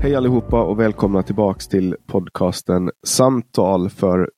Hej 0.00 0.14
allihopa 0.14 0.62
och 0.62 0.80
välkomna 0.80 1.22
tillbaks 1.22 1.68
till 1.68 1.96
podcasten 2.06 2.90
Samtal 3.06 3.90
för, 3.90 4.30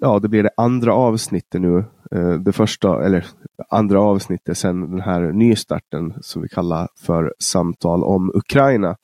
ja 0.00 0.18
det 0.18 0.28
blir 0.28 0.42
det 0.42 0.50
andra 0.56 0.94
avsnittet 0.94 1.60
nu. 1.60 1.84
Eh, 2.10 2.32
det 2.32 2.52
första, 2.52 3.04
eller 3.04 3.26
andra 3.70 4.00
avsnittet 4.00 4.58
sedan 4.58 4.90
den 4.90 5.00
här 5.00 5.20
nystarten 5.32 6.14
som 6.20 6.42
vi 6.42 6.48
kallar 6.48 6.88
för 6.96 7.34
Samtal 7.38 8.04
om 8.04 8.30
Ukraina. 8.34 8.96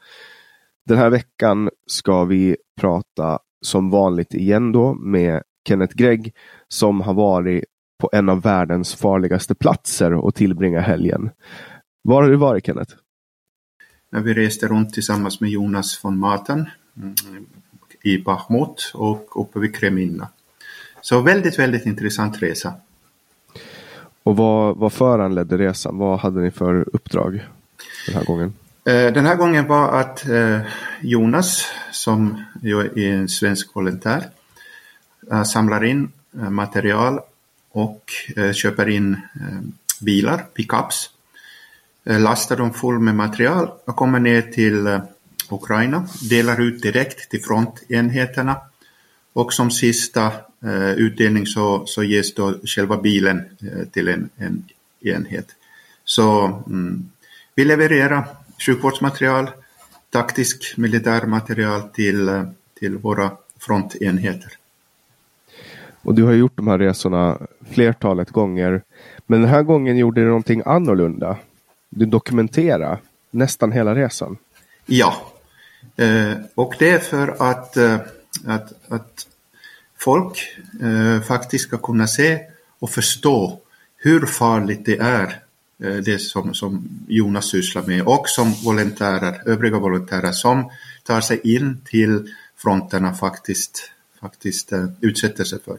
Den 0.86 0.98
här 0.98 1.10
veckan 1.10 1.70
ska 1.86 2.24
vi 2.24 2.56
prata 2.80 3.38
som 3.66 3.90
vanligt 3.90 4.34
igen 4.34 4.72
då 4.72 4.94
med 4.94 5.42
Kenneth 5.68 5.96
Gregg 5.96 6.34
som 6.68 7.00
har 7.00 7.14
varit 7.14 7.64
på 8.00 8.10
en 8.12 8.28
av 8.28 8.42
världens 8.42 8.94
farligaste 8.94 9.54
platser 9.54 10.14
och 10.14 10.34
tillbringa 10.34 10.80
helgen. 10.80 11.30
Var 12.02 12.22
har 12.22 12.30
du 12.30 12.36
varit 12.36 12.66
Kenneth? 12.66 12.94
När 14.10 14.20
vi 14.20 14.34
reste 14.34 14.66
runt 14.66 14.94
tillsammans 14.94 15.40
med 15.40 15.50
Jonas 15.50 16.04
von 16.04 16.18
Maten 16.18 16.70
mm, 16.96 17.14
i 18.02 18.18
Bachmut 18.18 18.90
och 18.94 19.40
uppe 19.42 19.58
vid 19.58 19.74
Kreminna. 19.74 20.28
Så 21.00 21.20
väldigt, 21.20 21.58
väldigt 21.58 21.86
intressant 21.86 22.42
resa. 22.42 22.74
Och 24.22 24.36
vad, 24.36 24.76
vad 24.76 24.92
föranledde 24.92 25.58
resan? 25.58 25.98
Vad 25.98 26.20
hade 26.20 26.40
ni 26.40 26.50
för 26.50 26.88
uppdrag 26.92 27.46
den 28.06 28.14
här 28.16 28.24
gången? 28.24 28.52
Eh, 28.84 29.12
den 29.12 29.26
här 29.26 29.36
gången 29.36 29.66
var 29.66 30.00
att 30.00 30.28
eh, 30.28 30.60
Jonas, 31.00 31.66
som 31.90 32.44
är 32.62 32.98
en 32.98 33.28
svensk 33.28 33.76
volontär, 33.76 34.28
eh, 35.32 35.42
samlar 35.42 35.84
in 35.84 36.12
material 36.32 37.20
och 37.72 38.12
köper 38.54 38.88
in 38.88 39.16
bilar, 40.00 40.46
pickups 40.54 41.10
Eh, 42.04 42.20
lastar 42.20 42.56
dem 42.56 42.72
full 42.72 42.98
med 42.98 43.14
material 43.14 43.70
och 43.84 43.96
kommer 43.96 44.20
ner 44.20 44.42
till 44.42 44.86
eh, 44.86 45.00
Ukraina, 45.50 46.06
delar 46.30 46.60
ut 46.60 46.82
direkt 46.82 47.30
till 47.30 47.42
frontenheterna 47.42 48.56
och 49.32 49.52
som 49.52 49.70
sista 49.70 50.26
eh, 50.64 50.90
utdelning 50.90 51.46
så, 51.46 51.86
så 51.86 52.02
ges 52.02 52.34
då 52.34 52.54
själva 52.64 52.96
bilen 52.96 53.44
till 53.92 54.08
en, 54.08 54.30
en 54.36 54.64
enhet. 55.00 55.46
Så 56.04 56.44
mm, 56.66 57.10
vi 57.54 57.64
levererar 57.64 58.24
sjukvårdsmaterial, 58.66 59.50
taktisk 60.10 60.74
militärmaterial 60.76 61.82
till, 61.82 62.44
till 62.78 62.96
våra 62.96 63.30
frontenheter. 63.60 64.52
Och 66.02 66.14
du 66.14 66.22
har 66.22 66.32
gjort 66.32 66.56
de 66.56 66.68
här 66.68 66.78
resorna 66.78 67.38
flertalet 67.70 68.30
gånger. 68.30 68.82
Men 69.26 69.40
den 69.40 69.50
här 69.50 69.62
gången 69.62 69.96
gjorde 69.96 70.20
du 70.20 70.26
någonting 70.26 70.62
annorlunda 70.66 71.38
du 71.90 72.06
dokumentera 72.06 72.98
nästan 73.30 73.72
hela 73.72 73.94
resan. 73.94 74.36
Ja, 74.86 75.32
eh, 75.96 76.32
och 76.54 76.74
det 76.78 76.90
är 76.90 76.98
för 76.98 77.50
att, 77.50 77.76
eh, 77.76 77.98
att, 78.46 78.72
att 78.88 79.26
folk 79.98 80.56
eh, 80.82 81.22
faktiskt 81.22 81.64
ska 81.64 81.78
kunna 81.78 82.06
se 82.06 82.38
och 82.78 82.90
förstå 82.90 83.60
hur 83.96 84.26
farligt 84.26 84.84
det 84.84 84.96
är 84.96 85.42
eh, 85.82 85.96
det 85.96 86.18
som, 86.18 86.54
som 86.54 86.88
Jonas 87.08 87.46
sysslar 87.50 87.82
med 87.82 88.02
och 88.02 88.28
som 88.28 88.52
volontärer, 88.64 89.48
övriga 89.48 89.78
volontärer 89.78 90.32
som 90.32 90.70
tar 91.02 91.20
sig 91.20 91.54
in 91.54 91.80
till 91.84 92.34
fronterna 92.56 93.14
faktiskt, 93.14 93.90
faktiskt 94.20 94.72
eh, 94.72 94.86
utsätter 95.00 95.44
sig 95.44 95.58
för. 95.64 95.78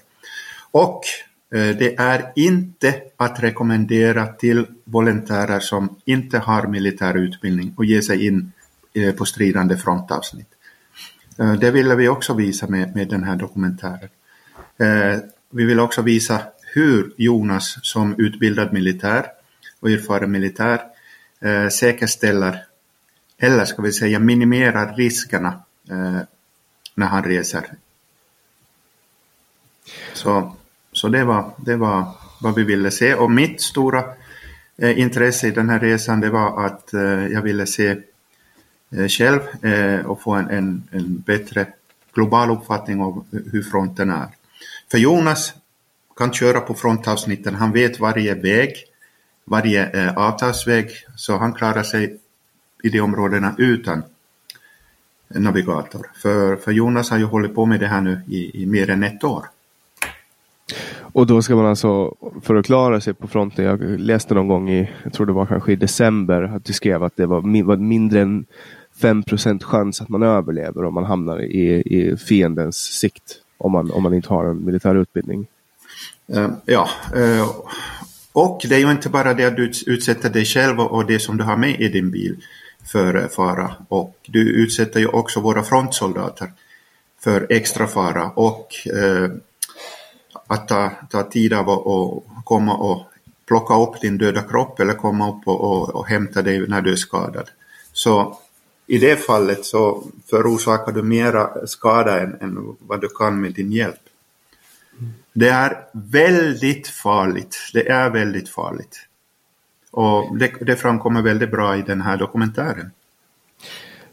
Och 0.72 1.04
Eh, 1.52 1.78
det 1.78 1.96
är 2.00 2.32
inte 2.36 3.02
att 3.18 3.44
rekommendera 3.44 4.28
till 4.28 4.66
volontärer 4.84 5.60
som 5.60 5.96
inte 6.06 6.38
har 6.38 6.68
militär 6.68 7.18
utbildning 7.18 7.74
och 7.78 7.86
ge 7.86 8.02
sig 8.02 8.28
in 8.28 8.52
eh, 8.94 9.16
på 9.16 9.26
stridande 9.26 9.78
frontavsnitt. 9.78 10.48
Eh, 11.40 11.54
det 11.54 11.72
ville 11.72 11.96
vi 11.96 12.08
också 12.08 12.34
visa 12.34 12.68
med, 12.68 12.96
med 12.96 13.08
den 13.08 13.24
här 13.24 13.36
dokumentären. 13.36 14.10
Vi 15.50 15.66
vill 15.66 15.80
också 15.80 16.02
visa 16.02 16.42
hur 16.74 17.14
Jonas 17.18 17.78
som 17.82 18.16
utbildad 18.18 18.74
militär 18.74 19.26
och 19.80 19.92
erfaren 19.92 20.32
militär 20.32 20.82
säkerställer, 21.70 22.66
eller 23.38 23.66
ska 23.66 23.82
vi 23.82 23.92
säga 23.92 24.20
minimerar 24.20 24.96
riskerna 24.96 25.64
när 26.96 27.08
han 27.08 27.24
reser. 27.24 27.74
Så 30.14 30.56
så 30.92 31.08
det 31.08 31.24
var, 31.24 31.52
det 31.58 31.76
var 31.76 32.06
vad 32.42 32.56
vi 32.56 32.64
ville 32.64 32.92
se 32.92 33.16
och 33.16 33.32
mitt 33.32 33.62
stora 33.62 34.04
eh, 34.78 35.00
intresse 35.00 35.48
i 35.48 35.52
den 35.52 35.70
här 35.70 35.80
resan 35.80 36.20
det 36.20 36.30
var 36.30 36.66
att 36.66 36.94
eh, 36.94 37.28
jag 37.28 37.42
ville 37.42 37.66
se 37.66 37.98
eh, 38.92 39.08
själv 39.08 39.66
eh, 39.66 40.06
och 40.06 40.22
få 40.22 40.32
en, 40.32 40.50
en, 40.50 40.84
en, 40.92 41.20
bättre 41.20 41.68
global 42.14 42.52
uppfattning 42.52 43.02
av 43.02 43.26
hur 43.52 43.64
fronten 43.64 44.10
är. 44.10 44.28
För 44.92 44.98
Jonas 44.98 45.54
kan 46.18 46.34
köra 46.34 46.60
på 46.60 46.74
frontavsnitten, 46.74 47.56
han 47.56 47.72
vet 47.72 48.00
varje 48.00 48.34
väg, 48.34 48.74
varje 49.46 49.86
eh, 49.86 50.18
avtalsväg, 50.18 50.90
så 51.16 51.38
han 51.38 51.54
klarar 51.54 51.84
sig 51.84 52.18
i 52.84 52.90
de 52.90 53.02
områdena 53.02 53.56
utan 53.58 54.04
navigator. 55.28 56.12
För, 56.16 56.56
för 56.56 56.72
Jonas 56.72 57.10
har 57.10 57.18
ju 57.18 57.26
hållit 57.26 57.56
på 57.56 57.66
med 57.66 57.80
det 57.80 57.88
här 57.88 58.02
nu 58.02 58.22
i, 58.28 58.64
i 58.64 58.66
mer 58.66 58.90
än 58.90 59.04
ett 59.04 59.24
år. 59.24 59.46
Och 61.14 61.28
då 61.28 61.42
ska 61.42 61.56
man 61.56 61.66
alltså, 61.66 62.16
för 62.42 62.56
att 62.56 62.66
klara 62.66 63.02
sig 63.02 63.14
på 63.14 63.28
fronten, 63.28 63.66
jag 63.66 63.82
läste 64.00 64.34
någon 64.34 64.48
gång 64.48 64.70
i, 64.70 64.90
jag 65.04 65.14
tror 65.14 65.26
det 65.26 65.34
var 65.34 65.46
kanske 65.46 65.72
i 65.72 65.76
december, 65.76 66.42
att 66.42 66.66
du 66.66 66.74
skrev 66.74 67.04
att 67.04 67.16
det 67.16 67.26
var, 67.26 67.64
var 67.64 67.78
mindre 67.78 68.22
än 68.22 68.46
5 69.02 69.24
chans 69.62 70.02
att 70.02 70.10
man 70.10 70.24
överlever 70.24 70.86
om 70.86 70.94
man 70.94 71.04
hamnar 71.04 71.42
i, 71.42 71.82
i 71.86 72.18
fiendens 72.18 72.78
sikt. 72.78 73.38
Om 73.58 73.72
man, 73.72 73.92
om 73.92 74.04
man 74.04 74.14
inte 74.14 74.30
har 74.30 74.46
en 74.46 74.66
militär 74.66 74.96
utbildning. 74.96 75.48
Uh, 76.36 76.50
ja, 76.66 76.90
uh, 77.16 77.50
och 78.34 78.62
det 78.70 78.76
är 78.76 78.80
ju 78.80 78.92
inte 78.92 79.10
bara 79.10 79.34
det 79.34 79.46
att 79.46 79.56
du 79.56 79.72
utsätter 79.88 80.30
dig 80.30 80.46
själv 80.46 80.80
och 80.80 81.06
det 81.06 81.20
som 81.20 81.38
du 81.38 81.44
har 81.44 81.58
med 81.58 81.80
i 81.80 81.88
din 81.88 82.12
bil 82.12 82.38
för 82.92 83.28
fara. 83.28 83.72
Och 83.88 84.16
du 84.28 84.50
utsätter 84.50 85.00
ju 85.00 85.08
också 85.08 85.40
våra 85.40 85.64
frontsoldater 85.64 86.52
för 87.20 87.48
extra 87.50 87.88
fara. 87.88 88.30
Och 88.30 88.68
uh, 88.96 89.30
att 90.52 90.68
ta, 90.68 90.92
ta 91.10 91.24
tid 91.24 91.54
av 91.54 91.70
att 91.70 92.44
komma 92.46 92.76
och 92.76 93.06
plocka 93.48 93.76
upp 93.76 94.02
din 94.02 94.18
döda 94.18 94.42
kropp 94.42 94.80
eller 94.80 94.94
komma 94.94 95.30
upp 95.30 95.48
och, 95.48 95.62
och, 95.62 95.96
och 95.96 96.08
hämta 96.08 96.42
dig 96.42 96.68
när 96.68 96.82
du 96.82 96.92
är 96.92 96.96
skadad. 96.96 97.50
Så 97.94 98.38
i 98.88 98.98
det 98.98 99.16
fallet 99.16 99.66
så 99.66 100.04
förorsakar 100.30 100.92
du 100.92 101.04
mera 101.04 101.68
skada 101.68 102.22
än, 102.22 102.38
än 102.42 102.76
vad 102.80 103.02
du 103.02 103.08
kan 103.08 103.42
med 103.42 103.54
din 103.54 103.72
hjälp. 103.72 104.00
Det 105.34 105.50
är 105.50 105.78
väldigt 105.94 106.88
farligt. 106.88 107.58
Det 107.74 107.90
är 107.90 108.10
väldigt 108.10 108.50
farligt. 108.50 109.08
Och 109.92 110.38
det, 110.38 110.52
det 110.62 110.76
framkommer 110.76 111.22
väldigt 111.22 111.52
bra 111.52 111.78
i 111.78 111.82
den 111.82 112.02
här 112.02 112.18
dokumentären. 112.18 112.92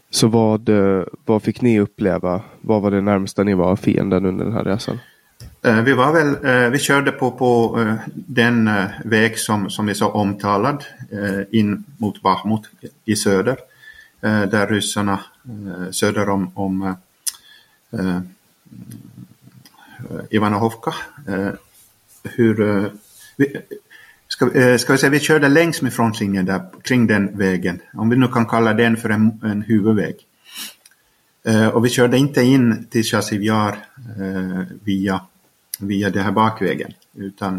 Så 0.09 0.27
vad, 0.27 0.69
eh, 0.69 1.03
vad 1.25 1.43
fick 1.43 1.61
ni 1.61 1.79
uppleva? 1.79 2.41
Vad 2.61 2.81
var 2.81 2.91
det 2.91 3.01
närmsta 3.01 3.43
ni 3.43 3.53
var 3.53 3.75
fienden 3.75 4.25
under 4.25 4.45
den 4.45 4.53
här 4.53 4.63
resan? 4.63 4.99
Eh, 5.61 5.81
vi 5.81 5.93
var 5.93 6.13
väl, 6.13 6.45
eh, 6.45 6.69
vi 6.69 6.79
körde 6.79 7.11
på, 7.11 7.31
på 7.31 7.79
eh, 7.81 7.95
den 8.15 8.69
väg 9.05 9.39
som, 9.39 9.69
som 9.69 9.89
är 9.89 9.93
så 9.93 10.09
omtalad 10.09 10.83
in 11.51 11.83
mot 11.97 12.21
Bachmut 12.21 12.69
i 13.05 13.15
söder. 13.15 13.57
Där 14.21 14.67
ryssarna 14.67 15.19
söder 15.91 16.29
om, 16.29 16.51
om 16.53 16.95
Ivanohovka. 20.29 20.93
Hur, 22.23 22.89
Ska, 24.27 24.77
ska 24.77 24.93
vi 24.93 24.99
säga, 24.99 25.09
vi 25.09 25.19
körde 25.19 25.47
längs 25.47 25.81
med 25.81 25.93
frontlinjen 25.93 26.45
där, 26.45 26.61
kring 26.81 27.07
den 27.07 27.37
vägen, 27.37 27.81
om 27.93 28.09
vi 28.09 28.15
nu 28.15 28.27
kan 28.27 28.45
kalla 28.45 28.73
den 28.73 28.97
för 28.97 29.09
en, 29.09 29.39
en 29.43 29.61
huvudväg. 29.61 30.15
Och 31.73 31.85
vi 31.85 31.89
körde 31.89 32.17
inte 32.17 32.41
in 32.41 32.87
till 32.89 33.03
Chassivjar 33.03 33.77
via, 34.83 35.21
via 35.79 36.09
den 36.09 36.23
här 36.23 36.31
bakvägen, 36.31 36.93
utan 37.13 37.55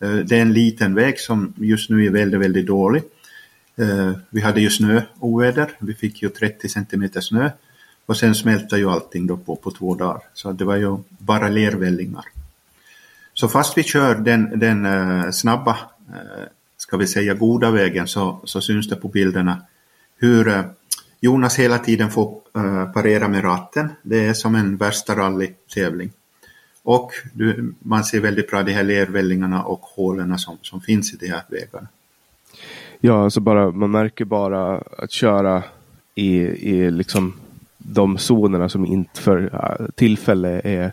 eh, 0.00 0.14
det 0.14 0.36
är 0.36 0.42
en 0.42 0.52
liten 0.52 0.94
väg 0.94 1.20
som 1.20 1.54
just 1.56 1.90
nu 1.90 2.06
är 2.06 2.10
väldigt, 2.10 2.40
väldigt 2.40 2.66
dålig. 2.66 3.02
Eh, 3.76 4.12
vi 4.30 4.40
hade 4.40 4.60
ju 4.60 4.70
snöoväder, 4.70 5.70
vi 5.78 5.94
fick 5.94 6.22
ju 6.22 6.28
30 6.28 6.68
centimeter 6.68 7.20
snö 7.20 7.50
och 8.06 8.16
sen 8.16 8.34
smälte 8.34 8.76
ju 8.76 8.90
allting 8.90 9.26
då 9.26 9.36
på, 9.36 9.56
på 9.56 9.70
två 9.70 9.94
dagar, 9.94 10.20
så 10.34 10.52
det 10.52 10.64
var 10.64 10.76
ju 10.76 10.98
bara 11.08 11.48
lervällingar. 11.48 12.24
Så 13.34 13.48
fast 13.48 13.78
vi 13.78 13.82
kör 13.82 14.14
den, 14.14 14.58
den 14.58 14.86
eh, 14.86 15.30
snabba 15.30 15.78
Eh, 16.12 16.46
ska 16.76 16.96
vi 16.96 17.06
säga 17.06 17.34
goda 17.34 17.70
vägen 17.70 18.08
så, 18.08 18.40
så 18.44 18.60
syns 18.60 18.88
det 18.88 18.96
på 18.96 19.08
bilderna 19.08 19.62
hur 20.16 20.48
eh, 20.48 20.64
Jonas 21.20 21.58
hela 21.58 21.78
tiden 21.78 22.10
får 22.10 22.40
uh, 22.56 22.92
parera 22.92 23.28
med 23.28 23.44
ratten. 23.44 23.92
Det 24.02 24.26
är 24.26 24.34
som 24.34 24.54
en 24.54 24.76
värsta 24.76 25.16
rallytävling. 25.16 26.12
Och 26.84 27.12
du, 27.32 27.74
man 27.78 28.04
ser 28.04 28.20
väldigt 28.20 28.50
bra 28.50 28.62
de 28.62 28.72
här 28.72 28.84
lervällingarna 28.84 29.62
och 29.62 29.80
hålen 29.80 30.38
som, 30.38 30.58
som 30.62 30.80
finns 30.80 31.14
i 31.14 31.16
de 31.16 31.26
här 31.26 31.42
vägarna. 31.48 31.88
Ja, 33.00 33.24
alltså 33.24 33.40
bara, 33.40 33.70
man 33.70 33.90
märker 33.90 34.24
bara 34.24 34.78
att 34.78 35.10
köra 35.10 35.62
i, 36.14 36.36
i 36.40 36.90
liksom 36.90 37.34
de 37.78 38.18
zonerna 38.18 38.68
som 38.68 38.86
inte 38.86 39.20
för 39.20 39.50
äh, 39.54 39.86
tillfälle 39.94 40.60
är 40.64 40.92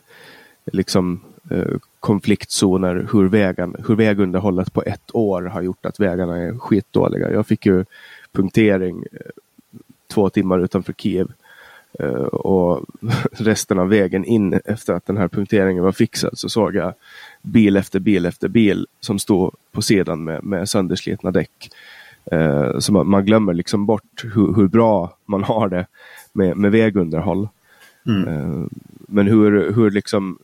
liksom 0.66 1.22
eh, 1.50 1.78
konfliktzoner 2.00 3.08
hur, 3.14 3.30
vägen, 3.30 3.76
hur 3.88 3.96
vägunderhållet 3.96 4.74
på 4.74 4.84
ett 4.84 5.16
år 5.16 5.42
har 5.42 5.62
gjort 5.62 5.86
att 5.86 6.00
vägarna 6.00 6.38
är 6.38 6.58
skitdåliga. 6.58 7.32
Jag 7.32 7.48
fick 7.48 7.66
ju 7.66 7.86
punktering 8.32 9.04
eh, 9.12 9.20
två 10.08 10.30
timmar 10.30 10.60
utanför 10.60 10.94
Kiev 10.94 11.28
eh, 11.28 11.34
och 12.32 12.86
resten 13.32 13.80
av 13.80 13.90
vägen 13.90 14.26
in 14.26 14.60
efter 14.66 14.94
att 14.94 15.06
den 15.06 15.18
här 15.18 15.28
punkteringen 15.28 15.84
var 15.84 15.92
fixad 15.92 16.32
så 16.34 16.50
såg 16.50 16.76
jag 16.76 16.94
bil 17.42 17.78
efter 17.78 18.00
bil 18.00 18.26
efter 18.26 18.48
bil 18.48 18.88
som 19.00 19.20
stod 19.20 19.56
på 19.72 19.82
sidan 19.82 20.24
med, 20.24 20.44
med 20.44 20.70
sönderslitna 20.70 21.32
däck. 21.32 21.70
Eh, 22.32 22.80
så 22.80 22.94
man, 22.94 23.10
man, 23.10 23.26
glömmer 23.26 23.54
liksom 23.54 23.86
bort 23.86 24.24
hur, 24.24 24.56
hur, 24.56 24.68
bra 24.68 25.18
man 25.26 25.44
har 25.44 25.70
det 25.70 25.86
med, 26.34 26.58
med 26.58 26.72
vägunderhåll. 26.72 27.48
Mm. 28.06 28.70
Men 29.08 29.28
hur, 29.28 29.74
hur 29.74 29.92
liksom 29.92 30.38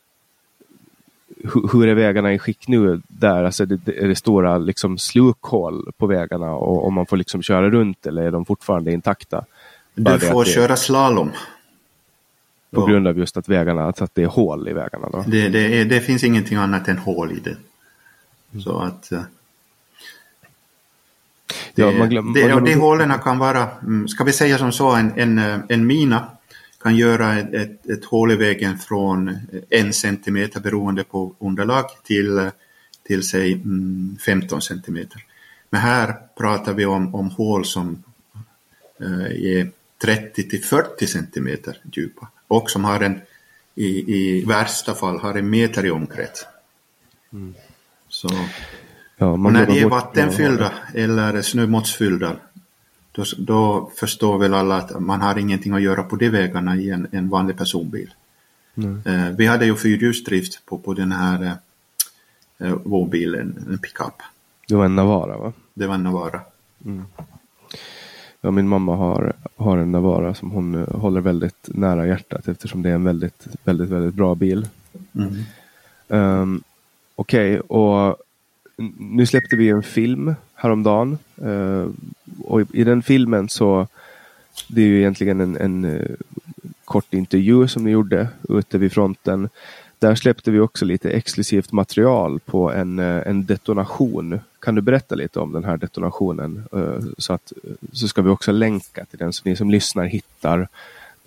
hur 1.72 1.86
är 1.86 1.94
vägarna 1.94 2.34
i 2.34 2.38
skick 2.38 2.68
nu 2.68 3.00
där? 3.08 3.44
Alltså 3.44 3.66
det, 3.66 3.76
det, 3.76 4.04
är 4.04 4.08
det 4.08 4.14
stora 4.14 4.58
liksom 4.58 4.98
slukhål 4.98 5.92
på 5.96 6.06
vägarna 6.06 6.52
och, 6.52 6.84
och 6.84 6.92
man 6.92 7.06
får 7.06 7.16
liksom 7.16 7.42
köra 7.42 7.70
runt 7.70 8.06
eller 8.06 8.22
är 8.22 8.30
de 8.30 8.44
fortfarande 8.44 8.92
intakta? 8.92 9.44
Du 9.98 10.18
får 10.18 10.44
det, 10.44 10.50
köra 10.50 10.76
slalom. 10.76 11.30
På 12.70 12.86
grund 12.86 13.08
av 13.08 13.18
just 13.18 13.36
att 13.36 13.48
vägarna, 13.48 13.88
att 13.88 14.14
det 14.14 14.22
är 14.22 14.26
hål 14.26 14.68
i 14.68 14.72
vägarna? 14.72 15.08
Då. 15.12 15.24
Det, 15.26 15.48
det, 15.48 15.80
är, 15.80 15.84
det 15.84 16.00
finns 16.00 16.24
ingenting 16.24 16.58
annat 16.58 16.88
än 16.88 16.98
hål 16.98 17.32
i 17.32 17.40
det. 17.40 17.56
Mm. 18.52 18.62
Så 18.62 18.78
att 18.78 19.08
uh, 19.12 19.20
det, 21.74 21.82
ja, 21.82 21.90
man 21.90 22.08
glöm, 22.08 22.32
det, 22.32 22.42
glöm, 22.42 22.64
de 22.64 22.74
hålen 22.74 23.18
kan 23.18 23.38
vara, 23.38 23.68
mm, 23.82 24.08
ska 24.08 24.24
vi 24.24 24.32
säga 24.32 24.58
som 24.58 24.72
så, 24.72 24.90
en, 24.90 25.12
en, 25.16 25.38
eh, 25.38 25.60
en 25.68 25.86
mina 25.86 26.26
kan 26.82 26.96
göra 26.96 27.38
ett, 27.38 27.54
ett, 27.54 27.86
ett 27.86 28.04
hål 28.04 28.32
i 28.32 28.36
vägen 28.36 28.78
från 28.78 29.38
en 29.70 29.92
centimeter 29.92 30.60
beroende 30.60 31.04
på 31.04 31.34
underlag 31.38 31.84
till, 32.04 32.50
till 33.06 33.22
säg 33.22 33.62
15 34.26 34.48
mm, 34.48 34.60
centimeter. 34.60 35.24
Men 35.70 35.80
här 35.80 36.14
pratar 36.38 36.72
vi 36.72 36.86
om, 36.86 37.14
om 37.14 37.30
hål 37.30 37.64
som 37.64 38.02
eh, 39.00 39.56
är 39.56 39.70
30 40.02 40.48
till 40.48 40.64
40 40.64 41.06
centimeter 41.06 41.80
djupa 41.92 42.28
och 42.48 42.70
som 42.70 42.84
har 42.84 43.00
en, 43.00 43.20
i, 43.74 44.14
i 44.16 44.44
värsta 44.44 44.94
fall, 44.94 45.18
har 45.18 45.34
en 45.34 45.50
meter 45.50 45.86
i 45.86 45.90
omkrets. 45.90 46.46
Mm. 47.32 47.54
Så, 48.08 48.28
ja, 49.16 49.36
när 49.36 49.66
de 49.66 49.80
är 49.80 49.88
vattenfyllda 49.88 50.72
eller 50.94 51.42
snömåttsfyllda 51.42 52.36
då, 53.12 53.24
då 53.38 53.90
förstår 53.96 54.38
väl 54.38 54.54
alla 54.54 54.76
att 54.76 55.00
man 55.00 55.20
har 55.20 55.38
ingenting 55.38 55.72
att 55.72 55.82
göra 55.82 56.02
på 56.02 56.16
de 56.16 56.28
vägarna 56.28 56.76
i 56.76 56.90
en, 56.90 57.06
en 57.12 57.28
vanlig 57.28 57.58
personbil. 57.58 58.14
Mm. 58.74 59.02
Eh, 59.04 59.36
vi 59.36 59.46
hade 59.46 59.66
ju 59.66 59.76
fyrhjulsdrift 59.76 60.66
på, 60.66 60.78
på 60.78 60.94
den 60.94 61.12
här 61.12 61.42
eh, 61.42 62.68
eh, 62.68 62.76
vår 62.84 63.06
bil, 63.06 63.34
en, 63.34 63.64
en 63.70 63.78
pickup. 63.78 64.22
Det 64.68 64.74
var 64.74 64.84
en 64.84 64.96
Navara 64.96 65.38
va? 65.38 65.52
Det 65.74 65.86
var 65.86 65.94
en 65.94 66.02
Navara. 66.02 66.40
Mm. 66.84 67.04
Ja, 68.40 68.50
min 68.50 68.68
mamma 68.68 68.96
har, 68.96 69.32
har 69.56 69.78
en 69.78 69.92
Navara 69.92 70.34
som 70.34 70.50
hon 70.50 70.74
uh, 70.74 70.96
håller 70.96 71.20
väldigt 71.20 71.68
nära 71.68 72.06
hjärtat 72.06 72.48
eftersom 72.48 72.82
det 72.82 72.90
är 72.90 72.94
en 72.94 73.04
väldigt, 73.04 73.46
väldigt, 73.64 73.88
väldigt 73.88 74.14
bra 74.14 74.34
bil. 74.34 74.68
Mm. 75.14 75.34
Um, 76.08 76.62
Okej, 77.14 77.60
okay, 77.60 77.78
och 77.78 78.16
nu 78.98 79.26
släppte 79.26 79.56
vi 79.56 79.68
en 79.68 79.82
film 79.82 80.34
häromdagen. 80.54 81.18
Uh, 81.42 81.90
och 82.44 82.74
i, 82.74 82.84
den 82.84 83.02
filmen 83.02 83.48
så 83.48 83.86
det 84.68 84.82
är 84.82 84.86
ju 84.86 84.98
egentligen 84.98 85.40
en, 85.40 85.56
en 85.56 85.84
uh, 85.84 86.16
kort 86.84 87.14
intervju 87.14 87.68
som 87.68 87.84
ni 87.84 87.90
gjorde 87.90 88.28
ute 88.48 88.78
vid 88.78 88.92
fronten. 88.92 89.48
Där 89.98 90.14
släppte 90.14 90.50
vi 90.50 90.60
också 90.60 90.84
lite 90.84 91.10
exklusivt 91.10 91.72
material 91.72 92.40
på 92.40 92.72
en, 92.72 92.98
uh, 92.98 93.22
en 93.26 93.46
detonation. 93.46 94.40
Kan 94.60 94.74
du 94.74 94.82
berätta 94.82 95.14
lite 95.14 95.40
om 95.40 95.52
den 95.52 95.64
här 95.64 95.76
detonationen? 95.76 96.64
så, 97.18 97.32
att, 97.32 97.52
så 97.92 98.08
ska 98.08 98.22
vi 98.22 98.30
också 98.30 98.52
länka 98.52 99.04
till 99.04 99.18
den 99.18 99.32
så 99.32 99.42
ni 99.44 99.56
som 99.56 99.70
lyssnar 99.70 100.04
hittar 100.04 100.68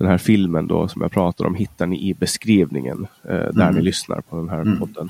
den 0.02 0.10
här 0.10 0.18
filmen 0.18 0.68
då 0.68 0.88
som 0.88 1.02
jag 1.02 1.12
pratar 1.12 1.46
om 1.46 1.56
hittar 1.56 1.88
ni 1.88 2.10
i 2.10 2.14
beskrivningen 2.14 3.08
eh, 3.24 3.30
där 3.30 3.62
mm. 3.62 3.76
ni 3.76 3.82
lyssnar 3.82 4.22
på 4.22 4.36
den 4.36 4.50
här 4.50 4.62
mm. 4.62 4.80
podden. 4.80 5.10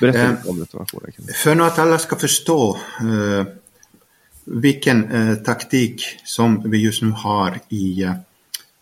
Berätta 0.00 0.22
eh, 0.22 0.30
lite 0.30 0.48
om 0.48 0.58
detonationen. 0.58 1.12
För 1.34 1.60
att 1.60 1.78
alla 1.78 1.98
ska 1.98 2.16
förstå 2.16 2.76
eh, 3.00 3.46
vilken 4.44 5.10
eh, 5.10 5.34
taktik 5.34 6.02
som 6.24 6.70
vi 6.70 6.78
just 6.78 7.02
nu 7.02 7.10
har 7.10 7.58
i, 7.68 8.02
eh, 8.02 8.12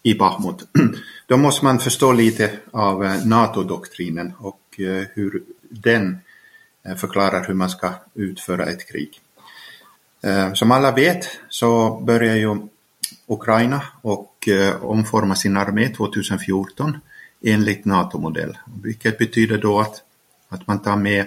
i 0.08 0.14
Bahmut. 0.14 0.68
Då 1.26 1.36
måste 1.36 1.64
man 1.64 1.78
förstå 1.78 2.12
lite 2.12 2.50
av 2.70 3.04
eh, 3.04 3.26
NATO-doktrinen 3.26 4.32
och 4.38 4.80
eh, 4.80 5.04
hur 5.14 5.42
den 5.70 6.18
eh, 6.82 6.96
förklarar 6.96 7.44
hur 7.46 7.54
man 7.54 7.70
ska 7.70 7.94
utföra 8.14 8.66
ett 8.66 8.88
krig. 8.88 9.20
Som 10.54 10.70
alla 10.70 10.92
vet 10.92 11.28
så 11.48 12.00
börjar 12.00 12.36
ju 12.36 12.56
Ukraina 13.26 13.82
och 14.02 14.48
omforma 14.80 15.34
sin 15.34 15.56
armé 15.56 15.88
2014 15.88 16.98
enligt 17.42 17.84
NATO-modell, 17.84 18.58
vilket 18.82 19.18
betyder 19.18 19.58
då 19.58 19.80
att, 19.80 20.02
att 20.48 20.66
man 20.66 20.82
tar 20.82 20.96
med 20.96 21.26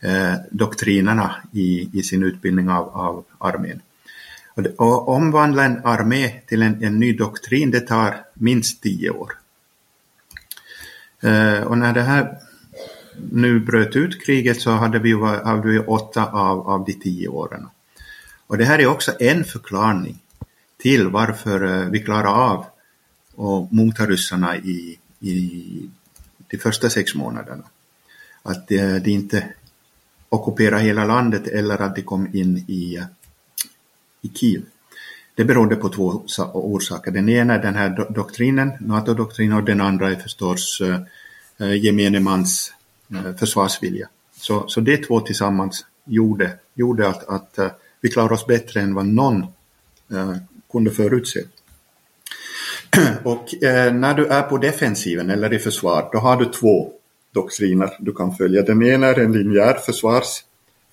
eh, 0.00 0.34
doktrinerna 0.50 1.34
i, 1.52 1.98
i 1.98 2.02
sin 2.02 2.22
utbildning 2.22 2.68
av, 2.70 2.88
av 2.88 3.24
armén. 3.38 3.80
Att 4.54 4.66
omvandla 4.78 5.64
en 5.64 5.80
armé 5.84 6.40
till 6.46 6.62
en, 6.62 6.84
en 6.84 6.98
ny 7.00 7.12
doktrin, 7.12 7.70
det 7.70 7.80
tar 7.80 8.24
minst 8.34 8.82
tio 8.82 9.10
år. 9.10 9.32
Eh, 11.22 11.60
och 11.60 11.78
när 11.78 11.92
det 11.92 12.02
här 12.02 12.38
nu 13.30 13.60
bröt 13.60 13.96
ut 13.96 14.24
kriget 14.24 14.60
så 14.60 14.70
hade 14.70 14.98
vi, 14.98 15.12
hade 15.44 15.68
vi 15.68 15.78
åtta 15.78 16.26
av, 16.26 16.68
av 16.68 16.84
de 16.84 16.92
tio 16.92 17.28
åren. 17.28 17.68
Och 18.46 18.58
det 18.58 18.64
här 18.64 18.78
är 18.78 18.86
också 18.86 19.12
en 19.20 19.44
förklaring 19.44 20.18
till 20.78 21.08
varför 21.08 21.64
eh, 21.66 21.88
vi 21.88 22.00
klarar 22.00 22.52
av 22.52 22.66
att 23.36 23.72
mota 23.72 24.06
ryssarna 24.06 24.56
i, 24.56 24.98
i 25.20 25.90
de 26.50 26.58
första 26.58 26.90
sex 26.90 27.14
månaderna. 27.14 27.64
att 28.42 28.68
de, 28.68 28.98
de 28.98 29.10
inte 29.10 29.48
ockuperar 30.28 30.78
hela 30.78 31.04
landet 31.04 31.46
eller 31.46 31.82
att 31.82 31.96
de 31.96 32.02
kom 32.02 32.36
in 32.36 32.56
i, 32.56 33.02
i 34.22 34.28
Kiev. 34.28 34.62
Det 35.34 35.44
berodde 35.44 35.76
på 35.76 35.88
två 35.88 36.24
orsaker. 36.52 37.10
Den 37.10 37.28
ena 37.28 37.54
är 37.54 37.62
den 37.62 37.74
här 37.74 38.12
doktrinen, 38.14 38.72
NATO-doktrinen, 38.80 39.58
och 39.58 39.64
den 39.64 39.80
andra 39.80 40.10
är 40.10 40.16
förstås 40.16 40.82
eh, 41.60 41.74
gemene 41.74 42.20
mans 42.20 42.72
eh, 43.14 43.36
försvarsvilja. 43.36 44.08
Så, 44.42 44.68
så 44.68 44.80
de 44.80 44.96
två 44.96 45.20
tillsammans 45.20 45.86
gjorde, 46.04 46.58
gjorde 46.74 47.08
att, 47.08 47.28
att 47.28 47.58
uh, 47.58 47.66
vi 48.00 48.08
klarar 48.08 48.32
oss 48.32 48.46
bättre 48.46 48.80
än 48.80 48.94
vad 48.94 49.06
någon 49.06 49.46
uh, 50.12 50.36
kunde 50.72 50.90
förutse. 50.90 51.40
Och 53.24 53.54
uh, 53.54 53.92
när 53.92 54.14
du 54.14 54.26
är 54.26 54.42
på 54.42 54.58
defensiven 54.58 55.30
eller 55.30 55.52
i 55.52 55.58
försvar, 55.58 56.08
då 56.12 56.18
har 56.18 56.36
du 56.36 56.44
två 56.44 56.92
doktriner 57.32 57.90
du 57.98 58.12
kan 58.12 58.36
följa. 58.36 58.62
Den 58.62 58.82
ena 58.82 59.06
är 59.06 59.18
en 59.18 59.32
linjär 59.32 59.74
försvars, 59.74 60.44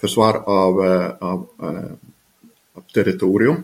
försvar 0.01 0.33
av, 0.45 0.79
av 1.19 1.47
territorium, 2.93 3.63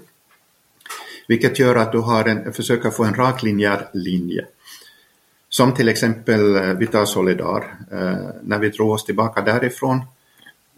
vilket 1.28 1.60
gör 1.60 1.76
att 1.76 1.92
du 1.92 2.00
har 2.00 2.26
en, 2.26 2.54
försöker 2.54 2.90
få 2.90 3.04
en 3.04 3.14
rak 3.14 3.44
linjär 3.44 3.90
linje. 3.94 4.46
Som 5.50 5.74
till 5.74 5.90
exempel 5.90 6.56
eh, 6.56 6.74
vi 6.74 6.88
tar 6.88 7.06
Solidar. 7.06 7.76
Eh, 7.92 8.30
när 8.44 8.60
vi 8.60 8.70
drog 8.70 8.92
oss 8.92 9.06
tillbaka 9.06 9.42
därifrån 9.42 10.02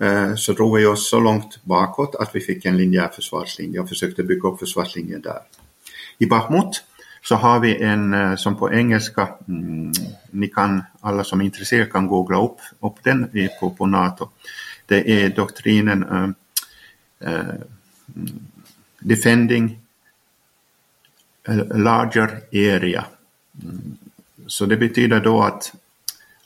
Eh, 0.02 0.36
så 0.36 0.54
drog 0.54 0.78
vi 0.78 0.86
oss 0.86 1.10
så 1.10 1.20
långt 1.20 1.64
bakåt 1.64 2.16
att 2.16 2.36
vi 2.36 2.40
fick 2.40 2.66
en 2.66 2.78
linjär 2.78 3.08
försvarslinje 3.08 3.80
och 3.80 3.90
försökte 3.90 4.24
bygga 4.24 4.50
upp 4.50 4.60
försvarslinjen 4.60 5.22
där. 5.22 5.40
I 6.18 6.26
Bachmut 6.26 6.84
så 7.22 7.36
har 7.36 7.60
vi 7.60 7.84
en 7.84 8.14
eh, 8.14 8.36
som 8.36 8.56
på 8.56 8.74
engelska, 8.74 9.30
mm, 9.48 9.92
ni 10.32 10.48
kan, 10.48 10.84
alla 11.00 11.24
som 11.24 11.42
är 11.42 11.46
intresserade 11.46 11.92
kan 11.92 12.08
googla 12.08 12.44
upp, 12.44 12.58
upp 12.80 13.04
den 13.04 13.50
på, 13.60 13.70
på 13.70 13.86
NATO. 13.86 14.30
Det 14.86 15.12
är 15.12 15.30
doktrinen 15.30 16.04
eh, 17.20 17.44
Defending 19.00 19.80
a 21.48 21.54
larger 21.76 22.42
area. 22.52 23.06
Mm. 23.64 23.98
Så 24.48 24.66
det 24.66 24.78
betyder 24.78 25.20
då 25.20 25.42
att 25.42 25.74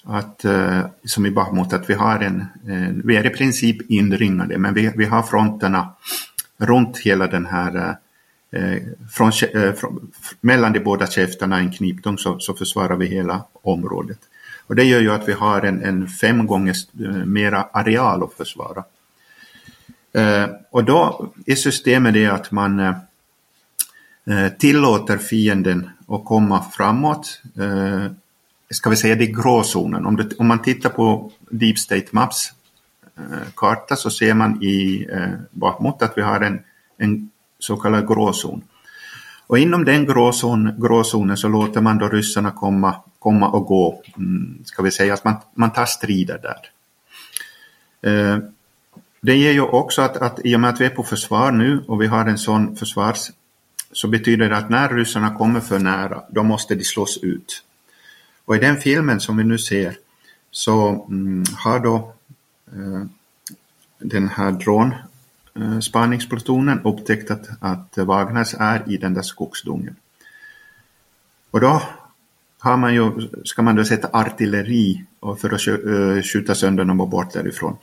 att, 0.03 0.45
eh, 0.45 0.81
som 1.05 1.25
i 1.25 1.31
Bahmut, 1.31 1.73
att 1.73 1.89
vi 1.89 1.93
har 1.93 2.19
en, 2.19 2.45
en, 2.67 3.01
vi 3.05 3.17
är 3.17 3.25
i 3.25 3.29
princip 3.29 3.91
inringade, 3.91 4.57
men 4.57 4.73
vi, 4.73 4.91
vi 4.95 5.05
har 5.05 5.23
fronterna 5.23 5.93
runt 6.57 6.97
hela 6.97 7.27
den 7.27 7.45
här, 7.45 7.95
eh, 8.51 8.77
från, 9.11 9.31
eh, 9.53 9.73
från, 9.73 10.11
mellan 10.41 10.73
de 10.73 10.79
båda 10.79 11.07
käftarna, 11.07 11.59
en 11.59 11.71
kniptång, 11.71 12.17
så, 12.17 12.39
så 12.39 12.53
försvarar 12.53 12.95
vi 12.95 13.05
hela 13.05 13.43
området. 13.53 14.19
Och 14.67 14.75
det 14.75 14.83
gör 14.83 14.99
ju 14.99 15.11
att 15.11 15.27
vi 15.27 15.33
har 15.33 15.61
en, 15.61 15.83
en 15.83 16.07
fem 16.07 16.47
gånger 16.47 16.75
eh, 17.03 17.25
mera 17.25 17.63
areal 17.73 18.23
att 18.23 18.33
försvara. 18.33 18.83
Eh, 20.13 20.49
och 20.69 20.83
då 20.83 21.31
är 21.45 21.55
systemet 21.55 22.13
det 22.13 22.27
att 22.27 22.51
man 22.51 22.79
eh, 22.79 22.95
eh 24.25 24.51
tillåter 24.59 25.17
fienden 25.17 25.89
att 26.07 26.25
komma 26.25 26.63
framåt 26.71 27.41
eh, 27.59 28.11
ska 28.71 28.89
vi 28.89 28.95
säga, 28.95 29.15
det 29.15 29.23
är 29.23 29.41
gråzonen. 29.41 30.05
Om, 30.05 30.15
det, 30.15 30.35
om 30.37 30.47
man 30.47 30.61
tittar 30.61 30.89
på 30.89 31.31
Deep 31.49 31.79
State 31.79 32.07
Maps 32.11 32.51
eh, 33.17 33.47
karta 33.55 33.95
så 33.95 34.09
ser 34.09 34.33
man 34.33 34.63
i 34.63 35.07
eh, 35.11 35.29
Bakmut 35.51 36.01
att 36.01 36.17
vi 36.17 36.21
har 36.21 36.41
en, 36.41 36.59
en 36.97 37.29
så 37.59 37.77
kallad 37.77 38.07
gråzon. 38.07 38.63
Och 39.47 39.59
inom 39.59 39.85
den 39.85 40.05
gråzon, 40.05 40.81
gråzonen 40.81 41.37
så 41.37 41.47
låter 41.47 41.81
man 41.81 41.97
då 41.97 42.07
ryssarna 42.07 42.51
komma, 42.51 42.95
komma 43.19 43.49
och 43.49 43.65
gå, 43.65 44.03
mm, 44.17 44.61
ska 44.65 44.83
vi 44.83 44.91
säga 44.91 45.13
att 45.13 45.23
man, 45.23 45.35
man 45.55 45.73
tar 45.73 45.85
strider 45.85 46.39
där. 46.41 46.69
Eh, 48.11 48.37
det 49.21 49.35
ger 49.35 49.51
ju 49.51 49.61
också 49.61 50.01
att, 50.01 50.17
att 50.17 50.39
i 50.45 50.55
och 50.55 50.59
med 50.59 50.69
att 50.69 50.81
vi 50.81 50.85
är 50.85 50.89
på 50.89 51.03
försvar 51.03 51.51
nu 51.51 51.83
och 51.87 52.01
vi 52.01 52.07
har 52.07 52.25
en 52.25 52.37
sån 52.37 52.75
försvars 52.75 53.31
så 53.91 54.07
betyder 54.07 54.49
det 54.49 54.57
att 54.57 54.69
när 54.69 54.89
ryssarna 54.89 55.35
kommer 55.35 55.59
för 55.59 55.79
nära, 55.79 56.23
då 56.29 56.43
måste 56.43 56.75
de 56.75 56.83
slås 56.83 57.17
ut. 57.17 57.63
Och 58.45 58.55
i 58.55 58.59
den 58.59 58.77
filmen 58.77 59.19
som 59.19 59.37
vi 59.37 59.43
nu 59.43 59.57
ser 59.57 59.97
så 60.51 61.05
mm, 61.09 61.43
har 61.55 61.79
då 61.79 62.13
eh, 62.67 63.03
den 63.99 64.29
här 64.29 64.51
dronspaningsplutonen 64.51 66.79
eh, 66.79 66.87
upptäckt 66.87 67.31
att, 67.31 67.47
att 67.59 67.97
Wagners 67.97 68.55
är 68.59 68.91
i 68.91 68.97
den 68.97 69.13
där 69.13 69.21
skogsdungen. 69.21 69.95
Och 71.51 71.59
då 71.59 71.81
har 72.59 72.77
man 72.77 72.95
ju, 72.95 73.29
ska 73.43 73.61
man 73.61 73.75
då 73.75 73.83
sätta 73.83 74.09
artilleri 74.13 75.05
för 75.41 75.53
att 75.53 75.67
eh, 75.67 76.21
skjuta 76.23 76.55
sönder 76.55 76.85
dem 76.85 77.01
och 77.01 77.09
bort 77.09 77.33
därifrån. 77.33 77.77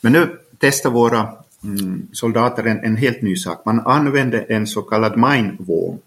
Men 0.00 0.12
nu 0.12 0.38
testa 0.58 0.90
våra 0.90 1.32
mm, 1.64 2.08
soldater 2.12 2.64
en, 2.64 2.84
en, 2.84 2.96
helt 2.96 3.22
ny 3.22 3.36
sak. 3.36 3.64
Man 3.64 3.80
använder 3.80 4.46
en 4.48 4.66
så 4.66 4.82
kallad 4.82 5.16
mineworm. 5.16 5.98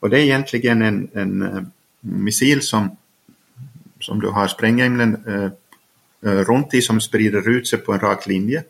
Och 0.00 0.10
det 0.10 0.18
är 0.18 0.22
egentligen 0.22 0.82
en, 0.82 1.08
en 1.12 1.42
eh, 1.42 1.62
missil 2.00 2.62
som 2.62 2.96
som 4.02 4.20
du 4.20 4.28
har 4.28 4.48
sprängämnen 4.48 5.16
eh, 5.26 5.50
eh, 6.30 6.38
runt 6.44 6.74
i 6.74 6.82
som 6.82 7.00
sprider 7.00 7.48
ut 7.48 7.68
sig 7.68 7.78
på 7.78 7.92
en 7.92 8.00
rak 8.00 8.26
linje 8.26 8.64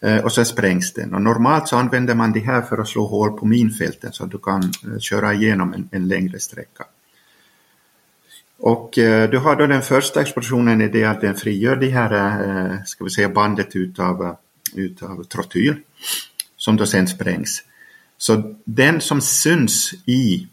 eh, 0.00 0.24
och 0.24 0.32
sen 0.32 0.46
sprängs 0.46 0.92
den. 0.92 1.14
Och 1.14 1.22
normalt 1.22 1.68
så 1.68 1.76
använder 1.76 2.14
man 2.14 2.32
det 2.32 2.40
här 2.40 2.62
för 2.62 2.78
att 2.78 2.88
slå 2.88 3.06
hål 3.06 3.38
på 3.38 3.46
minfälten 3.46 4.12
så 4.12 4.24
att 4.24 4.30
du 4.30 4.38
kan 4.38 4.62
eh, 4.62 4.98
köra 4.98 5.34
igenom 5.34 5.72
en, 5.72 5.88
en 5.92 6.08
längre 6.08 6.40
sträcka. 6.40 6.84
Och 8.58 8.98
eh, 8.98 9.30
du 9.30 9.38
har 9.38 9.56
då 9.56 9.66
den 9.66 9.82
första 9.82 10.20
explosionen 10.20 10.80
i 10.80 10.88
det 10.88 11.04
att 11.04 11.20
den 11.20 11.34
frigör 11.34 11.76
det 11.76 11.90
här, 11.90 12.42
eh, 12.72 12.84
ska 12.84 13.04
vi 13.04 13.10
säga 13.10 13.28
bandet 13.28 13.76
utav, 13.76 14.22
eh, 14.22 14.34
utav 14.74 15.24
trotyl 15.24 15.76
som 16.56 16.76
då 16.76 16.86
sen 16.86 17.08
sprängs. 17.08 17.64
Så 18.18 18.54
den 18.64 19.00
som 19.00 19.20
syns 19.20 19.94
i 20.06 20.48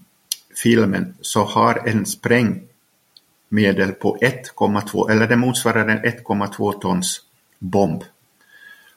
filmen 0.64 1.16
så 1.22 1.44
har 1.44 1.88
en 1.88 2.06
sprängmedel 2.06 3.92
på 3.92 4.18
1,2 4.22 5.10
eller 5.10 5.28
det 5.28 5.36
motsvarar 5.36 5.88
en 5.88 6.06
1,2 6.06 6.80
tons 6.82 7.22
bomb. 7.60 8.04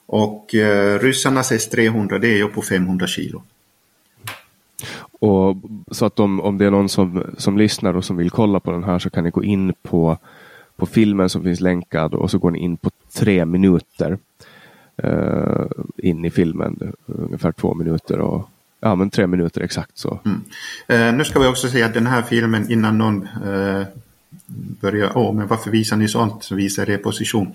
Och 0.07 0.55
eh, 0.55 0.99
ryssarnas 0.99 1.53
S-300 1.53 2.19
det 2.19 2.29
är 2.29 2.37
ju 2.37 2.49
på 2.49 2.62
500 2.62 3.07
kilo. 3.07 3.43
Och 5.19 5.57
så 5.91 6.07
att 6.07 6.21
om, 6.21 6.41
om 6.41 6.59
det 6.59 6.67
är 6.67 6.71
någon 6.71 6.89
som, 6.89 7.25
som 7.39 7.59
lyssnar 7.59 7.97
och 7.97 8.05
som 8.05 8.17
vill 8.17 8.31
kolla 8.31 8.61
på 8.61 8.71
den 8.71 8.85
här 8.85 8.99
så 8.99 9.11
kan 9.11 9.25
ni 9.25 9.31
gå 9.31 9.45
in 9.45 9.75
på, 9.83 10.19
på 10.77 10.87
filmen 10.87 11.29
som 11.29 11.43
finns 11.43 11.61
länkad 11.61 12.15
och 12.15 12.31
så 12.31 12.39
går 12.39 12.51
ni 12.51 12.59
in 12.59 12.77
på 12.77 12.91
tre 13.13 13.45
minuter 13.45 14.19
eh, 14.97 15.67
in 15.97 16.25
i 16.25 16.31
filmen, 16.31 16.93
ungefär 17.07 17.53
två 17.53 17.75
minuter 17.75 18.21
och 18.21 18.51
ja 18.81 18.95
men 18.95 19.11
tre 19.11 19.27
minuter 19.27 19.61
exakt 19.61 19.99
så. 19.99 20.21
Mm. 20.25 20.41
Eh, 20.89 21.15
nu 21.15 21.25
ska 21.25 21.41
vi 21.41 21.47
också 21.47 21.69
säga 21.69 21.87
att 21.87 21.95
den 21.95 22.07
här 22.07 22.23
filmen 22.23 22.71
innan 22.71 22.99
någon 22.99 23.23
eh, 23.47 23.87
börjar, 24.81 25.13
åh, 25.15 25.35
men 25.35 25.47
varför 25.47 25.71
visar 25.71 25.97
ni 25.97 26.09
sånt? 26.09 26.45
Så 26.45 26.55
visar 26.55 26.91
er 26.91 26.99
position. 26.99 27.53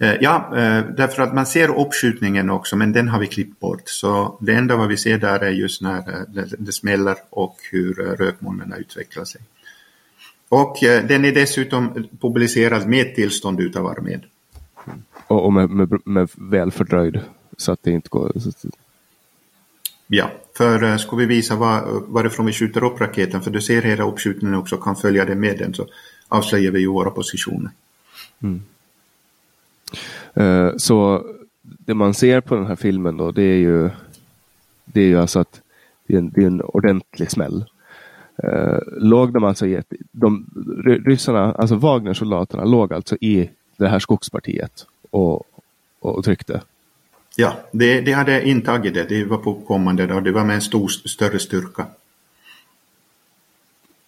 Eh, 0.00 0.14
ja, 0.20 0.56
eh, 0.56 0.84
därför 0.96 1.22
att 1.22 1.34
man 1.34 1.46
ser 1.46 1.80
uppskjutningen 1.80 2.50
också, 2.50 2.76
men 2.76 2.92
den 2.92 3.08
har 3.08 3.20
vi 3.20 3.26
klippt 3.26 3.60
bort. 3.60 3.82
Så 3.84 4.38
det 4.40 4.54
enda 4.54 4.76
vad 4.76 4.88
vi 4.88 4.96
ser 4.96 5.18
där 5.18 5.40
är 5.40 5.50
just 5.50 5.82
när 5.82 5.98
eh, 5.98 6.20
det, 6.28 6.46
det 6.58 6.72
smäller 6.72 7.16
och 7.30 7.56
hur 7.70 7.94
rökmolnen 7.94 8.72
utvecklar 8.72 9.24
sig. 9.24 9.40
Och 10.48 10.76
den 10.80 11.24
är 11.24 11.32
dessutom 11.32 12.08
publicerad 12.20 12.88
med 12.88 13.14
tillstånd 13.14 13.60
utav 13.60 13.86
armén. 13.86 14.20
Och, 15.26 15.44
och 15.44 15.52
med, 15.52 15.70
med, 15.70 16.00
med, 16.04 16.28
väl 16.34 16.70
fördröjd 16.70 17.20
så 17.56 17.72
att 17.72 17.82
det 17.82 17.90
inte 17.90 18.08
går... 18.08 18.32
Ja, 20.06 20.30
för 20.56 20.98
ska 20.98 21.16
vi 21.16 21.26
visa 21.26 21.56
var, 21.56 22.02
varifrån 22.06 22.46
vi 22.46 22.52
skjuter 22.52 22.84
upp 22.84 23.00
raketen, 23.00 23.42
för 23.42 23.50
du 23.50 23.60
ser 23.60 23.82
hela 23.82 24.04
uppskjutningen 24.04 24.58
också, 24.58 24.76
kan 24.76 24.96
följa 24.96 25.24
det 25.24 25.34
med 25.34 25.58
den, 25.58 25.74
så 25.74 25.86
avslöjar 26.28 26.72
vi 26.72 26.80
ju 26.80 26.88
våra 26.88 27.10
positioner. 27.10 27.70
Mm. 28.42 28.62
Uh, 30.40 30.76
så 30.76 31.24
det 31.62 31.94
man 31.94 32.14
ser 32.14 32.40
på 32.40 32.54
den 32.54 32.66
här 32.66 32.76
filmen 32.76 33.16
då, 33.16 33.30
det 33.30 33.42
är 33.42 33.56
ju, 33.56 33.90
det 34.84 35.00
är 35.00 35.06
ju 35.06 35.18
alltså 35.18 35.40
att 35.40 35.60
det 36.06 36.14
är 36.14 36.18
en, 36.18 36.30
det 36.30 36.42
är 36.42 36.46
en 36.46 36.62
ordentlig 36.62 37.30
smäll. 37.30 37.64
Uh, 38.44 38.78
låg 38.86 39.32
de 39.32 39.44
alltså 39.44 39.66
i 39.66 39.82
de, 40.12 40.46
ryssarna, 41.06 41.52
alltså 41.52 41.76
Wagnersoldaterna 41.76 42.64
låg 42.64 42.92
alltså 42.92 43.16
i 43.20 43.50
det 43.76 43.88
här 43.88 43.98
skogspartiet 43.98 44.86
och, 45.10 45.42
och, 46.00 46.24
tryckte? 46.24 46.62
Ja, 47.36 47.52
det, 47.72 48.00
det 48.00 48.12
hade 48.12 48.48
intagit 48.48 48.94
det. 48.94 49.04
Det 49.08 49.24
var 49.24 49.38
på 49.38 49.54
kommande 49.54 50.14
och 50.14 50.22
det 50.22 50.32
var 50.32 50.44
med 50.44 50.54
en 50.54 50.62
stor, 50.62 50.88
större 50.88 51.38
styrka. 51.38 51.86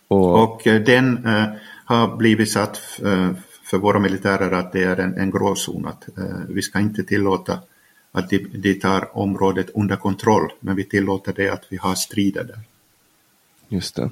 Och, 0.09 0.43
och 0.43 0.67
eh, 0.67 0.83
den 0.83 1.27
eh, 1.27 1.45
har 1.85 2.17
blivit 2.17 2.51
satt 2.51 3.01
eh, 3.05 3.31
för 3.71 3.79
våra 3.79 3.99
militärer 3.99 4.53
att 4.53 4.73
det 4.73 4.85
är 4.85 4.97
en, 4.97 5.15
en 5.15 5.31
gråzon. 5.31 5.87
Att, 5.87 6.19
eh, 6.19 6.25
vi 6.49 6.63
ska 6.63 6.81
inte 6.81 7.03
tillåta 7.03 7.59
att 8.13 8.31
de, 8.31 8.39
de 8.39 8.75
tar 8.75 9.19
området 9.19 9.71
under 9.75 9.97
kontroll, 9.97 10.53
men 10.61 10.77
vi 10.77 10.85
tillåter 10.85 11.33
det 11.33 11.49
att 11.49 11.65
vi 11.69 11.77
har 11.77 11.95
strider 11.95 12.45
där. 12.45 12.59
Just 13.69 13.97
det. 13.97 14.11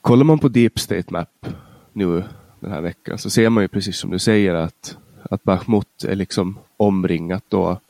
Kollar 0.00 0.24
man 0.24 0.38
på 0.38 0.48
Deep 0.48 0.78
State 0.78 1.12
Map 1.12 1.46
nu 1.92 2.24
den 2.60 2.72
här 2.72 2.80
veckan 2.80 3.18
så 3.18 3.30
ser 3.30 3.50
man 3.50 3.64
ju 3.64 3.68
precis 3.68 3.96
som 3.96 4.10
du 4.10 4.18
säger 4.18 4.54
att, 4.54 4.96
att 5.22 5.42
Bachmut 5.42 6.04
är 6.04 6.14
liksom 6.14 6.58
omringat 6.76 7.44
då. 7.48 7.80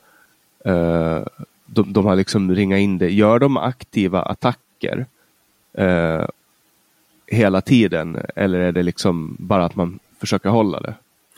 Eh, 0.65 1.23
de, 1.65 1.93
de, 1.93 2.05
har 2.05 2.15
liksom 2.15 2.55
ringat 2.55 2.79
in 2.79 2.97
det. 2.97 3.09
Gör 3.09 3.39
de 3.39 3.57
aktiva 3.57 4.21
attacker 4.21 5.05
eh, 5.73 6.25
hela 7.27 7.61
tiden 7.61 8.17
eller 8.35 8.59
är 8.59 8.71
det 8.71 8.83
liksom 8.83 9.35
bara 9.39 9.65
att 9.65 9.75
man 9.75 9.99
försöka 10.19 10.49
hålla 10.49 10.79
det? 10.79 10.95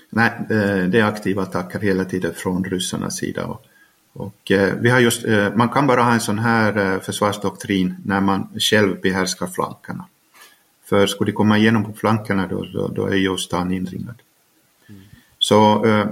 Nej, 0.10 0.32
eh, 0.50 0.90
det 0.90 1.00
är 1.00 1.04
aktiva 1.04 1.44
attacker 1.44 1.80
hela 1.80 2.06
tiden 2.06 2.34
från 2.34 2.64
ryssarnas 2.64 3.18
sida. 3.18 3.46
Och, 3.46 3.66
och 4.14 4.52
eh, 4.52 4.74
vi 4.80 4.90
har 4.90 5.00
just, 5.00 5.26
eh, 5.26 5.54
man 5.56 5.70
kan 5.70 5.88
bara 5.88 6.04
ha 6.04 6.14
en 6.14 6.20
sån 6.20 6.40
här 6.40 7.00
försvarsdoktrin 7.00 7.96
när 8.06 8.22
man 8.22 8.50
själv 8.60 9.02
behärskar 9.02 9.48
flankerna. 9.48 10.06
För 10.90 11.08
skulle 11.08 11.32
de 11.32 11.36
komma 11.36 11.58
igenom 11.58 11.86
på 11.86 11.94
flankerna 11.94 12.48
då, 12.48 12.66
då, 12.74 12.88
då 12.88 13.06
är 13.06 13.16
ju 13.16 13.38
stan 13.38 13.72
inringad. 13.72 14.16
Mm. 14.90 15.02
Så 15.40 15.86
eh, 15.86 16.08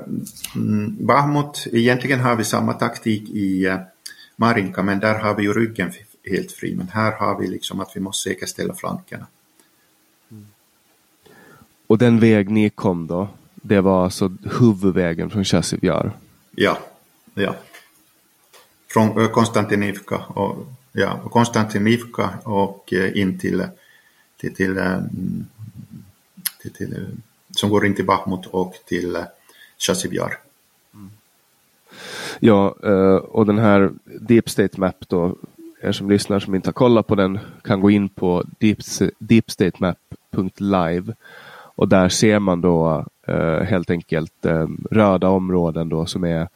mm, 0.56 1.06
Bahmut, 1.06 1.68
egentligen 1.72 2.20
har 2.20 2.36
vi 2.36 2.44
samma 2.44 2.74
taktik 2.74 3.30
i 3.30 3.66
eh, 3.66 3.80
Marinka 4.36 4.84
men 4.84 5.00
där 5.00 5.20
har 5.20 5.36
vi 5.36 5.44
ju 5.44 5.54
ryggen 5.54 5.92
helt 6.32 6.52
fri. 6.52 6.76
Men 6.76 6.88
här 6.88 7.12
har 7.12 7.40
vi 7.40 7.48
liksom 7.48 7.80
att 7.80 7.92
vi 7.96 8.00
måste 8.00 8.30
säkerställa 8.30 8.74
flankerna. 8.74 9.28
Och 11.88 11.98
den 11.98 12.20
väg 12.20 12.50
ni 12.50 12.70
kom 12.70 13.08
då, 13.08 13.28
det 13.56 13.82
var 13.82 14.04
alltså 14.04 14.32
huvudvägen 14.60 15.30
från 15.30 15.46
Chassivjar? 15.46 16.12
Ja, 16.52 16.78
ja. 17.34 17.56
Från 18.88 19.22
eh, 19.22 19.28
Konstantinivka 19.28 20.18
och, 20.18 20.68
ja, 20.92 21.20
Konstantinivka 21.30 22.30
och 22.44 22.94
eh, 22.94 23.18
in 23.18 23.40
till 23.40 23.64
till, 24.38 24.56
till, 24.56 24.78
eh, 24.78 25.00
till, 26.62 26.72
till, 26.72 26.94
eh, 26.94 27.00
som 27.56 27.70
går 27.70 27.86
in 27.86 27.96
till 27.96 28.06
Bachmut 28.06 28.46
och 28.46 28.74
till 28.86 29.24
Chassivjar. 29.78 30.38
Eh, 30.94 31.00
mm. 31.00 31.10
Ja, 32.40 32.70
och 33.20 33.46
den 33.46 33.58
här 33.58 33.92
Deep 34.04 34.50
State 34.50 34.80
Map 34.80 34.96
då, 35.08 35.36
er 35.82 35.92
som 35.92 36.10
lyssnar 36.10 36.40
som 36.40 36.56
inte 36.56 36.68
har 36.68 36.74
kollat 36.74 37.08
på 37.08 37.16
den 37.16 37.40
kan 37.64 37.82
gå 37.82 37.92
in 37.92 38.10
på 38.10 38.44
deep, 38.60 38.80
deepstatemap.live 39.20 41.14
och 41.76 41.88
där 41.88 42.10
ser 42.10 42.40
man 42.40 42.62
då 42.62 43.06
uh, 43.30 43.60
helt 43.60 43.90
enkelt 43.90 44.46
uh, 44.46 44.68
röda 44.92 45.30
områden 45.30 45.90
då 45.90 46.06
som 46.06 46.24
är 46.24 46.48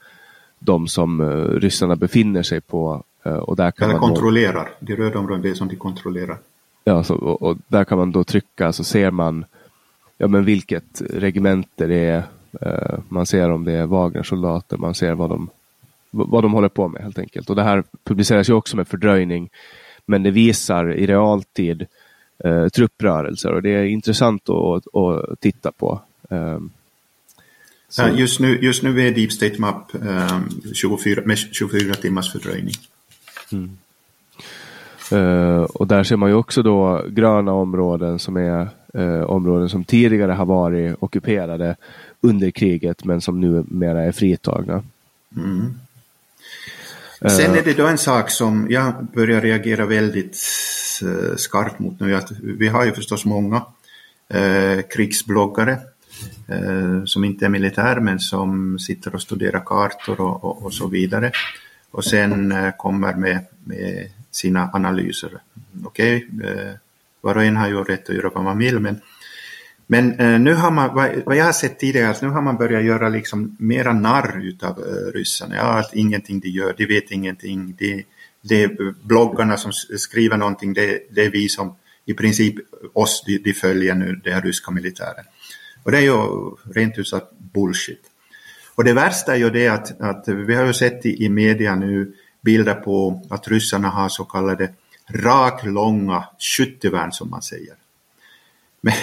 de 0.60 0.88
som 0.88 1.20
uh, 1.22 1.60
ryssarna 1.60 1.96
befinner 1.96 2.44
sig 2.44 2.62
på. 2.62 3.04
och 3.24 3.56
där 3.56 3.72
kan 3.72 3.90
Eller 3.90 4.00
man 4.00 4.10
kontrollerar, 4.10 4.70
då... 4.80 4.86
de 4.86 4.96
röda 4.96 5.20
områden 5.20 5.42
det 5.42 5.50
är 5.50 5.54
som 5.54 5.68
de 5.68 5.76
kontrollerar. 5.76 6.38
Ja, 6.84 7.04
så, 7.04 7.16
och, 7.16 7.42
och, 7.42 7.58
där 7.68 7.84
kan 7.86 7.98
man 7.98 8.12
då 8.12 8.24
trycka 8.24 8.74
så 8.74 8.84
ser 8.84 9.12
man 9.12 9.46
ja, 10.18 10.28
men 10.28 10.46
vilket 10.46 11.02
regemente 11.10 11.88
det 11.88 12.06
är. 12.06 12.24
Eh, 12.62 13.00
man 13.10 13.26
ser 13.26 13.50
om 13.50 13.66
det 13.66 13.72
är 13.72 13.86
Wagnersoldater, 13.86 14.78
man 14.78 14.96
ser 14.96 15.14
vad 15.14 15.30
de, 15.30 15.50
vad 16.12 16.44
de 16.44 16.54
håller 16.54 16.70
på 16.70 16.88
med 16.88 17.02
helt 17.02 17.20
enkelt. 17.20 17.50
Och 17.50 17.56
det 17.56 17.64
här 17.64 17.84
publiceras 18.04 18.50
ju 18.50 18.54
också 18.54 18.78
med 18.78 18.88
fördröjning. 18.88 19.50
Men 20.06 20.24
det 20.24 20.32
visar 20.32 20.94
i 20.94 21.08
realtid 21.08 21.86
eh, 22.44 22.68
trupprörelser 22.68 23.52
och 23.52 23.62
det 23.62 23.70
är 23.70 23.84
intressant 23.84 24.50
att, 24.50 24.96
att 24.96 25.40
titta 25.40 25.72
på. 25.72 26.02
Eh, 26.30 26.60
ja, 27.98 28.10
just, 28.10 28.40
nu, 28.40 28.60
just 28.62 28.84
nu 28.84 29.08
är 29.08 29.12
Deep 29.12 29.32
State 29.32 29.62
Map 29.62 29.96
eh, 29.96 30.40
24, 30.74 31.22
med 31.26 31.38
24 31.38 31.94
timmars 31.94 32.32
fördröjning. 32.32 32.74
Mm. 33.52 33.78
Uh, 35.12 35.62
och 35.62 35.88
där 35.88 36.04
ser 36.04 36.16
man 36.16 36.30
ju 36.30 36.36
också 36.36 36.64
då 36.64 37.06
gröna 37.10 37.54
områden 37.54 38.20
som 38.20 38.38
är 38.38 38.70
uh, 38.98 39.24
områden 39.24 39.70
som 39.70 39.84
tidigare 39.84 40.32
har 40.32 40.46
varit 40.46 40.96
ockuperade 41.00 41.76
under 42.22 42.52
kriget 42.52 43.06
men 43.06 43.22
som 43.22 43.42
numera 43.42 44.04
är 44.04 44.12
fritagna. 44.12 44.84
Mm. 45.38 45.80
Sen 47.22 47.56
är 47.56 47.64
det 47.64 47.78
då 47.78 47.88
en 47.88 47.98
sak 47.98 48.30
som 48.30 48.68
jag 48.70 48.94
börjar 49.14 49.42
reagera 49.42 49.86
väldigt 49.86 50.36
Eh, 51.02 51.36
skarpt 51.36 51.80
mot 51.80 52.00
nu. 52.00 52.20
Vi 52.42 52.68
har 52.68 52.86
ju 52.86 52.92
förstås 52.92 53.26
många 53.26 53.66
eh, 54.30 54.82
krigsbloggare 54.90 55.78
eh, 56.48 57.04
som 57.06 57.24
inte 57.24 57.46
är 57.46 57.50
militär 57.50 58.00
men 58.00 58.20
som 58.20 58.80
sitter 58.80 59.16
och 59.16 59.22
studerar 59.22 59.60
kartor 59.66 60.22
och, 60.22 60.44
och, 60.44 60.66
och 60.66 60.74
så 60.74 60.88
vidare. 60.88 61.32
Och 61.92 62.06
sen 62.06 62.52
eh, 62.52 62.72
kommer 62.78 63.14
med, 63.14 63.46
med 63.64 64.10
sina 64.32 64.70
analyser. 64.74 65.32
Okej, 65.84 66.28
okay, 66.34 66.50
eh, 66.50 66.74
var 67.22 67.36
och 67.36 67.44
en 67.44 67.58
har 67.58 67.68
ju 67.68 67.84
rätt 67.84 68.10
att 68.10 68.16
göra 68.16 68.30
vad 68.30 68.44
man 68.44 68.58
vill, 68.58 68.80
men, 68.80 69.02
men 69.88 70.20
eh, 70.20 70.40
nu 70.40 70.54
har 70.54 70.72
man, 70.72 70.96
vad 71.26 71.36
jag 71.36 71.46
har 71.46 71.52
sett 71.52 71.80
tidigare, 71.80 72.16
nu 72.22 72.28
har 72.28 72.42
man 72.42 72.58
börjat 72.58 72.84
göra 72.84 73.10
liksom 73.10 73.56
mera 73.60 73.94
narr 73.94 74.46
utav 74.46 74.80
eh, 74.80 75.14
ryssarna. 75.14 75.56
Ja, 75.56 75.80
att 75.80 75.96
ingenting 75.96 76.40
de 76.40 76.50
gör, 76.50 76.74
de 76.78 76.86
vet 76.86 77.12
ingenting. 77.12 77.76
De, 77.78 78.06
de 78.42 78.68
bloggarna 79.04 79.58
som 79.58 79.72
skriver 79.98 80.38
någonting, 80.38 80.74
det, 80.74 81.02
det 81.12 81.26
är 81.26 81.30
vi 81.30 81.50
som 81.50 81.76
i 82.06 82.14
princip 82.14 82.56
oss, 82.94 83.24
de, 83.26 83.38
de 83.38 83.54
följer 83.54 83.96
nu 83.96 84.22
den 84.24 84.42
ryska 84.42 84.72
militären. 84.72 85.26
Och 85.84 85.92
det 85.92 85.98
är 85.98 86.02
ju 86.02 86.16
rent 86.74 86.98
ut 86.98 87.08
sagt 87.08 87.32
bullshit. 87.54 88.02
Och 88.76 88.84
det 88.84 88.94
värsta 88.94 89.34
är 89.34 89.38
ju 89.38 89.50
det 89.50 89.68
att, 89.68 90.02
att 90.02 90.28
vi 90.28 90.56
har 90.56 90.66
ju 90.66 90.74
sett 90.74 91.06
i, 91.06 91.26
i 91.26 91.30
media 91.30 91.76
nu 91.76 92.14
bilder 92.42 92.74
på 92.74 93.26
att 93.30 93.48
ryssarna 93.48 93.90
har 93.90 94.10
så 94.10 94.24
kallade 94.24 94.74
raklånga 95.08 96.24
skyttevärn 96.40 97.12
som 97.12 97.30
man 97.30 97.42
säger. 97.42 97.76
Men 98.82 98.94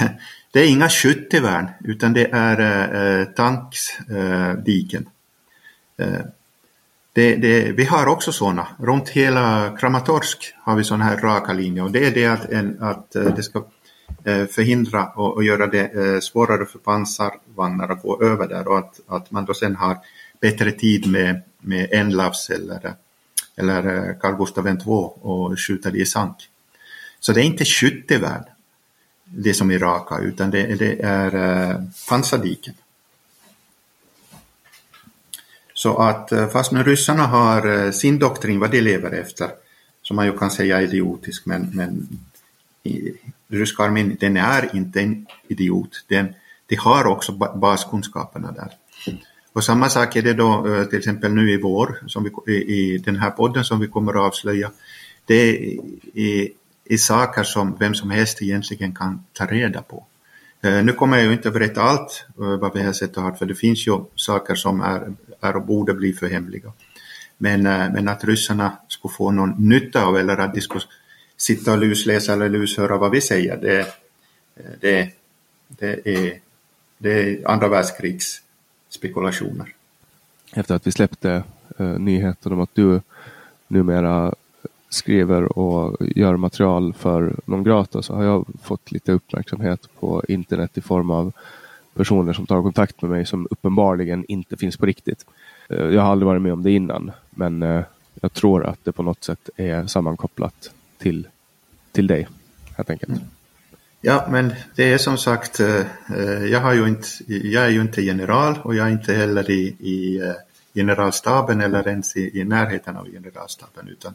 det 0.52 0.60
är 0.60 0.68
inga 0.68 0.88
skyttevärn 0.88 1.68
utan 1.84 2.12
det 2.12 2.26
är 2.32 3.20
eh, 3.20 3.24
tankdiken. 3.24 5.08
Eh, 5.98 6.14
eh 6.14 6.20
det, 7.16 7.36
det, 7.36 7.72
vi 7.72 7.84
har 7.84 8.06
också 8.06 8.32
sådana. 8.32 8.68
Runt 8.78 9.08
hela 9.08 9.76
Kramatorsk 9.80 10.54
har 10.62 10.76
vi 10.76 10.84
sådana 10.84 11.04
här 11.04 11.16
raka 11.16 11.52
linjer 11.52 11.84
och 11.84 11.90
det 11.90 12.06
är 12.06 12.10
det 12.10 12.26
att, 12.26 12.44
en, 12.44 12.82
att 12.82 13.16
eh, 13.16 13.34
det 13.34 13.42
ska 13.42 13.64
eh, 14.24 14.46
förhindra 14.46 15.06
och, 15.06 15.34
och 15.34 15.44
göra 15.44 15.66
det 15.66 15.94
eh, 15.94 16.20
svårare 16.20 16.66
för 16.66 16.78
pansarvagnar 16.78 17.88
att 17.88 18.02
gå 18.02 18.22
över 18.22 18.48
där 18.48 18.68
och 18.68 18.78
att, 18.78 19.00
att 19.06 19.30
man 19.30 19.44
då 19.44 19.54
sen 19.54 19.76
har 19.76 19.98
bättre 20.40 20.72
tid 20.72 21.06
med, 21.06 21.42
med 21.60 21.88
enlavs 21.92 22.50
eller 22.50 22.94
eller 23.56 24.14
Carl-Gustav 24.20 24.68
II 24.68 24.76
och 25.22 25.60
skjuta 25.60 25.90
det 25.90 25.98
i 25.98 26.06
sank. 26.06 26.36
Så 27.20 27.32
det 27.32 27.40
är 27.40 27.44
inte 27.44 27.64
skyttevärn, 27.64 28.44
det 29.24 29.54
som 29.54 29.70
är 29.70 29.78
raka, 29.78 30.18
utan 30.18 30.50
det, 30.50 30.74
det 30.74 31.02
är 31.02 31.30
pansardiken. 32.08 32.74
Så 35.76 35.96
att 35.96 36.32
eh, 36.32 36.48
fast 36.48 36.72
nu 36.72 36.82
ryssarna 36.82 37.26
har 37.26 37.84
eh, 37.84 37.90
sin 37.90 38.18
doktrin, 38.18 38.60
vad 38.60 38.70
de 38.70 38.80
lever 38.80 39.10
efter, 39.10 39.48
som 40.02 40.16
man 40.16 40.26
ju 40.26 40.38
kan 40.38 40.50
säga 40.50 40.78
är 40.78 40.82
idiotisk, 40.82 41.46
men, 41.46 41.70
men 41.74 42.08
ryska 43.48 43.82
armén, 43.82 44.16
den 44.20 44.36
är 44.36 44.76
inte 44.76 45.00
en 45.00 45.26
idiot. 45.48 46.04
Den, 46.08 46.34
de 46.66 46.76
har 46.76 47.06
också 47.06 47.32
baskunskaperna 47.56 48.52
där. 48.52 48.70
Och 49.52 49.64
samma 49.64 49.88
sak 49.88 50.16
är 50.16 50.22
det 50.22 50.32
då 50.32 50.74
eh, 50.74 50.84
till 50.84 50.98
exempel 50.98 51.34
nu 51.34 51.50
i 51.50 51.60
vår, 51.60 51.98
som 52.06 52.30
vi, 52.46 52.52
i 52.54 52.98
den 52.98 53.16
här 53.16 53.30
podden 53.30 53.64
som 53.64 53.80
vi 53.80 53.86
kommer 53.86 54.12
att 54.12 54.26
avslöja. 54.26 54.70
Det 55.24 55.74
är, 56.14 56.48
är 56.84 56.96
saker 56.96 57.42
som 57.42 57.76
vem 57.78 57.94
som 57.94 58.10
helst 58.10 58.42
egentligen 58.42 58.94
kan 58.94 59.24
ta 59.32 59.46
reda 59.46 59.82
på. 59.82 60.04
Nu 60.60 60.92
kommer 60.92 61.16
jag 61.16 61.26
ju 61.26 61.32
inte 61.32 61.48
att 61.48 61.54
berätta 61.54 61.82
allt 61.82 62.26
vad 62.34 62.74
vi 62.74 62.82
har 62.82 62.92
sett 62.92 63.16
och 63.16 63.22
hört, 63.22 63.38
för 63.38 63.46
det 63.46 63.54
finns 63.54 63.86
ju 63.86 64.00
saker 64.14 64.54
som 64.54 64.80
är, 64.80 65.14
är 65.48 65.56
och 65.56 65.66
borde 65.66 65.94
bli 65.94 66.12
för 66.12 66.28
hemliga. 66.28 66.72
Men, 67.38 67.66
eh, 67.66 67.92
men 67.92 68.08
att 68.08 68.24
ryssarna 68.24 68.72
skulle 68.88 69.14
få 69.14 69.30
någon 69.30 69.68
nytta 69.68 70.04
av 70.04 70.16
eller 70.16 70.36
att 70.36 70.54
de 70.54 70.60
skulle 70.60 70.84
sitta 71.36 71.72
och 71.72 71.78
lusläsa 71.78 72.32
eller 72.32 72.48
lushöra 72.48 72.96
vad 72.96 73.10
vi 73.10 73.20
säger, 73.20 73.56
det, 73.56 73.80
eh, 73.80 73.86
det, 74.80 75.10
det, 75.68 76.08
är, 76.08 76.38
det 76.98 77.10
är 77.10 77.50
andra 77.50 77.68
världskrigs 77.68 78.42
spekulationer. 78.88 79.74
Efter 80.52 80.74
att 80.74 80.86
vi 80.86 80.92
släppte 80.92 81.42
eh, 81.78 81.86
nyheten 81.86 82.52
om 82.52 82.60
att 82.60 82.74
du 82.74 83.00
numera 83.68 84.34
skriver 84.88 85.58
och 85.58 85.96
gör 86.00 86.36
material 86.36 86.94
för 86.94 87.36
Non 87.44 87.64
grata 87.64 88.02
så 88.02 88.14
har 88.14 88.24
jag 88.24 88.46
fått 88.62 88.92
lite 88.92 89.12
uppmärksamhet 89.12 89.88
på 90.00 90.22
internet 90.28 90.78
i 90.78 90.80
form 90.80 91.10
av 91.10 91.32
personer 91.96 92.32
som 92.32 92.46
tar 92.46 92.62
kontakt 92.62 93.02
med 93.02 93.10
mig 93.10 93.26
som 93.26 93.48
uppenbarligen 93.50 94.24
inte 94.28 94.56
finns 94.56 94.76
på 94.76 94.86
riktigt. 94.86 95.26
Eh, 95.68 95.86
jag 95.86 96.02
har 96.02 96.10
aldrig 96.10 96.26
varit 96.26 96.42
med 96.42 96.52
om 96.52 96.62
det 96.62 96.70
innan 96.70 97.12
men 97.30 97.62
eh, 97.62 97.82
jag 98.20 98.32
tror 98.32 98.66
att 98.66 98.84
det 98.84 98.92
på 98.92 99.02
något 99.02 99.24
sätt 99.24 99.50
är 99.56 99.86
sammankopplat 99.86 100.70
till, 100.98 101.28
till 101.92 102.06
dig 102.06 102.28
helt 102.76 102.90
enkelt. 102.90 103.12
Mm. 103.12 103.22
Ja, 104.00 104.26
men 104.30 104.54
det 104.74 104.92
är 104.92 104.98
som 104.98 105.18
sagt, 105.18 105.60
eh, 105.60 105.84
jag, 106.50 106.60
har 106.60 106.72
ju 106.72 106.88
inte, 106.88 107.08
jag 107.26 107.64
är 107.64 107.70
ju 107.70 107.80
inte 107.80 108.02
general 108.02 108.58
och 108.62 108.74
jag 108.74 108.86
är 108.86 108.90
inte 108.90 109.14
heller 109.14 109.50
i, 109.50 109.62
i 109.80 110.20
generalstaben 110.74 111.60
eller 111.60 111.88
ens 111.88 112.16
i, 112.16 112.40
i 112.40 112.44
närheten 112.44 112.96
av 112.96 113.06
generalstaben 113.10 113.88
utan 113.88 114.14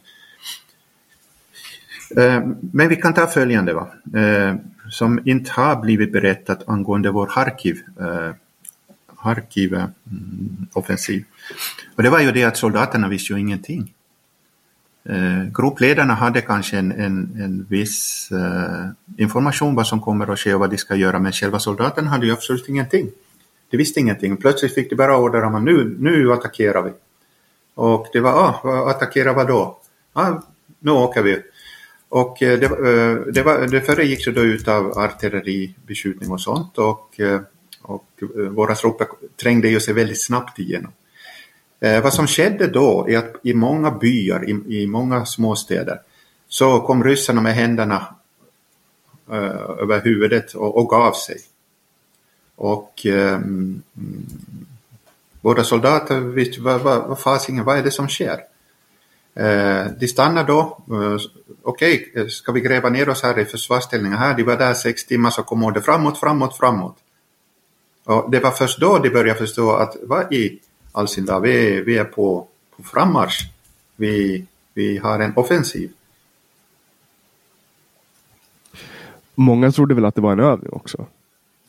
Eh, 2.18 2.42
men 2.72 2.90
vi 2.90 2.96
kan 2.96 3.14
ta 3.14 3.28
följande 3.28 3.74
va? 3.74 3.88
Eh, 4.16 4.56
som 4.90 5.20
inte 5.26 5.52
har 5.52 5.82
blivit 5.82 6.12
berättat 6.12 6.70
angående 6.70 7.12
vår 7.12 7.28
Harkiv, 7.28 7.80
Harkiv-offensiv. 9.16 11.16
Eh, 11.16 11.18
mm, 11.18 11.26
och 11.96 12.04
det 12.04 12.10
var 12.10 12.20
ju 12.20 12.32
det 12.32 12.44
att 12.44 12.58
soldaterna 12.58 13.08
visste 13.08 13.34
ju 13.34 13.40
ingenting. 13.40 13.94
Gruppledarna 15.58 16.14
hade 16.14 16.42
kanske 16.42 16.78
en, 16.78 16.92
en, 16.92 17.38
en 17.42 17.66
viss 17.70 18.30
information 19.18 19.76
vad 19.76 19.88
som 19.88 20.02
kommer 20.02 20.34
att 20.34 20.40
ske 20.40 20.54
och 20.54 20.60
vad 20.60 20.70
de 20.70 20.78
ska 20.78 20.96
göra 20.96 21.20
men 21.20 21.32
själva 21.32 21.60
soldaterna 21.60 22.10
hade 22.10 22.26
ju 22.26 22.32
absolut 22.32 22.70
ingenting. 22.70 23.10
De 23.70 23.78
visste 23.78 24.00
ingenting. 24.00 24.38
Plötsligt 24.38 24.76
fick 24.76 24.90
de 24.90 24.96
bara 24.96 25.18
order 25.18 25.44
om 25.44 25.56
att 25.56 25.64
nu, 25.64 25.96
nu 26.00 26.34
attackerar 26.34 26.82
vi. 26.82 26.92
Och 27.76 28.08
det 28.14 28.20
var, 28.20 28.32
ah, 28.32 28.90
attackera 28.90 29.34
vad 29.34 29.48
då? 29.48 29.78
Ah, 30.14 30.32
nu 30.80 30.92
åker 30.92 31.22
vi. 31.22 31.42
Och 32.12 32.44
eh, 32.44 32.60
det, 32.60 32.66
eh, 32.66 33.34
det, 33.34 33.44
var, 33.44 33.68
det 33.68 33.82
föregicks 33.82 34.28
ju 34.28 34.32
då 34.32 34.42
utav 34.42 34.98
artilleribeskjutning 34.98 36.32
och 36.32 36.42
sånt 36.42 36.78
och, 36.78 37.20
eh, 37.20 37.42
och 37.82 38.06
våra 38.50 38.76
trupper 38.76 39.08
trängde 39.42 39.70
ju 39.70 39.80
sig 39.80 39.94
väldigt 39.94 40.24
snabbt 40.24 40.60
igenom. 40.60 40.92
Vad 41.80 42.14
som 42.14 42.28
skedde 42.28 42.68
då 42.68 43.10
är 43.10 43.18
att 43.18 43.36
i 43.44 43.54
många 43.54 43.92
byar, 43.92 44.50
i, 44.50 44.82
i 44.82 44.88
många 44.88 45.26
småstäder, 45.26 46.00
så 46.48 46.80
kom 46.80 47.04
ryssarna 47.04 47.42
med 47.42 47.54
händerna 47.54 48.16
över 49.80 50.02
huvudet 50.02 50.54
och, 50.54 50.78
och 50.78 50.90
gav 50.90 51.14
sig. 51.14 51.38
Och 52.56 53.06
mm, 53.06 53.82
eh, 53.96 54.02
våra 55.42 55.64
soldater 55.64 56.20
visste 56.20 56.62
vad, 56.62 56.82
vad, 56.82 57.08
vad 57.08 57.20
fasingen, 57.20 57.66
vad 57.66 57.78
är 57.78 57.84
det 57.84 57.92
som 57.92 58.08
sker? 58.08 58.40
Eh, 59.36 59.86
de 60.00 60.08
stannar 60.08 60.44
då. 60.44 60.60
Eh, 60.92 61.18
Okej, 61.64 62.08
okay, 62.12 62.30
ska 62.30 62.52
vi 62.52 62.62
gräva 62.62 62.90
ner 62.90 63.10
oss 63.10 63.24
här 63.24 63.40
i 63.40 63.46
försvarsställningar 63.46 64.18
här? 64.18 64.34
De 64.34 64.44
var 64.44 64.58
där 64.58 64.74
sex 64.74 65.06
timmar 65.06 65.30
så 65.30 65.44
kom 65.44 65.74
det 65.74 65.82
framåt, 65.82 66.20
framåt, 66.20 66.58
framåt. 66.58 66.98
Och 68.04 68.32
det 68.32 68.40
var 68.40 68.52
först 68.52 68.80
då 68.80 68.98
de 68.98 69.10
började 69.10 69.40
förstå 69.40 69.72
att 69.72 69.96
vad 70.04 70.34
i 70.34 70.60
all 70.92 71.08
sin 71.08 71.26
dag, 71.26 71.42
vi, 71.42 71.82
vi 71.82 71.98
är 71.98 72.04
på, 72.04 72.48
på 72.76 72.84
frammarsch. 72.84 73.50
Vi, 73.96 74.46
vi 74.74 74.98
har 74.98 75.20
en 75.20 75.34
offensiv. 75.36 75.92
Många 79.36 79.72
trodde 79.72 79.96
väl 79.96 80.06
att 80.06 80.16
det 80.16 80.22
var 80.22 80.32
en 80.32 80.40
övning 80.40 80.74
också? 80.74 81.06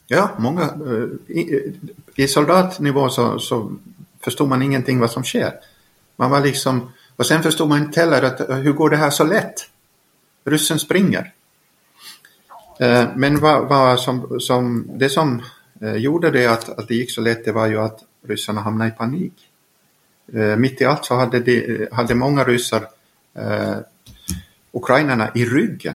Ja, 0.06 0.30
många. 0.38 0.62
Eh, 0.62 1.36
I, 1.36 1.74
i 2.14 2.28
soldatnivå 2.28 3.08
så, 3.08 3.38
så 3.38 3.72
förstod 4.20 4.48
man 4.48 4.62
ingenting 4.62 5.00
vad 5.00 5.10
som 5.10 5.24
sker. 5.24 5.52
Man 6.16 6.30
var 6.30 6.40
liksom 6.40 6.92
och 7.22 7.26
sen 7.26 7.42
förstod 7.42 7.68
man 7.68 7.78
inte 7.78 8.00
heller 8.00 8.22
att 8.22 8.40
eh, 8.40 8.56
hur 8.56 8.72
går 8.72 8.90
det 8.90 8.96
här 8.96 9.10
så 9.10 9.24
lätt? 9.24 9.68
Ryssen 10.44 10.78
springer. 10.78 11.32
Eh, 12.80 13.08
men 13.16 13.40
vad, 13.40 13.68
vad 13.68 14.00
som, 14.00 14.40
som, 14.40 14.90
det 14.94 15.08
som 15.08 15.42
eh, 15.80 15.96
gjorde 15.96 16.30
det 16.30 16.46
att, 16.46 16.78
att 16.78 16.88
det 16.88 16.94
gick 16.94 17.10
så 17.10 17.20
lätt 17.20 17.44
det 17.44 17.52
var 17.52 17.66
ju 17.66 17.78
att 17.78 18.00
ryssarna 18.26 18.60
hamnade 18.60 18.90
i 18.90 18.92
panik. 18.92 19.32
Mitt 20.56 20.80
i 20.80 20.84
allt 20.84 21.04
så 21.04 21.14
hade, 21.14 21.40
de, 21.40 21.88
hade 21.92 22.14
många 22.14 22.44
ryssar 22.44 22.86
eh, 23.34 23.76
ukrainarna 24.72 25.30
i 25.34 25.44
ryggen. 25.44 25.94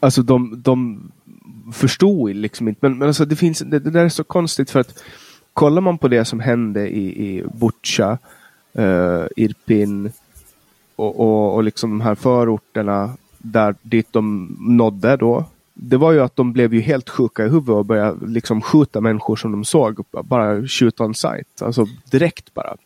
Alltså 0.00 0.22
de, 0.22 0.62
de 0.62 1.10
förstod 1.72 2.36
liksom 2.36 2.68
inte. 2.68 2.78
Men, 2.82 2.98
men 2.98 3.08
alltså 3.08 3.24
det, 3.24 3.36
finns, 3.36 3.58
det, 3.58 3.78
det 3.78 3.90
där 3.90 4.04
är 4.04 4.08
så 4.08 4.24
konstigt 4.24 4.70
för 4.70 4.80
att 4.80 5.02
kollar 5.52 5.80
man 5.80 5.98
på 5.98 6.08
det 6.08 6.24
som 6.24 6.40
hände 6.40 6.88
i, 6.88 7.26
i 7.26 7.44
Butja, 7.52 8.18
uh, 8.78 9.26
Irpin 9.36 10.12
och, 10.96 11.20
och, 11.20 11.54
och 11.54 11.64
liksom 11.64 11.90
de 11.90 12.00
här 12.00 12.14
förorterna 12.14 13.16
där 13.38 13.74
dit 13.82 14.06
de 14.10 14.56
nådde 14.60 15.16
då. 15.16 15.44
Det 15.74 15.96
var 15.96 16.12
ju 16.12 16.20
att 16.20 16.36
de 16.36 16.52
blev 16.52 16.74
ju 16.74 16.80
helt 16.80 17.08
sjuka 17.08 17.44
i 17.44 17.48
huvudet 17.48 17.74
och 17.74 17.84
började 17.84 18.26
liksom 18.26 18.62
skjuta 18.62 19.00
människor 19.00 19.36
som 19.36 19.52
de 19.52 19.64
såg. 19.64 20.04
Bara 20.10 20.66
shoot 20.66 21.00
on 21.00 21.14
sight. 21.14 21.62
Alltså 21.62 21.86
direkt 22.10 22.54
bara. 22.54 22.76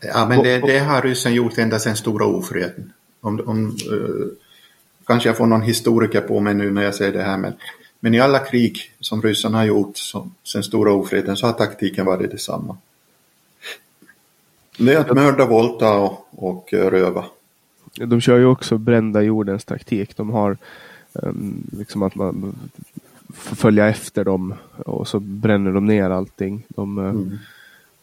Ja 0.00 0.26
men 0.28 0.42
det, 0.42 0.58
det 0.58 0.78
har 0.78 1.02
ryssen 1.02 1.34
gjort 1.34 1.58
ända 1.58 1.78
sedan 1.78 1.96
stora 1.96 2.26
ofreden. 2.26 2.92
Om, 3.20 3.40
om, 3.46 3.66
uh, 3.66 4.26
kanske 5.10 5.28
jag 5.28 5.36
får 5.36 5.46
någon 5.46 5.62
historiker 5.62 6.20
på 6.20 6.40
mig 6.40 6.54
nu 6.54 6.70
när 6.70 6.82
jag 6.82 6.94
säger 6.94 7.12
det 7.12 7.22
här 7.22 7.38
men 7.38 7.52
men 8.00 8.14
i 8.14 8.20
alla 8.20 8.38
krig 8.38 8.92
som 9.00 9.22
ryssarna 9.22 9.58
har 9.58 9.64
gjort 9.64 9.96
som, 9.96 10.34
sen 10.44 10.62
stora 10.62 10.92
ofreden 10.92 11.36
så 11.36 11.46
har 11.46 11.52
taktiken 11.52 12.06
varit 12.06 12.30
detsamma. 12.30 12.76
Det 14.78 14.94
är 14.94 15.00
att 15.00 15.14
mörda, 15.14 15.46
våldta 15.46 15.98
och, 15.98 16.28
och 16.30 16.72
röva. 16.72 17.24
De 17.94 18.20
kör 18.20 18.38
ju 18.38 18.44
också 18.44 18.78
brända 18.78 19.22
jordens 19.22 19.64
taktik. 19.64 20.16
De 20.16 20.30
har 20.30 20.56
um, 21.12 21.66
liksom 21.78 22.02
att 22.02 22.14
man 22.14 22.54
får 23.34 23.56
följa 23.56 23.88
efter 23.88 24.24
dem 24.24 24.54
och 24.76 25.08
så 25.08 25.20
bränner 25.20 25.72
de 25.72 25.86
ner 25.86 26.10
allting. 26.10 26.66
De, 26.68 26.98
eh, 26.98 27.04
mm. 27.04 27.38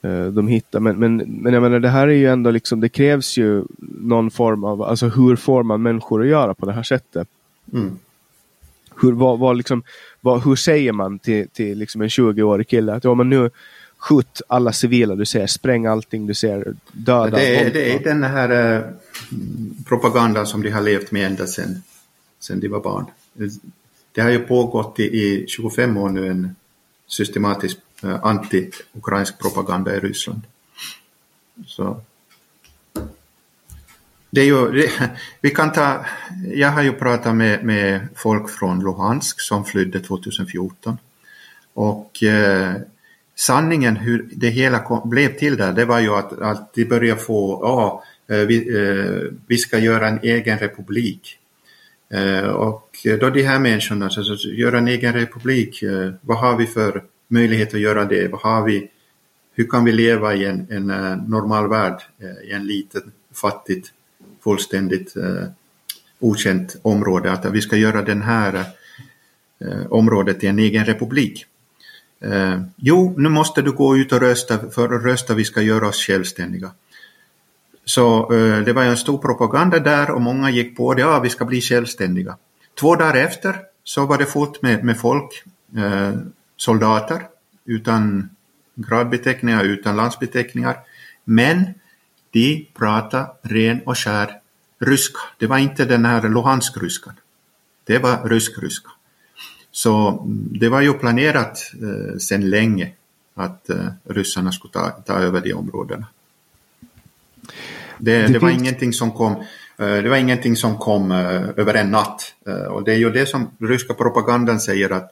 Uh, 0.06 0.28
de 0.28 0.48
hittar, 0.48 0.80
men, 0.80 1.00
men, 1.00 1.18
men 1.18 1.54
jag 1.54 1.64
menar 1.64 1.80
det 1.80 1.90
här 1.90 2.08
är 2.08 2.14
ju 2.14 2.28
ändå 2.28 2.52
liksom, 2.52 2.80
det 2.80 2.90
krävs 2.90 3.38
ju 3.38 3.64
någon 3.80 4.32
form 4.32 4.64
av, 4.64 4.82
alltså 4.82 5.08
hur 5.08 5.36
får 5.36 5.64
man 5.64 5.82
människor 5.82 6.22
att 6.22 6.28
göra 6.28 6.54
på 6.54 6.66
det 6.66 6.74
här 6.74 6.84
sättet? 6.84 7.28
Mm. 7.74 8.00
Hur, 9.02 9.12
vad, 9.12 9.40
vad 9.40 9.58
liksom, 9.58 9.84
vad, 10.22 10.44
hur 10.44 10.56
säger 10.56 10.92
man 10.92 11.20
till, 11.20 11.48
till 11.50 11.78
liksom 11.78 12.02
en 12.02 12.08
20-årig 12.08 12.68
kille 12.68 12.94
att 12.94 13.04
ja, 13.04 13.14
men 13.14 13.30
nu 13.30 13.50
skjut 13.98 14.42
alla 14.48 14.74
civila 14.74 15.16
du 15.16 15.26
ser, 15.26 15.48
spräng 15.48 15.86
allting 15.86 16.28
du 16.28 16.34
ser, 16.34 16.76
döda. 16.92 17.38
Det 17.38 17.56
är, 17.56 17.74
det 17.74 17.96
är 17.96 18.04
den 18.04 18.24
här 18.24 18.76
eh, 18.76 18.84
propagandan 19.86 20.48
som 20.48 20.62
de 20.62 20.70
har 20.70 20.82
levt 20.82 21.12
med 21.12 21.26
ända 21.26 21.48
sedan, 21.48 21.84
sedan 22.40 22.60
de 22.60 22.68
var 22.68 22.80
barn. 22.80 23.06
Det 24.12 24.22
har 24.22 24.30
ju 24.30 24.40
pågått 24.40 25.00
i, 25.00 25.04
i 25.04 25.46
25 25.48 25.98
år 25.98 26.10
nu 26.10 26.28
en 26.28 26.56
systematisk 27.08 27.78
eh, 28.04 28.24
anti-ukrainsk 28.24 29.40
propaganda 29.40 29.96
i 29.96 30.00
Ryssland. 30.00 30.42
Så 31.68 32.02
det 34.30 34.42
är 34.42 34.46
ju, 34.46 34.72
det, 34.72 35.12
vi 35.42 35.50
kan 35.50 35.72
ta, 35.72 36.06
jag 36.54 36.72
har 36.72 36.82
ju 36.82 36.94
pratat 36.94 37.36
med, 37.36 37.64
med 37.64 38.08
folk 38.16 38.50
från 38.50 38.80
Luhansk 38.84 39.42
som 39.42 39.66
flydde 39.66 40.00
2014 40.00 40.98
och 41.74 42.24
eh, 42.24 42.76
sanningen 43.36 43.96
hur 43.96 44.30
det 44.32 44.50
hela 44.50 44.80
kom, 44.80 45.10
blev 45.10 45.38
till 45.38 45.58
där 45.58 45.74
det 45.74 45.86
var 45.86 46.00
ju 46.00 46.10
att, 46.10 46.40
att 46.42 46.74
de 46.74 46.86
började 46.86 47.22
få, 47.22 47.60
ja, 47.64 48.04
eh, 48.36 48.42
vi, 48.42 48.58
eh, 48.78 49.34
vi 49.48 49.58
ska 49.58 49.80
göra 49.80 50.08
en 50.08 50.20
egen 50.24 50.60
republik. 50.60 51.40
Eh, 52.10 52.48
och 52.48 52.98
då 53.20 53.30
de 53.30 53.44
här 53.44 53.60
människorna, 53.60 54.06
alltså 54.06 54.48
göra 54.48 54.78
en 54.78 54.88
egen 54.88 55.14
republik, 55.14 55.82
eh, 55.82 56.12
vad 56.22 56.38
har 56.38 56.58
vi 56.58 56.68
för 56.68 57.04
möjlighet 57.28 57.74
att 57.74 57.80
göra 57.80 58.06
det? 58.06 58.28
Vad 58.28 58.42
har 58.42 58.64
vi, 58.66 58.90
hur 59.54 59.68
kan 59.68 59.86
vi 59.86 59.92
leva 59.92 60.36
i 60.36 60.46
en, 60.46 60.68
en 60.70 60.90
eh, 60.90 61.18
normal 61.28 61.70
värld, 61.70 62.02
i 62.44 62.52
en 62.52 62.68
liten 62.68 63.12
fattigt 63.34 63.94
fullständigt 64.44 65.16
eh, 65.16 65.48
okänt 66.20 66.76
område, 66.82 67.32
att 67.32 67.46
vi 67.46 67.62
ska 67.62 67.76
göra 67.78 68.02
den 68.02 68.22
här 68.22 68.66
eh, 69.60 69.88
området 69.90 70.40
till 70.40 70.50
en 70.50 70.60
egen 70.60 70.86
republik. 70.86 71.46
Eh, 72.22 72.62
jo, 72.76 73.14
nu 73.18 73.30
måste 73.30 73.62
du 73.62 73.72
gå 73.72 73.98
ut 73.98 74.12
och 74.12 74.20
rösta, 74.20 74.70
för 74.70 74.96
att 74.96 75.04
rösta 75.04 75.34
vi 75.34 75.46
ska 75.46 75.62
göra 75.62 75.88
oss 75.88 76.08
självständiga. 76.08 76.72
Så 77.88 78.34
eh, 78.34 78.64
det 78.64 78.74
var 78.74 78.84
en 78.84 78.98
stor 78.98 79.18
propaganda 79.18 79.80
där 79.80 80.12
och 80.12 80.22
många 80.22 80.50
gick 80.50 80.78
på 80.78 80.94
det, 80.94 81.02
ja 81.02 81.20
vi 81.20 81.30
ska 81.30 81.46
bli 81.46 81.62
självständiga. 81.62 82.38
Två 82.80 82.96
dagar 82.96 83.16
efter 83.16 83.56
så 83.84 84.06
var 84.06 84.18
det 84.18 84.26
fullt 84.26 84.62
med, 84.62 84.84
med 84.84 85.00
folk, 85.00 85.44
eh, 85.78 86.14
soldater 86.58 87.22
utan 87.66 88.30
gradbeteckningar, 88.76 89.64
utan 89.64 89.96
landsbeteckningar. 89.96 90.78
Men 91.24 91.74
de 92.32 92.68
pratade 92.74 93.30
ren 93.42 93.82
och 93.86 93.98
skär 93.98 94.40
ryska. 94.80 95.20
Det 95.38 95.48
var 95.48 95.58
inte 95.58 95.86
den 95.86 96.06
här 96.06 96.22
Luhansk-ryskan. 96.30 97.14
Det 97.84 97.98
var 97.98 98.30
rysk-ryska. 98.30 98.90
Så 99.72 100.10
mm, 100.10 100.60
det 100.60 100.70
var 100.70 100.82
ju 100.82 100.94
planerat 100.94 101.72
eh, 101.82 102.18
sedan 102.18 102.50
länge 102.50 102.92
att 103.34 103.70
eh, 103.70 103.88
ryssarna 104.04 104.52
skulle 104.52 104.74
ta, 104.74 104.90
ta 104.90 105.14
över 105.14 105.42
de 105.42 105.54
områdena. 105.54 106.06
Det, 108.00 108.22
det, 108.22 108.28
det 108.28 108.40
var 108.40 108.50
ingenting 108.50 108.94
som 108.94 109.12
kom 109.12 109.32
eh, 109.78 109.98
det 110.04 110.10
var 110.10 110.18
ingenting 110.18 110.56
som 110.56 110.78
kom 110.78 111.12
eh, 111.12 111.50
över 111.58 111.74
en 111.74 111.92
natt. 111.92 112.34
Eh, 112.48 112.54
och 112.54 112.84
det 112.84 112.94
är 112.94 112.98
ju 112.98 113.12
det 113.12 113.26
som 113.26 113.52
ryska 113.60 113.94
propagandan 113.94 114.60
säger 114.60 114.90
att 114.90 115.12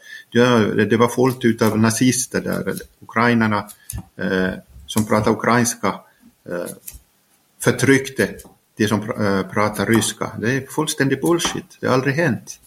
det 0.90 0.98
var 0.98 1.08
fullt 1.08 1.46
utav 1.46 1.80
nazister 1.80 2.42
där, 2.42 2.74
ukrainarna 3.02 3.70
som 4.86 5.06
pratar 5.06 5.32
ukrainska 5.32 6.00
förtryckte 7.64 8.30
de 8.78 8.88
som 8.88 9.02
pratar 9.54 9.86
ryska. 9.86 10.32
Det 10.40 10.52
är 10.52 10.62
fullständig 10.68 11.22
bullshit, 11.22 11.78
det 11.80 11.88
har 11.88 11.94
aldrig 11.94 12.16
hänt. 12.16 12.60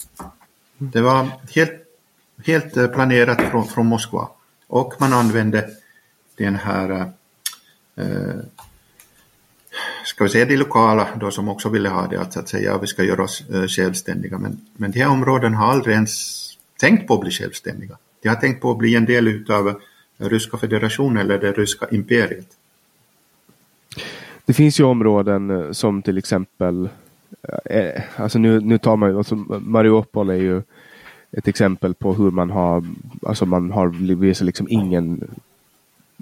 Det 0.78 1.00
var 1.00 1.28
helt, 1.54 1.72
helt 2.46 2.72
planerat 2.72 3.40
från, 3.50 3.68
från 3.68 3.86
Moskva. 3.86 4.28
Och 4.66 4.94
man 4.98 5.12
använde 5.12 5.70
den 6.36 6.54
här 6.54 7.12
ska 10.08 10.24
vi 10.24 10.30
säga 10.30 10.44
de 10.44 10.56
lokala 10.56 11.08
då 11.20 11.30
som 11.30 11.48
också 11.48 11.68
ville 11.68 11.88
ha 11.88 12.06
det, 12.06 12.20
att, 12.20 12.36
att 12.36 12.48
säga 12.48 12.74
att 12.74 12.82
vi 12.82 12.86
ska 12.86 13.04
göra 13.04 13.22
oss 13.22 13.44
eh, 13.50 13.66
självständiga. 13.66 14.38
Men, 14.38 14.60
men 14.76 14.90
de 14.90 15.00
här 15.00 15.10
områdena 15.10 15.56
har 15.56 15.72
aldrig 15.72 15.94
ens 15.94 16.34
tänkt 16.80 17.06
på 17.06 17.14
att 17.14 17.20
bli 17.20 17.30
självständiga. 17.30 17.96
De 18.22 18.28
har 18.28 18.36
tänkt 18.36 18.60
på 18.60 18.70
att 18.70 18.78
bli 18.78 18.96
en 18.96 19.04
del 19.04 19.44
av 19.50 19.68
eh, 19.68 19.74
Ryska 20.28 20.56
federationen 20.56 21.16
eller 21.16 21.38
det 21.38 21.52
ryska 21.52 21.86
imperiet. 21.90 22.46
Det 24.44 24.52
finns 24.52 24.80
ju 24.80 24.84
områden 24.84 25.50
eh, 25.50 25.72
som 25.72 26.02
till 26.02 26.18
exempel, 26.18 26.88
eh, 27.42 27.78
eh, 27.78 28.02
alltså 28.16 28.38
nu, 28.38 28.60
nu 28.60 28.78
tar 28.78 28.96
man 28.96 29.16
alltså 29.16 29.34
Mariupol 29.60 30.30
är 30.30 30.34
ju 30.34 30.62
ett 31.32 31.48
exempel 31.48 31.94
på 31.94 32.14
hur 32.14 32.30
man 32.30 32.50
har, 32.50 32.84
alltså 33.22 33.46
man 33.46 33.70
har 33.70 33.88
visat 34.14 34.46
liksom 34.46 34.66
ingen 34.70 35.30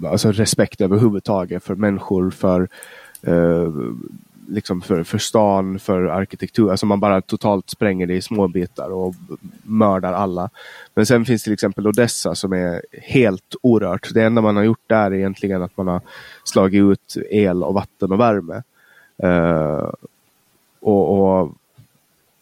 alltså 0.05 0.31
respekt 0.31 0.81
överhuvudtaget 0.81 1.63
för 1.63 1.75
människor, 1.75 2.29
för 2.29 2.67
eh, 3.21 3.71
liksom 4.47 4.81
för, 4.81 5.03
för 5.03 5.17
stan, 5.17 5.79
för 5.79 6.03
arkitektur. 6.03 6.71
Alltså 6.71 6.85
man 6.85 6.99
bara 6.99 7.21
totalt 7.21 7.69
spränger 7.69 8.07
det 8.07 8.13
i 8.13 8.21
små 8.21 8.47
bitar 8.47 8.89
och 8.89 9.15
mördar 9.63 10.13
alla. 10.13 10.49
Men 10.93 11.05
sen 11.05 11.25
finns 11.25 11.43
till 11.43 11.53
exempel 11.53 11.87
Odessa 11.87 12.35
som 12.35 12.53
är 12.53 12.81
helt 12.91 13.55
orört. 13.61 14.13
Det 14.13 14.23
enda 14.23 14.41
man 14.41 14.55
har 14.55 14.63
gjort 14.63 14.83
där 14.87 15.11
är 15.11 15.13
egentligen 15.13 15.61
att 15.61 15.77
man 15.77 15.87
har 15.87 16.01
slagit 16.43 16.81
ut 16.81 17.17
el 17.29 17.63
och 17.63 17.73
vatten 17.73 18.11
och 18.11 18.19
värme. 18.19 18.63
Eh, 19.17 19.89
och, 20.79 21.39
och, 21.39 21.51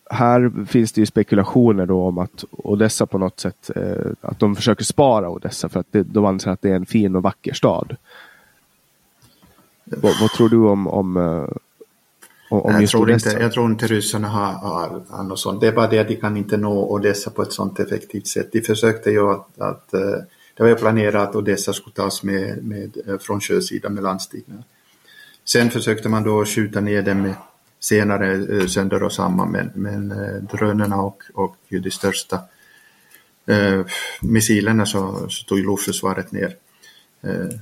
här 0.10 0.66
finns 0.66 0.92
det 0.92 1.02
ju 1.02 1.06
spekulationer 1.06 1.86
då 1.86 2.04
om 2.04 2.18
att 2.18 2.46
Odessa 2.52 3.06
på 3.06 3.18
något 3.18 3.40
sätt, 3.40 3.72
eh, 3.76 4.12
att 4.22 4.40
de 4.40 4.56
försöker 4.56 4.84
spara 4.84 5.30
Odessa 5.30 5.70
för 5.70 5.80
att 5.80 5.88
det, 5.92 6.04
de 6.04 6.26
anser 6.26 6.52
att 6.52 6.62
det 6.62 6.70
är 6.70 6.76
en 6.76 6.86
fin 6.86 7.16
och 7.16 7.24
vacker 7.24 7.54
stad. 7.54 7.96
Vad, 9.86 10.20
vad 10.22 10.32
tror 10.32 10.50
du 10.50 10.58
om, 10.58 10.88
om, 10.88 11.18
eh, 11.18 11.58
om 12.50 12.82
jag, 12.82 12.90
tror 12.90 13.12
inte, 13.12 13.30
jag 13.30 13.52
tror 13.52 13.72
inte 13.72 13.88
ryssarna 13.88 14.28
har, 14.28 14.54
har, 14.54 15.04
har 15.10 15.24
något 15.24 15.40
sånt. 15.40 15.62
Det 15.62 15.68
är 15.68 15.72
bara 15.72 15.88
det 15.88 16.00
att 16.00 16.08
de 16.08 16.16
kan 16.16 16.38
inte 16.38 16.58
nå 16.58 16.94
Odessa 16.94 17.30
på 17.30 17.42
ett 17.42 17.54
sånt 17.54 17.80
effektivt 17.80 18.28
sätt. 18.28 18.52
De 18.52 18.62
försökte 18.62 19.12
ju 19.12 19.32
att, 19.32 19.60
att 19.60 19.94
eh, 19.94 20.18
det 20.58 20.64
var 20.64 20.68
ju 20.68 20.76
planerat 20.76 21.30
att 21.30 21.36
Odessa 21.36 21.74
skulle 21.74 21.94
tas 21.94 22.24
med, 22.24 22.64
med, 22.64 22.98
eh, 23.08 23.18
från 23.18 23.42
sjösidan 23.42 23.94
med 23.94 24.04
landstigningar. 24.04 24.64
Sen 25.46 25.70
försökte 25.70 26.10
man 26.10 26.24
då 26.24 26.46
skjuta 26.46 26.82
ner 26.82 27.02
den 27.02 27.22
med 27.22 27.34
senare 27.80 28.68
sönder 28.70 29.04
och 29.04 29.14
samman 29.14 29.52
men, 29.52 29.72
men 29.76 30.14
drönarna 30.52 31.02
och, 31.02 31.24
och 31.34 31.56
de 31.70 31.92
största 31.92 32.40
eh, 33.46 33.86
missilerna 34.22 34.86
så, 34.86 35.30
så 35.30 35.46
tog 35.46 35.60
luftförsvaret 35.60 36.32
ner. 36.32 36.56
Eh, 37.22 37.60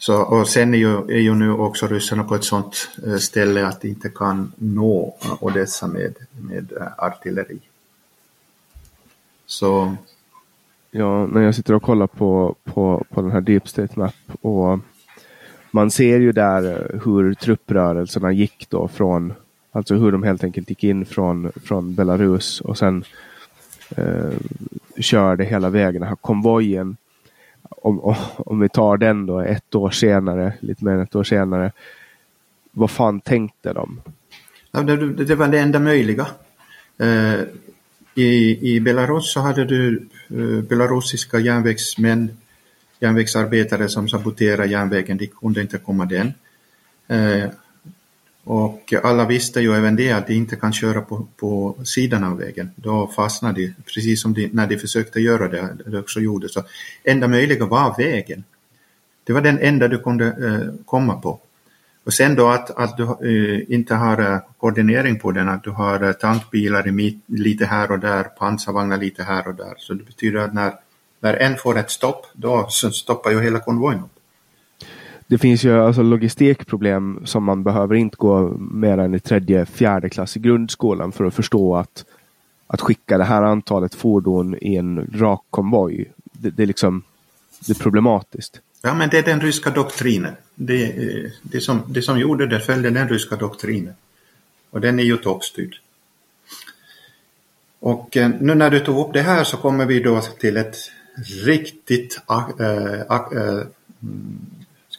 så, 0.00 0.22
och 0.22 0.48
sen 0.48 0.74
är 0.74 0.78
ju, 0.78 0.96
är 0.96 1.20
ju 1.20 1.34
nu 1.34 1.52
också 1.52 1.86
ryssarna 1.86 2.24
på 2.24 2.34
ett 2.34 2.44
sådant 2.44 2.88
eh, 3.06 3.16
ställe 3.16 3.66
att 3.66 3.80
de 3.80 3.88
inte 3.88 4.08
kan 4.08 4.52
nå 4.56 5.14
eh, 5.24 5.44
Odessa 5.44 5.86
med, 5.86 6.14
med 6.30 6.72
eh, 6.72 6.86
artilleri. 6.98 7.58
Så... 9.46 9.96
Ja, 10.90 11.26
när 11.26 11.40
jag 11.40 11.54
sitter 11.54 11.74
och 11.74 11.82
kollar 11.82 12.06
på, 12.06 12.54
på, 12.64 13.04
på 13.10 13.22
den 13.22 13.30
här 13.30 13.40
Deep 13.40 13.68
State 13.68 13.98
Map 13.98 14.14
och 14.40 14.78
man 15.70 15.90
ser 15.90 16.20
ju 16.20 16.32
där 16.32 16.90
hur 17.04 17.34
trupprörelserna 17.34 18.32
gick 18.32 18.66
då 18.70 18.88
från, 18.88 19.32
alltså 19.72 19.94
hur 19.94 20.12
de 20.12 20.22
helt 20.22 20.44
enkelt 20.44 20.70
gick 20.70 20.84
in 20.84 21.06
från, 21.06 21.52
från 21.64 21.94
Belarus 21.94 22.60
och 22.60 22.78
sen 22.78 23.04
eh, 23.96 24.30
körde 24.96 25.44
hela 25.44 25.70
vägen, 25.70 26.00
den 26.00 26.08
här 26.08 26.16
konvojen 26.16 26.96
om, 27.70 28.16
om 28.36 28.60
vi 28.60 28.68
tar 28.68 28.96
den 28.96 29.26
då 29.26 29.40
ett 29.40 29.74
år 29.74 29.90
senare, 29.90 30.52
lite 30.60 30.84
mer 30.84 30.92
än 30.92 31.00
ett 31.00 31.16
år 31.16 31.24
senare. 31.24 31.72
Vad 32.72 32.90
fan 32.90 33.20
tänkte 33.20 33.72
de? 33.72 34.00
Ja, 34.70 34.82
det, 34.82 35.24
det 35.24 35.34
var 35.34 35.48
det 35.48 35.58
enda 35.58 35.78
möjliga. 35.78 36.26
Eh, 36.98 37.40
i, 38.14 38.58
I 38.74 38.80
Belarus 38.80 39.32
så 39.32 39.40
hade 39.40 39.64
du 39.64 40.08
eh, 40.28 40.68
belarusiska 40.68 41.38
järnvägsmän, 41.38 42.36
järnvägsarbetare 43.00 43.88
som 43.88 44.08
saboterade 44.08 44.66
järnvägen, 44.66 45.16
de 45.16 45.26
kunde 45.26 45.60
inte 45.60 45.78
komma 45.78 46.04
den. 46.04 46.32
Eh, 47.08 47.50
och 48.44 48.94
alla 49.02 49.24
visste 49.24 49.60
ju 49.60 49.72
även 49.74 49.96
det 49.96 50.12
att 50.12 50.26
de 50.26 50.34
inte 50.34 50.56
kan 50.56 50.72
köra 50.72 51.00
på, 51.00 51.26
på 51.36 51.76
sidan 51.84 52.24
av 52.24 52.38
vägen. 52.38 52.70
Då 52.76 53.06
fastnar 53.06 53.52
de, 53.52 53.74
precis 53.94 54.22
som 54.22 54.34
de, 54.34 54.46
när 54.52 54.66
de 54.66 54.78
försökte 54.78 55.20
göra 55.20 55.48
det, 55.48 55.76
det 55.86 55.98
också 55.98 56.20
gjorde. 56.20 56.48
Så 56.48 56.62
enda 57.04 57.28
möjliga 57.28 57.66
var 57.66 57.94
vägen. 57.98 58.44
Det 59.24 59.32
var 59.32 59.40
den 59.40 59.58
enda 59.58 59.88
du 59.88 59.98
kunde 59.98 60.26
eh, 60.26 60.84
komma 60.84 61.20
på. 61.20 61.40
Och 62.04 62.14
sen 62.14 62.34
då 62.34 62.48
att, 62.48 62.70
att 62.70 62.96
du 62.96 63.04
eh, 63.04 63.74
inte 63.74 63.94
har 63.94 64.32
eh, 64.32 64.38
koordinering 64.58 65.18
på 65.18 65.32
den, 65.32 65.48
att 65.48 65.64
du 65.64 65.70
har 65.70 66.02
eh, 66.02 66.12
tankbilar 66.12 67.00
i, 67.00 67.18
lite 67.26 67.66
här 67.66 67.90
och 67.90 67.98
där, 67.98 68.24
pansarvagnar 68.24 68.96
lite 68.96 69.22
här 69.22 69.48
och 69.48 69.54
där. 69.54 69.74
Så 69.78 69.94
det 69.94 70.04
betyder 70.04 70.40
att 70.40 70.54
när, 70.54 70.74
när 71.20 71.34
en 71.34 71.56
får 71.56 71.78
ett 71.78 71.90
stopp, 71.90 72.26
då 72.32 72.68
stoppar 72.92 73.30
ju 73.30 73.40
hela 73.40 73.58
konvojen 73.58 74.00
upp 74.00 74.19
det 75.30 75.38
finns 75.38 75.64
ju 75.64 75.80
alltså 75.80 76.02
logistikproblem 76.02 77.20
som 77.24 77.44
man 77.44 77.62
behöver 77.62 77.94
inte 77.94 78.16
gå 78.16 78.48
mer 78.58 78.98
än 78.98 79.14
i 79.14 79.20
tredje, 79.20 79.66
fjärde 79.66 80.08
klass 80.08 80.36
i 80.36 80.40
grundskolan 80.40 81.12
för 81.12 81.24
att 81.24 81.34
förstå 81.34 81.76
att 81.76 82.04
att 82.66 82.80
skicka 82.80 83.18
det 83.18 83.24
här 83.24 83.42
antalet 83.42 83.94
fordon 83.94 84.56
i 84.60 84.76
en 84.76 85.10
rak 85.14 85.44
konvoj, 85.50 86.12
det, 86.32 86.50
det, 86.50 86.62
är 86.62 86.66
liksom 86.66 87.02
det 87.66 87.72
är 87.72 87.82
problematiskt. 87.82 88.60
Ja, 88.82 88.94
men 88.94 89.08
det 89.08 89.18
är 89.18 89.22
den 89.22 89.40
ryska 89.40 89.70
doktrinen. 89.70 90.34
Det, 90.54 90.84
eh, 90.84 91.30
det, 91.42 91.60
som, 91.60 91.82
det 91.88 92.02
som 92.02 92.18
gjorde 92.18 92.46
det 92.46 92.60
följde 92.60 92.90
den 92.90 93.08
ryska 93.08 93.36
doktrinen. 93.36 93.94
Och 94.70 94.80
den 94.80 94.98
är 94.98 95.04
ju 95.04 95.16
toppstyrd. 95.16 95.76
Och 97.80 98.16
eh, 98.16 98.30
nu 98.40 98.54
när 98.54 98.70
du 98.70 98.80
tog 98.80 99.08
upp 99.08 99.12
det 99.12 99.22
här 99.22 99.44
så 99.44 99.56
kommer 99.56 99.86
vi 99.86 100.00
då 100.00 100.20
till 100.20 100.56
ett 100.56 100.76
riktigt 101.44 102.20
äh, 102.30 103.00
äh, 103.10 103.62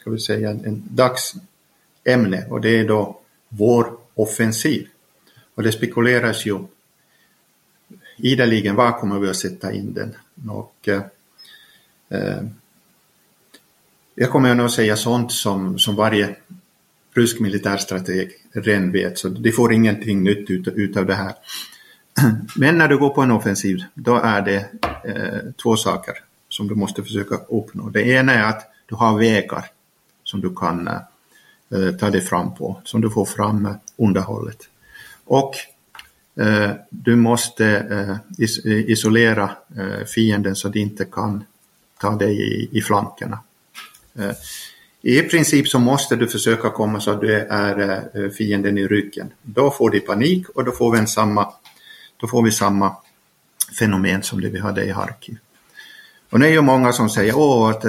ska 0.01 0.09
vi 0.09 0.19
säga, 0.19 0.49
en 0.49 0.83
dagsämne 0.89 2.45
och 2.49 2.61
det 2.61 2.69
är 2.69 2.87
då 2.87 3.19
vår 3.49 3.97
offensiv. 4.13 4.87
Och 5.55 5.63
det 5.63 5.71
spekuleras 5.71 6.45
ju 6.45 6.59
ideligen 8.17 8.75
var 8.75 8.99
kommer 8.99 9.19
vi 9.19 9.29
att 9.29 9.35
sätta 9.35 9.73
in 9.73 9.93
den. 9.93 10.15
Och, 10.49 10.87
eh, 10.87 11.01
eh 12.09 12.43
jag 14.15 14.29
kommer 14.29 14.55
nog 14.55 14.71
säga 14.71 14.95
sånt 14.95 15.31
som, 15.31 15.79
som 15.79 15.95
varje 15.95 16.35
rysk 17.15 17.39
militärstrateg 17.39 18.31
redan 18.51 18.91
vet, 18.91 19.17
så 19.17 19.29
de 19.29 19.51
får 19.51 19.73
ingenting 19.73 20.23
nytt 20.23 20.49
ut, 20.49 20.67
utav 20.67 21.05
det 21.05 21.15
här. 21.15 21.33
Men 22.55 22.77
när 22.77 22.87
du 22.87 22.97
går 22.97 23.09
på 23.09 23.21
en 23.21 23.31
offensiv, 23.31 23.83
då 23.93 24.15
är 24.15 24.41
det 24.41 24.69
eh, 25.05 25.51
två 25.63 25.77
saker 25.77 26.13
som 26.49 26.67
du 26.67 26.75
måste 26.75 27.03
försöka 27.03 27.35
uppnå. 27.35 27.89
Det 27.89 28.03
ena 28.03 28.33
är 28.33 28.43
att 28.43 28.71
du 28.85 28.95
har 28.95 29.17
vägar 29.17 29.65
som 30.31 30.41
du 30.41 30.55
kan 30.55 30.87
eh, 30.87 31.91
ta 31.99 32.09
dig 32.09 32.21
fram 32.21 32.55
på, 32.55 32.81
som 32.83 33.01
du 33.01 33.09
får 33.09 33.25
fram 33.25 33.67
underhållet. 33.97 34.69
Och 35.25 35.55
eh, 36.39 36.71
du 36.89 37.15
måste 37.15 37.65
eh, 37.67 38.43
is 38.43 38.65
isolera 38.65 39.51
eh, 39.77 40.05
fienden 40.05 40.55
så 40.55 40.67
att 40.67 40.73
de 40.73 40.79
inte 40.79 41.05
kan 41.05 41.43
ta 42.01 42.15
dig 42.15 42.33
i, 42.33 42.77
i 42.77 42.81
flankerna. 42.81 43.39
Eh, 44.15 44.31
I 45.01 45.21
princip 45.21 45.67
så 45.67 45.79
måste 45.79 46.15
du 46.15 46.27
försöka 46.27 46.69
komma 46.69 46.99
så 46.99 47.11
att 47.11 47.21
du 47.21 47.33
är 47.33 48.29
fienden 48.29 48.77
i 48.77 48.87
ryggen. 48.87 49.33
Då 49.41 49.71
får 49.71 49.89
du 49.89 49.99
panik 49.99 50.49
och 50.49 50.65
då 50.65 50.71
får 50.71 50.91
vi, 50.91 50.99
en 50.99 51.07
samma, 51.07 51.53
då 52.17 52.27
får 52.27 52.43
vi 52.43 52.51
samma 52.51 52.95
fenomen 53.79 54.23
som 54.23 54.41
det 54.41 54.49
vi 54.49 54.59
hade 54.59 54.83
i 54.83 54.89
Harkiv. 54.91 55.37
Och 56.29 56.39
nu 56.39 56.45
är 56.45 56.51
ju 56.51 56.61
många 56.61 56.93
som 56.93 57.09
säger 57.09 57.37
åh, 57.37 57.69
att 57.69 57.83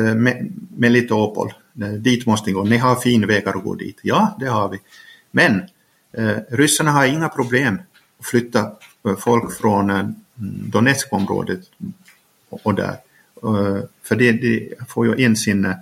Melitopol, 0.77 1.53
Eh, 1.81 1.89
dit 1.89 2.27
måste 2.27 2.51
ni 2.51 2.53
gå, 2.53 2.65
ni 2.65 2.77
har 2.77 2.97
fin 2.97 3.27
vägar 3.27 3.57
att 3.57 3.65
gå 3.65 3.75
dit. 3.75 4.01
Ja, 4.03 4.37
det 4.41 4.47
har 4.47 4.69
vi. 4.69 4.81
Men 5.31 5.63
eh, 6.13 6.37
ryssarna 6.51 6.91
har 6.91 7.07
inga 7.07 7.29
problem 7.29 7.79
att 8.19 8.27
flytta 8.27 8.73
eh, 9.07 9.17
folk 9.17 9.53
från 9.53 9.91
eh, 9.91 10.05
Donetskområdet 10.73 11.61
och 12.49 12.75
där. 12.75 12.97
Eh, 13.43 13.79
för 14.03 14.17
de, 14.17 14.33
de 14.33 14.77
får 14.89 15.07
ju 15.07 15.25
in 15.25 15.37
sin, 15.37 15.65
eh, 15.65 15.75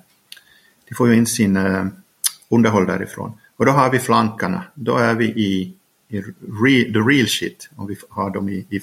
de 0.88 0.94
får 0.94 1.08
ju 1.08 1.16
in 1.16 1.26
sin 1.26 1.56
eh, 1.56 1.86
underhåll 2.48 2.86
därifrån. 2.86 3.32
Och 3.56 3.66
då 3.66 3.72
har 3.72 3.90
vi 3.90 3.98
flankarna, 3.98 4.64
då 4.74 4.96
är 4.96 5.14
vi 5.14 5.24
i, 5.24 5.74
i 6.08 6.20
re, 6.62 6.92
the 6.92 6.98
real 6.98 7.28
shit 7.28 7.70
om 7.76 7.86
vi 7.86 7.96
har 8.08 8.30
dem 8.30 8.48
i, 8.48 8.66
i 8.68 8.80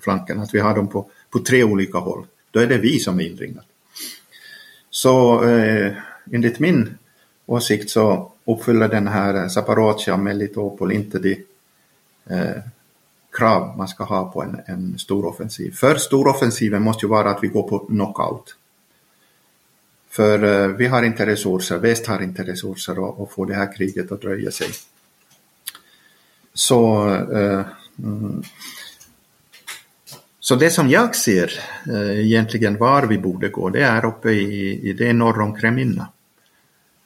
flankerna, 0.00 0.42
att 0.42 0.54
vi 0.54 0.60
har 0.60 0.74
dem 0.74 0.88
på, 0.88 1.10
på 1.30 1.38
tre 1.38 1.64
olika 1.64 1.98
håll. 1.98 2.26
Då 2.50 2.60
är 2.60 2.66
det 2.66 2.78
vi 2.78 2.98
som 2.98 3.20
är 3.20 3.24
inringade. 3.24 3.66
Så 4.90 5.44
eh, 5.44 5.92
enligt 6.32 6.58
min 6.58 6.98
åsikt 7.46 7.90
så 7.90 8.32
uppfyller 8.44 8.88
den 8.88 9.08
här 9.08 9.34
eh, 9.34 9.48
Zaporizjzja 9.48 10.16
Melitopol 10.16 10.92
inte 10.92 11.18
de 11.18 11.44
eh, 12.26 12.62
krav 13.32 13.76
man 13.78 13.88
ska 13.88 14.04
ha 14.04 14.32
på 14.32 14.42
en, 14.42 14.60
en 14.66 14.98
storoffensiv. 14.98 15.70
För 15.70 15.96
storoffensiven 15.96 16.82
måste 16.82 17.06
ju 17.06 17.10
vara 17.10 17.30
att 17.30 17.42
vi 17.42 17.48
går 17.48 17.68
på 17.68 17.78
knockout. 17.78 18.56
För 20.10 20.44
eh, 20.44 20.68
vi 20.68 20.86
har 20.86 21.02
inte 21.02 21.26
resurser, 21.26 21.78
väst 21.78 22.06
har 22.06 22.22
inte 22.22 22.42
resurser 22.42 23.22
att 23.22 23.30
få 23.30 23.44
det 23.44 23.54
här 23.54 23.76
kriget 23.76 24.12
att 24.12 24.20
dröja 24.20 24.50
sig. 24.50 24.68
Så, 26.54 27.08
eh, 27.14 27.66
mm, 27.98 28.42
så 30.40 30.54
det 30.54 30.70
som 30.70 30.88
jag 30.88 31.16
ser 31.16 31.60
eh, 31.86 32.20
egentligen 32.20 32.76
var 32.78 33.02
vi 33.02 33.18
borde 33.18 33.48
gå, 33.48 33.68
det 33.70 33.84
är 33.84 34.04
uppe 34.04 34.30
i, 34.30 34.80
i 34.88 34.92
det 34.92 35.12
norr 35.12 35.40
om 35.40 35.56
Kreminna. 35.56 36.08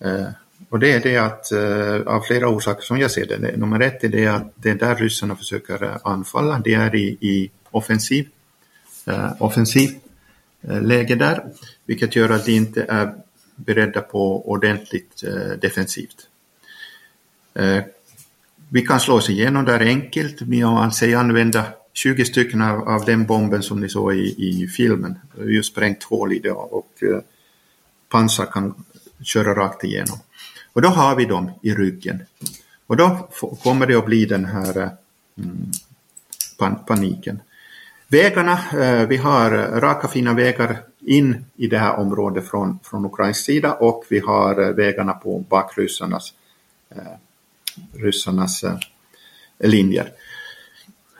Eh, 0.04 0.28
och 0.68 0.78
det 0.78 0.92
är 0.92 1.00
det 1.00 1.16
att 1.16 1.52
eh, 1.52 2.14
av 2.14 2.20
flera 2.20 2.48
orsaker 2.48 2.82
som 2.82 2.98
jag 2.98 3.10
ser 3.10 3.26
det. 3.26 3.56
Nummer 3.56 3.80
ett 3.80 4.04
är 4.04 4.08
det 4.08 4.26
att 4.26 4.52
det 4.54 4.70
är 4.70 4.74
där 4.74 4.96
ryssarna 4.96 5.36
försöker 5.36 5.84
eh, 5.84 5.96
anfalla. 6.04 6.60
Det 6.64 6.74
är 6.74 6.94
i, 6.94 7.08
i 7.20 7.50
offensiv, 7.70 8.28
eh, 9.06 9.42
offensiv 9.42 9.90
läge 10.62 11.14
där, 11.14 11.44
vilket 11.86 12.16
gör 12.16 12.30
att 12.30 12.46
de 12.46 12.52
inte 12.52 12.86
är 12.88 13.14
beredda 13.64 14.00
på 14.00 14.50
ordentligt 14.50 15.22
eh, 15.22 15.58
defensivt. 15.60 16.28
Eh, 17.54 17.82
vi 18.68 18.82
kan 18.82 19.00
slå 19.00 19.14
oss 19.14 19.30
igenom 19.30 19.64
där 19.64 19.80
enkelt 19.80 20.42
vi 20.42 20.62
anser 20.62 21.16
använda 21.16 21.66
20 21.92 22.24
stycken 22.24 22.62
av, 22.62 22.88
av 22.88 23.04
den 23.04 23.26
bomben 23.26 23.62
som 23.62 23.80
ni 23.80 23.88
såg 23.88 24.14
i, 24.14 24.34
i 24.38 24.68
filmen. 24.68 25.18
Just 25.38 25.72
sprängt 25.72 26.02
hål 26.02 26.32
i 26.32 26.38
det 26.38 26.50
och 26.50 27.02
eh, 27.02 27.20
pansar 28.08 28.46
kan 28.46 28.84
köra 29.22 29.54
rakt 29.54 29.84
igenom. 29.84 30.18
Och 30.72 30.82
då 30.82 30.88
har 30.88 31.16
vi 31.16 31.24
dem 31.24 31.50
i 31.62 31.74
ryggen. 31.74 32.22
Och 32.86 32.96
då 32.96 33.28
kommer 33.62 33.86
det 33.86 33.94
att 33.94 34.06
bli 34.06 34.24
den 34.24 34.44
här 34.44 34.78
eh, 34.78 34.90
mm, 35.38 35.72
paniken. 36.86 37.40
Vägarna, 38.08 38.58
eh, 38.72 39.06
vi 39.06 39.16
har 39.16 39.50
raka 39.80 40.08
fina 40.08 40.34
vägar 40.34 40.82
in 40.98 41.44
i 41.56 41.66
det 41.66 41.78
här 41.78 41.98
området 41.98 42.48
från, 42.48 42.78
från 42.82 43.04
ukrainsk 43.04 43.44
sida 43.44 43.72
och 43.72 44.04
vi 44.08 44.18
har 44.18 44.62
eh, 44.62 44.68
vägarna 44.68 45.12
på 45.12 45.38
bakryssarnas 45.38 46.34
ryssarnas 47.92 48.64
linjer. 49.58 50.12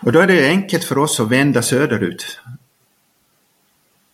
Och 0.03 0.13
då 0.13 0.21
är 0.21 0.27
det 0.27 0.49
enkelt 0.49 0.85
för 0.85 0.99
oss 0.99 1.21
att 1.21 1.29
vända 1.29 1.63
söderut. 1.63 2.41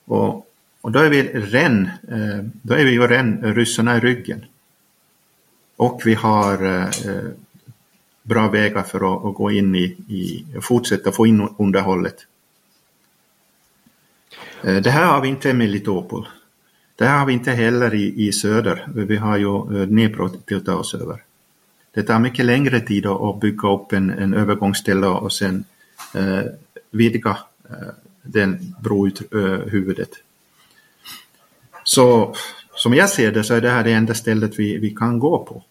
Och, 0.04 0.45
och 0.86 0.92
då 0.92 0.98
är 0.98 1.10
vi 1.10 1.22
ren, 1.22 1.90
eh, 2.08 2.44
då 2.62 2.74
är 2.74 2.84
vi 2.84 2.90
ju 2.90 3.06
ren 3.06 3.54
ryssarna 3.54 3.96
i 3.96 4.00
ryggen. 4.00 4.44
Och 5.76 6.02
vi 6.04 6.14
har 6.14 6.66
eh, 6.66 7.30
bra 8.22 8.48
vägar 8.48 8.82
för 8.82 9.28
att, 9.28 9.34
gå 9.34 9.50
in 9.50 9.74
i, 9.74 9.84
i 10.08 10.44
fortsätta 10.60 11.12
få 11.12 11.26
in 11.26 11.48
underhållet. 11.58 12.26
Eh, 14.62 14.76
det 14.76 14.90
här 14.90 15.06
har 15.06 15.20
vi 15.20 15.28
inte 15.28 15.48
i 15.48 15.52
Melitopol. 15.52 16.28
Det 16.96 17.04
här 17.04 17.18
har 17.18 17.26
vi 17.26 17.32
inte 17.32 17.52
heller 17.52 17.94
i, 17.94 18.26
i 18.26 18.32
söder. 18.32 18.88
Vi 18.94 19.16
har 19.16 19.36
ju 19.36 19.86
Dnepro 19.86 20.28
till 20.28 20.64
ta 20.64 20.74
oss 20.74 20.94
över. 20.94 21.22
Det 21.94 22.02
tar 22.02 22.18
mycket 22.18 22.44
längre 22.44 22.80
tid 22.80 23.06
att 23.06 23.40
bygga 23.40 23.74
upp 23.74 23.92
en, 23.92 24.10
en 24.10 24.34
övergångsställe 24.34 25.06
och 25.06 25.32
sen 25.32 25.64
eh, 26.14 26.42
vidga 26.90 27.38
eh, 27.70 27.92
den 28.22 28.74
brohuvudet. 28.80 30.10
Eh, 30.10 30.25
så 31.86 32.34
som 32.74 32.94
jag 32.94 33.08
ser 33.08 33.32
det 33.32 33.44
så 33.44 33.54
är 33.54 33.60
det 33.60 33.70
här 33.70 33.84
det 33.84 33.92
enda 33.92 34.14
stället 34.14 34.58
vi, 34.58 34.78
vi 34.78 34.90
kan 34.90 35.18
gå 35.18 35.44
på. 35.44 35.62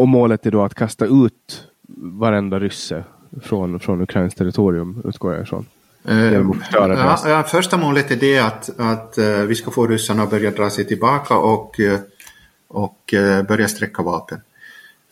Och 0.00 0.08
målet 0.08 0.46
är 0.46 0.50
då 0.50 0.62
att 0.62 0.74
kasta 0.74 1.04
ut 1.04 1.68
varenda 1.96 2.58
rysse 2.60 3.04
från, 3.42 3.80
från 3.80 4.02
Ukrains 4.02 4.34
territorium, 4.34 5.02
utgår 5.04 5.32
jag 5.32 5.42
ifrån. 5.42 5.66
Uh, 6.08 6.52
ja, 6.72 7.18
ja, 7.26 7.42
första 7.42 7.76
målet 7.76 8.10
är 8.10 8.16
det 8.16 8.38
att, 8.38 8.80
att 8.80 9.18
uh, 9.18 9.24
vi 9.24 9.54
ska 9.54 9.70
få 9.70 9.86
ryssarna 9.86 10.22
att 10.22 10.30
börja 10.30 10.50
dra 10.50 10.70
sig 10.70 10.84
tillbaka 10.84 11.36
och, 11.36 11.80
uh, 11.80 11.98
och 12.68 13.14
börja 13.48 13.68
sträcka 13.68 14.02
vapen. 14.02 14.40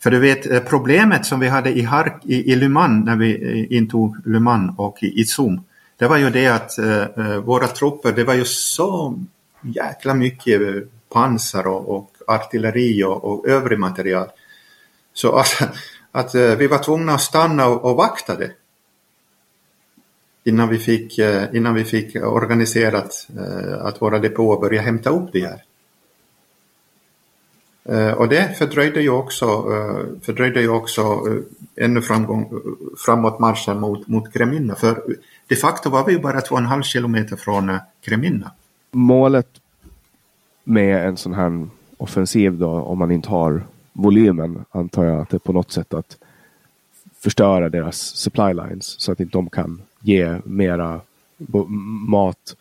För 0.03 0.11
du 0.11 0.19
vet, 0.19 0.69
problemet 0.69 1.25
som 1.25 1.39
vi 1.39 1.47
hade 1.47 1.69
i, 1.69 1.81
Hark, 1.81 2.21
i, 2.23 2.51
i 2.51 2.55
Lyman 2.55 2.99
när 2.99 3.15
vi 3.15 3.65
intog 3.65 4.17
Lyman 4.25 4.75
och 4.77 5.03
i 5.03 5.21
Izum, 5.21 5.61
det 5.97 6.07
var 6.07 6.17
ju 6.17 6.29
det 6.29 6.47
att 6.47 6.71
våra 7.43 7.67
trupper, 7.67 8.11
det 8.11 8.23
var 8.23 8.33
ju 8.33 8.45
så 8.45 9.19
jäkla 9.63 10.13
mycket 10.13 10.61
pansar 11.09 11.67
och, 11.67 11.89
och 11.89 12.11
artilleri 12.27 13.03
och, 13.03 13.23
och 13.23 13.47
övrig 13.47 13.79
material. 13.79 14.27
Så 15.13 15.35
att, 15.35 15.61
att 16.11 16.35
eh, 16.35 16.55
vi 16.55 16.67
var 16.67 16.77
tvungna 16.77 17.13
att 17.13 17.21
stanna 17.21 17.67
och, 17.67 17.85
och 17.85 17.97
vakta 17.97 18.35
det. 18.35 18.51
Innan 20.43 20.69
vi 20.69 20.79
fick, 20.79 21.17
eh, 21.19 21.55
innan 21.55 21.73
vi 21.73 21.83
fick 21.83 22.15
organiserat 22.15 23.27
eh, 23.37 23.85
att 23.85 24.01
våra 24.01 24.19
depåer 24.19 24.59
började 24.59 24.85
hämta 24.85 25.09
upp 25.09 25.29
det 25.33 25.47
här. 25.47 25.63
Och 28.15 28.29
det 28.29 28.57
fördröjde 28.57 29.01
ju 29.01 29.09
också, 29.09 29.63
fördröjde 30.21 30.61
ju 30.61 30.69
också 30.69 31.27
ännu 31.75 32.01
framgång, 32.01 32.61
framåt 33.05 33.39
marschen 33.39 33.79
mot, 33.79 34.07
mot 34.07 34.33
Kreminna. 34.33 34.75
För 34.75 35.17
de 35.47 35.55
facto 35.55 35.89
var 35.89 36.05
vi 36.05 36.11
ju 36.11 36.19
bara 36.19 36.41
två 36.41 36.55
och 36.55 36.61
en 36.61 36.65
halv 36.65 36.83
kilometer 36.83 37.35
från 37.35 37.79
Kreminna. 38.01 38.51
Målet 38.95 39.47
med 40.63 41.07
en 41.07 41.17
sån 41.17 41.33
här 41.33 41.67
offensiv 41.97 42.53
då, 42.53 42.69
om 42.69 42.99
man 42.99 43.11
inte 43.11 43.29
har 43.29 43.63
volymen, 43.93 44.65
antar 44.71 45.05
jag 45.05 45.21
att 45.21 45.29
det 45.29 45.37
är 45.37 45.39
på 45.39 45.53
något 45.53 45.71
sätt 45.71 45.93
att 45.93 46.17
förstöra 47.19 47.69
deras 47.69 47.97
supply 47.97 48.53
lines 48.53 49.01
så 49.01 49.11
att 49.11 49.19
inte 49.19 49.37
de 49.37 49.49
kan 49.49 49.81
ge 50.01 50.39
mera 50.43 51.01
mat, 52.07 52.55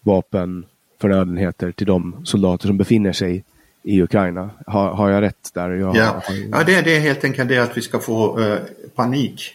vapen, 0.00 0.64
förnödenheter 1.00 1.72
till 1.72 1.86
de 1.86 2.16
soldater 2.24 2.66
som 2.66 2.76
befinner 2.76 3.12
sig 3.12 3.44
i 3.82 4.02
Ukraina. 4.02 4.50
Har, 4.66 4.94
har 4.94 5.10
jag 5.10 5.22
rätt 5.22 5.50
där? 5.54 5.70
Jag, 5.70 5.96
ja, 5.96 6.04
har... 6.04 6.34
ja 6.50 6.64
det, 6.64 6.82
det 6.82 6.96
är 6.96 7.00
helt 7.00 7.24
enkelt 7.24 7.48
det 7.48 7.58
att 7.58 7.76
vi 7.76 7.80
ska 7.80 7.98
få 7.98 8.38
uh, 8.40 8.58
panik. 8.94 9.54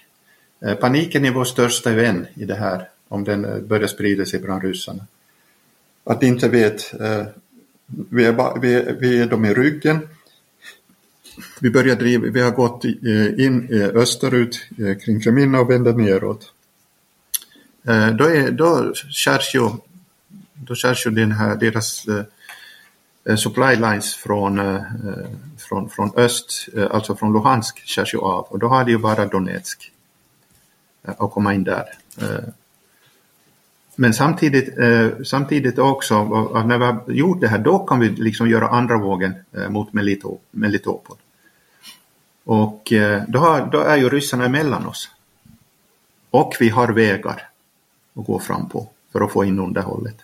Uh, 0.65 0.73
paniken 0.73 1.25
är 1.25 1.31
vår 1.31 1.45
största 1.45 1.91
vän 1.91 2.27
i 2.33 2.45
det 2.45 2.55
här, 2.55 2.89
om 3.07 3.23
den 3.23 3.45
uh, 3.45 3.61
börjar 3.61 3.87
sprida 3.87 4.25
sig 4.25 4.39
bland 4.39 4.63
ryssarna. 4.63 5.05
Att 6.03 6.21
de 6.21 6.27
inte 6.27 6.49
vet 6.49 7.01
eh, 7.01 7.25
vi 8.09 8.25
är, 8.25 8.33
ba, 8.33 8.59
vi, 8.59 8.73
är, 8.73 8.93
vi 8.93 9.19
är 9.19 9.25
dem 9.25 9.45
i 9.45 9.53
ryggen. 9.53 10.07
Vi 11.59 11.69
börjar 11.69 11.95
driva, 11.95 12.27
vi 12.27 12.41
har 12.41 12.51
gått 12.51 12.85
eh, 12.85 13.45
in 13.45 13.69
eh, 13.71 13.89
österut 14.01 14.59
eh, 14.79 14.97
kring 14.97 15.21
Kremina 15.21 15.59
och 15.59 15.69
vänder 15.69 15.93
neråt. 15.93 16.53
Eh, 17.87 18.07
då, 18.07 18.25
är, 18.25 18.51
då 18.51 18.93
skärs 18.95 19.55
ju, 19.55 19.69
då 20.53 20.75
skärs 20.75 21.05
ju 21.05 21.11
den 21.11 21.31
här, 21.31 21.55
deras 21.55 22.05
supply 23.37 23.75
lines 23.75 24.15
från, 24.15 24.81
från, 25.57 25.89
från 25.89 26.11
öst, 26.17 26.67
alltså 26.91 27.15
från 27.15 27.33
Luhansk, 27.33 27.83
skärs 27.85 28.13
ju 28.13 28.17
av 28.17 28.43
och 28.49 28.59
då 28.59 28.67
har 28.67 28.83
de 28.83 28.91
ju 28.91 28.97
bara 28.97 29.25
Donetsk 29.25 29.91
att 31.03 31.31
komma 31.31 31.53
in 31.53 31.63
där. 31.63 31.85
Men 33.95 34.13
samtidigt, 34.13 34.77
eh, 34.77 35.07
samtidigt 35.23 35.79
också, 35.79 36.23
när 36.65 36.77
vi 36.77 36.85
har 36.85 37.03
gjort 37.07 37.41
det 37.41 37.47
här, 37.47 37.59
då 37.59 37.79
kan 37.79 37.99
vi 37.99 38.09
liksom 38.09 38.49
göra 38.49 38.67
andra 38.67 38.97
vågen 38.97 39.33
eh, 39.57 39.69
mot 39.69 39.93
Melito, 39.93 40.37
Melitopol. 40.51 41.17
Och 42.43 42.93
eh, 42.93 43.23
då, 43.27 43.39
har, 43.39 43.69
då 43.71 43.79
är 43.79 43.97
ju 43.97 44.09
ryssarna 44.09 44.45
emellan 44.45 44.85
oss. 44.85 45.09
Och 46.29 46.55
vi 46.59 46.69
har 46.69 46.87
vägar 46.87 47.49
att 48.15 48.25
gå 48.25 48.39
fram 48.39 48.69
på 48.69 48.87
för 49.11 49.21
att 49.21 49.31
få 49.31 49.45
in 49.45 49.59
underhållet. 49.59 50.17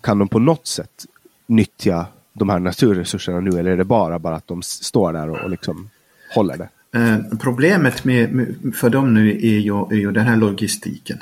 kan 0.00 0.18
de 0.18 0.28
på 0.28 0.38
något 0.38 0.66
sätt 0.66 1.06
nyttja 1.46 2.06
de 2.32 2.48
här 2.48 2.58
naturresurserna 2.58 3.40
nu 3.40 3.58
eller 3.58 3.70
är 3.70 3.76
det 3.76 3.84
bara, 3.84 4.18
bara 4.18 4.36
att 4.36 4.46
de 4.46 4.62
står 4.62 5.12
där 5.12 5.30
och, 5.30 5.38
och 5.38 5.50
liksom 5.50 5.90
håller 6.34 6.56
det? 6.56 6.68
Eh, 6.98 7.38
problemet 7.40 8.04
med, 8.04 8.32
med, 8.32 8.74
för 8.74 8.90
dem 8.90 9.14
nu 9.14 9.30
är 9.30 9.58
ju, 9.58 9.74
är 9.74 9.94
ju 9.94 10.12
den 10.12 10.26
här 10.26 10.36
logistiken. 10.36 11.18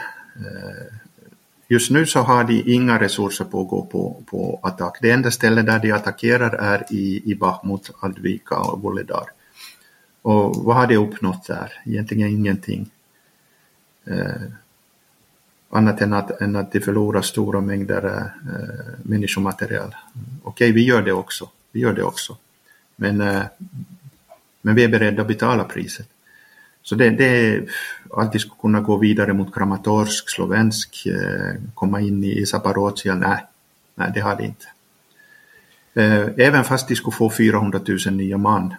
Just 1.71 1.91
nu 1.91 2.07
så 2.07 2.21
har 2.21 2.45
de 2.45 2.63
inga 2.67 3.01
resurser 3.01 3.45
på 3.45 3.63
att 3.63 3.69
gå 3.69 3.87
på, 3.87 4.23
på 4.27 4.61
attack. 4.63 4.99
Det 5.03 5.11
enda 5.11 5.31
stället 5.31 5.67
där 5.67 5.79
de 5.79 5.93
attackerar 5.93 6.51
är 6.51 6.85
i, 6.91 7.33
i 7.33 7.35
Bahmut, 7.35 7.91
Advika 8.01 8.57
och 8.59 8.83
Voledar. 8.83 9.25
Och 10.23 10.57
vad 10.57 10.77
har 10.77 10.87
de 10.87 10.97
uppnått 10.97 11.47
där? 11.47 11.73
Egentligen 11.85 12.29
ingenting. 12.29 12.91
Eh, 14.05 14.43
annat 15.71 16.01
än 16.01 16.13
att, 16.13 16.41
än 16.41 16.57
att 16.57 16.73
de 16.73 16.81
förlorar 16.81 17.23
stora 17.23 17.61
mängder 17.61 18.05
eh, 18.07 18.95
människomaterial. 19.03 19.97
Okej, 20.43 20.73
vi 20.73 20.85
gör 20.85 21.03
det 21.03 21.13
också. 21.13 21.51
Vi 21.73 21.81
gör 21.81 21.93
det 21.93 22.03
också. 22.03 22.37
Men, 22.97 23.21
eh, 23.21 23.43
men 24.63 24.75
vi 24.75 24.85
är 24.85 24.89
beredda 24.89 25.23
att 25.23 25.29
betala 25.29 25.65
priset. 25.65 26.09
Så 26.83 26.95
det, 26.95 27.11
det 27.11 27.25
är 27.25 27.69
alltid 28.13 28.41
skulle 28.41 28.61
kunna 28.61 28.81
gå 28.81 28.97
vidare 28.97 29.33
mot 29.33 29.55
Kramatorsk, 29.55 30.31
Slovensk, 30.31 31.07
eh, 31.07 31.55
komma 31.75 32.01
in 32.01 32.25
i 32.25 32.47
Zaporozhia, 32.47 33.15
nej, 33.15 33.45
nej 33.95 34.11
det 34.15 34.21
har 34.21 34.33
eh, 34.33 34.37
de 34.37 34.45
inte. 34.45 34.67
Även 36.43 36.65
fast 36.65 36.89
de 36.89 36.97
skulle 36.97 37.15
få 37.15 37.31
400 37.31 37.81
000 38.07 38.15
nya 38.15 38.39
man, 38.39 38.75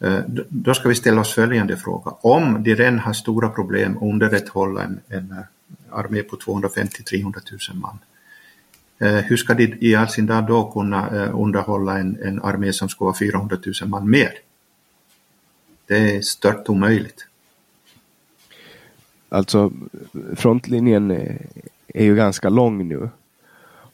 eh, 0.00 0.20
då 0.48 0.74
ska 0.74 0.88
vi 0.88 0.94
ställa 0.94 1.20
oss 1.20 1.34
följande 1.34 1.76
fråga. 1.76 2.10
Om 2.20 2.62
de 2.62 2.74
redan 2.74 2.98
har 2.98 3.12
stora 3.12 3.48
problem 3.48 3.96
att 3.96 4.02
underrätthålla 4.02 4.82
en, 4.82 5.00
en 5.08 5.34
armé 5.90 6.22
på 6.22 6.36
250-300 6.36 7.70
000 7.70 7.78
man, 7.78 7.98
hur 9.24 9.36
ska 9.36 9.54
de 9.54 9.76
i 9.80 9.94
all 9.94 10.08
sin 10.08 10.26
dag 10.26 10.46
då 10.46 10.70
kunna 10.70 11.26
underhålla 11.26 11.98
en, 11.98 12.18
en 12.22 12.42
armé 12.42 12.72
som 12.72 12.88
ska 12.88 13.04
vara 13.04 13.14
400 13.14 13.56
000 13.82 13.88
man 13.88 14.10
mer? 14.10 14.32
Det 15.86 16.16
är 16.16 16.20
stört 16.20 16.68
omöjligt. 16.68 17.26
Alltså 19.32 19.72
frontlinjen 20.36 21.10
är 21.88 22.04
ju 22.04 22.16
ganska 22.16 22.48
lång 22.48 22.88
nu. 22.88 23.08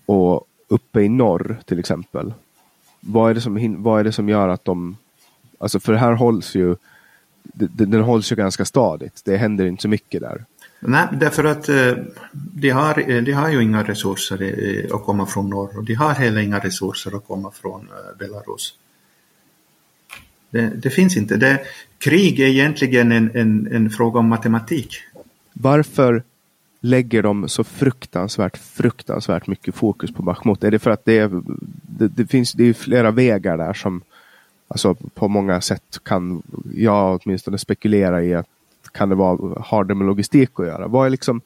Och 0.07 0.45
uppe 0.69 1.01
i 1.01 1.09
norr 1.09 1.59
till 1.65 1.79
exempel. 1.79 2.35
Vad 3.01 3.31
är 3.31 3.35
det 3.35 3.41
som, 3.41 3.83
vad 3.83 4.01
är 4.01 4.05
det 4.05 4.13
som 4.13 4.29
gör 4.29 4.49
att 4.49 4.65
de... 4.65 4.97
Alltså 5.59 5.81
för 5.81 5.95
här 5.95 6.13
hålls 6.13 6.55
ju... 6.55 6.77
Den 7.53 8.03
hålls 8.03 8.33
ju 8.33 8.37
ganska 8.37 8.65
stadigt. 8.65 9.23
Det 9.25 9.37
händer 9.37 9.67
inte 9.67 9.83
så 9.83 9.89
mycket 9.89 10.21
där. 10.21 10.45
Nej, 10.81 11.07
därför 11.13 11.45
att 11.45 11.69
eh, 11.69 11.93
de, 12.33 12.71
har, 12.71 13.11
eh, 13.11 13.23
de 13.23 13.33
har 13.33 13.51
ju 13.51 13.63
inga 13.63 13.83
resurser 13.83 14.43
eh, 14.43 14.95
att 14.95 15.05
komma 15.05 15.27
från 15.27 15.51
norr 15.51 15.79
och 15.79 15.85
de 15.85 15.95
har 15.95 16.11
heller 16.11 16.41
inga 16.41 16.59
resurser 16.59 17.17
att 17.17 17.27
komma 17.27 17.51
från 17.51 17.89
Belarus. 18.19 18.75
Det, 20.51 20.73
det, 20.77 20.91
finns 20.91 21.17
inte. 21.17 21.37
Det, 21.37 21.61
krig 21.99 22.41
är 22.41 22.47
egentligen 22.47 23.13
en, 23.13 23.31
en, 23.35 23.69
en 23.73 23.91
fråga 23.91 24.19
om 24.19 24.29
matematik. 24.29 24.95
Varför 25.61 26.23
lägger 26.81 27.23
de 27.23 27.49
så 27.49 27.65
fruktansvärt, 27.65 28.57
fruktansvärt 28.57 29.47
mycket 29.47 29.75
fokus 29.75 30.13
på 30.13 30.23
Bachmut? 30.23 30.65
Är 30.65 30.71
det 30.71 30.79
för 30.79 30.91
att 30.91 31.05
det, 31.05 31.19
är, 31.19 31.43
det, 31.83 32.09
det 32.09 32.27
finns 32.27 32.53
det 32.53 32.65
är 32.65 32.73
flera 32.73 33.11
vägar 33.11 33.57
där 33.57 33.73
som 33.73 34.03
alltså 34.69 34.95
på 34.95 35.29
många 35.29 35.61
sätt 35.61 35.99
kan 36.03 36.43
jag 36.75 37.21
åtminstone 37.23 37.59
spekulera 37.59 38.23
i 38.23 38.35
att 38.35 38.47
kan 38.93 39.09
det 39.09 39.15
vara, 39.15 39.63
har 39.63 39.85
det 39.85 39.95
med 39.95 40.07
logistik 40.07 40.51
att 40.55 40.67
göra? 40.67 40.87
Vad 40.87 41.07
är 41.07 41.11
liksom, 41.11 41.41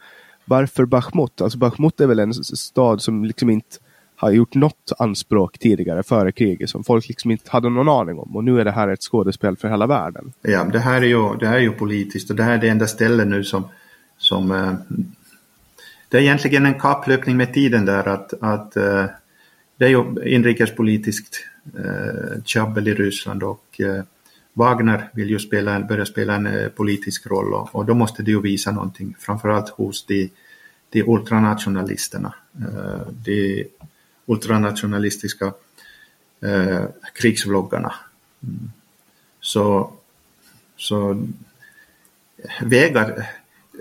varför 0.44 0.84
Bachmut? 0.84 1.40
Alltså 1.40 1.58
Bachmut 1.58 2.00
är 2.00 2.06
väl 2.06 2.18
en 2.18 2.34
stad 2.34 3.02
som 3.02 3.24
liksom 3.24 3.50
inte 3.50 3.76
har 4.16 4.30
gjort 4.30 4.54
något 4.54 4.92
anspråk 4.98 5.58
tidigare 5.58 6.02
före 6.02 6.32
kriget 6.32 6.70
som 6.70 6.84
folk 6.84 7.08
liksom 7.08 7.30
inte 7.30 7.50
hade 7.50 7.68
någon 7.68 7.88
aning 7.88 8.18
om. 8.18 8.36
Och 8.36 8.44
nu 8.44 8.60
är 8.60 8.64
det 8.64 8.70
här 8.70 8.88
ett 8.88 9.02
skådespel 9.02 9.56
för 9.56 9.68
hela 9.68 9.86
världen. 9.86 10.32
Ja, 10.42 10.64
det 10.64 10.78
här 10.78 11.02
är 11.02 11.06
ju, 11.06 11.36
det 11.40 11.46
här 11.46 11.56
är 11.56 11.60
ju 11.60 11.70
politiskt 11.70 12.30
och 12.30 12.36
det 12.36 12.42
här 12.42 12.52
är 12.52 12.58
det 12.58 12.68
enda 12.68 12.86
stället 12.86 13.28
nu 13.28 13.44
som, 13.44 13.64
som 14.22 14.50
eh, 14.50 14.74
det 16.08 16.18
är 16.18 16.22
egentligen 16.22 16.66
en 16.66 16.80
kapplöpning 16.80 17.36
med 17.36 17.54
tiden 17.54 17.84
där 17.84 18.08
att, 18.08 18.34
att 18.40 18.76
eh, 18.76 19.04
det 19.76 19.84
är 19.84 19.88
ju 19.88 20.32
inrikespolitiskt 20.34 21.44
eh, 21.78 22.42
tjabbel 22.44 22.88
i 22.88 22.94
Ryssland 22.94 23.42
och 23.42 23.80
eh, 23.80 24.02
Wagner 24.52 25.10
vill 25.12 25.30
ju 25.30 25.38
spela, 25.38 25.80
börja 25.80 26.06
spela 26.06 26.34
en 26.34 26.70
politisk 26.76 27.26
roll 27.26 27.54
och, 27.54 27.74
och, 27.74 27.84
då 27.84 27.94
måste 27.94 28.22
det 28.22 28.30
ju 28.30 28.40
visa 28.40 28.70
någonting, 28.70 29.16
framförallt 29.18 29.68
hos 29.68 30.06
de, 30.06 30.30
de 30.90 31.02
ultranationalisterna. 31.02 32.34
De 33.24 33.68
ultranationalistiska 34.26 35.52
eh, 36.40 36.84
krigsvloggarna. 37.14 37.94
Mm. 38.42 38.70
Så, 39.40 39.92
så 40.76 41.26
vägar, 42.60 43.28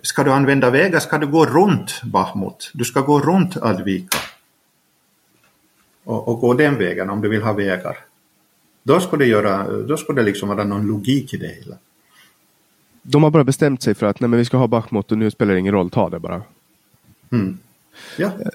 ska 0.03 0.23
du 0.23 0.31
använda 0.31 0.69
vägar 0.69 0.99
ska 0.99 1.17
du 1.17 1.27
gå 1.27 1.45
runt 1.45 2.01
Bahmut. 2.03 2.71
Du 2.73 2.85
ska 2.85 3.01
gå 3.01 3.19
runt 3.19 3.57
Advika. 3.57 4.17
Och, 6.03 6.27
och, 6.27 6.39
gå 6.39 6.53
den 6.53 6.77
vägen 6.77 7.09
om 7.09 7.21
du 7.21 7.29
vill 7.29 7.41
ha 7.41 7.53
vägar. 7.53 7.97
Då 8.83 8.99
skulle 8.99 9.25
det, 9.25 9.29
göra, 9.29 9.81
då 9.81 9.97
skulle 9.97 10.21
det 10.21 10.25
liksom 10.25 10.49
vara 10.49 10.63
någon 10.63 10.87
logik 10.87 11.33
i 11.33 11.37
det 11.37 11.47
hela. 11.47 11.75
De 13.01 13.23
har 13.23 13.29
bara 13.29 13.43
bestämt 13.43 13.81
sig 13.81 13.93
för 13.93 14.05
att 14.05 14.19
nej, 14.19 14.29
men 14.29 14.39
vi 14.39 14.45
ska 14.45 14.57
ha 14.57 14.67
Bachmut 14.67 15.11
och 15.11 15.17
nu 15.17 15.31
spelar 15.31 15.53
det 15.53 15.59
ingen 15.59 15.73
roll, 15.73 15.89
ta 15.89 16.09
det 16.09 16.19
bara. 16.19 16.41
Mm. 17.31 17.57
Ja. 18.17 18.27
Eh, 18.27 18.49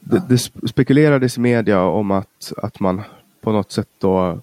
det, 0.00 0.22
det 0.28 0.38
spekulerades 0.68 1.36
i 1.36 1.40
media 1.40 1.82
om 1.82 2.10
att, 2.10 2.52
att 2.56 2.80
man 2.80 3.02
på 3.40 3.52
något 3.52 3.72
sätt 3.72 3.88
då 3.98 4.40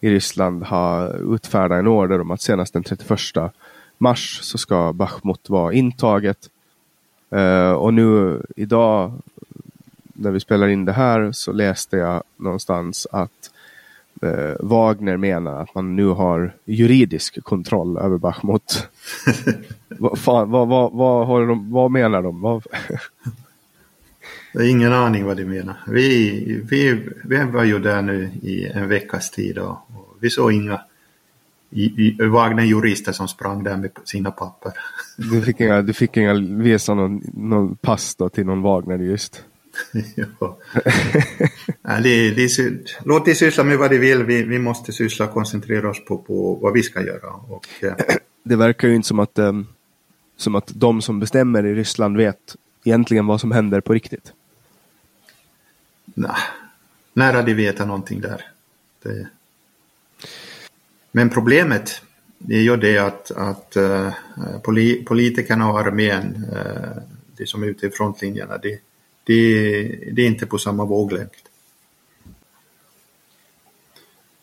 i 0.00 0.10
Ryssland 0.10 0.62
har 0.62 1.34
utfärdat 1.34 1.78
en 1.78 1.86
order 1.86 2.20
om 2.20 2.30
att 2.30 2.40
senast 2.40 2.72
den 2.72 2.82
31 2.82 3.02
mars 4.02 4.38
så 4.42 4.58
ska 4.58 4.92
Bachmut 4.92 5.50
vara 5.50 5.72
intaget. 5.72 6.50
Uh, 7.34 7.72
och 7.72 7.94
nu 7.94 8.42
idag 8.56 9.12
när 10.04 10.30
vi 10.30 10.40
spelar 10.40 10.68
in 10.68 10.84
det 10.84 10.92
här 10.92 11.32
så 11.32 11.52
läste 11.52 11.96
jag 11.96 12.22
någonstans 12.36 13.06
att 13.12 13.50
uh, 14.22 14.54
Wagner 14.60 15.16
menar 15.16 15.62
att 15.62 15.74
man 15.74 15.96
nu 15.96 16.06
har 16.06 16.54
juridisk 16.64 17.44
kontroll 17.44 17.98
över 17.98 18.18
Bachmut. 18.18 18.88
vad, 19.88 20.18
fan, 20.18 20.50
vad, 20.50 20.68
vad, 20.68 20.92
vad, 20.92 21.48
de, 21.48 21.72
vad 21.72 21.90
menar 21.90 22.22
de? 22.22 22.62
Jag 24.52 24.60
har 24.60 24.68
ingen 24.68 24.92
aning 24.92 25.24
vad 25.24 25.36
de 25.36 25.44
menar. 25.44 25.76
Vi, 25.86 26.60
vi, 26.70 27.08
vi 27.24 27.44
var 27.44 27.64
ju 27.64 27.78
där 27.78 28.02
nu 28.02 28.30
i 28.42 28.66
en 28.66 28.88
veckas 28.88 29.30
tid 29.30 29.58
och, 29.58 29.70
och 29.70 30.16
vi 30.20 30.30
såg 30.30 30.52
inga 30.52 30.80
Wagner-jurister 32.30 33.12
som 33.12 33.28
sprang 33.28 33.64
där 33.64 33.76
med 33.76 33.90
sina 34.04 34.30
papper. 34.30 34.72
Du 35.16 35.42
fick 35.42 35.60
inga, 35.60 35.82
du 35.82 35.92
fick 35.92 36.16
inga 36.16 36.34
visa 36.40 36.94
någon, 36.94 37.22
någon 37.34 37.76
pass 37.76 38.14
då 38.14 38.28
till 38.28 38.46
någon 38.46 38.62
Wagner-jurist? 38.62 39.44
ja. 40.14 40.58
ja, 41.82 42.00
de, 42.00 42.30
de, 42.30 42.78
låt 43.04 43.24
de 43.24 43.34
syssla 43.34 43.64
med 43.64 43.78
vad 43.78 43.90
de 43.90 43.98
vill. 43.98 44.22
Vi, 44.22 44.42
vi 44.42 44.58
måste 44.58 44.92
syssla 44.92 45.24
och 45.24 45.32
koncentrera 45.32 45.90
oss 45.90 46.04
på, 46.04 46.18
på 46.18 46.54
vad 46.54 46.72
vi 46.72 46.82
ska 46.82 47.02
göra. 47.02 47.30
Och, 47.30 47.66
eh. 47.80 47.94
Det 48.44 48.56
verkar 48.56 48.88
ju 48.88 48.94
inte 48.94 49.08
som 49.08 49.18
att, 49.18 49.38
um, 49.38 49.66
som 50.36 50.54
att 50.54 50.72
de 50.74 51.02
som 51.02 51.20
bestämmer 51.20 51.66
i 51.66 51.74
Ryssland 51.74 52.16
vet 52.16 52.56
egentligen 52.84 53.26
vad 53.26 53.40
som 53.40 53.52
händer 53.52 53.80
på 53.80 53.92
riktigt. 53.92 54.32
Nej, 56.04 56.36
nära 57.12 57.42
de 57.42 57.54
veta 57.54 57.84
någonting 57.84 58.20
där. 58.20 58.44
Det... 59.02 59.28
Men 61.12 61.30
problemet 61.30 62.02
är 62.48 62.60
ju 62.60 62.76
det 62.76 62.98
att, 62.98 63.30
att 63.30 63.76
eh, 63.76 64.12
poli, 64.62 65.04
politikerna 65.04 65.70
och 65.70 65.80
armén, 65.80 66.44
eh, 66.52 67.02
de 67.36 67.46
som 67.46 67.62
är 67.62 67.66
ute 67.66 67.86
i 67.86 67.90
frontlinjerna, 67.90 68.58
de, 68.58 68.78
de, 69.24 69.32
de 70.12 70.22
är 70.22 70.26
inte 70.26 70.46
på 70.46 70.58
samma 70.58 70.84
våglängd. 70.84 71.30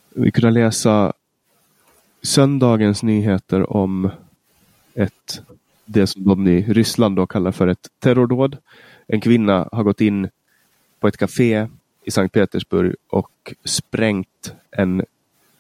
Vi 0.10 0.32
kunde 0.32 0.52
läsa 0.52 1.14
söndagens 2.22 3.04
nyheter 3.04 3.74
om 3.74 4.12
ett, 4.94 5.42
det 5.86 6.08
som 6.08 6.24
de 6.24 6.48
i 6.48 6.62
Ryssland 6.62 7.16
då 7.16 7.28
kallar 7.28 7.52
för 7.52 7.68
ett 7.68 7.88
terrordåd. 8.00 8.58
En 9.08 9.22
kvinna 9.22 9.70
har 9.72 9.84
gått 9.84 10.02
in 10.02 10.30
på 11.00 11.08
ett 11.08 11.18
café 11.18 11.68
i 12.04 12.12
Sankt 12.12 12.34
Petersburg 12.34 12.96
och 13.10 13.54
sprängt 13.66 14.54
en 14.72 15.06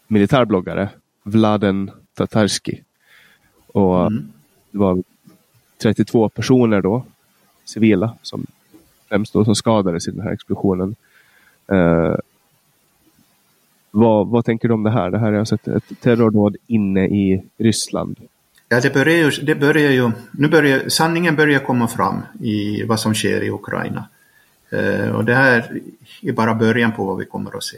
militärbloggare, 0.10 0.89
Vladen 1.24 1.91
Tatarski. 2.14 2.84
Och 3.68 4.01
mm. 4.01 4.32
Det 4.72 4.78
var 4.78 5.03
32 5.82 6.30
personer 6.30 6.82
då, 6.82 7.05
civila, 7.66 8.14
som 8.22 8.45
främst 9.10 9.34
då 9.34 9.45
som 9.45 9.55
skadades 9.55 10.07
i 10.07 10.12
den 10.12 10.22
här 10.22 10.32
explosionen. 10.32 10.95
Eh, 11.68 12.16
vad, 13.91 14.28
vad 14.28 14.45
tänker 14.45 14.68
du 14.68 14.74
om 14.74 14.84
det 14.84 14.91
här? 14.91 15.12
Det 15.12 15.20
här 15.20 15.34
är 15.34 15.39
alltså 15.39 15.55
ett, 15.55 15.68
ett 15.68 16.01
terrordåd 16.01 16.55
inne 16.68 17.07
i 17.07 17.43
Ryssland. 17.57 18.18
Ja, 18.70 18.80
det 18.82 18.93
börjar 18.93 19.16
ju, 19.16 19.30
det 19.30 19.55
börjar 19.55 19.91
ju, 19.91 20.12
nu 20.32 20.47
börjar, 20.47 20.89
sanningen 20.89 21.36
börjar 21.36 21.60
komma 21.60 21.88
fram 21.88 22.22
i 22.41 22.84
vad 22.84 22.99
som 22.99 23.14
sker 23.14 23.43
i 23.43 23.49
Ukraina. 23.49 24.05
Eh, 24.70 25.10
och 25.10 25.26
det 25.26 25.36
här 25.36 25.82
är 26.22 26.32
bara 26.32 26.55
början 26.55 26.91
på 26.91 27.05
vad 27.05 27.18
vi 27.18 27.26
kommer 27.26 27.57
att 27.57 27.64
se. 27.64 27.78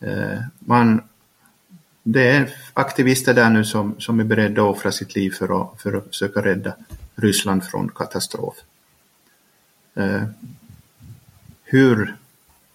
Eh, 0.00 0.38
man, 0.58 1.02
det 2.02 2.28
är 2.28 2.50
aktivister 2.72 3.34
där 3.34 3.50
nu 3.50 3.64
som, 3.64 3.94
som 3.98 4.20
är 4.20 4.24
beredda 4.24 4.62
att 4.62 4.76
offra 4.76 4.92
sitt 4.92 5.14
liv 5.14 5.30
för 5.30 5.62
att, 5.62 5.82
för 5.82 5.92
att 5.96 6.06
försöka 6.06 6.40
rädda 6.40 6.74
Ryssland 7.14 7.64
från 7.64 7.88
katastrof. 7.88 8.54
Eh, 9.94 10.22
hur, 11.64 12.16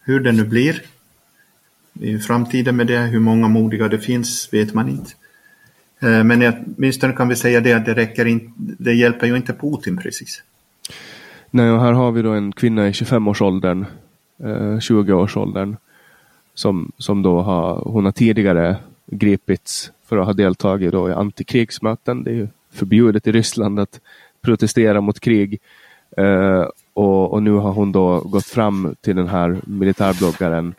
hur 0.02 0.20
det 0.20 0.32
nu 0.32 0.44
blir 0.44 0.82
i 2.00 2.20
framtiden 2.20 2.76
med 2.76 2.88
det, 2.88 3.00
hur 3.00 3.20
många 3.20 3.48
modiga 3.48 3.88
det 3.88 4.00
finns, 4.00 4.54
vet 4.54 4.74
man 4.74 4.90
inte. 4.90 5.12
Eh, 6.00 6.24
men 6.24 6.54
åtminstone 6.78 7.14
kan 7.14 7.28
vi 7.28 7.36
säga 7.36 7.62
det 7.62 7.74
att 7.74 7.86
det 7.86 7.94
räcker 7.94 8.26
inte, 8.26 8.52
det 8.58 8.94
hjälper 8.94 9.28
ju 9.28 9.38
inte 9.38 9.54
Putin 9.54 9.98
precis. 9.98 10.44
Nej, 11.52 11.72
och 11.72 11.82
här 11.82 11.94
har 11.94 12.12
vi 12.12 12.22
då 12.22 12.32
en 12.32 12.52
kvinna 12.52 12.88
i 12.88 12.92
25-årsåldern, 12.92 13.86
eh, 14.44 14.78
20-årsåldern, 14.78 15.78
som, 16.54 16.92
som 16.98 17.22
då 17.22 17.42
har, 17.42 17.82
hon 17.86 18.06
har 18.06 18.12
tidigare 18.12 18.78
gripits 19.08 19.92
för 20.06 20.18
att 20.18 20.26
ha 20.26 20.34
deltagit 20.34 20.92
då 20.92 21.10
i 21.10 21.14
antikrigsmöten. 21.14 22.24
Det 22.24 22.32
är 22.32 22.36
ju 22.36 22.48
förbjudet 22.72 23.28
i 23.28 23.32
Ryssland 23.32 23.80
att 23.80 24.00
protestera 24.42 25.02
mot 25.02 25.20
krig. 25.20 25.60
Eh, 26.18 26.66
och, 26.94 27.34
och, 27.34 27.44
nu 27.44 27.52
har 27.52 27.72
hon 27.72 27.92
då 27.92 28.20
gått 28.20 28.46
fram 28.46 28.96
till 29.02 29.16
den 29.16 29.28
här 29.28 29.58
militärbloggaren 29.66 30.76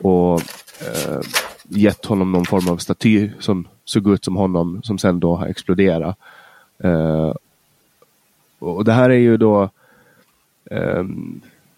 och 0.00 0.40
eh, 0.80 1.20
gett 1.68 2.04
honom 2.04 2.32
någon 2.32 2.44
form 2.44 2.68
av 2.68 2.76
staty 2.76 3.30
som 3.40 3.68
såg 3.84 4.08
ut 4.08 4.24
som 4.24 4.36
honom 4.36 4.82
som 4.82 4.98
sen 4.98 5.20
då 5.20 5.36
har 5.36 5.46
exploderat. 5.46 6.18
Eh, 6.78 7.32
och 8.58 8.84
det 8.84 8.92
här 8.92 9.10
är 9.10 9.18
ju 9.18 9.36
då 9.36 9.70
eh, 10.70 11.04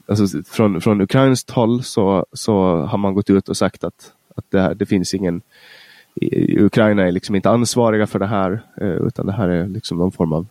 alltså 0.06 0.42
från, 0.42 0.80
från 0.80 1.00
ukrainskt 1.00 1.50
håll 1.50 1.82
så, 1.82 2.26
så 2.32 2.76
har 2.76 2.98
man 2.98 3.14
gått 3.14 3.30
ut 3.30 3.48
och 3.48 3.56
sagt 3.56 3.84
att, 3.84 4.12
att 4.34 4.44
det, 4.50 4.60
här, 4.60 4.74
det 4.74 4.86
finns 4.86 5.14
ingen 5.14 5.42
Ukraina 6.58 7.06
är 7.06 7.12
liksom 7.12 7.34
inte 7.34 7.50
ansvariga 7.50 8.06
för 8.06 8.18
det 8.18 8.26
här 8.26 8.60
eh, 8.80 8.88
utan 9.06 9.26
det 9.26 9.32
här 9.32 9.48
är 9.48 9.68
liksom 9.68 9.98
någon 9.98 10.12
form 10.12 10.32
av 10.32 10.46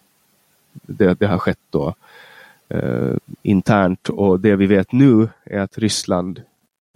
det, 0.81 1.19
det 1.19 1.27
har 1.27 1.37
skett 1.37 1.59
då 1.69 1.95
eh, 2.69 3.13
internt 3.41 4.09
och 4.09 4.39
det 4.39 4.55
vi 4.55 4.65
vet 4.65 4.91
nu 4.91 5.29
är 5.43 5.59
att 5.59 5.77
Ryssland 5.77 6.41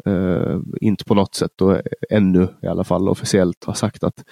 eh, 0.05 0.59
inte 0.82 1.05
på 1.05 1.15
något 1.15 1.36
sätt 1.36 1.51
då, 1.55 1.82
ännu 2.09 2.47
i 2.61 2.67
alla 2.67 2.84
fall 2.84 3.09
officiellt 3.09 3.63
har 3.63 3.74
sagt 3.74 4.03
att, 4.03 4.24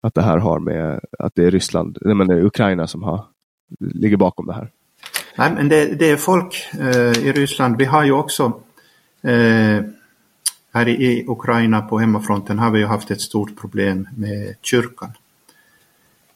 att 0.00 0.14
det 0.14 0.22
här 0.22 0.38
har 0.38 0.58
med 0.58 1.00
att 1.18 1.34
det 1.34 1.44
är 1.44 1.50
Ryssland, 1.50 1.98
nej 2.00 2.14
men 2.14 2.26
det 2.28 2.34
är 2.34 2.44
Ukraina 2.44 2.86
som 2.86 3.02
har, 3.02 3.24
ligger 3.78 4.16
bakom 4.16 4.46
det 4.46 4.54
här. 4.54 4.70
Nej 5.38 5.52
men 5.54 5.68
det, 5.68 5.98
det 5.98 6.10
är 6.10 6.16
folk 6.16 6.68
eh, 6.80 7.26
i 7.26 7.32
Ryssland, 7.32 7.76
vi 7.76 7.84
har 7.84 8.04
ju 8.04 8.12
också 8.12 8.52
eh, 9.22 9.84
här 10.72 10.88
i 10.88 11.24
Ukraina 11.28 11.82
på 11.82 11.98
hemmafronten 11.98 12.58
har 12.58 12.70
vi 12.70 12.78
ju 12.78 12.86
haft 12.86 13.10
ett 13.10 13.20
stort 13.20 13.60
problem 13.60 14.08
med 14.16 14.54
kyrkan. 14.62 15.12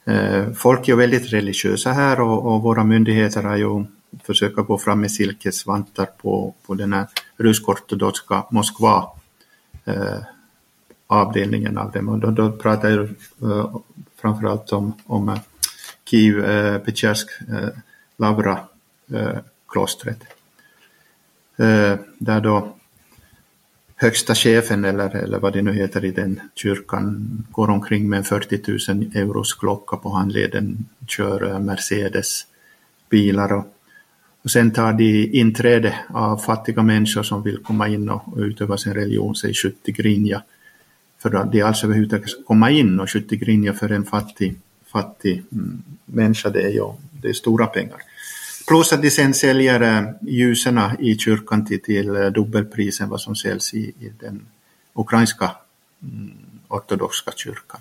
Eh, 0.05 0.53
folk 0.53 0.89
är 0.89 0.95
väldigt 0.95 1.33
religiösa 1.33 1.93
här 1.93 2.21
och, 2.21 2.55
och 2.55 2.63
våra 2.63 2.85
myndigheter 2.85 3.43
har 3.43 3.57
ju 3.57 3.85
försökt 4.23 4.57
gå 4.57 4.79
fram 4.79 5.01
med 5.01 5.13
silkesvantar 5.13 6.07
på, 6.07 6.55
på 6.67 6.75
den 6.75 6.93
här 6.93 7.07
rysk-ortodoxa 7.37 8.47
Moskva 8.51 9.11
eh, 9.85 10.19
avdelningen 11.07 11.79
av 11.79 11.91
dem. 11.93 12.09
Och 12.09 12.19
då, 12.19 12.31
då 12.31 12.53
pratar 12.53 12.91
jag 12.91 13.01
eh, 13.43 13.77
framförallt 14.17 14.73
om, 14.73 14.93
om 15.07 15.29
eh, 15.29 15.41
Kiev, 16.05 16.45
eh, 16.45 16.79
Petsjersk, 16.79 17.29
eh, 17.49 17.69
Lavra 18.17 18.59
eh, 19.13 19.39
klostret. 19.69 20.19
Eh, 21.57 21.97
där 22.19 22.41
då 22.41 22.75
högsta 24.03 24.35
chefen 24.35 24.85
eller, 24.85 25.17
eller 25.17 25.39
vad 25.39 25.53
det 25.53 25.63
nu 25.63 25.73
heter 25.73 26.05
i 26.05 26.11
den 26.11 26.41
kyrkan 26.55 27.29
går 27.51 27.71
omkring 27.71 28.09
med 28.09 28.17
en 28.17 28.25
40 28.25 28.93
000 28.93 29.11
euros 29.15 29.55
klocka 29.55 29.97
på 29.97 30.11
handleden, 30.11 30.87
kör 31.09 31.51
eh, 31.51 31.59
Mercedes 31.59 32.47
bilar 33.11 33.53
och, 33.53 33.67
och 34.43 34.51
sen 34.51 34.71
tar 34.71 34.93
de 34.93 35.27
inträde 35.33 35.95
av 36.09 36.37
fattiga 36.37 36.83
människor 36.83 37.23
som 37.23 37.43
vill 37.43 37.59
komma 37.59 37.89
in 37.89 38.09
och, 38.09 38.23
och 38.33 38.39
utöva 38.39 38.77
sin 38.77 38.95
religion, 38.95 39.35
säg 39.35 39.55
70 39.55 39.93
grinja. 39.93 40.43
För 41.19 41.49
det 41.53 41.61
är 41.61 41.65
alltså 41.65 41.87
överhuvudtaget 41.87 42.47
komma 42.47 42.71
in 42.71 43.01
och 43.01 43.11
70 43.11 43.37
grinja 43.37 43.73
för 43.73 43.93
en 43.93 44.05
fattig, 44.05 44.55
fattig 44.93 45.43
mm, 45.53 45.83
människa, 46.05 46.51
det 46.51 46.63
är 46.63 46.71
ju 46.71 46.93
det 47.23 47.29
är 47.29 47.33
stora 47.33 47.67
pengar. 47.67 48.12
Plus 48.67 48.93
att 48.93 49.03
de 49.03 49.11
sen 49.11 49.35
säljer 49.35 49.81
eh, 49.81 50.05
ljusen 50.21 50.81
i 50.99 51.19
kyrkan 51.19 51.67
till, 51.67 51.83
till 51.83 52.17
eh, 52.17 52.27
dubbelprisen 52.27 53.09
vad 53.09 53.21
som 53.21 53.37
säljs 53.37 53.75
i, 53.75 53.79
i 53.79 54.13
den 54.21 54.47
ukrainska 54.95 55.51
mm, 56.03 56.33
ortodoxa 56.69 57.33
kyrkan. 57.37 57.81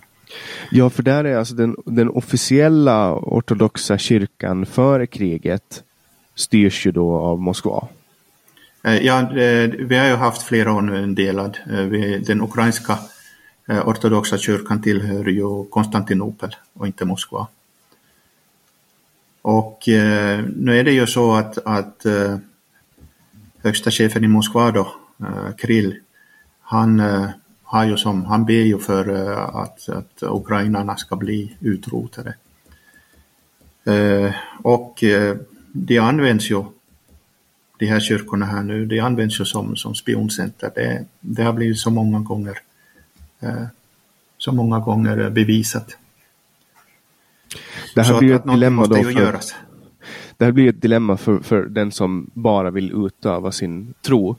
Ja, 0.71 0.89
för 0.89 1.03
där 1.03 1.23
är 1.23 1.37
alltså 1.37 1.53
den, 1.53 1.75
den 1.85 2.09
officiella 2.09 3.15
ortodoxa 3.15 3.97
kyrkan 3.97 4.65
före 4.65 5.07
kriget 5.07 5.83
styrs 6.35 6.85
ju 6.85 6.91
då 6.91 7.15
av 7.15 7.39
Moskva. 7.39 7.87
Eh, 8.83 8.97
ja, 9.05 9.29
vi 9.79 9.95
har 9.97 10.07
ju 10.07 10.15
haft 10.15 10.41
flera 10.41 10.73
år 10.73 10.81
nu 10.81 11.03
en 11.03 11.15
delad. 11.15 11.57
Den 12.25 12.41
ukrainska 12.41 12.97
ortodoxa 13.85 14.37
kyrkan 14.37 14.81
tillhör 14.81 15.25
ju 15.25 15.65
Konstantinopel 15.69 16.55
och 16.73 16.87
inte 16.87 17.05
Moskva. 17.05 17.47
Och 19.41 19.89
eh, 19.89 20.43
nu 20.55 20.79
är 20.79 20.83
det 20.83 20.91
ju 20.91 21.07
så 21.07 21.33
att, 21.33 21.57
att 21.65 22.05
eh, 22.05 22.37
högsta 23.63 23.91
chefen 23.91 24.23
i 24.23 24.27
Moskva 24.27 24.71
då, 24.71 24.95
eh, 25.19 25.55
Krill, 25.57 25.95
han 26.61 26.99
eh, 26.99 27.29
har 27.63 27.85
ju 27.85 27.97
som, 27.97 28.25
han 28.25 28.45
ber 28.45 28.53
ju 28.53 28.79
för 28.79 29.09
eh, 29.09 29.55
att, 29.55 29.89
att 29.89 30.23
ukrainarna 30.23 30.95
ska 30.97 31.15
bli 31.15 31.55
utrotade. 31.59 32.33
Eh, 33.85 34.33
och 34.61 35.03
eh, 35.03 35.37
de 35.71 35.99
används 35.99 36.51
ju, 36.51 36.63
de 37.79 37.85
här 37.85 37.99
kyrkorna 37.99 38.45
här 38.45 38.63
nu, 38.63 38.85
de 38.85 38.99
används 38.99 39.39
ju 39.39 39.45
som, 39.45 39.75
som 39.75 39.95
spioncenter. 39.95 40.71
Det, 40.75 41.05
det 41.19 41.43
har 41.43 41.53
blivit 41.53 41.79
så 41.79 41.89
många 41.89 42.19
gånger, 42.19 42.57
eh, 43.39 43.65
så 44.37 44.51
många 44.51 44.79
gånger 44.79 45.17
eh, 45.17 45.29
bevisat. 45.29 45.97
Det 47.95 48.01
här 48.01 48.19
blir 48.19 48.35
ett 48.35 48.43
dilemma 48.43 48.85
då 48.85 48.95
för, 48.95 49.39
Det 50.37 50.45
här 50.45 50.51
blir 50.51 50.69
ett 50.69 50.81
dilemma 50.81 51.17
för, 51.17 51.39
för 51.39 51.65
den 51.65 51.91
som 51.91 52.29
bara 52.33 52.69
vill 52.69 53.05
utöva 53.05 53.51
sin 53.51 53.93
tro. 54.01 54.35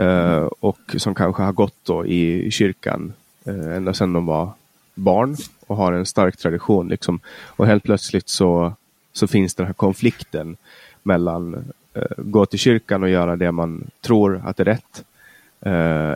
Uh, 0.00 0.48
och 0.60 0.80
som 0.96 1.14
kanske 1.14 1.42
har 1.42 1.52
gått 1.52 1.84
då 1.84 2.06
i 2.06 2.50
kyrkan 2.50 3.12
uh, 3.48 3.76
ända 3.76 3.94
sedan 3.94 4.12
de 4.12 4.26
var 4.26 4.52
barn 4.94 5.36
och 5.66 5.76
har 5.76 5.92
en 5.92 6.06
stark 6.06 6.36
tradition. 6.36 6.88
Liksom. 6.88 7.20
Och 7.46 7.66
helt 7.66 7.84
plötsligt 7.84 8.28
så, 8.28 8.72
så 9.12 9.26
finns 9.26 9.54
den 9.54 9.66
här 9.66 9.72
konflikten 9.72 10.56
mellan 11.02 11.54
uh, 11.54 12.02
gå 12.16 12.46
till 12.46 12.58
kyrkan 12.58 13.02
och 13.02 13.08
göra 13.08 13.36
det 13.36 13.52
man 13.52 13.90
tror 14.00 14.42
att 14.44 14.60
är 14.60 14.64
rätt 14.64 15.04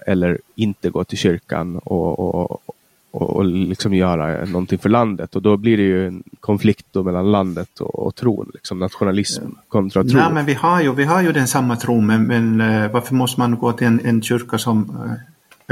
eller 0.07 0.39
inte 0.55 0.91
gå 0.91 1.05
till 1.05 1.19
kyrkan 1.19 1.79
och, 1.79 2.19
och, 2.19 2.63
och, 3.11 3.37
och 3.37 3.45
liksom 3.45 3.95
göra 3.95 4.45
någonting 4.45 4.79
för 4.79 4.89
landet. 4.89 5.37
Och 5.37 5.43
då 5.43 5.57
blir 5.57 5.77
det 5.77 5.83
ju 5.83 6.07
en 6.07 6.23
konflikt 6.41 6.95
mellan 6.95 7.33
landet 7.33 7.81
och, 7.81 8.07
och 8.07 8.15
tron, 8.15 8.51
liksom 8.55 8.79
nationalism 8.79 9.45
kontra 9.69 10.05
tro. 10.05 10.19
Nej, 10.19 10.33
men 10.33 10.47
vi 10.47 10.55
har 10.55 10.83
ju, 10.83 10.95
vi 10.95 11.05
har 11.05 11.23
ju 11.23 11.33
den 11.33 11.47
samma 11.47 11.77
tron, 11.77 12.07
men, 12.07 12.23
men 12.23 12.61
uh, 12.61 12.91
varför 12.93 13.15
måste 13.15 13.41
man 13.41 13.59
gå 13.59 13.73
till 13.73 13.87
en, 13.87 14.01
en 14.05 14.23
kyrka 14.23 14.59
som 14.59 14.91
uh, 14.91 15.13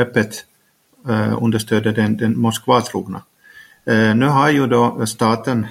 öppet 0.03 0.45
uh, 1.09 1.43
understöder 1.43 1.93
den, 1.93 2.17
den 2.17 2.39
Moskva-trogna? 2.39 3.23
nu 4.17 4.27
har 4.27 4.51
ju 4.51 4.67
då 4.67 5.07
staten 5.07 5.67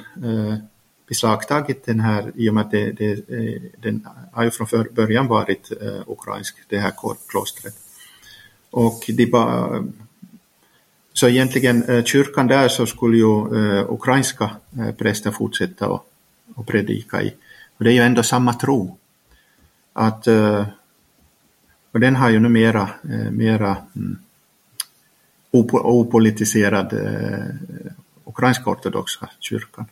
beslagtagit 1.10 1.86
den 1.86 2.00
här, 2.00 2.32
i 2.36 2.50
och 2.50 2.54
med 2.54 2.62
att 2.62 2.72
det, 2.72 2.92
det, 2.92 3.26
den 3.82 4.08
har 4.34 4.44
ju 4.44 4.52
från 4.52 4.68
början 4.96 5.28
varit 5.28 5.72
ukrainsk, 6.08 6.56
det 6.70 6.80
här 6.80 6.92
klostret. 7.28 7.74
Och 8.72 9.04
de 9.08 9.26
bara 9.26 9.84
så 11.18 11.28
egentligen 11.28 11.84
eh, 11.84 12.04
kyrkan 12.04 12.48
där 12.48 12.68
så 12.68 12.86
skulle 12.86 13.18
ju 13.18 13.56
eh, 13.56 13.94
ukrainska 13.94 14.44
eh, 14.44 14.52
prästen 14.80 14.96
präster 14.96 15.32
fortsätta 15.32 15.88
och, 15.88 16.10
och 16.56 16.68
predika 16.68 17.22
i. 17.22 17.34
Och 17.78 17.84
det 17.84 17.90
är 17.90 17.94
ju 17.94 18.02
ändå 18.02 18.24
samma 18.24 18.54
tro. 18.54 18.98
Att, 19.94 20.28
och 21.92 22.00
den 22.00 22.16
har 22.16 22.30
ju 22.30 22.40
nu 22.40 22.50
mera, 22.50 22.90
mera 23.32 23.78
mm, 23.96 24.20
opolitiserad 25.72 26.94
ukrainska 28.26 28.70
ortodoxa 28.70 29.30
kyrkan 29.40 29.86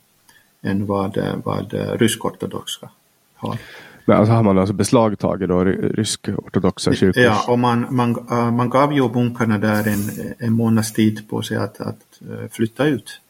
än 0.62 0.86
vad, 0.86 1.42
vad 1.44 1.74
rysk-ortodoxa 1.74 2.90
har. 3.36 3.58
Men 4.06 4.18
alltså 4.18 4.34
har 4.34 4.44
man 4.44 4.58
alltså 4.58 4.74
beslagtagit 4.74 5.50
då 5.50 5.64
rysk-ortodoxa 5.64 6.94
kyrkor? 6.94 7.24
Ja, 7.24 7.46
och 7.48 7.60
man, 7.60 7.96
man, 7.96 8.28
äh, 8.32 8.52
man 8.52 8.70
gav 8.70 8.94
ju 8.94 9.10
munkarna 9.10 9.58
där 9.58 9.88
en, 9.88 10.34
en 10.40 10.54
månads 10.54 10.94
tid 10.94 11.30
på 11.30 11.42
sig 11.42 11.58
att, 11.58 11.82
att 11.82 12.22
äh, 12.22 12.50
flytta 12.52 12.86
ut. 12.86 13.22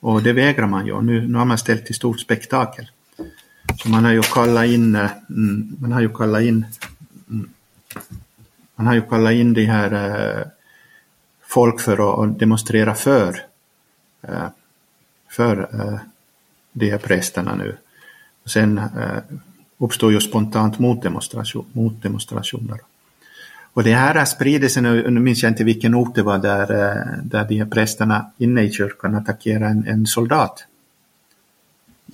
Och 0.00 0.22
det 0.22 0.32
vägrar 0.32 0.66
man 0.66 0.86
ju. 0.86 1.02
Nu, 1.02 1.28
nu 1.28 1.38
har 1.38 1.44
man 1.44 1.58
ställt 1.58 1.86
till 1.86 1.94
stort 1.94 2.20
spektakel. 2.20 2.90
Så 3.76 3.88
man 3.88 4.04
har 4.04 4.12
ju 4.12 4.22
kallat 4.22 4.66
in, 4.66 4.94
eh, 4.94 5.10
mm, 5.28 5.76
man 5.80 5.92
har 5.92 6.00
ju 6.00 6.08
kallat 6.08 6.42
in, 6.42 6.66
mm, 7.30 7.48
man 8.76 8.86
har 8.86 8.94
ju 8.94 9.02
kallat 9.02 9.32
in 9.32 9.54
de 9.54 9.64
här 9.64 10.50
folk 11.42 11.80
för 11.80 12.24
att 12.24 12.38
demonstrera 12.38 12.94
för, 12.94 13.40
för 15.30 15.68
de 16.72 16.90
här 16.90 16.98
prästerna 16.98 17.54
nu. 17.54 17.76
Sen 18.46 18.80
uppstår 19.78 20.12
ju 20.12 20.20
spontant 20.20 20.78
motdemonstration, 20.78 21.64
motdemonstrationer. 21.72 22.80
Och 23.72 23.84
det 23.84 23.94
här 23.94 24.14
har 24.14 24.24
spridit 24.24 24.72
sig 24.72 24.82
nu, 24.82 25.10
minns 25.10 25.42
jag 25.42 25.50
inte 25.50 25.64
vilken 25.64 25.94
ort 25.94 26.14
det 26.14 26.22
var 26.22 26.38
där, 26.38 26.66
där 27.22 27.44
de 27.48 27.58
här 27.58 27.66
prästerna 27.66 28.26
inne 28.38 28.62
i 28.62 28.72
kyrkan 28.72 29.14
attackerade 29.14 29.66
en, 29.66 29.86
en 29.86 30.06
soldat. 30.06 30.64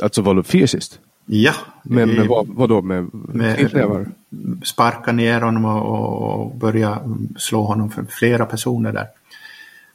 Alltså 0.02 0.22
var 0.22 0.34
det 0.34 0.42
fysiskt? 0.42 0.98
Ja. 1.26 1.52
Men 1.82 2.08
med 2.08 2.26
vad, 2.26 2.46
vad 2.48 2.68
då? 2.68 2.82
Med, 2.82 3.10
med 3.12 4.12
Sparka 4.64 5.12
ner 5.12 5.40
honom 5.40 5.64
och, 5.64 6.40
och 6.40 6.56
börja 6.56 6.98
slå 7.36 7.62
honom 7.62 7.90
för 7.90 8.04
flera 8.04 8.46
personer 8.46 8.92
där. 8.92 9.06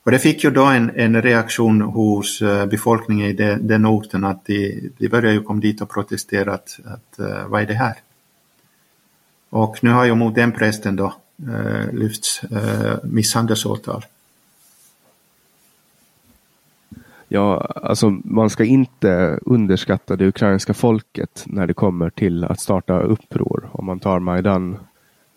Och 0.07 0.11
det 0.11 0.19
fick 0.19 0.43
ju 0.43 0.51
då 0.51 0.65
en, 0.65 0.91
en 0.95 1.21
reaktion 1.21 1.81
hos 1.81 2.41
eh, 2.41 2.65
befolkningen 2.65 3.27
i 3.27 3.33
den, 3.33 3.67
den 3.67 3.85
orten 3.85 4.23
att 4.23 4.45
de, 4.45 4.89
de 4.97 5.09
började 5.09 5.33
ju 5.33 5.43
komma 5.43 5.59
dit 5.59 5.81
och 5.81 5.89
protestera 5.89 6.53
att, 6.53 6.79
att 6.85 7.19
uh, 7.19 7.47
vad 7.47 7.61
är 7.61 7.65
det 7.65 7.73
här? 7.73 7.93
Och 9.49 9.77
nu 9.81 9.89
har 9.89 10.05
ju 10.05 10.15
mot 10.15 10.35
den 10.35 10.51
prästen 10.51 10.95
då 10.95 11.13
uh, 11.47 11.93
lyfts 11.93 12.41
uh, 12.51 12.95
misshandelsåtal. 13.03 14.05
Ja, 17.27 17.71
alltså 17.75 18.09
man 18.23 18.49
ska 18.49 18.63
inte 18.65 19.39
underskatta 19.41 20.15
det 20.15 20.27
ukrainska 20.27 20.73
folket 20.73 21.43
när 21.45 21.67
det 21.67 21.73
kommer 21.73 22.09
till 22.09 22.43
att 22.43 22.59
starta 22.59 22.99
uppror. 22.99 23.69
Om 23.71 23.85
man 23.85 23.99
tar 23.99 24.19
Majdan 24.19 24.77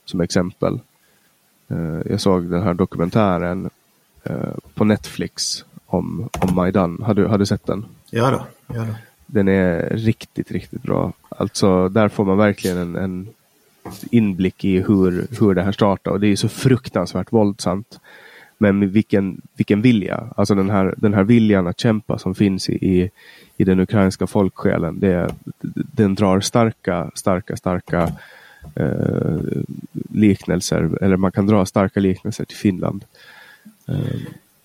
som 0.04 0.20
exempel. 0.20 0.80
Jag 2.04 2.20
såg 2.20 2.50
den 2.50 2.62
här 2.62 2.74
dokumentären 2.74 3.70
på 4.74 4.84
Netflix 4.84 5.64
om, 5.86 6.28
om 6.40 6.54
Majdan. 6.54 7.02
Har 7.02 7.14
du, 7.14 7.26
har 7.26 7.38
du 7.38 7.46
sett 7.46 7.66
den? 7.66 7.84
Ja 8.10 8.30
då, 8.30 8.46
ja 8.74 8.80
då. 8.80 8.94
Den 9.26 9.48
är 9.48 9.88
riktigt, 9.90 10.50
riktigt 10.50 10.82
bra. 10.82 11.12
Alltså 11.28 11.88
där 11.88 12.08
får 12.08 12.24
man 12.24 12.38
verkligen 12.38 12.76
en, 12.78 12.96
en 12.96 13.28
inblick 14.10 14.64
i 14.64 14.80
hur, 14.80 15.26
hur 15.40 15.54
det 15.54 15.62
här 15.62 15.72
startade. 15.72 16.14
Och 16.14 16.20
det 16.20 16.26
är 16.26 16.36
så 16.36 16.48
fruktansvärt 16.48 17.32
våldsamt. 17.32 18.00
Men 18.58 18.90
vilken, 18.90 19.40
vilken 19.56 19.82
vilja, 19.82 20.28
alltså 20.36 20.54
den 20.54 20.70
här, 20.70 20.94
den 20.96 21.14
här 21.14 21.24
viljan 21.24 21.66
att 21.66 21.80
kämpa 21.80 22.18
som 22.18 22.34
finns 22.34 22.68
i, 22.68 23.10
i 23.56 23.64
den 23.64 23.80
ukrainska 23.80 24.26
folksjälen. 24.26 25.00
Det, 25.00 25.34
den 25.72 26.14
drar 26.14 26.40
starka, 26.40 27.10
starka, 27.14 27.56
starka 27.56 28.12
eh, 28.74 29.38
liknelser, 30.10 30.98
eller 31.02 31.16
man 31.16 31.32
kan 31.32 31.46
dra 31.46 31.66
starka 31.66 32.00
liknelser 32.00 32.44
till 32.44 32.56
Finland. 32.56 33.04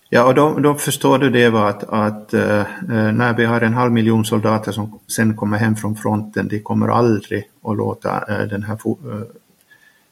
Ja, 0.08 0.24
och 0.24 0.34
då, 0.34 0.58
då, 0.58 0.74
förstår 0.74 1.18
du 1.18 1.30
det 1.30 1.50
var 1.50 1.70
att, 1.70 1.82
att 1.84 2.34
eh, 2.34 2.64
när 2.88 3.36
vi 3.36 3.44
har 3.44 3.60
en 3.60 3.74
halv 3.74 3.92
miljon 3.92 4.24
soldater 4.24 4.72
som 4.72 4.98
sen 5.06 5.36
kommer 5.36 5.58
hem 5.58 5.76
från 5.76 5.96
fronten, 5.96 6.48
de 6.48 6.60
kommer 6.60 6.88
aldrig 6.88 7.48
att 7.62 7.76
låta 7.76 8.24
eh, 8.28 8.46
den 8.48 8.62
här 8.62 8.74
eh, 8.84 9.22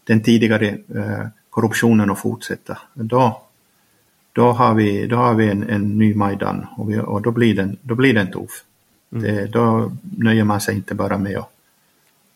den 0.04 0.22
tidigare 0.22 0.78
korruptionen 1.50 2.10
att 2.10 2.18
fortsätta. 2.18 2.78
Då, 2.94 3.42
då 4.32 4.52
har 4.52 4.74
vi, 4.74 5.06
då 5.06 5.16
har 5.16 5.34
vi 5.34 5.50
en, 5.50 5.68
en 5.70 5.98
ny 5.98 6.14
Majdan 6.14 6.66
och, 6.76 6.90
vi, 6.90 6.98
och 6.98 7.22
då, 7.22 7.30
blir 7.30 7.54
den, 7.56 7.76
då 7.82 7.94
blir 7.94 8.14
den 8.14 8.32
tuff. 8.32 8.64
Mm. 9.12 9.24
Det, 9.24 9.46
då 9.46 9.92
nöjer 10.16 10.44
man 10.44 10.60
sig 10.60 10.74
inte 10.74 10.94
bara 10.94 11.18
med 11.18 11.38
att 11.38 11.54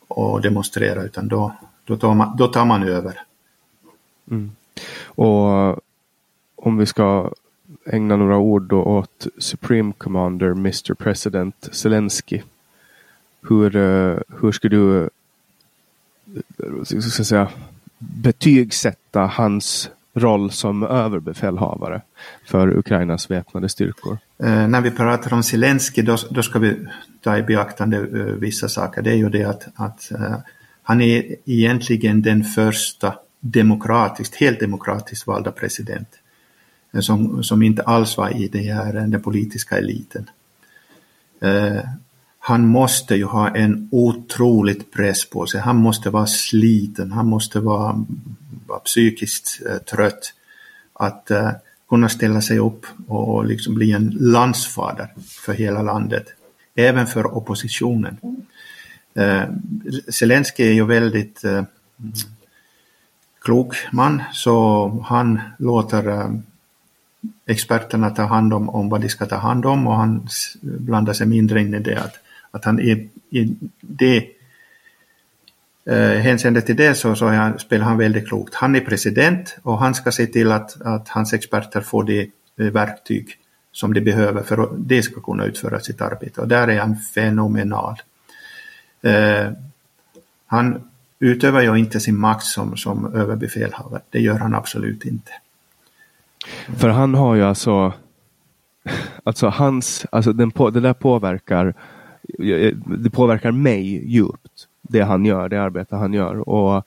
och 0.09 0.41
demonstrera 0.41 1.03
utan 1.03 1.29
då, 1.29 1.53
då, 1.85 1.97
tar, 1.97 2.15
man, 2.15 2.37
då 2.37 2.47
tar 2.47 2.65
man 2.65 2.83
över. 2.83 3.21
Mm. 4.31 4.51
Och 5.05 5.81
om 6.59 6.77
vi 6.77 6.87
ska 6.87 7.31
ägna 7.87 8.17
några 8.17 8.37
ord 8.37 8.63
då 8.63 8.83
åt 8.83 9.27
Supreme 9.39 9.93
Commander 9.99 10.51
Mr 10.51 10.95
President 10.95 11.69
Zelensky. 11.73 12.43
Hur, 13.49 13.77
eh, 13.77 14.19
hur 14.41 14.53
ska 14.53 14.69
du 14.69 15.03
eh, 15.03 15.09
ska 17.01 17.25
säga, 17.25 17.49
betygsätta 17.99 19.21
hans 19.21 19.91
roll 20.15 20.51
som 20.51 20.83
överbefälhavare 20.83 22.03
för 22.47 22.79
Ukrainas 22.79 23.31
väpnade 23.31 23.69
styrkor. 23.69 24.19
Eh, 24.39 24.69
när 24.69 24.81
vi 24.81 24.91
pratar 24.91 25.35
om 25.35 25.43
Zelensky 25.43 26.03
då, 26.03 26.17
då, 26.31 26.43
ska 26.43 26.59
vi 26.59 26.87
ta 27.23 27.39
i 27.39 27.43
beaktande 27.43 27.97
eh, 27.97 28.25
vissa 28.25 28.69
saker. 28.69 29.03
Det 29.03 29.11
är 29.11 29.17
ju 29.17 29.29
det 29.29 29.45
att, 29.45 29.69
att 29.75 30.13
eh, 30.13 30.37
han 30.83 31.01
är 31.01 31.37
egentligen 31.45 32.23
den 32.23 32.45
första 32.45 33.15
demokratiskt, 33.41 34.35
helt 34.35 34.61
demokratiskt 34.61 35.27
valda 35.27 35.53
president 35.53 36.09
Eh, 36.93 37.01
som, 37.01 37.45
som 37.45 37.63
inte 37.63 37.83
alls 37.83 38.17
var 38.17 38.37
i 38.37 38.49
det 38.49 38.73
här, 38.73 38.97
eh, 38.97 39.05
den 39.05 39.23
politiska 39.23 39.79
eliten. 39.79 40.31
Eh, 41.41 41.81
han 42.39 42.67
måste 42.67 43.15
ju 43.15 43.25
ha 43.25 43.57
en 43.57 43.89
otroligt 43.93 44.93
press 44.93 45.31
på 45.31 45.47
sig. 45.47 45.61
Han 45.61 45.77
måste 45.77 46.11
vara 46.11 46.27
sliten, 46.27 47.13
han 47.13 47.27
måste 47.27 47.61
vara, 47.61 48.05
vara 48.67 48.79
psykiskt 48.79 49.61
eh, 49.67 49.77
trött. 49.77 50.35
Att 50.93 51.31
eh, 51.31 51.51
kunna 51.89 52.09
ställa 52.09 52.41
sig 52.41 52.59
upp 52.59 52.87
och 53.07 53.45
liksom 53.45 53.75
bli 53.75 53.93
en 53.93 54.17
landsfader 54.21 55.09
för 55.45 55.53
hela 55.53 55.83
landet. 55.83 56.27
Även 56.75 57.07
för 57.07 57.37
oppositionen. 57.37 58.17
Eh, 59.15 59.43
Zelensky 60.09 60.63
är 60.63 60.73
ju 60.73 60.85
väldigt 60.85 61.45
eh, 61.45 61.63
klok 63.41 63.77
man 63.93 64.23
så 64.33 64.89
han 65.07 65.41
låter 65.59 66.31
experterna 67.47 68.11
ta 68.11 68.23
hand 68.23 68.55
om, 68.55 68.69
om 68.69 68.89
vad 68.89 69.01
de 69.01 69.09
ska 69.09 69.27
ta 69.27 69.37
hand 69.37 69.67
om 69.67 69.87
och 69.87 69.95
han 69.95 70.29
blandar 70.63 71.13
sig 71.13 71.27
mindre 71.27 71.61
in 71.61 71.75
i 71.75 71.79
det 71.79 71.97
att 71.97 72.19
att 72.51 72.65
han 72.65 72.81
i, 72.81 73.11
i 73.31 73.57
det 73.81 74.27
eh, 75.87 76.21
hänseende 76.21 76.61
till 76.61 76.77
det 76.77 76.95
så, 76.95 77.15
så 77.15 77.27
han, 77.27 77.59
spelar 77.59 77.85
han 77.85 77.99
väldigt 77.99 78.29
klokt. 78.29 78.55
Han 78.55 78.77
är 78.77 78.81
president 78.81 79.59
och 79.63 79.79
han 79.79 79.95
ska 79.95 80.13
se 80.13 80.27
till 80.27 80.53
att, 80.53 80.83
att 80.83 81.09
hans 81.09 81.33
experter 81.33 81.81
får 81.81 82.05
de 82.05 82.31
eh, 82.57 82.67
verktyg 82.67 83.29
som 83.73 83.95
de 83.95 84.01
behöver 84.01 84.43
för 84.43 84.63
att 84.63 84.71
de 84.77 85.03
ska 85.03 85.21
kunna 85.21 85.45
utföra 85.45 85.81
sitt 85.81 86.01
arbete. 86.01 86.41
Och 86.41 86.49
där 86.49 86.69
är 86.69 86.81
han 86.81 86.97
fenomenal. 86.97 87.97
Eh, 89.03 89.51
han 90.47 90.91
utövar 91.19 91.61
ju 91.61 91.77
inte 91.77 92.01
sin 92.01 92.19
makt 92.19 92.45
som, 92.45 92.77
som 92.77 93.15
överbefälhavare. 93.15 94.03
Det 94.11 94.21
gör 94.21 94.39
han 94.39 94.55
absolut 94.55 95.05
inte. 95.05 95.33
För 96.77 96.89
han 96.89 97.15
har 97.15 97.35
ju 97.35 97.43
alltså, 97.43 97.93
alltså 99.25 99.49
hans, 99.49 100.07
alltså 100.13 100.33
den 100.33 100.51
på, 100.51 100.71
det 100.71 100.81
där 100.81 100.93
påverkar 100.93 101.75
eh, 102.39 102.49
eh, 102.49 102.75
det 102.87 103.11
påverkar 103.11 103.53
mig 103.53 104.11
djupt. 104.11 104.69
Det 104.83 105.01
han 105.01 105.25
gör, 105.25 105.49
det 105.49 105.63
arbete 105.63 105.97
han 105.97 106.15
gör. 106.15 106.49
Och, 106.49 106.85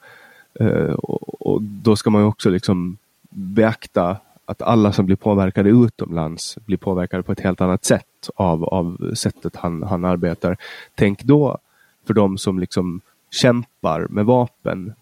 eh, 0.60 0.92
och, 0.92 1.46
och 1.46 1.62
då 1.62 1.96
ska 1.96 2.10
man 2.10 2.24
också 2.24 2.50
liksom 2.50 2.96
beakta 3.30 4.16
att 4.44 4.62
alla 4.62 4.92
som 4.92 5.06
blir 5.06 5.16
påverkade 5.16 5.70
utomlands 5.70 6.58
blir 6.66 6.76
påverkade 6.76 7.22
på 7.22 7.32
ett 7.32 7.40
helt 7.40 7.60
annat 7.60 7.84
sätt 7.84 8.30
av, 8.34 8.64
av 8.64 9.14
sättet 9.14 9.56
han, 9.56 9.82
han 9.82 10.04
arbetar. 10.04 10.56
Tänk 10.94 11.22
då 11.22 11.58
för 12.06 12.14
de 12.14 12.38
som 12.38 12.58
liksom 12.58 13.00
kämpar 13.30 14.06
med 14.10 14.24
vapen 14.24 14.92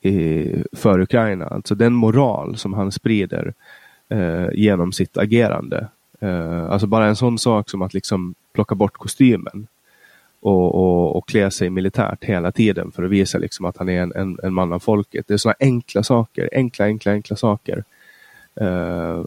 i, 0.00 0.46
för 0.72 1.00
Ukraina. 1.00 1.46
Alltså 1.46 1.74
den 1.74 1.92
moral 1.92 2.56
som 2.56 2.72
han 2.74 2.92
sprider 2.92 3.54
eh, 4.08 4.48
genom 4.54 4.92
sitt 4.92 5.16
agerande. 5.16 5.88
Eh, 6.20 6.70
alltså 6.70 6.86
bara 6.86 7.06
en 7.06 7.16
sån 7.16 7.38
sak 7.38 7.70
som 7.70 7.82
att 7.82 7.94
liksom 7.94 8.34
plocka 8.52 8.74
bort 8.74 8.96
kostymen 8.96 9.66
och, 10.40 10.74
och, 10.74 11.16
och 11.16 11.28
klä 11.28 11.50
sig 11.50 11.70
militärt 11.70 12.24
hela 12.24 12.52
tiden 12.52 12.92
för 12.92 13.02
att 13.02 13.10
visa 13.10 13.38
liksom 13.38 13.64
att 13.64 13.76
han 13.76 13.88
är 13.88 14.02
en, 14.02 14.12
en, 14.14 14.38
en 14.42 14.54
man 14.54 14.72
av 14.72 14.78
folket. 14.78 15.24
Det 15.28 15.34
är 15.34 15.38
sådana 15.38 15.56
enkla 15.60 16.02
saker, 16.02 16.48
enkla, 16.52 16.84
enkla, 16.84 17.12
enkla 17.12 17.36
saker. 17.36 17.84
Eh, 18.54 19.22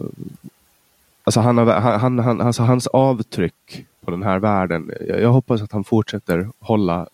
alltså, 1.24 1.40
han 1.40 1.58
har, 1.58 1.66
han, 1.98 2.18
han, 2.18 2.40
alltså 2.40 2.62
hans 2.62 2.86
avtryck 2.86 3.86
på 4.04 4.10
den 4.10 4.22
här 4.22 4.38
världen, 4.38 4.92
jag, 5.08 5.20
jag 5.20 5.32
hoppas 5.32 5.62
att 5.62 5.72
han 5.72 5.84
fortsätter 5.84 6.48
hålla 6.60 7.06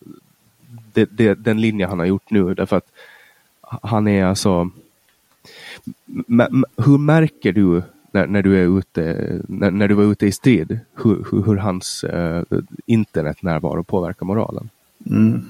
det, 0.93 1.09
det, 1.13 1.35
den 1.35 1.61
linje 1.61 1.87
han 1.87 1.99
har 1.99 2.07
gjort 2.07 2.31
nu 2.31 2.55
därför 2.55 2.77
att 2.77 2.93
han 3.63 4.09
är 4.09 4.25
alltså 4.25 4.71
hur 6.77 6.99
märker 6.99 7.53
du 7.53 7.83
när, 8.13 8.27
när, 8.27 8.43
du 8.43 8.63
är 8.63 8.79
ute, 8.79 9.03
när, 9.49 9.71
när 9.71 9.89
du 9.89 9.95
var 9.95 10.05
ute 10.05 10.27
i 10.27 10.33
strid, 10.33 10.79
hur, 10.95 11.27
hur, 11.31 11.43
hur 11.43 11.57
hans 11.57 12.05
eh, 12.05 12.43
internetnärvaro 12.87 13.85
påverkar 13.85 14.27
moralen? 14.27 14.69
Mm. 15.11 15.45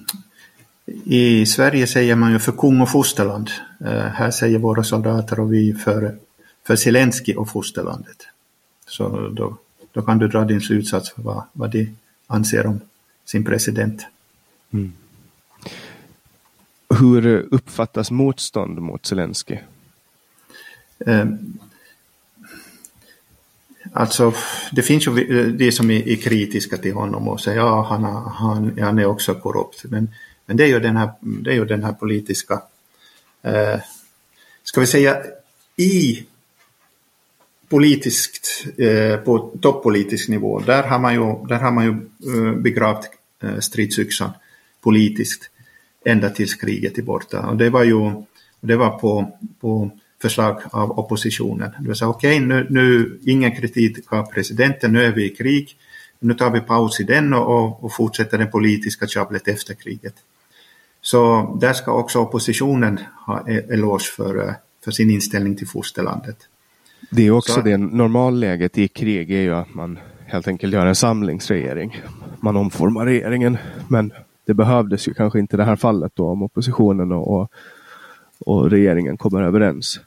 I 1.04 1.46
Sverige 1.46 1.86
säger 1.86 2.16
man 2.16 2.32
ju 2.32 2.38
för 2.38 2.52
kung 2.52 2.80
och 2.80 2.90
fosterland. 2.90 3.50
Eh, 3.80 4.02
här 4.02 4.30
säger 4.30 4.58
våra 4.58 4.84
soldater 4.84 5.40
och 5.40 5.52
vi 5.52 5.72
för, 5.72 6.16
för 6.66 6.76
Zelensky 6.76 7.34
och 7.34 7.48
fosterlandet. 7.48 8.26
Så 8.86 9.28
då, 9.28 9.56
då 9.92 10.02
kan 10.02 10.18
du 10.18 10.28
dra 10.28 10.44
din 10.44 10.60
slutsats 10.60 11.10
för 11.10 11.22
vad, 11.22 11.42
vad 11.52 11.70
de 11.70 11.96
anser 12.26 12.66
om 12.66 12.80
sin 13.24 13.44
president. 13.44 14.06
Mm. 14.70 14.92
Hur 16.98 17.26
uppfattas 17.50 18.10
motstånd 18.10 18.78
mot 18.78 19.06
Zelensky? 19.06 19.58
Ehm, 21.06 21.58
alltså, 23.92 24.34
det 24.72 24.82
finns 24.82 25.06
ju 25.06 25.40
eh, 25.40 25.46
de 25.46 25.72
som 25.72 25.90
är, 25.90 26.16
kritiska 26.16 26.76
till 26.76 26.94
honom 26.94 27.28
och 27.28 27.40
säger 27.40 27.58
ja, 27.58 27.82
han, 27.82 28.04
han, 28.34 28.78
han 28.78 28.98
är 28.98 29.06
också 29.06 29.34
korrupt. 29.34 29.84
Men, 29.84 30.08
men 30.46 30.56
det 30.56 30.64
är 30.64 30.68
ju 30.68 30.80
den 30.80 30.96
här, 30.96 31.10
det 31.20 31.50
är 31.50 31.54
ju 31.54 31.64
den 31.64 31.84
här 31.84 31.92
politiska, 31.92 32.62
eh, 33.42 33.80
ska 34.62 34.80
vi 34.80 34.86
säga, 34.86 35.16
i 35.76 36.26
politiskt, 37.68 38.66
eh, 38.78 39.16
på 39.16 39.52
toppolitisk 39.60 40.28
nivå, 40.28 40.60
där 40.60 40.82
har 40.82 40.98
man 40.98 41.14
ju, 41.14 41.46
där 41.48 41.58
har 41.58 41.70
man 41.70 41.84
ju 41.84 41.90
eh, 42.32 42.54
begravt 42.54 43.10
eh, 43.42 43.58
stridsyxan 43.58 44.30
politiskt 44.80 45.50
ända 46.04 46.30
tills 46.30 46.54
kriget 46.54 46.98
är 46.98 47.02
borta. 47.02 47.40
Och 47.40 47.56
det 47.56 47.70
var 47.70 47.84
ju 47.84 48.24
det 48.60 48.76
var 48.76 48.98
på, 48.98 49.38
på 49.60 49.90
förslag 50.24 50.60
av 50.70 50.98
oppositionen. 50.98 51.70
Det 51.80 51.88
vill 51.88 51.96
säga 51.96 52.08
okej, 52.08 52.36
okay, 52.36 52.46
nu, 52.46 52.66
nu 52.70 53.18
ingen 53.24 53.52
kritik 53.56 54.12
av 54.12 54.24
presidenten, 54.26 54.92
nu 54.92 55.04
är 55.04 55.12
vi 55.12 55.24
i 55.24 55.28
krig, 55.28 55.76
nu 56.20 56.34
tar 56.34 56.50
vi 56.50 56.60
paus 56.60 57.00
i 57.00 57.04
den 57.04 57.34
och, 57.34 57.84
och 57.84 57.92
fortsätter 57.92 58.38
det 58.38 58.46
politiska 58.46 59.06
tjabblet 59.06 59.48
efter 59.48 59.74
kriget. 59.74 60.14
Så 61.00 61.20
där 61.60 61.72
ska 61.72 61.92
också 61.92 62.18
oppositionen 62.18 63.00
ha 63.26 63.48
e-, 63.48 63.66
eloge 63.70 64.04
för, 64.16 64.54
för 64.84 64.90
sin 64.90 65.10
inställning 65.10 65.56
till 65.56 65.68
fosterlandet. 65.68 66.36
Det 67.10 67.26
är 67.26 67.30
också 67.30 67.52
Så, 67.52 67.60
det 67.60 67.76
normalläget 67.76 68.78
i 68.78 68.88
krig 68.88 69.30
är 69.30 69.42
ju 69.42 69.54
att 69.54 69.74
man 69.74 69.98
helt 70.26 70.48
enkelt 70.48 70.72
gör 70.72 70.86
en 70.86 70.94
samlingsregering. 70.94 72.02
Man 72.40 72.56
omformar 72.56 73.06
regeringen, 73.06 73.58
men 73.88 74.12
det 74.46 74.54
behövdes 74.54 75.08
ju 75.08 75.14
kanske 75.14 75.38
inte 75.38 75.56
i 75.56 75.58
det 75.58 75.64
här 75.64 75.76
fallet 75.76 76.12
då 76.14 76.28
om 76.28 76.42
oppositionen 76.42 77.12
och, 77.12 77.34
och, 77.34 77.50
och 78.46 78.70
regeringen 78.70 79.16
kommer 79.16 79.42
överens. 79.42 80.00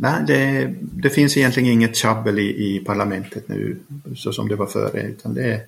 Nej, 0.00 0.24
det, 0.26 0.74
det, 0.80 1.10
finns 1.10 1.36
egentligen 1.36 1.72
inget 1.72 1.96
tjabbel 1.96 2.38
i, 2.38 2.42
i 2.42 2.84
parlamentet 2.86 3.48
nu 3.48 3.76
så 4.16 4.32
som 4.32 4.48
det 4.48 4.56
var 4.56 4.66
före 4.66 5.02
utan 5.02 5.34
det, 5.34 5.60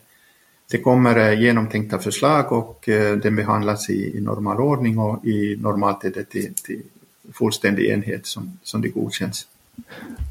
det 0.70 0.78
kommer 0.78 1.18
eh, 1.18 1.40
genomtänkta 1.40 1.98
förslag 1.98 2.52
och 2.52 2.88
eh, 2.88 3.16
den 3.16 3.36
behandlas 3.36 3.90
i, 3.90 4.18
i 4.18 4.20
normal 4.20 4.60
ordning 4.60 4.98
och 4.98 5.24
i 5.24 5.56
normalt 5.60 6.04
är 6.04 6.10
det 6.10 6.24
till, 6.24 6.54
till 6.54 6.82
fullständig 7.32 7.86
enhet 7.86 8.26
som, 8.26 8.58
som 8.62 8.82
det 8.82 8.88
godkänns. 8.88 9.46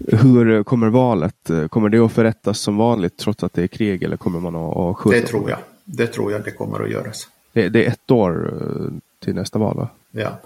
Hur 0.07 0.63
kommer 0.63 0.89
valet? 0.89 1.49
Kommer 1.69 1.89
det 1.89 1.99
att 1.99 2.11
förrättas 2.11 2.59
som 2.59 2.77
vanligt 2.77 3.17
trots 3.17 3.43
att 3.43 3.53
det 3.53 3.63
är 3.63 3.67
krig 3.67 4.03
eller 4.03 4.17
kommer 4.17 4.39
man 4.39 4.55
att 4.55 4.97
skjuta? 4.97 5.17
Det 5.17 5.25
tror 5.25 5.49
jag. 5.49 5.59
Det 5.85 6.07
tror 6.07 6.31
jag 6.31 6.43
det 6.43 6.51
kommer 6.51 6.83
att 6.83 6.91
göras. 6.91 7.27
Det, 7.53 7.69
det 7.69 7.85
är 7.85 7.89
ett 7.89 8.11
år 8.11 8.53
eh, 8.61 8.91
till 9.19 9.35
nästa 9.35 9.59
val 9.59 9.77
va? 9.77 9.89
Ja. 10.11 10.39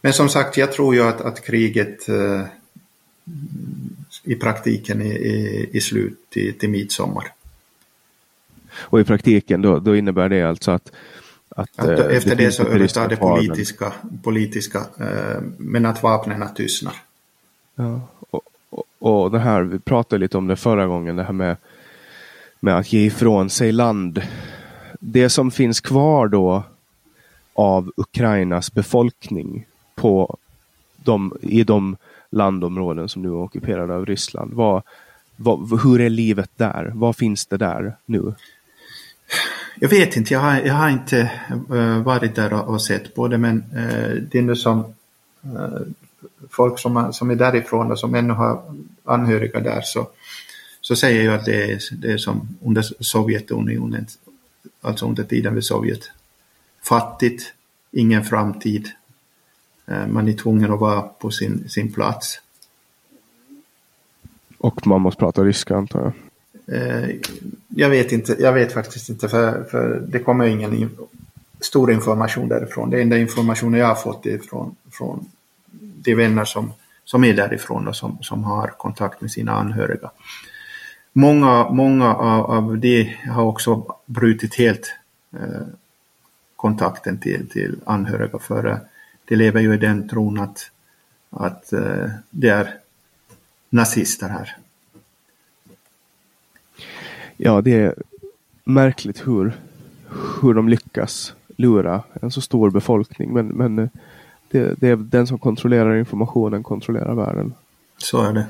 Men 0.00 0.12
som 0.12 0.28
sagt, 0.28 0.56
jag 0.56 0.72
tror 0.72 0.94
ju 0.94 1.02
att, 1.02 1.20
att 1.20 1.44
kriget 1.44 2.08
eh, 2.08 2.42
i 4.24 4.34
praktiken 4.34 5.00
är, 5.00 5.26
är, 5.26 5.76
är 5.76 5.80
slut 5.80 6.18
till, 6.28 6.58
till 6.58 6.70
midsommar. 6.70 7.32
Och 8.72 9.00
i 9.00 9.04
praktiken 9.04 9.62
då, 9.62 9.78
då 9.78 9.96
innebär 9.96 10.28
det 10.28 10.42
alltså 10.42 10.70
att 10.70 10.92
att, 11.58 11.78
att 11.78 11.88
eh, 11.88 12.16
efter 12.16 12.36
det, 12.36 12.44
det 12.44 12.52
så 12.52 12.62
övertar 12.62 13.08
det 13.08 13.16
politiska, 13.16 13.92
politiska 14.22 14.78
eh, 14.78 15.42
men 15.58 15.86
att 15.86 16.02
vapnen 16.02 16.54
tystnar. 16.54 16.94
Ja, 17.74 18.00
och, 18.30 18.42
och, 18.70 18.84
och 18.98 19.30
det 19.30 19.38
här, 19.38 19.62
vi 19.62 19.78
pratade 19.78 20.20
lite 20.20 20.38
om 20.38 20.46
det 20.46 20.56
förra 20.56 20.86
gången, 20.86 21.16
det 21.16 21.24
här 21.24 21.32
med, 21.32 21.56
med 22.60 22.76
att 22.76 22.92
ge 22.92 23.06
ifrån 23.06 23.50
sig 23.50 23.72
land. 23.72 24.22
Det 25.00 25.28
som 25.28 25.50
finns 25.50 25.80
kvar 25.80 26.28
då 26.28 26.62
av 27.52 27.92
Ukrainas 27.96 28.72
befolkning 28.72 29.66
på 29.94 30.36
de, 30.96 31.36
i 31.42 31.64
de 31.64 31.96
landområden 32.30 33.08
som 33.08 33.22
nu 33.22 33.28
är 33.28 33.34
ockuperade 33.34 33.94
av 33.94 34.06
Ryssland. 34.06 34.54
Vad, 34.54 34.82
vad, 35.36 35.82
hur 35.82 36.00
är 36.00 36.10
livet 36.10 36.50
där? 36.56 36.92
Vad 36.94 37.16
finns 37.16 37.46
det 37.46 37.56
där 37.56 37.96
nu? 38.06 38.34
Jag 39.80 39.88
vet 39.88 40.16
inte, 40.16 40.34
jag 40.34 40.40
har, 40.40 40.60
jag 40.60 40.74
har 40.74 40.90
inte 40.90 41.30
uh, 41.70 42.02
varit 42.02 42.34
där 42.34 42.52
och, 42.52 42.68
och, 42.68 42.82
sett 42.82 43.14
på 43.14 43.28
det 43.28 43.38
men 43.38 43.56
uh, 43.56 44.22
det 44.30 44.38
är 44.38 44.42
nu 44.42 44.56
som 44.56 44.78
uh, 45.44 45.80
folk 46.50 46.78
som, 46.78 47.12
som 47.12 47.30
är 47.30 47.34
därifrån 47.34 47.92
och 47.92 47.98
som 47.98 48.14
ännu 48.14 48.32
har 48.32 48.62
anhöriga 49.04 49.60
där 49.60 49.80
så, 49.84 50.08
så 50.80 50.96
säger 50.96 51.24
jag 51.24 51.34
att 51.34 51.44
det 51.44 51.72
är, 51.72 51.80
det 51.92 52.12
är 52.12 52.18
som 52.18 52.48
under 52.64 52.82
Sovjetunionen, 53.00 54.06
alltså 54.80 55.06
under 55.06 55.22
tiden 55.22 55.54
vid 55.54 55.64
Sovjet. 55.64 56.10
Fattigt, 56.82 57.54
ingen 57.92 58.24
framtid, 58.24 58.88
man 60.08 60.28
är 60.28 60.32
tvungen 60.32 60.72
att 60.72 60.80
vara 60.80 61.02
på 61.02 61.30
sin, 61.30 61.68
sin 61.68 61.92
plats. 61.92 62.40
Och 64.58 64.86
man 64.86 65.00
måste 65.00 65.18
prata 65.18 65.44
ryska 65.44 65.76
antar 65.76 66.00
jag? 66.00 66.12
Eh, 66.76 67.10
jag 67.68 67.90
vet 67.90 68.12
inte, 68.12 68.36
jag 68.38 68.52
vet 68.52 68.72
faktiskt 68.72 69.08
inte 69.08 69.28
för, 69.28 69.64
för 69.64 70.02
det 70.08 70.18
kommer 70.18 70.44
ingen 70.44 70.90
stor 71.60 71.92
information 71.92 72.48
därifrån. 72.48 72.90
Det 72.90 73.02
enda 73.02 73.18
informationen 73.18 73.80
jag 73.80 73.86
har 73.86 73.94
fått 73.94 74.26
är 74.26 74.38
från, 74.38 74.76
från 74.90 75.30
de 75.80 76.14
vänner 76.14 76.44
som, 76.44 76.72
som 77.04 77.24
är 77.24 77.34
därifrån 77.34 77.88
och 77.88 77.96
som, 77.96 78.18
som 78.22 78.44
har 78.44 78.66
kontakt 78.66 79.20
med 79.20 79.30
sina 79.30 79.52
anhöriga. 79.52 80.10
Många, 81.12 81.70
många 81.70 82.14
av, 82.14 82.50
av 82.50 82.78
de 82.78 83.16
har 83.28 83.42
också 83.42 83.96
brutit 84.06 84.54
helt 84.54 84.92
eh, 85.34 85.66
kontakten 86.56 87.18
till, 87.18 87.48
till 87.48 87.80
anhöriga 87.84 88.38
för 88.38 88.66
eh, 88.66 88.78
de 89.28 89.36
lever 89.36 89.60
ju 89.60 89.74
i 89.74 89.76
den 89.76 90.08
tron 90.08 90.40
att, 90.40 90.70
att 91.30 91.70
uh, 91.72 92.08
det 92.30 92.48
är 92.48 92.74
nazister 93.70 94.28
här. 94.28 94.56
Ja, 97.36 97.60
det 97.60 97.74
är 97.74 97.94
märkligt 98.64 99.26
hur, 99.26 99.52
hur 100.42 100.54
de 100.54 100.68
lyckas 100.68 101.34
lura 101.56 102.02
en 102.22 102.30
så 102.30 102.40
stor 102.40 102.70
befolkning. 102.70 103.32
Men, 103.32 103.46
men 103.46 103.78
eh, 103.78 103.88
det, 104.50 104.80
det 104.80 104.88
är 104.88 104.96
den 104.96 105.26
som 105.26 105.38
kontrollerar 105.38 105.96
informationen 105.96 106.62
kontrollerar 106.62 107.14
världen. 107.14 107.54
Så 107.96 108.22
är 108.22 108.32
det. 108.32 108.46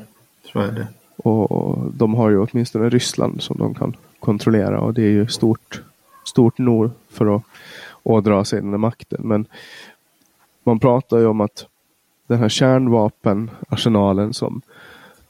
Så 0.53 0.59
är 0.61 0.73
det. 0.73 0.89
Och 1.17 1.93
de 1.93 2.15
har 2.15 2.31
ju 2.31 2.39
åtminstone 2.39 2.89
Ryssland 2.89 3.43
som 3.43 3.59
de 3.59 3.75
kan 3.75 3.97
kontrollera 4.21 4.81
och 4.81 4.95
det 4.95 5.03
är 5.03 5.11
ju 5.11 5.27
stort, 5.27 5.83
stort 6.25 6.59
nog 6.59 6.91
för 7.09 7.37
att 7.37 7.43
ådra 8.03 8.45
sig 8.45 8.63
den 8.63 8.81
makten. 8.81 9.21
Men 9.25 9.47
man 10.69 10.79
pratar 10.79 11.19
ju 11.19 11.27
om 11.27 11.41
att 11.41 11.67
den 12.27 12.39
här 12.39 12.49
kärnvapenarsenalen 12.49 14.35
som 14.35 14.63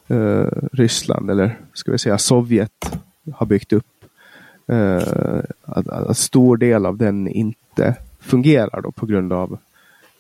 eh, 0.09 0.47
Ryssland 0.73 1.31
eller 1.31 1.59
ska 1.73 1.93
vi 1.93 1.99
säga 1.99 2.19
Sovjet 2.19 2.99
har 3.35 3.47
byggt 3.47 3.73
upp. 3.73 4.05
Eh, 4.67 5.03
att, 5.63 5.89
att 5.89 6.19
stor 6.19 6.57
del 6.57 6.87
av 6.87 6.97
den 6.97 7.29
inte 7.29 7.95
fungerar 8.21 8.81
då 8.81 8.91
på 8.91 9.07
grund 9.07 9.33
av 9.33 9.59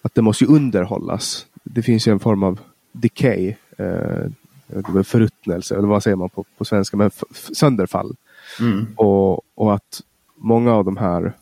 att 0.03 0.15
det 0.15 0.23
måste 0.23 0.47
underhållas. 0.47 1.47
Det 1.63 1.83
finns 1.83 2.09
ju 2.09 2.13
en 2.13 2.21
form 2.21 2.43
av 2.43 2.61
decay, 2.93 3.55
eh, 3.79 4.27
förruttnelse, 5.05 5.77
eller 5.77 5.89
vad 5.89 6.03
säger 6.03 6.17
man 6.17 6.29
på, 6.29 6.45
på 6.59 6.65
svenska, 6.65 6.97
men 6.97 7.11
sönderfall. 7.53 8.17
Mm. 8.61 8.87
Och, 8.97 9.41
och 9.55 9.75
att 9.75 10.03
många 10.37 10.73
av 10.73 10.85
de 10.85 10.97
här 10.97 11.33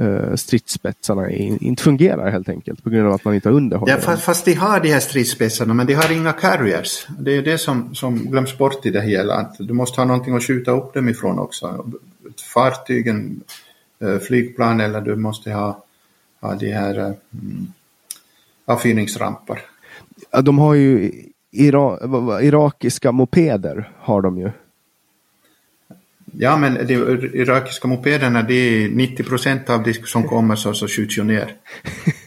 uh, 0.00 0.34
stridsspetsarna 0.34 1.30
inte 1.30 1.82
fungerar 1.82 2.30
helt 2.30 2.48
enkelt 2.48 2.84
på 2.84 2.90
grund 2.90 3.06
av 3.06 3.12
att 3.12 3.24
man 3.24 3.34
inte 3.34 3.48
har 3.48 3.56
underhåll. 3.56 3.90
Ja, 3.90 3.96
fast, 3.96 4.22
fast 4.22 4.44
de 4.44 4.54
har 4.54 4.80
de 4.80 4.92
här 4.92 5.00
stridsspetsarna 5.00 5.74
men 5.74 5.86
de 5.86 5.94
har 5.94 6.12
inga 6.12 6.32
carriers. 6.32 7.06
Det 7.18 7.36
är 7.36 7.42
det 7.42 7.58
som, 7.58 7.94
som 7.94 8.18
glöms 8.18 8.58
bort 8.58 8.86
i 8.86 8.90
det 8.90 9.00
hela. 9.00 9.34
Att 9.34 9.56
du 9.58 9.74
måste 9.74 10.00
ha 10.00 10.06
någonting 10.06 10.36
att 10.36 10.42
skjuta 10.42 10.70
upp 10.70 10.94
dem 10.94 11.08
ifrån 11.08 11.38
också. 11.38 11.92
Fartygen, 12.54 13.40
uh, 14.04 14.18
flygplan 14.18 14.80
eller 14.80 15.00
du 15.00 15.16
måste 15.16 15.52
ha, 15.52 15.84
ha 16.40 16.54
de 16.54 16.72
här 16.72 16.98
uh, 16.98 17.12
avfyrningsramper. 18.66 19.60
Ja, 20.30 20.42
de 20.42 20.58
har 20.58 20.74
ju 20.74 21.12
ira 21.50 21.98
irakiska 22.42 23.12
mopeder 23.12 23.92
har 23.98 24.22
de 24.22 24.38
ju. 24.38 24.50
Ja, 26.38 26.56
men 26.56 26.86
de 26.86 26.94
irakiska 27.34 27.88
mopederna, 27.88 28.42
det 28.42 28.54
är 28.54 28.88
90 28.88 29.24
procent 29.24 29.70
av 29.70 29.82
de 29.82 29.94
som 29.94 30.28
kommer 30.28 30.56
så, 30.56 30.74
så 30.74 30.88
skjuts 30.88 31.18
ju 31.18 31.24
ner. 31.24 31.52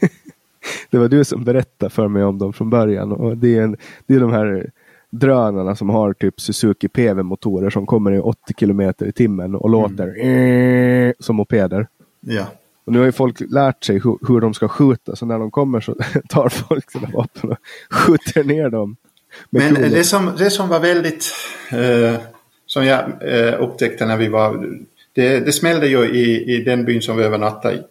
det 0.90 0.98
var 0.98 1.08
du 1.08 1.24
som 1.24 1.44
berättade 1.44 1.90
för 1.90 2.08
mig 2.08 2.24
om 2.24 2.38
dem 2.38 2.52
från 2.52 2.70
början. 2.70 3.12
Och 3.12 3.36
det, 3.36 3.56
är 3.56 3.62
en, 3.62 3.76
det 4.06 4.14
är 4.14 4.20
de 4.20 4.32
här 4.32 4.70
drönarna 5.10 5.76
som 5.76 5.90
har 5.90 6.12
typ 6.12 6.40
Suzuki 6.40 6.88
PV-motorer 6.88 7.70
som 7.70 7.86
kommer 7.86 8.12
i 8.12 8.18
80 8.18 8.54
kilometer 8.58 9.06
i 9.06 9.12
timmen 9.12 9.54
och 9.54 9.70
låter 9.70 10.20
mm. 10.20 11.14
som 11.18 11.36
mopeder. 11.36 11.86
Ja. 12.20 12.46
Och 12.84 12.92
nu 12.92 12.98
har 12.98 13.06
ju 13.06 13.12
folk 13.12 13.40
lärt 13.40 13.84
sig 13.84 14.00
hur, 14.00 14.18
hur 14.28 14.40
de 14.40 14.54
ska 14.54 14.68
skjuta, 14.68 15.16
så 15.16 15.26
när 15.26 15.38
de 15.38 15.50
kommer 15.50 15.80
så 15.80 15.94
tar 16.28 16.48
folk 16.48 16.90
sina 16.90 17.08
vapen 17.12 17.50
och 17.50 17.58
skjuter 17.90 18.44
ner 18.44 18.70
dem. 18.70 18.96
Men 19.50 19.74
det 19.74 20.04
som, 20.04 20.30
det 20.38 20.50
som 20.50 20.68
var 20.68 20.80
väldigt 20.80 21.24
eh 21.70 22.20
som 22.68 22.86
jag 22.86 23.00
eh, 23.20 23.62
upptäckte 23.62 24.06
när 24.06 24.16
vi 24.16 24.28
var... 24.28 24.78
Det, 25.12 25.40
det 25.40 25.52
smällde 25.52 25.86
ju 25.86 26.04
i, 26.04 26.54
i 26.54 26.64
den 26.64 26.84
byn 26.84 27.02
som 27.02 27.16
vi 27.16 27.24
övernattade 27.24 27.74
i. 27.74 27.82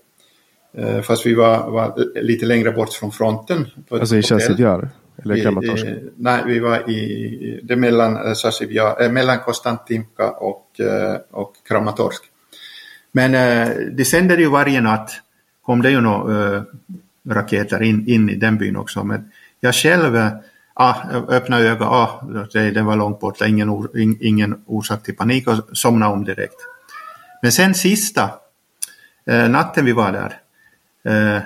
Eh, 0.77 1.01
fast 1.01 1.25
vi 1.25 1.33
var, 1.33 1.71
var 1.71 2.21
lite 2.21 2.45
längre 2.45 2.71
bort 2.71 2.93
från 2.93 3.11
fronten. 3.11 3.65
Alltså 3.89 4.15
i 4.15 4.21
Chassidiar? 4.21 4.89
Eller 5.23 5.41
Kramatorsk? 5.41 5.85
Nej, 6.15 6.43
vi 6.45 6.59
var 6.59 6.89
i, 6.89 7.59
det 7.63 7.75
mellan, 7.75 8.17
äh, 8.17 9.11
mellan 9.11 9.39
Konstantinka 9.39 10.31
och, 10.31 10.81
och 11.31 11.53
Kramatorsk. 11.67 12.23
Men 13.11 13.31
det 13.95 14.05
sände 14.05 14.35
ju 14.35 14.49
varje 14.49 14.81
natt, 14.81 15.11
kom 15.61 15.81
det 15.81 15.89
ju 15.89 16.01
några 16.01 16.65
raketer 17.29 17.83
in, 17.83 18.07
in 18.07 18.29
i 18.29 18.35
den 18.35 18.57
byn 18.57 18.75
också. 18.75 19.03
Men 19.03 19.31
jag 19.59 19.75
själv 19.75 20.15
ah, 20.77 20.95
öppna 21.09 21.59
ögon, 21.59 21.87
ah, 21.87 22.21
det, 22.53 22.71
det 22.71 22.81
var 22.81 22.95
långt 22.95 23.19
borta, 23.19 23.47
ingen, 23.47 23.69
or, 23.69 23.89
ingen 24.21 24.63
orsak 24.65 25.03
till 25.03 25.15
panik 25.15 25.47
och 25.47 25.77
somna 25.77 26.09
om 26.09 26.23
direkt. 26.23 26.55
Men 27.41 27.51
sen 27.51 27.75
sista 27.75 28.29
eh, 29.25 29.49
natten 29.49 29.85
vi 29.85 29.91
var 29.91 30.11
där, 30.11 30.39
eh, 31.13 31.41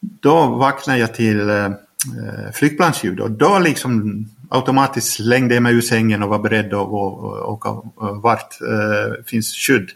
då 0.00 0.46
vaknade 0.46 0.98
jag 0.98 1.14
till 1.14 1.48
eh, 1.50 1.64
eh 1.64 2.52
flygplansljud 2.52 3.20
och 3.20 3.30
då 3.30 3.58
liksom 3.58 4.24
automatiskt 4.48 5.12
slängde 5.12 5.54
jag 5.54 5.62
mig 5.62 5.74
ur 5.74 5.80
sängen 5.80 6.22
och 6.22 6.28
var 6.28 6.38
beredd 6.38 6.74
att 6.74 6.88
åka 6.88 7.68
eh, 7.68 8.20
vart 8.20 8.60
eh, 8.60 9.24
finns 9.26 9.54
skydd. 9.54 9.90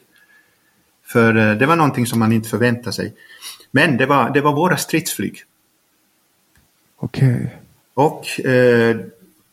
För 1.04 1.36
eh, 1.36 1.56
det 1.56 1.66
var 1.66 1.76
någonting 1.76 2.06
som 2.06 2.18
man 2.18 2.32
inte 2.32 2.48
förväntade 2.48 2.92
sig. 2.92 3.14
Men 3.70 3.96
det 3.96 4.06
var, 4.06 4.30
det 4.30 4.40
var 4.40 4.52
våra 4.52 4.76
stridsflyg. 4.76 5.44
Okej. 6.96 7.61
Och 7.94 8.40
eh, 8.46 8.96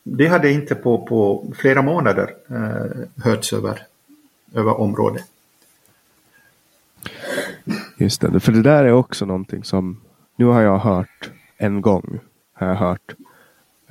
det 0.04 0.28
hade 0.28 0.52
inte 0.52 0.76
på, 0.76 1.06
på 1.06 1.54
flera 1.58 1.82
månader 1.82 2.34
eh, 2.50 3.24
hörts 3.24 3.54
över, 3.54 3.82
över 4.54 4.80
området. 4.80 5.24
Just 7.98 8.22
det, 8.22 8.40
för 8.40 8.52
det 8.52 8.62
där 8.62 8.84
är 8.84 8.92
också 8.92 9.26
någonting 9.26 9.64
som 9.64 10.02
nu 10.36 10.46
har 10.46 10.62
jag 10.62 10.80
hört 10.80 11.32
en 11.58 11.82
gång. 11.82 12.20
Har 12.54 12.68
jag 12.68 12.76
hört. 12.76 13.16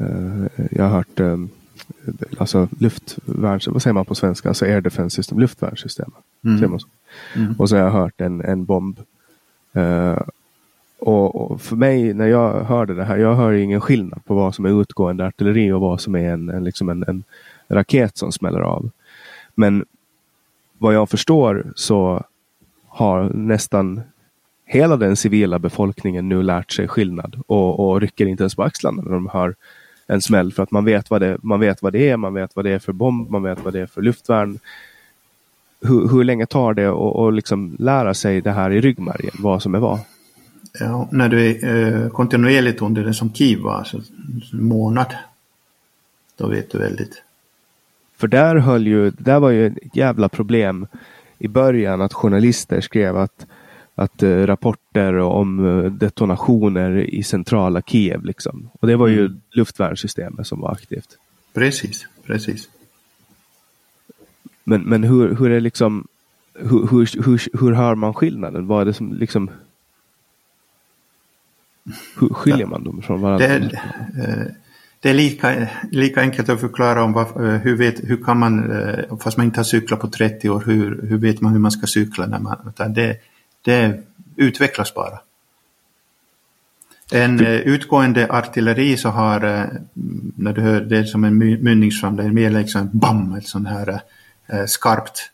Uh, 0.00 0.46
jag 0.70 0.84
har 0.84 0.90
hört 0.90 1.20
um, 1.20 1.50
alltså 2.38 2.68
luftvärns, 2.78 3.68
vad 3.68 3.82
säger 3.82 3.94
man 3.94 4.04
på 4.04 4.14
svenska, 4.14 4.48
alltså 4.48 4.64
air 4.64 4.80
defense 4.80 5.16
system, 5.16 5.38
luftvärnssystem. 5.38 6.10
Mm. 6.44 6.78
Mm. 7.34 7.54
Och 7.58 7.68
så 7.68 7.76
har 7.76 7.82
jag 7.82 7.90
hört 7.90 8.20
en, 8.20 8.40
en 8.40 8.64
bomb. 8.64 9.00
Uh, 9.76 10.20
och, 10.98 11.50
och, 11.50 11.60
för 11.60 11.76
mig 11.76 12.14
när 12.14 12.26
jag 12.26 12.64
hörde 12.64 12.94
det 12.94 13.04
här, 13.04 13.16
jag 13.16 13.34
hör 13.34 13.52
ingen 13.52 13.80
skillnad 13.80 14.24
på 14.24 14.34
vad 14.34 14.54
som 14.54 14.64
är 14.64 14.80
utgående 14.80 15.26
artilleri 15.26 15.72
och 15.72 15.80
vad 15.80 16.00
som 16.00 16.14
är 16.14 16.30
en, 16.32 16.48
en, 16.48 16.64
liksom 16.64 16.88
en, 16.88 17.04
en 17.08 17.24
raket 17.68 18.16
som 18.16 18.32
smäller 18.32 18.60
av. 18.60 18.90
Men 19.54 19.84
vad 20.78 20.94
jag 20.94 21.10
förstår 21.10 21.72
så 21.74 22.24
har 22.88 23.30
nästan 23.30 24.00
hela 24.66 24.96
den 24.96 25.16
civila 25.16 25.58
befolkningen 25.58 26.28
nu 26.28 26.42
lärt 26.42 26.72
sig 26.72 26.88
skillnad 26.88 27.42
och, 27.46 27.80
och 27.80 28.00
rycker 28.00 28.26
inte 28.26 28.42
ens 28.42 28.54
på 28.54 28.62
axlarna 28.62 29.02
när 29.02 29.12
de 29.12 29.28
hör 29.28 29.54
en 30.06 30.22
smäll 30.22 30.52
för 30.52 30.62
att 30.62 30.70
man 30.70 30.84
vet 30.84 31.10
vad 31.10 31.20
det, 31.20 31.38
man 31.42 31.60
vet 31.60 31.82
vad 31.82 31.92
det 31.92 32.10
är, 32.10 32.16
man 32.16 32.34
vet 32.34 32.56
vad 32.56 32.64
det 32.64 32.70
är 32.70 32.78
för 32.78 32.92
bomb, 32.92 33.30
man 33.30 33.42
vet 33.42 33.64
vad 33.64 33.72
det 33.72 33.80
är 33.80 33.86
för 33.86 34.02
luftvärn. 34.02 34.58
Hur, 35.80 36.08
hur 36.08 36.24
länge 36.24 36.46
tar 36.46 36.74
det 36.74 36.88
att 36.88 37.34
liksom 37.34 37.76
lära 37.78 38.14
sig 38.14 38.40
det 38.40 38.50
här 38.50 38.70
i 38.70 38.80
ryggmärgen, 38.80 39.32
vad 39.38 39.62
som 39.62 39.74
är 39.74 39.78
vad? 39.78 39.98
Ja, 40.80 41.08
när 41.12 41.28
du 41.28 41.50
är 41.50 42.04
eh, 42.04 42.08
kontinuerligt 42.08 42.82
under 42.82 43.04
det 43.04 43.14
som 43.14 43.32
KIV 43.32 43.66
alltså 43.66 43.96
en 44.52 44.64
månad, 44.64 45.14
då 46.36 46.48
vet 46.48 46.72
du 46.72 46.78
väldigt. 46.78 47.22
För 48.16 48.28
där 48.28 48.56
höll 48.56 48.86
ju, 48.86 49.10
där 49.10 49.40
var 49.40 49.50
ju 49.50 49.66
ett 49.66 49.96
jävla 49.96 50.28
problem 50.28 50.86
i 51.38 51.48
början 51.48 52.00
att 52.00 52.12
journalister 52.12 52.80
skrev 52.80 53.16
att, 53.16 53.46
att 53.94 54.22
uh, 54.22 54.46
rapporter 54.46 55.18
om 55.18 55.58
uh, 55.58 55.92
detonationer 55.92 56.96
i 56.96 57.22
centrala 57.22 57.82
Kiev. 57.82 58.24
Liksom. 58.24 58.70
Och 58.80 58.88
det 58.88 58.96
var 58.96 59.08
ju 59.08 59.20
mm. 59.20 59.40
luftvärnssystemet 59.50 60.46
som 60.46 60.60
var 60.60 60.72
aktivt. 60.72 61.18
Precis, 61.54 62.06
precis. 62.26 62.68
Men, 64.64 64.82
men 64.82 65.04
hur, 65.04 65.34
hur 65.34 65.50
är 65.50 65.60
liksom 65.60 66.06
hur, 66.54 66.88
hur, 66.90 67.22
hur, 67.24 67.60
hur 67.60 67.72
hör 67.72 67.94
man 67.94 68.14
skillnaden? 68.14 68.66
Vad 68.66 68.80
är 68.80 68.84
det 68.84 68.94
som 68.94 69.12
liksom 69.12 69.50
hur 72.20 72.28
skiljer 72.28 72.66
man 72.66 72.84
dem 72.84 73.02
från 73.02 73.20
varandra? 73.20 73.46
Det 73.46 73.54
är, 73.54 73.62
eh, 74.18 74.46
det 75.00 75.10
är 75.10 75.14
lika, 75.14 75.68
lika 75.90 76.20
enkelt 76.20 76.48
att 76.48 76.60
förklara 76.60 77.04
om 77.04 77.12
vad, 77.12 77.26
eh, 77.26 77.60
hur, 77.60 77.76
vet, 77.76 78.10
hur 78.10 78.24
kan 78.24 78.38
man, 78.38 78.72
eh, 78.72 79.18
fast 79.18 79.36
man 79.36 79.46
inte 79.46 79.58
har 79.58 79.64
cyklat 79.64 80.00
på 80.00 80.08
30 80.08 80.50
år, 80.50 80.62
hur, 80.66 81.06
hur 81.08 81.18
vet 81.18 81.40
man 81.40 81.52
hur 81.52 81.60
man 81.60 81.70
ska 81.70 81.86
cykla? 81.86 82.26
När 82.26 82.38
man, 82.38 82.72
det, 82.94 83.16
det 83.64 84.00
utvecklas 84.36 84.94
bara. 84.94 85.18
En 87.12 87.40
eh, 87.40 87.52
utgående 87.52 88.30
artilleri 88.30 88.96
så 88.96 89.08
har, 89.08 89.40
när 90.36 90.52
du 90.52 90.60
hör 90.60 90.80
det 90.80 91.04
som 91.04 91.24
en 91.24 91.38
mynningsfram, 91.38 92.16
det 92.16 92.22
är 92.22 92.30
mer 92.30 92.50
liksom 92.50 92.90
bam, 92.92 93.34
ett 93.34 93.48
sånt 93.48 93.68
här 93.68 94.00
skarpt 94.66 95.30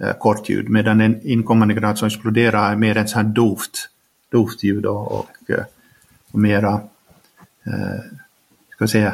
eh, 0.00 0.12
kortljud, 0.12 0.68
medan 0.68 1.00
en 1.00 1.26
inkommande 1.26 1.74
grad 1.74 1.98
som 1.98 2.06
exploderar 2.06 2.72
är 2.72 2.76
mer 2.76 2.96
ett 2.96 3.10
sånt 3.10 3.26
här 3.26 3.34
dovt, 3.34 3.88
dovt 4.30 4.62
ljud 4.62 4.86
och, 4.86 5.12
och, 5.12 5.50
och 6.36 6.42
mera 6.42 6.72
eh, 7.66 8.00
ska 8.70 8.82
jag 8.82 8.90
säga, 8.90 9.12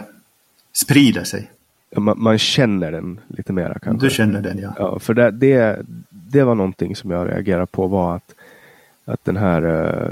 sprida 0.73 1.25
sig. 1.25 1.51
Ja, 1.91 2.01
man, 2.01 2.23
man, 2.23 2.39
känner 2.39 2.93
den 2.93 3.21
lite 3.29 3.53
mera 3.53 3.79
kanske. 3.79 4.07
Du 4.07 4.11
känner 4.11 4.41
den 4.41 4.59
ja. 4.59 4.75
ja 4.79 4.99
för 4.99 5.15
det, 5.15 5.31
det, 5.31 5.83
det 6.11 6.43
var 6.43 6.55
någonting 6.55 6.97
som 6.97 7.11
jag 7.11 7.29
reagerade 7.29 7.67
på 7.67 7.87
var 7.87 8.17
att, 8.17 8.35
att 9.05 9.25
den 9.25 9.37
här 9.37 9.67
uh, 9.67 10.11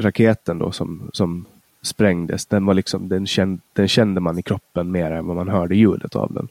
raketen 0.00 0.58
då 0.58 0.72
som, 0.72 1.10
som 1.12 1.44
sprängdes, 1.82 2.46
den, 2.46 2.66
var 2.66 2.74
liksom, 2.74 3.08
den, 3.08 3.26
kände, 3.26 3.62
den 3.72 3.88
kände 3.88 4.20
man 4.20 4.38
i 4.38 4.42
kroppen 4.42 4.90
mer 4.90 5.10
än 5.10 5.26
vad 5.26 5.36
man 5.36 5.48
hörde 5.48 5.76
ljudet 5.76 6.16
av 6.16 6.32
den. 6.32 6.48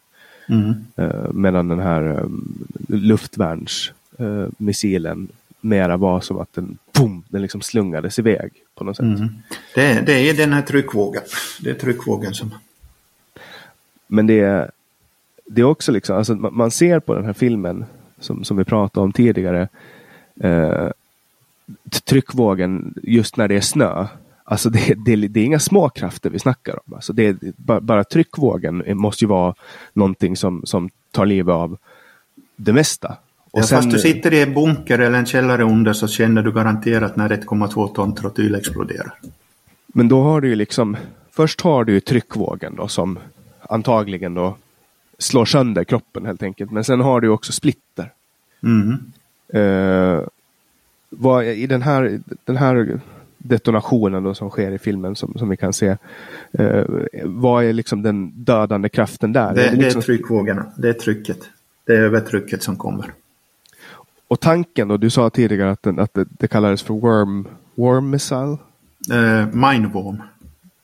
Mm. 0.49 0.73
Uh, 0.99 1.31
medan 1.33 1.67
den 1.67 1.79
här 1.79 2.23
um, 2.23 2.67
luftvärnsmissilen 2.87 5.21
uh, 5.21 5.27
mera 5.63 5.97
var 5.97 6.21
som 6.21 6.39
att 6.39 6.53
den, 6.53 6.77
boom, 6.91 7.23
den 7.29 7.41
liksom 7.41 7.61
slungades 7.61 8.19
iväg 8.19 8.51
på 8.75 8.83
något 8.83 8.97
sätt. 8.97 9.03
Mm. 9.03 9.29
Det, 9.75 10.01
det, 10.05 10.29
är 10.29 10.33
den 10.33 10.53
här 10.53 10.61
tryckvågen. 10.61 11.21
Det 11.61 11.69
är 11.69 11.73
tryckvågen 11.73 12.33
som... 12.33 12.53
Men 14.07 14.27
det 14.27 14.39
är, 14.39 14.71
det 15.45 15.61
är 15.61 15.65
också 15.65 15.91
liksom, 15.91 16.17
alltså 16.17 16.35
man 16.35 16.71
ser 16.71 16.99
på 16.99 17.15
den 17.15 17.25
här 17.25 17.33
filmen 17.33 17.85
som, 18.19 18.43
som 18.43 18.57
vi 18.57 18.63
pratade 18.63 19.03
om 19.03 19.11
tidigare. 19.11 19.67
Eh, 20.39 20.89
tryckvågen 22.03 22.93
just 23.03 23.37
när 23.37 23.47
det 23.47 23.55
är 23.55 23.61
snö. 23.61 24.07
Alltså 24.43 24.69
det, 24.69 24.93
det, 25.05 25.15
det, 25.15 25.39
är 25.39 25.45
inga 25.45 25.59
små 25.59 25.89
krafter 25.89 26.29
vi 26.29 26.39
snackar 26.39 26.79
om. 26.85 26.93
Alltså 26.93 27.13
det, 27.13 27.37
bara, 27.57 27.81
bara 27.81 28.03
tryckvågen 28.03 28.97
måste 28.97 29.23
ju 29.23 29.29
vara 29.29 29.55
någonting 29.93 30.37
som, 30.37 30.61
som 30.65 30.89
tar 31.11 31.25
livet 31.25 31.53
av 31.53 31.77
det 32.55 32.73
mesta. 32.73 33.17
Och 33.53 33.59
ja, 33.59 33.63
sen... 33.63 33.77
Fast 33.77 33.91
du 33.91 33.99
sitter 33.99 34.33
i 34.33 34.41
en 34.41 34.53
bunker 34.53 34.99
eller 34.99 35.19
en 35.19 35.25
källare 35.25 35.63
under 35.63 35.93
så 35.93 36.07
känner 36.07 36.43
du 36.43 36.51
garanterat 36.51 37.15
när 37.15 37.29
1,2 37.29 37.95
ton 37.95 38.15
trotyl 38.15 38.55
exploderar. 38.55 39.13
Men 39.87 40.07
då 40.07 40.21
har 40.21 40.41
du 40.41 40.47
ju 40.47 40.55
liksom, 40.55 40.97
först 41.31 41.61
har 41.61 41.83
du 41.83 41.93
ju 41.93 41.99
tryckvågen 41.99 42.75
då 42.75 42.87
som 42.87 43.19
antagligen 43.61 44.33
då 44.33 44.57
slår 45.17 45.45
sönder 45.45 45.83
kroppen 45.83 46.25
helt 46.25 46.43
enkelt. 46.43 46.71
Men 46.71 46.83
sen 46.83 47.01
har 47.01 47.21
du 47.21 47.29
också 47.29 47.51
splitter. 47.51 48.11
Mm. 48.63 48.99
Uh, 49.55 50.21
vad, 51.09 51.45
I 51.45 51.67
den 51.67 51.81
här, 51.81 52.19
den 52.45 52.57
här 52.57 52.99
detonationen 53.37 54.23
då 54.23 54.33
som 54.33 54.49
sker 54.49 54.71
i 54.71 54.77
filmen 54.77 55.15
som, 55.15 55.33
som 55.37 55.49
vi 55.49 55.57
kan 55.57 55.73
se. 55.73 55.97
Uh, 56.59 56.83
vad 57.23 57.63
är 57.63 57.73
liksom 57.73 58.01
den 58.01 58.31
dödande 58.35 58.89
kraften 58.89 59.33
där? 59.33 59.53
Det, 59.53 59.65
är 59.65 59.71
det, 59.71 59.77
liksom... 59.77 59.99
det 59.99 60.03
är 60.03 60.05
tryckvågorna, 60.05 60.65
det 60.77 60.89
är 60.89 60.93
trycket. 60.93 61.39
Det 61.85 61.93
är 61.93 62.01
övertrycket 62.01 62.63
som 62.63 62.75
kommer. 62.75 63.13
Och 64.33 64.39
tanken 64.39 64.87
då, 64.87 64.97
du 64.97 65.09
sa 65.09 65.29
tidigare 65.29 65.71
att, 65.71 65.83
den, 65.83 65.99
att 65.99 66.13
det, 66.13 66.25
det 66.29 66.47
kallades 66.47 66.81
för 66.81 66.93
worm, 66.93 67.47
worm 67.75 68.09
missile? 68.09 68.57
Uh, 69.11 69.45
mineworm. 69.45 70.21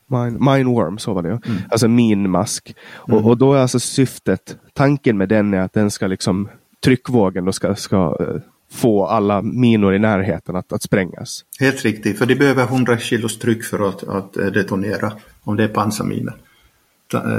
Mine, 0.08 0.38
mineworm, 0.40 0.98
så 0.98 1.14
var 1.14 1.24
det 1.24 1.30
ja. 1.30 1.40
Mm. 1.46 1.62
Alltså 1.72 1.88
minmask. 1.88 2.76
Mm. 3.08 3.20
Och, 3.20 3.30
och 3.30 3.38
då 3.38 3.54
är 3.54 3.58
alltså 3.58 3.80
syftet, 3.80 4.58
tanken 4.74 5.18
med 5.18 5.30
den 5.30 5.54
är 5.54 5.60
att 5.60 5.74
den 5.74 5.92
ska 5.92 6.08
liksom, 6.08 6.50
tryckvågen 6.84 7.46
då 7.46 7.52
ska, 7.52 7.76
ska 7.76 8.18
uh, 8.22 8.42
få 8.72 9.06
alla 9.06 9.42
minor 9.42 9.96
i 9.96 10.00
närheten 10.00 10.56
att, 10.56 10.74
att 10.74 10.84
sprängas. 10.84 11.46
Helt 11.60 11.86
riktigt, 11.86 12.18
för 12.18 12.26
det 12.26 12.36
behöver 12.36 12.64
100 12.64 12.98
kilos 12.98 13.40
tryck 13.40 13.64
för 13.64 13.90
att, 13.90 14.04
att 14.04 14.38
eh, 14.38 14.46
detonera 14.46 15.14
om 15.44 15.56
det 15.56 15.64
är 15.64 15.68
pansarminor, 15.68 16.34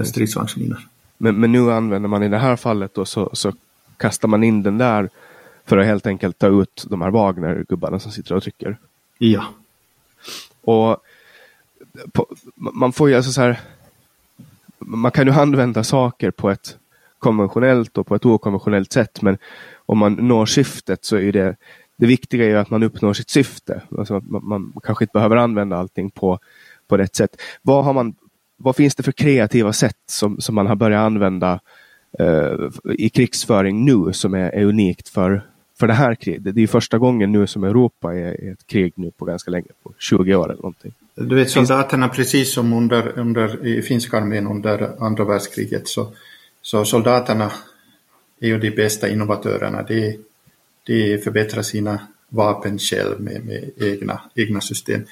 stridsvagnsminor. 0.04 0.78
Men, 1.18 1.40
men 1.40 1.52
nu 1.52 1.72
använder 1.72 2.08
man 2.08 2.22
i 2.22 2.28
det 2.28 2.38
här 2.38 2.56
fallet 2.56 2.94
då 2.94 3.04
så, 3.04 3.30
så 3.32 3.52
kastar 3.96 4.28
man 4.28 4.44
in 4.44 4.62
den 4.62 4.78
där 4.78 5.08
för 5.70 5.78
att 5.78 5.86
helt 5.86 6.06
enkelt 6.06 6.38
ta 6.38 6.62
ut 6.62 6.86
de 6.90 7.02
här 7.02 7.10
Wagner-gubbarna 7.10 7.98
som 7.98 8.12
sitter 8.12 8.34
och 8.34 8.42
trycker. 8.42 8.78
Ja. 9.18 9.44
Och 10.60 10.96
på, 12.12 12.26
man 12.54 12.92
får 12.92 13.08
ju 13.08 13.14
alltså 13.16 13.32
så 13.32 13.40
här. 13.40 13.60
Man 14.78 15.10
kan 15.10 15.26
ju 15.26 15.32
använda 15.32 15.84
saker 15.84 16.30
på 16.30 16.50
ett 16.50 16.78
konventionellt 17.18 17.98
och 17.98 18.06
på 18.06 18.14
ett 18.14 18.26
okonventionellt 18.26 18.92
sätt. 18.92 19.22
Men 19.22 19.38
om 19.86 19.98
man 19.98 20.12
når 20.12 20.46
syftet 20.46 21.04
så 21.04 21.16
är 21.16 21.32
det, 21.32 21.56
det 21.96 22.06
viktiga 22.06 22.44
är 22.44 22.56
att 22.56 22.70
man 22.70 22.82
uppnår 22.82 23.12
sitt 23.12 23.30
syfte. 23.30 23.82
Alltså 23.98 24.20
man, 24.24 24.44
man, 24.44 24.72
kanske 24.82 25.04
inte 25.04 25.12
behöver 25.12 25.36
använda 25.36 25.76
allting 25.76 26.10
på, 26.10 26.38
på 26.88 26.96
rätt 26.96 27.16
sätt. 27.16 27.40
Vad, 27.62 27.84
har 27.84 27.92
man, 27.92 28.14
vad 28.56 28.76
finns 28.76 28.94
det 28.94 29.02
för 29.02 29.12
kreativa 29.12 29.72
sätt 29.72 30.02
som, 30.06 30.40
som 30.40 30.54
man 30.54 30.66
har 30.66 30.76
börjat 30.76 31.06
använda 31.06 31.60
eh, 32.18 32.54
i 32.94 33.08
krigsföring 33.08 33.84
nu 33.84 34.12
som 34.12 34.34
är, 34.34 34.50
är 34.50 34.64
unikt 34.64 35.08
för, 35.08 35.49
för 35.80 35.86
det 35.86 35.94
här 35.94 36.14
kriget? 36.14 36.54
Det 36.54 36.62
är 36.62 36.66
första 36.66 36.98
gången 36.98 37.32
nu 37.32 37.46
som 37.46 37.64
Europa 37.64 38.14
är, 38.14 38.44
är 38.44 38.52
ett 38.52 38.66
krig 38.66 38.92
nu 38.96 39.10
på 39.10 39.24
ganska 39.24 39.50
länge, 39.50 39.68
på 39.82 39.92
20 39.98 40.34
år 40.34 40.44
eller 40.44 40.62
någonting. 40.62 40.92
Du 41.14 41.34
vet 41.34 41.50
soldaterna 41.50 42.08
precis 42.08 42.54
som 42.54 42.72
under, 42.72 43.18
under, 43.18 43.66
i 43.66 43.82
finska 43.82 44.16
armén 44.16 44.46
under 44.46 45.04
andra 45.04 45.24
världskriget 45.24 45.88
så, 45.88 46.12
så 46.62 46.84
soldaterna 46.84 47.52
är 48.40 48.48
ju 48.48 48.58
de 48.58 48.70
bästa 48.70 49.08
innovatörerna. 49.08 49.82
De, 49.82 50.18
de 50.86 51.18
förbättrar 51.18 51.62
sina 51.62 52.00
vapen 52.28 52.78
själv 52.78 53.20
med, 53.20 53.44
med 53.44 53.70
egna, 53.76 54.20
egna 54.34 54.60
system. 54.60 55.02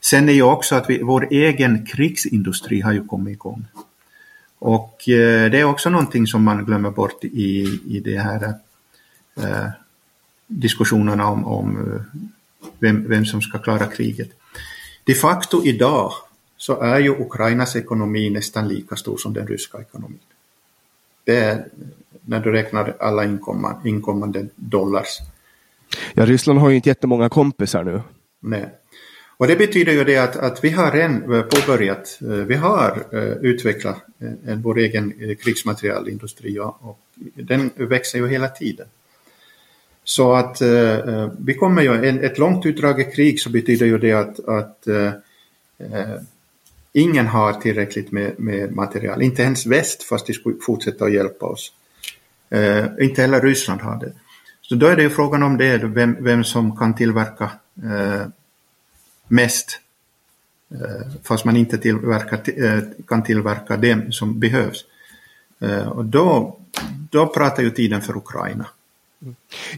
Sen 0.00 0.28
är 0.28 0.32
ju 0.32 0.42
också 0.42 0.74
att 0.74 0.90
vi, 0.90 1.02
vår 1.02 1.28
egen 1.30 1.86
krigsindustri 1.86 2.80
har 2.80 2.92
ju 2.92 3.04
kommit 3.06 3.32
igång. 3.32 3.64
Och 4.58 5.08
eh, 5.08 5.50
det 5.50 5.60
är 5.60 5.64
också 5.64 5.90
någonting 5.90 6.26
som 6.26 6.44
man 6.44 6.64
glömmer 6.64 6.90
bort 6.90 7.24
i, 7.24 7.80
i 7.86 8.00
det 8.04 8.18
här 8.18 8.54
eh, 9.36 9.66
diskussionerna 10.50 11.26
om, 11.26 11.46
om 11.46 11.76
eh, 11.76 12.20
vem, 12.78 13.08
vem 13.08 13.24
som 13.24 13.42
ska 13.42 13.58
klara 13.58 13.86
kriget. 13.86 14.30
De 15.04 15.14
facto 15.14 15.64
idag 15.64 16.12
så 16.56 16.80
är 16.80 16.98
ju 16.98 17.10
Ukrainas 17.10 17.76
ekonomi 17.76 18.30
nästan 18.30 18.68
lika 18.68 18.96
stor 18.96 19.16
som 19.16 19.32
den 19.34 19.46
ryska 19.46 19.80
ekonomin. 19.80 20.18
Det 21.24 21.36
är 21.36 21.64
när 22.24 22.40
du 22.40 22.52
räknar 22.52 22.96
alla 23.00 23.24
inkommande, 23.24 23.88
inkommande 23.88 24.46
dollars. 24.56 25.18
Ja, 26.14 26.26
Ryssland 26.26 26.58
har 26.58 26.70
ju 26.70 26.76
inte 26.76 26.88
jättemånga 26.88 27.28
kompisar 27.28 27.84
nu. 27.84 28.02
Nej. 28.40 28.68
Och 29.36 29.46
det 29.46 29.56
betyder 29.56 29.92
ju 29.92 30.04
det 30.04 30.16
att, 30.16 30.36
att 30.36 30.64
vi 30.64 30.70
har 30.70 30.92
redan 30.92 31.44
påbörjat, 31.50 32.18
eh, 32.22 32.28
vi 32.28 32.54
har 32.54 33.04
utvecklat 33.40 34.04
vår 34.62 34.78
egen 34.78 35.36
krigsmaterialindustri 35.36 36.58
och 36.58 37.00
den 37.34 37.70
växer 37.76 38.18
ju 38.18 38.28
hela 38.28 38.48
tiden. 38.48 38.86
Så 40.10 40.32
att 40.32 40.60
eh, 40.60 40.98
eh, 40.98 41.28
vi 41.38 41.54
kommer 41.54 41.82
ju, 41.82 42.08
en, 42.08 42.24
ett 42.24 42.38
långt 42.38 42.66
utdraget 42.66 43.14
krig 43.14 43.40
så 43.40 43.50
betyder 43.50 43.86
ju 43.86 43.98
det 43.98 44.12
att, 44.12 44.48
att 44.48 44.86
eh, 44.86 45.12
eh, 45.78 46.16
ingen 46.92 47.26
har 47.26 47.52
tillräckligt 47.52 48.12
med, 48.12 48.34
med, 48.38 48.72
material, 48.72 49.22
inte 49.22 49.42
ens 49.42 49.66
väst 49.66 50.02
fast 50.02 50.26
de 50.26 50.32
skulle 50.32 50.56
fortsätta 50.60 51.04
att 51.04 51.12
hjälpa 51.12 51.46
oss. 51.46 51.72
Eh, 52.48 52.84
inte 53.00 53.22
heller 53.22 53.40
Ryssland 53.40 53.80
har 53.80 54.00
det. 54.00 54.12
Så 54.62 54.74
då 54.74 54.86
är 54.86 54.96
det 54.96 55.02
ju 55.02 55.10
frågan 55.10 55.42
om 55.42 55.58
det, 55.58 55.78
vem, 55.78 56.16
vem 56.20 56.44
som 56.44 56.76
kan 56.76 56.94
tillverka 56.94 57.50
eh, 57.82 58.26
mest 59.28 59.80
eh, 60.70 61.12
fast 61.22 61.44
man 61.44 61.56
inte 61.56 61.78
tillverkar, 61.78 62.64
eh, 62.64 62.82
kan 63.06 63.22
tillverka 63.22 63.76
det 63.76 64.14
som 64.14 64.40
behövs. 64.40 64.84
Eh, 65.60 65.88
och 65.88 66.04
då, 66.04 66.58
då 67.10 67.26
pratar 67.26 67.62
ju 67.62 67.70
tiden 67.70 68.02
för 68.02 68.16
Ukraina. 68.16 68.66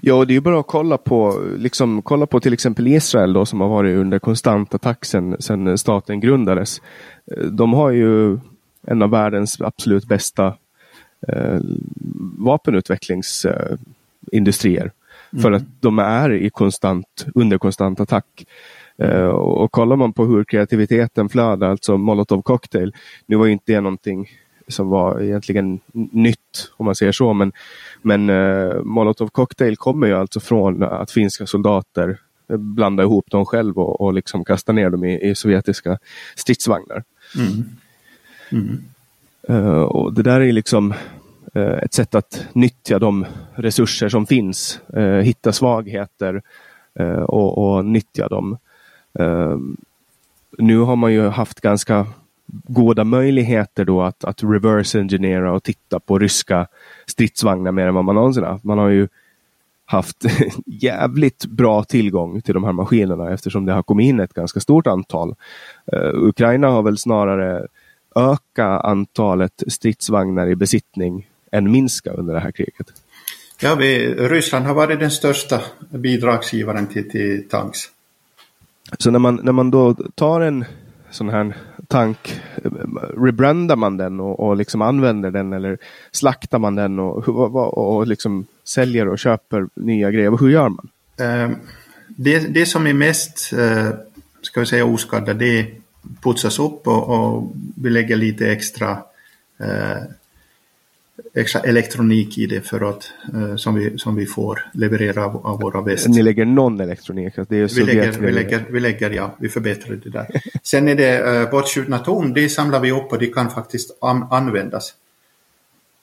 Ja, 0.01 0.25
det 0.25 0.33
är 0.33 0.35
ju 0.35 0.41
bara 0.41 0.61
att 0.61 0.67
kolla 0.67 0.99
på, 0.99 1.45
liksom, 1.57 2.03
kolla 2.03 2.27
på 2.27 2.41
till 2.41 2.53
exempel 2.53 2.87
Israel 2.87 3.33
då, 3.33 3.47
som 3.47 3.61
har 3.61 3.69
varit 3.69 3.97
under 3.97 4.19
konstant 4.19 4.75
attack 4.75 5.05
sedan 5.05 5.79
staten 5.79 6.21
grundades. 6.21 6.83
Eh, 7.37 7.45
de 7.45 7.73
har 7.73 7.91
ju 7.91 8.39
en 8.87 9.03
av 9.03 9.11
världens 9.11 9.61
absolut 9.61 10.05
bästa 10.05 10.47
eh, 11.29 11.61
vapenutvecklingsindustrier. 12.39 14.93
Mm. 15.33 15.43
För 15.43 15.53
att 15.53 15.63
de 15.81 15.99
är 15.99 16.33
i 16.33 16.51
konstant, 16.51 17.27
under 17.35 17.59
konstant 17.59 18.01
attack. 18.01 18.47
Uh, 19.03 19.27
och 19.27 19.73
kollar 19.73 19.97
man 19.97 20.13
på 20.13 20.25
hur 20.25 20.45
kreativiteten 20.45 21.29
flödar, 21.29 21.71
alltså 21.71 21.99
Molotov 21.99 22.43
cocktail. 22.43 22.95
Nu 23.27 23.37
var 23.37 23.47
ju 23.47 23.53
inte 23.53 23.73
det 23.73 23.81
någonting 23.81 24.29
som 24.73 24.89
var 24.89 25.21
egentligen 25.21 25.81
nytt 25.93 26.71
om 26.77 26.87
man 26.87 26.95
säger 26.95 27.13
så. 27.13 27.33
Men, 27.33 27.53
men 28.03 28.31
uh, 28.31 28.83
Molotov 28.83 29.29
cocktail 29.29 29.77
kommer 29.77 30.07
ju 30.07 30.15
alltså 30.15 30.41
från 30.41 30.83
att 30.83 31.11
finska 31.11 31.47
soldater 31.47 32.19
blandade 32.49 33.07
ihop 33.07 33.31
dem 33.31 33.47
själv 33.47 33.79
och, 33.79 34.01
och 34.01 34.15
liksom 34.15 34.45
kastade 34.45 34.77
ner 34.77 34.91
dem 34.91 35.05
i, 35.05 35.31
i 35.31 35.35
sovjetiska 35.35 35.99
stridsvagnar. 36.37 37.05
Mm. 37.37 37.65
Mm. 38.53 38.83
Uh, 39.51 39.83
och 39.83 40.13
det 40.13 40.23
där 40.23 40.41
är 40.41 40.53
liksom 40.53 40.95
uh, 41.57 41.79
ett 41.83 41.95
sätt 41.95 42.15
att 42.15 42.47
nyttja 42.53 42.99
de 42.99 43.27
resurser 43.55 44.09
som 44.09 44.27
finns, 44.27 44.81
uh, 44.97 45.19
hitta 45.19 45.53
svagheter 45.53 46.43
och, 47.27 47.59
och, 47.59 47.85
nyttja 47.85 48.29
dem. 48.29 48.59
nu 50.59 50.79
har 50.79 50.97
man 50.97 51.13
ju 51.13 51.29
haft 51.29 51.61
ganska 51.61 52.07
goda 52.47 53.05
möjligheter 53.05 53.85
då 53.85 54.03
att, 54.03 54.25
att 54.25 54.43
reverse 54.43 55.01
engineera 55.01 55.53
och 55.53 55.63
titta 55.63 56.01
på 56.01 56.19
ryska 56.19 56.67
stridsvagnar 57.07 57.73
mer 57.73 57.87
än 57.87 57.95
vad 57.95 58.05
man 58.05 58.15
någonsin 58.15 58.45
haft. 58.45 58.65
Man 58.65 58.79
har 58.79 58.89
ju 58.89 59.09
haft 59.85 60.17
jävligt 60.67 61.47
bra 61.47 61.85
tillgång 61.85 62.43
till 62.43 62.55
de 62.55 62.65
här 62.65 62.73
maskinerna 62.73 63.33
eftersom 63.33 63.65
det 63.65 63.73
har 63.73 63.83
kommit 63.83 64.05
in 64.05 64.21
ett 64.21 64.35
ganska 64.35 64.61
stort 64.61 64.87
antal. 64.87 65.35
Uh, 65.93 66.29
Ukraina 66.29 66.69
har 66.69 66.83
väl 66.83 66.99
snarare 66.99 67.67
öka 68.15 68.67
antalet 68.67 69.63
stridsvagnar 69.67 70.47
i 70.47 70.57
besittning 70.57 71.29
än 71.53 71.71
minska 71.71 72.11
under 72.11 72.35
det 72.35 72.41
här 72.41 72.53
kriget? 72.53 72.93
Ja, 73.61 73.75
vi, 73.75 74.15
Ryssland 74.15 74.67
har 74.67 74.75
varit 74.75 75.01
den 75.01 75.11
största 75.11 75.61
bidragsgivaren 75.91 76.87
till, 76.87 77.11
till 77.11 77.49
tanks. 77.49 77.81
Så 78.99 79.11
när 79.11 79.19
man, 79.19 79.41
när 79.43 79.53
man 79.53 79.71
då 79.71 79.95
tar 79.95 80.41
en 80.41 80.65
sån 81.13 81.29
här 81.29 81.57
tank, 81.89 82.41
rebrandar 83.17 83.77
man 83.77 83.97
den 83.97 84.21
och, 84.21 84.41
och 84.41 84.57
liksom 84.57 84.83
använder 84.83 85.31
den 85.31 85.53
eller 85.53 85.79
slaktar 86.11 86.59
man 86.59 86.75
den 86.75 86.99
och, 86.99 87.29
och, 87.29 87.97
och 87.97 88.07
liksom 88.07 88.47
säljer 88.65 89.09
och 89.09 89.19
köper 89.19 89.69
nya 89.75 90.11
grejer? 90.11 90.39
Hur 90.41 90.51
gör 90.51 90.69
man? 90.69 90.89
Eh, 91.17 91.51
det, 92.09 92.39
det 92.39 92.67
som 92.67 92.87
är 92.87 92.95
mest, 92.95 93.53
eh, 93.53 93.89
ska 94.43 94.61
vi 94.61 94.67
säga 94.67 94.85
oskadda, 94.85 95.35
det 95.35 95.67
putsas 96.23 96.59
upp 96.59 96.87
och, 96.87 97.09
och 97.09 97.53
vi 97.77 97.91
lägger 97.91 98.17
lite 98.17 98.53
extra, 98.53 98.91
eh, 99.61 100.03
extra 101.35 101.61
elektronik 101.61 102.39
i 102.39 102.47
det 102.47 102.61
för 102.61 102.91
att, 102.91 103.11
eh, 103.35 103.57
som, 103.57 103.75
vi, 103.75 103.99
som 103.99 104.17
vi 104.17 104.27
får 104.27 104.71
leverera 104.75 105.25
av, 105.25 105.47
av 105.47 105.61
våra 105.61 105.81
väst. 105.81 106.09
Ni 106.09 106.23
lägger 106.23 106.45
någon 106.45 106.81
elektronik? 106.81 107.35
Det 107.49 107.57
är 107.57 107.75
vi, 107.77 107.85
lägger, 107.85 108.13
vi, 108.13 108.33
lägger, 108.33 108.65
vi 108.71 108.81
lägger, 108.81 109.11
ja, 109.11 109.37
vi 109.39 109.49
förbättrar 109.49 109.97
det 109.97 110.11
där. 110.11 110.27
Sen 110.63 110.89
är 110.89 110.95
det 110.95 111.37
eh, 111.37 111.51
bortskjutna 111.51 111.99
torn, 111.99 112.33
det 112.33 112.49
samlar 112.49 112.81
vi 112.81 112.93
upp 112.93 113.13
och 113.13 113.19
de 113.19 113.27
kan 113.27 113.51
faktiskt 113.51 113.99
an 114.01 114.27
användas. 114.31 114.95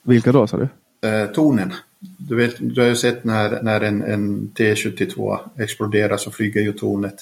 Vilka 0.03 0.31
då 0.31 0.47
sa 0.47 0.57
du? 0.57 0.67
Eh, 1.09 1.25
tornen. 1.25 1.73
Du, 1.99 2.35
vet, 2.35 2.55
du 2.59 2.81
har 2.81 2.87
ju 2.87 2.95
sett 2.95 3.23
när, 3.23 3.63
när 3.63 3.81
en, 3.81 4.03
en 4.03 4.51
T72 4.55 5.39
exploderar 5.57 6.17
så 6.17 6.31
flyger 6.31 6.61
ju 6.61 6.73
tornet 6.73 7.15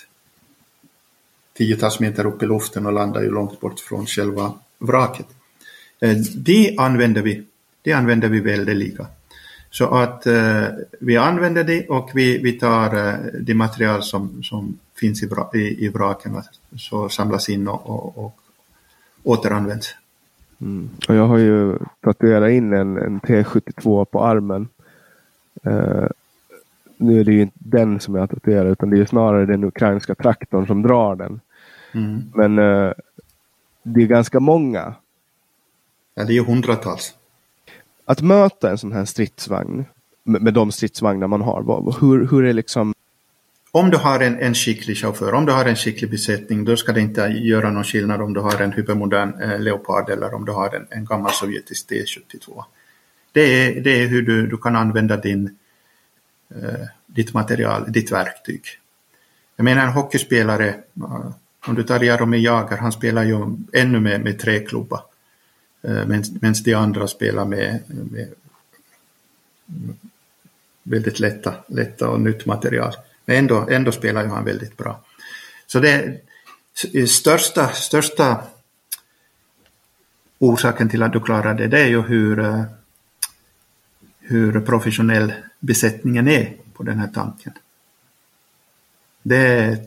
tiotals 1.57 1.99
meter 1.99 2.25
upp 2.25 2.43
i 2.43 2.45
luften 2.45 2.85
och 2.85 2.93
landar 2.93 3.21
ju 3.21 3.29
långt 3.29 3.59
bort 3.59 3.79
från 3.79 4.05
själva 4.05 4.53
vraket. 4.79 5.27
Eh, 6.01 6.17
det 6.35 6.75
använder 6.77 7.21
vi, 7.21 7.43
det 7.87 7.93
använder 7.93 8.29
vi 8.29 8.39
väldeliga. 8.39 9.07
Så 9.69 9.85
att 9.85 10.25
eh, 10.25 10.63
vi 10.99 11.17
använder 11.17 11.63
det 11.63 11.87
och 11.87 12.11
vi, 12.13 12.37
vi 12.37 12.53
tar 12.53 13.07
eh, 13.07 13.13
det 13.41 13.53
material 13.53 14.03
som, 14.03 14.43
som 14.43 14.79
finns 14.99 15.23
i, 15.23 15.29
i, 15.53 15.85
i 15.85 15.89
vraken 15.89 16.41
så 16.77 17.09
samlas 17.09 17.49
in 17.49 17.67
och, 17.67 17.89
och, 17.89 18.17
och 18.17 18.39
återanvänds. 19.23 19.95
Mm. 20.61 20.89
Och 21.07 21.15
jag 21.15 21.27
har 21.27 21.37
ju 21.37 21.77
tatuerat 22.01 22.51
in 22.51 22.73
en, 22.73 22.97
en 22.97 23.19
T72 23.19 24.05
på 24.05 24.25
armen. 24.25 24.67
Eh, 25.63 26.07
nu 26.97 27.19
är 27.19 27.23
det 27.23 27.33
ju 27.33 27.41
inte 27.41 27.57
den 27.59 27.99
som 27.99 28.15
jag 28.15 28.29
tatuerar 28.29 28.71
utan 28.71 28.89
det 28.89 28.99
är 28.99 29.05
snarare 29.05 29.45
den 29.45 29.63
ukrainska 29.63 30.15
traktorn 30.15 30.67
som 30.67 30.81
drar 30.81 31.15
den. 31.15 31.39
Mm. 31.91 32.23
Men 32.35 32.59
uh, 32.59 32.93
det 33.83 34.01
är 34.01 34.07
ganska 34.07 34.39
många. 34.39 34.93
Ja, 36.15 36.23
det 36.23 36.37
är 36.37 36.43
hundratals. 36.43 37.16
Att 38.07 38.21
möta 38.21 38.69
en 38.69 38.77
sån 38.77 38.91
här 38.91 39.05
stridsvagn 39.05 39.85
med, 40.23 40.41
med 40.41 40.53
de 40.53 40.71
stridsvagnar 40.71 41.27
man 41.27 41.41
har, 41.41 41.61
vad, 41.61 41.95
hur, 42.01 42.27
hur 42.27 42.45
är 42.45 42.53
liksom 42.53 42.93
om 43.71 43.89
du 43.89 43.97
har 43.97 44.19
en, 44.19 44.39
en 44.39 44.55
skicklig 44.55 44.97
chaufför, 44.97 45.33
om 45.33 45.45
du 45.45 45.51
har 45.51 45.65
en 45.65 45.75
skicklig 45.75 46.11
besättning, 46.11 46.65
då 46.65 46.77
ska 46.77 46.91
det 46.91 47.01
inte 47.01 47.21
göra 47.21 47.69
någon 47.69 47.83
skillnad 47.83 48.21
om 48.21 48.33
du 48.33 48.39
har 48.39 48.61
en 48.61 48.71
hypermodern 48.71 49.41
eh, 49.41 49.59
Leopard 49.59 50.09
eller 50.09 50.33
om 50.33 50.45
du 50.45 50.51
har 50.51 50.75
en, 50.75 50.87
en 50.89 51.05
gammal 51.05 51.31
sovjetisk 51.31 51.89
T72. 51.89 52.63
Det 53.31 53.41
är, 53.41 53.81
det 53.81 54.03
är 54.03 54.07
hur 54.07 54.21
du, 54.21 54.47
du 54.47 54.57
kan 54.57 54.75
använda 54.75 55.17
din, 55.17 55.57
eh, 56.55 56.87
ditt 57.05 57.33
material, 57.33 57.91
ditt 57.91 58.11
verktyg. 58.11 58.61
Jag 59.55 59.63
menar 59.63 59.83
en 59.83 59.93
hockeyspelare, 59.93 60.67
eh, 60.67 61.31
om 61.67 61.75
du 61.75 61.83
tar 61.83 61.99
Jaromir 61.99 62.39
Jagr, 62.39 62.77
han 62.77 62.91
spelar 62.91 63.23
ju 63.23 63.57
ännu 63.73 63.99
med, 63.99 64.21
med 64.21 64.39
träklubba. 64.39 65.03
Eh, 65.81 66.05
medan 66.05 66.53
de 66.63 66.73
andra 66.73 67.07
spelar 67.07 67.45
med, 67.45 67.81
med 67.87 68.27
väldigt 70.83 71.19
lätta, 71.19 71.55
lätta 71.67 72.09
och 72.09 72.21
nytt 72.21 72.45
material. 72.45 72.93
Men 73.25 73.37
ändå, 73.37 73.67
ändå 73.69 73.91
spelar 73.91 74.23
ju 74.23 74.29
han 74.29 74.45
väldigt 74.45 74.77
bra. 74.77 75.03
Så 75.67 75.79
det 75.79 76.21
största, 77.07 77.67
största 77.67 78.43
orsaken 80.39 80.89
till 80.89 81.03
att 81.03 81.13
du 81.13 81.19
klarar 81.19 81.53
det, 81.53 81.67
det 81.67 81.79
är 81.79 81.87
ju 81.87 82.01
hur, 82.01 82.39
eh, 82.39 82.63
hur 84.19 84.61
professionell 84.61 85.33
besättningen 85.59 86.27
är 86.27 86.53
på 86.73 86.83
den 86.83 86.99
här 86.99 87.07
tanken. 87.07 87.53
Det, 89.23 89.77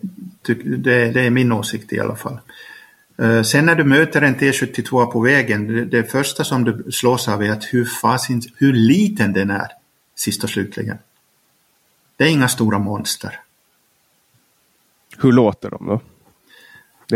det, 0.43 1.11
det 1.11 1.21
är 1.21 1.31
min 1.31 1.53
åsikt 1.53 1.93
i 1.93 2.01
alla 2.01 2.17
fall. 2.17 2.39
Eh, 3.21 3.43
sen 3.43 3.67
när 3.67 3.75
du 3.75 3.85
möter 3.85 4.23
en 4.23 4.37
T72 4.37 5.07
på 5.07 5.21
vägen, 5.21 5.89
det, 5.91 6.05
första 6.05 6.45
som 6.45 6.65
du 6.65 6.93
slås 6.93 7.29
av 7.29 7.43
är 7.43 7.51
att 7.51 7.65
hur, 7.65 7.85
fasin, 7.85 8.43
hur 8.57 8.73
liten 8.73 9.33
den 9.33 9.51
är, 9.51 9.69
sist 10.15 10.45
och 10.45 10.51
slutligen. 10.51 10.99
Det 12.17 12.25
är 12.25 12.29
inga 12.29 12.49
stora 12.49 12.79
monster. 12.79 13.41
Hur 15.19 15.33
låter 15.33 15.71
de 15.71 15.87
då? 15.87 16.01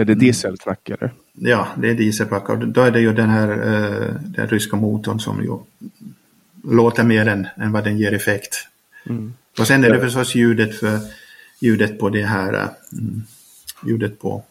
Är 0.01 0.05
det 0.05 0.15
dieselknack 0.15 0.89
eller? 0.89 1.13
Ja, 1.33 1.69
det 1.77 1.91
är 1.91 1.95
dieselknack. 1.95 2.47
Då 2.67 2.81
är 2.81 2.91
det 2.91 3.01
ju 3.01 3.13
den 3.13 3.31
här 3.31 3.51
uh, 3.51 4.15
den 4.21 4.49
ryska 4.49 4.77
motorn 4.77 5.21
som 5.21 5.43
ju 5.43 5.59
låter 6.75 7.05
mer 7.05 7.29
än, 7.29 7.47
än 7.57 7.73
vad 7.73 7.85
den 7.85 7.99
ger 7.99 8.13
effekt. 8.13 8.69
Mm. 9.07 9.35
Och 9.59 9.67
sen 9.67 9.85
är 9.85 9.91
det 9.91 10.01
förstås 10.01 10.35
ljudet, 10.35 10.79
för, 10.79 10.99
ljudet 11.61 11.99
på 11.99 12.11
det 12.11 12.25
här 12.25 12.55
uh, 12.55 12.69
ljudet 13.87 14.21
på, 14.21 14.45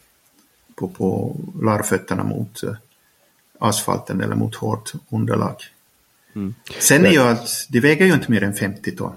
på, 0.76 0.88
på 0.88 1.36
larvfötterna 1.62 2.24
mot 2.24 2.64
uh, 2.64 2.74
asfalten 3.60 4.22
eller 4.22 4.36
mot 4.36 4.56
hårt 4.56 4.94
underlag. 5.10 5.56
Mm. 6.36 6.56
Sen 6.80 7.06
är 7.06 7.12
ju 7.12 7.20
allt, 7.20 7.68
de 7.70 7.80
väger 7.80 8.06
ju 8.06 8.14
inte 8.14 8.32
mer 8.32 8.44
än 8.44 8.54
50 8.54 8.96
ton. 8.96 9.14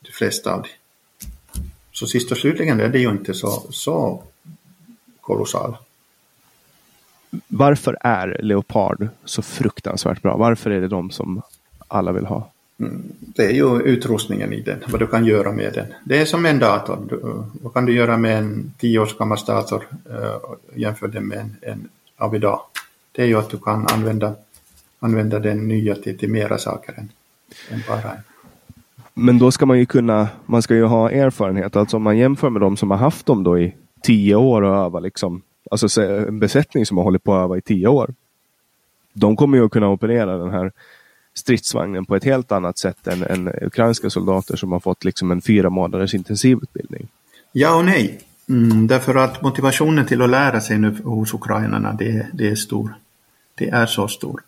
De 0.00 0.12
flesta 0.12 0.54
av 0.54 0.62
dem. 0.62 0.70
Så 1.92 2.06
sist 2.06 2.32
och 2.32 2.38
slutligen 2.38 2.80
är 2.80 2.88
det 2.88 2.98
ju 2.98 3.10
inte 3.10 3.34
så, 3.34 3.66
så 3.70 4.22
kolossal. 5.20 5.76
Varför 7.48 7.98
är 8.00 8.40
Leopard 8.42 9.08
så 9.24 9.42
fruktansvärt 9.42 10.22
bra? 10.22 10.36
Varför 10.36 10.70
är 10.70 10.80
det 10.80 10.88
de 10.88 11.10
som 11.10 11.42
alla 11.88 12.12
vill 12.12 12.26
ha? 12.26 12.50
Det 13.18 13.44
är 13.46 13.50
ju 13.50 13.82
utrustningen 13.82 14.52
i 14.52 14.60
den, 14.60 14.78
vad 14.88 15.00
du 15.00 15.06
kan 15.06 15.24
göra 15.24 15.52
med 15.52 15.72
den. 15.74 15.86
Det 16.04 16.20
är 16.20 16.24
som 16.24 16.46
en 16.46 16.58
dator. 16.58 16.98
Du, 17.08 17.20
vad 17.62 17.74
kan 17.74 17.86
du 17.86 17.92
göra 17.92 18.16
med 18.16 18.38
en 18.38 18.72
tio 18.78 18.98
års 18.98 19.16
gammal 19.18 19.38
dator 19.46 19.86
uh, 20.10 20.36
jämfört 20.74 21.14
med 21.14 21.38
en, 21.38 21.56
en 21.62 21.88
av 22.16 22.34
idag? 22.34 22.60
Det 23.12 23.22
är 23.22 23.26
ju 23.26 23.38
att 23.38 23.50
du 23.50 23.58
kan 23.58 23.86
använda, 23.86 24.34
använda 24.98 25.38
den 25.38 25.68
nya 25.68 25.94
till, 25.94 26.18
till 26.18 26.30
mera 26.30 26.58
saker 26.58 26.94
än, 26.98 27.08
än 27.70 27.82
bara 27.88 28.12
en. 28.12 28.22
Men 29.14 29.38
då 29.38 29.50
ska 29.50 29.66
man 29.66 29.78
ju 29.78 29.86
kunna, 29.86 30.28
man 30.46 30.62
ska 30.62 30.74
ju 30.74 30.84
ha 30.84 31.10
erfarenhet. 31.10 31.76
Alltså 31.76 31.96
om 31.96 32.02
man 32.02 32.18
jämför 32.18 32.50
med 32.50 32.62
de 32.62 32.76
som 32.76 32.90
har 32.90 32.98
haft 32.98 33.26
dem 33.26 33.44
då 33.44 33.58
i 33.58 33.74
tio 34.02 34.34
år 34.34 34.62
och 34.62 34.76
öva 34.76 35.00
liksom. 35.00 35.42
Alltså 35.70 36.02
en 36.02 36.38
besättning 36.38 36.86
som 36.86 36.96
har 36.96 37.04
hållit 37.04 37.24
på 37.24 37.34
att 37.34 37.44
öva 37.44 37.58
i 37.58 37.60
tio 37.60 37.88
år. 37.88 38.14
De 39.12 39.36
kommer 39.36 39.58
ju 39.58 39.64
att 39.64 39.70
kunna 39.70 39.88
operera 39.88 40.38
den 40.38 40.50
här 40.50 40.72
stridsvagnen 41.34 42.04
på 42.04 42.16
ett 42.16 42.24
helt 42.24 42.52
annat 42.52 42.78
sätt 42.78 43.06
än, 43.06 43.22
än 43.22 43.48
ukrainska 43.62 44.10
soldater 44.10 44.56
som 44.56 44.72
har 44.72 44.80
fått 44.80 45.04
liksom 45.04 45.30
en 45.30 45.40
fyra 45.40 45.70
månaders 45.70 46.14
intensivutbildning. 46.14 47.08
Ja 47.52 47.76
och 47.76 47.84
nej. 47.84 48.20
Mm, 48.48 48.86
därför 48.86 49.14
att 49.14 49.42
motivationen 49.42 50.06
till 50.06 50.22
att 50.22 50.30
lära 50.30 50.60
sig 50.60 50.78
nu 50.78 50.96
hos 51.04 51.34
ukrainarna 51.34 51.92
det, 51.92 52.26
det 52.32 52.48
är 52.48 52.54
stor. 52.54 52.94
Det 53.54 53.68
är 53.68 53.86
så 53.86 54.08
stor. 54.08 54.42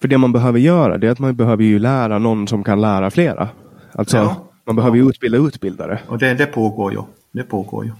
För 0.00 0.08
det 0.08 0.18
man 0.18 0.32
behöver 0.32 0.58
göra 0.58 0.98
det 0.98 1.06
är 1.06 1.10
att 1.10 1.18
man 1.18 1.36
behöver 1.36 1.64
ju 1.64 1.78
lära 1.78 2.18
någon 2.18 2.48
som 2.48 2.64
kan 2.64 2.80
lära 2.80 3.10
flera. 3.10 3.48
Alltså 3.92 4.16
ja. 4.16 4.48
man 4.64 4.76
behöver 4.76 4.96
ju 4.96 5.08
utbilda 5.08 5.38
utbildare. 5.38 6.00
Och 6.08 6.18
det, 6.18 6.34
det 6.34 6.46
pågår 6.46 6.92
ju. 6.92 7.02
Det 7.32 7.42
pågår 7.42 7.84
ju. 7.84 7.92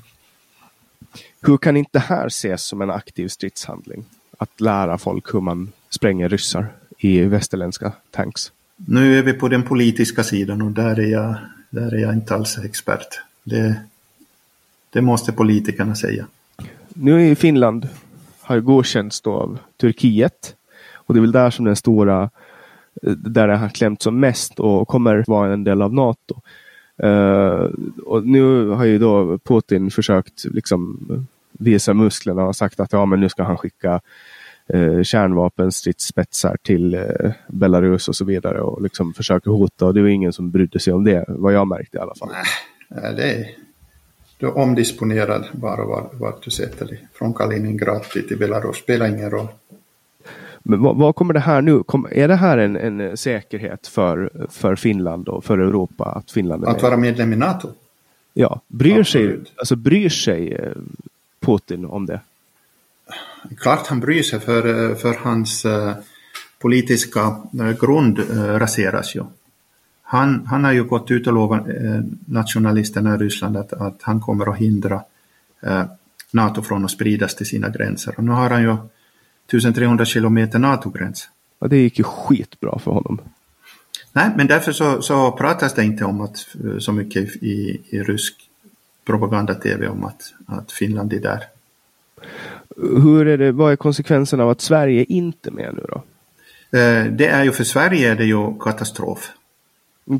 Hur 1.43 1.57
kan 1.57 1.77
inte 1.77 1.91
det 1.93 1.99
här 1.99 2.27
ses 2.27 2.63
som 2.63 2.83
en 2.83 2.91
aktiv 2.91 3.29
stridshandling? 3.29 4.05
Att 4.39 4.61
lära 4.61 4.99
folk 4.99 5.35
hur 5.35 5.41
man 5.41 5.73
spränger 5.91 6.29
ryssar 6.29 6.67
i 6.99 7.21
västerländska 7.21 7.93
tanks. 8.11 8.53
Nu 8.77 9.19
är 9.19 9.23
vi 9.23 9.33
på 9.33 9.49
den 9.49 9.63
politiska 9.63 10.25
sidan 10.25 10.63
och 10.63 10.73
där 10.73 11.01
är 11.01 11.07
jag, 11.07 11.35
där 11.71 11.95
är 11.95 11.99
jag 11.99 12.15
inte 12.15 12.35
alls 12.35 12.59
expert. 12.59 13.21
Det, 13.45 13.75
det 14.91 15.01
måste 15.01 15.33
politikerna 15.33 15.95
säga. 15.95 16.27
Nu 16.89 17.29
i 17.29 17.35
Finland 17.35 17.89
har 18.41 18.61
godkänts 18.61 19.21
då 19.21 19.33
av 19.33 19.59
Turkiet. 19.77 20.55
Och 20.95 21.15
det 21.15 21.19
är 21.19 21.21
väl 21.21 21.33
där 21.33 21.51
som 21.51 21.65
den 21.65 21.77
stora, 21.77 22.31
där 23.03 23.49
det 23.49 23.57
har 23.57 23.69
klämt 23.69 24.03
som 24.03 24.21
mest 24.21 24.61
och 24.61 24.89
kommer 24.89 25.25
vara 25.27 25.53
en 25.53 25.65
del 25.65 25.83
av 25.83 25.95
NATO. 25.95 26.41
Uh, 27.05 27.71
och 28.05 28.27
nu 28.27 28.69
har 28.69 28.85
ju 28.85 28.99
då 28.99 29.39
Putin 29.39 29.91
försökt 29.91 30.45
liksom 30.45 30.99
visa 31.53 31.95
musklerna 31.95 32.45
och 32.45 32.57
sagt 32.57 32.81
att 32.81 32.93
ja, 32.93 33.05
men 33.07 33.21
nu 33.21 33.29
ska 33.29 33.43
han 33.43 33.57
skicka 33.57 34.01
uh, 34.75 35.03
kärnvapenstridsspetsar 35.03 36.57
till 36.63 36.95
uh, 36.95 37.33
Belarus 37.49 38.09
och 38.09 38.17
så 38.17 38.25
vidare 38.25 38.61
och 38.61 38.83
liksom 38.83 39.15
försöka 39.15 39.51
hota 39.51 39.87
och 39.87 39.95
det 39.95 40.03
var 40.03 40.09
ingen 40.09 40.33
som 40.33 40.51
brydde 40.51 40.81
sig 40.81 40.93
om 40.93 41.05
det, 41.05 41.25
vad 41.29 41.53
jag 41.53 41.67
märkte 41.67 41.97
i 41.97 42.01
alla 42.01 42.15
fall. 42.15 42.29
Nej, 42.89 43.15
det 43.15 43.33
är, 43.33 43.51
du 44.39 44.47
är 44.47 44.59
omdisponerad 44.59 45.45
bara 45.53 45.85
vart 45.85 46.15
var 46.15 46.35
du 46.45 46.51
sätter 46.51 46.87
dig. 46.87 47.09
Från 47.13 47.35
Kaliningrad 47.35 48.03
till 48.03 48.39
Belarus, 48.39 48.77
spelar 48.77 49.09
ingen 49.09 49.31
roll. 49.31 49.49
Men 50.63 50.83
vad, 50.83 50.97
vad, 50.97 51.15
kommer 51.15 51.35
det 51.35 51.41
här 51.41 51.63
nu? 51.63 51.83
Kom, 51.83 52.07
är 52.11 52.29
det 52.29 52.35
här 52.35 52.59
en, 52.59 52.77
en, 52.77 53.17
säkerhet 53.17 53.87
för, 53.87 54.47
för 54.51 54.77
Finland 54.77 55.29
och 55.29 55.45
för 55.45 55.59
Europa? 55.59 56.05
Att, 56.05 56.31
Finland 56.31 56.65
att 56.65 56.83
vara 56.83 56.97
medlem 56.97 57.33
i 57.33 57.37
NATO? 57.37 57.69
Ja, 58.35 58.61
bryr 58.69 59.03
sig, 59.03 59.39
alltså 59.57 59.77
bryr 59.77 60.09
sig 60.09 60.53
eh, 60.53 60.73
Putin 61.41 61.85
om 61.85 62.07
det? 62.07 62.21
Klart 63.57 63.87
han 63.87 64.01
bryr 64.01 64.23
sig 64.23 64.41
för, 64.41 64.95
för 64.95 65.15
hans 65.15 65.65
uh, 65.65 65.95
politiska 66.59 67.37
uh, 67.61 67.73
grund 67.81 68.19
uh, 68.19 68.59
raseras 68.59 69.15
ju. 69.15 69.23
Han, 70.03 70.47
han 70.47 70.65
har 70.65 70.73
ju 70.73 70.85
gått 70.85 71.11
ut 71.11 71.27
och 71.27 71.33
lovat 71.33 71.67
nationalisterna 72.27 73.15
i 73.15 73.19
Ryssland 73.19 73.57
att, 73.57 73.73
att 73.73 74.03
han 74.03 74.21
kommer 74.21 74.53
att 74.53 74.59
hindra 74.59 75.03
NATO 76.31 76.63
från 76.63 76.85
att 76.85 76.91
spridas 76.91 77.35
till 77.35 77.47
sina 77.47 77.69
gränser. 77.69 78.15
Och 78.17 78.25
nu 78.25 78.33
har 78.33 78.51
han 78.51 78.63
ju 78.63 78.77
1300 79.47 80.05
kilometer 80.05 80.59
NATO-gräns. 80.59 81.29
Ja, 81.59 81.69
det 81.69 81.77
gick 81.77 81.99
ju 81.99 82.05
skitbra 82.05 82.79
för 82.79 82.91
honom. 82.91 83.21
Nej, 84.13 84.31
men 84.37 84.47
därför 84.47 84.73
så, 84.73 85.03
så 85.03 85.33
pratas 85.33 85.75
det 85.75 85.85
inte 85.85 86.05
om 86.05 86.21
att 86.21 86.47
så 86.79 86.93
mycket 86.93 87.37
i, 87.37 87.81
i 87.89 88.03
rysk 88.03 88.35
propaganda-tv 89.05 89.89
om 89.89 90.05
att, 90.05 90.35
att 90.47 90.73
Finland 90.73 91.13
är 91.13 91.21
där. 91.21 91.45
Hur 92.83 93.27
är 93.27 93.39
det, 93.39 93.53
vad 93.53 93.73
är 93.73 93.77
konsekvenserna 93.77 94.45
av 94.45 94.51
att 94.51 94.61
Sverige 94.61 95.05
inte 95.05 95.49
är 95.49 95.53
med 95.53 95.75
nu 95.75 95.85
då? 95.89 96.03
Eh, 96.79 97.05
det 97.05 97.27
är 97.27 97.45
ju 97.45 97.53
för 97.53 97.65
Sverige 97.65 98.11
är 98.11 98.15
det 98.15 98.25
ju 98.25 98.59
katastrof. 98.61 99.31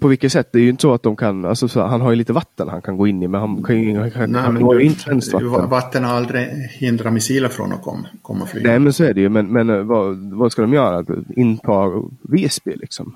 På 0.01 0.09
vilket 0.09 0.33
sätt? 0.33 0.49
Det 0.53 0.59
är 0.59 0.63
ju 0.63 0.69
inte 0.69 0.83
så 0.83 0.95
att 0.95 1.03
de 1.03 1.17
kan, 1.17 1.45
alltså, 1.45 1.81
han 1.81 2.01
har 2.01 2.11
ju 2.11 2.17
lite 2.17 2.33
vatten 2.33 2.69
han 2.69 2.83
kan 2.83 2.97
gå 2.97 3.07
in 3.07 3.23
i 3.23 3.29
men 3.29 3.41
han 3.41 3.63
kan 3.63 3.81
ju, 3.83 3.99
han, 3.99 4.31
Nej, 4.31 4.43
han 4.43 4.63
har 4.63 4.75
ju 4.75 4.81
inte 4.81 5.01
svenskt 5.01 5.33
vatten. 5.33 5.69
Vatten 5.69 6.05
har 6.05 6.17
aldrig 6.17 6.49
hindrat 6.71 7.13
missiler 7.13 7.49
från 7.49 7.73
att 7.73 7.83
komma, 7.83 8.09
komma 8.23 8.43
och 8.43 8.49
flyga. 8.49 8.71
Nej 8.71 8.79
men 8.79 8.93
så 8.93 9.05
är 9.05 9.15
det 9.15 9.21
ju, 9.21 9.29
men, 9.29 9.53
men 9.53 9.71
eh, 9.71 9.83
vad, 9.83 10.17
vad 10.17 10.53
ska 10.53 10.63
de 10.63 10.73
göra? 10.73 11.05
Inta 11.37 12.03
Visby 12.23 12.73
liksom? 12.77 13.15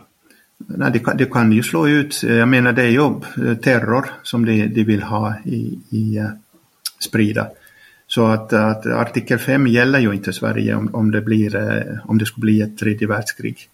Nej, 0.67 0.91
det 0.93 0.99
kan, 0.99 1.17
det 1.17 1.25
kan 1.25 1.53
ju 1.53 1.63
slå 1.63 1.89
ut, 1.89 2.23
jag 2.23 2.49
menar 2.49 2.73
det 2.73 2.83
är 2.83 2.91
ju 2.91 3.21
terror 3.55 4.11
som 4.23 4.45
de, 4.45 4.67
de 4.67 4.85
vill 4.85 5.03
ha 5.03 5.35
i, 5.45 5.79
i 5.91 6.23
sprida. 7.01 7.47
Så 8.15 8.27
att, 8.27 8.53
att 8.53 8.87
artikel 8.87 9.39
5 9.39 9.67
gäller 9.67 9.99
ju 9.99 10.13
inte 10.13 10.33
Sverige 10.33 10.75
om, 10.75 10.95
om, 10.95 11.11
det 11.11 11.21
blir, 11.21 11.57
uh, 11.57 11.99
om 12.05 12.19
det 12.19 12.27
skulle 12.27 12.43
bli 12.43 12.61
ett 12.61 12.79
tredje 12.79 13.09
världskrig. 13.09 13.69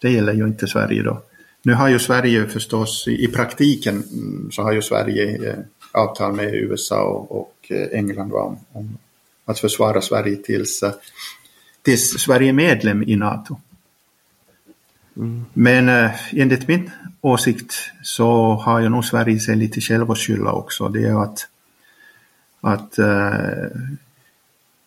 Det 0.00 0.10
gäller 0.10 0.32
ju 0.32 0.46
inte 0.46 0.66
Sverige 0.66 1.02
då. 1.02 1.22
Nu 1.62 1.74
har 1.74 1.88
ju 1.88 1.98
Sverige 1.98 2.46
förstås 2.46 3.08
i 3.08 3.28
praktiken 3.28 4.02
mm, 4.12 4.50
så 4.52 4.62
har 4.62 4.72
ju 4.72 4.82
Sverige 4.82 5.50
eh, 5.50 5.58
avtal 5.92 6.32
med 6.32 6.54
USA 6.54 7.26
och, 7.28 7.54
eh, 7.68 7.98
England 7.98 8.32
om, 8.32 8.58
om 8.72 8.98
att 9.44 9.58
försvara 9.58 10.00
Sverige 10.00 10.36
tills, 10.36 10.82
eh, 10.82 10.92
tills 11.82 12.18
Sverige 12.18 12.48
är 12.48 12.52
medlem 12.52 13.02
i 13.02 13.16
NATO. 13.16 13.56
Mm. 15.16 15.44
Men 15.52 16.10
enligt 16.32 16.68
min 16.68 16.90
åsikt 17.20 17.74
så 18.02 18.54
har 18.54 18.80
ju 18.80 18.88
nog 18.88 19.04
Sverige 19.04 19.40
sig 19.40 19.56
lite 19.56 19.80
själv 19.80 20.10
att 20.10 20.18
skylla 20.18 20.52
också. 20.52 20.88
Det 20.88 21.04
är 21.04 21.22
att, 21.22 21.48
att 22.60 22.98
eh, 22.98 23.78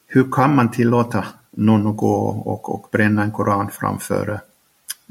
hur 0.08 0.32
kan 0.32 0.56
man 0.56 0.72
tillåta 0.72 1.26
någon 1.52 1.88
att 1.88 1.98
gå 1.98 2.16
och, 2.26 2.76
och 2.76 2.88
bränna 2.92 3.24
en 3.24 3.32
koran 3.32 3.70
framför 3.72 4.40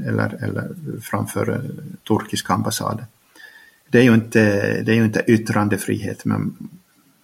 eller, 0.07 0.45
eller 0.45 0.71
framför 1.01 1.65
turkiska 2.09 2.53
ambassaden. 2.53 3.05
Det 3.91 3.99
är 3.99 4.03
ju 4.03 4.15
inte, 4.15 4.41
det 4.83 4.93
är 4.93 4.97
ju 4.97 5.05
inte 5.05 5.25
yttrandefrihet, 5.27 6.25
men 6.25 6.57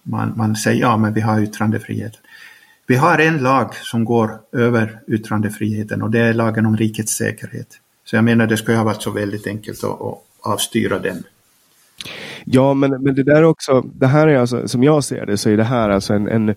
man, 0.03 0.33
man 0.37 0.55
säger 0.55 0.81
ja, 0.81 0.97
men 0.97 1.13
vi 1.13 1.21
har 1.21 1.41
yttrandefrihet. 1.41 2.13
Vi 2.87 2.95
har 2.95 3.19
en 3.19 3.37
lag 3.37 3.75
som 3.75 4.05
går 4.05 4.39
över 4.51 4.99
yttrandefriheten 5.07 6.01
och 6.01 6.11
det 6.11 6.19
är 6.19 6.33
lagen 6.33 6.65
om 6.65 6.77
rikets 6.77 7.13
säkerhet. 7.13 7.79
Så 8.03 8.15
jag 8.15 8.23
menar 8.23 8.47
det 8.47 8.57
skulle 8.57 8.77
ha 8.77 8.83
varit 8.83 9.01
så 9.01 9.11
väldigt 9.11 9.47
enkelt 9.47 9.83
att, 9.83 10.01
att 10.01 10.23
avstyra 10.41 10.99
den. 10.99 11.23
Ja, 12.51 12.73
men, 12.73 13.03
men 13.03 13.15
det 13.15 13.23
där 13.23 13.35
är 13.35 13.43
också, 13.43 13.81
det 13.81 14.07
här 14.07 14.27
är 14.27 14.37
alltså, 14.37 14.67
som 14.67 14.83
jag 14.83 15.03
ser 15.03 15.25
det, 15.25 15.37
så 15.37 15.49
är 15.49 15.57
det 15.57 15.63
här 15.63 15.89
alltså 15.89 16.13
en, 16.13 16.27
en 16.27 16.55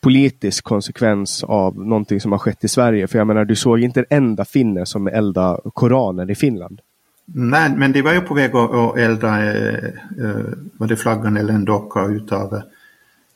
politisk 0.00 0.64
konsekvens 0.64 1.44
av 1.44 1.86
någonting 1.86 2.20
som 2.20 2.32
har 2.32 2.38
skett 2.38 2.64
i 2.64 2.68
Sverige. 2.68 3.06
För 3.06 3.18
jag 3.18 3.26
menar, 3.26 3.44
du 3.44 3.56
såg 3.56 3.80
inte 3.80 4.00
en 4.00 4.06
enda 4.10 4.44
finne 4.44 4.86
som 4.86 5.06
eldade 5.06 5.60
Koranen 5.74 6.30
i 6.30 6.34
Finland. 6.34 6.80
Nej, 7.26 7.72
men 7.76 7.92
de 7.92 8.02
var 8.02 8.12
ju 8.12 8.20
på 8.20 8.34
väg 8.34 8.54
att 8.54 8.98
elda, 8.98 9.42
eh, 9.42 9.84
eh, 10.24 10.44
var 10.72 10.86
det 10.86 10.96
flaggan 10.96 11.36
eller 11.36 11.54
en 11.54 11.64
docka 11.64 12.06
utav, 12.06 12.62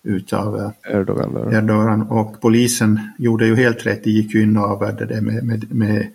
utav 0.03 0.57
eh, 0.57 0.95
Erdogan, 0.95 1.55
Erdogan. 1.55 2.03
Och 2.03 2.41
polisen 2.41 3.01
gjorde 3.19 3.47
ju 3.47 3.57
helt 3.57 3.87
rätt, 3.87 4.05
de 4.05 4.11
gick 4.11 4.35
ju 4.35 4.43
in 4.43 4.57
och 4.57 4.65
avvärjde 4.65 5.07
det 5.07 5.20
med, 5.20 5.45
med, 5.45 5.75
med 5.75 6.07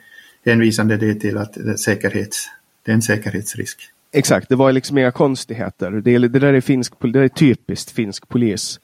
hänvisande 0.46 0.98
det 0.98 1.16
till 1.16 1.38
att 1.38 1.54
det, 1.54 1.78
säkerhets, 1.78 2.50
det 2.86 2.92
är 2.92 2.96
en 2.96 3.02
säkerhetsrisk. 3.02 3.93
Exakt, 4.15 4.49
det 4.49 4.56
var 4.56 4.72
liksom 4.72 4.98
inga 4.98 5.11
konstigheter. 5.11 5.91
Det, 5.91 6.18
det, 6.18 6.40
där 6.40 6.53
är 6.53 6.61
finsk, 6.61 6.94
det 6.99 7.19
är 7.19 7.27
typiskt 7.27 7.91
finsk 7.91 8.30
polis. 8.30 8.80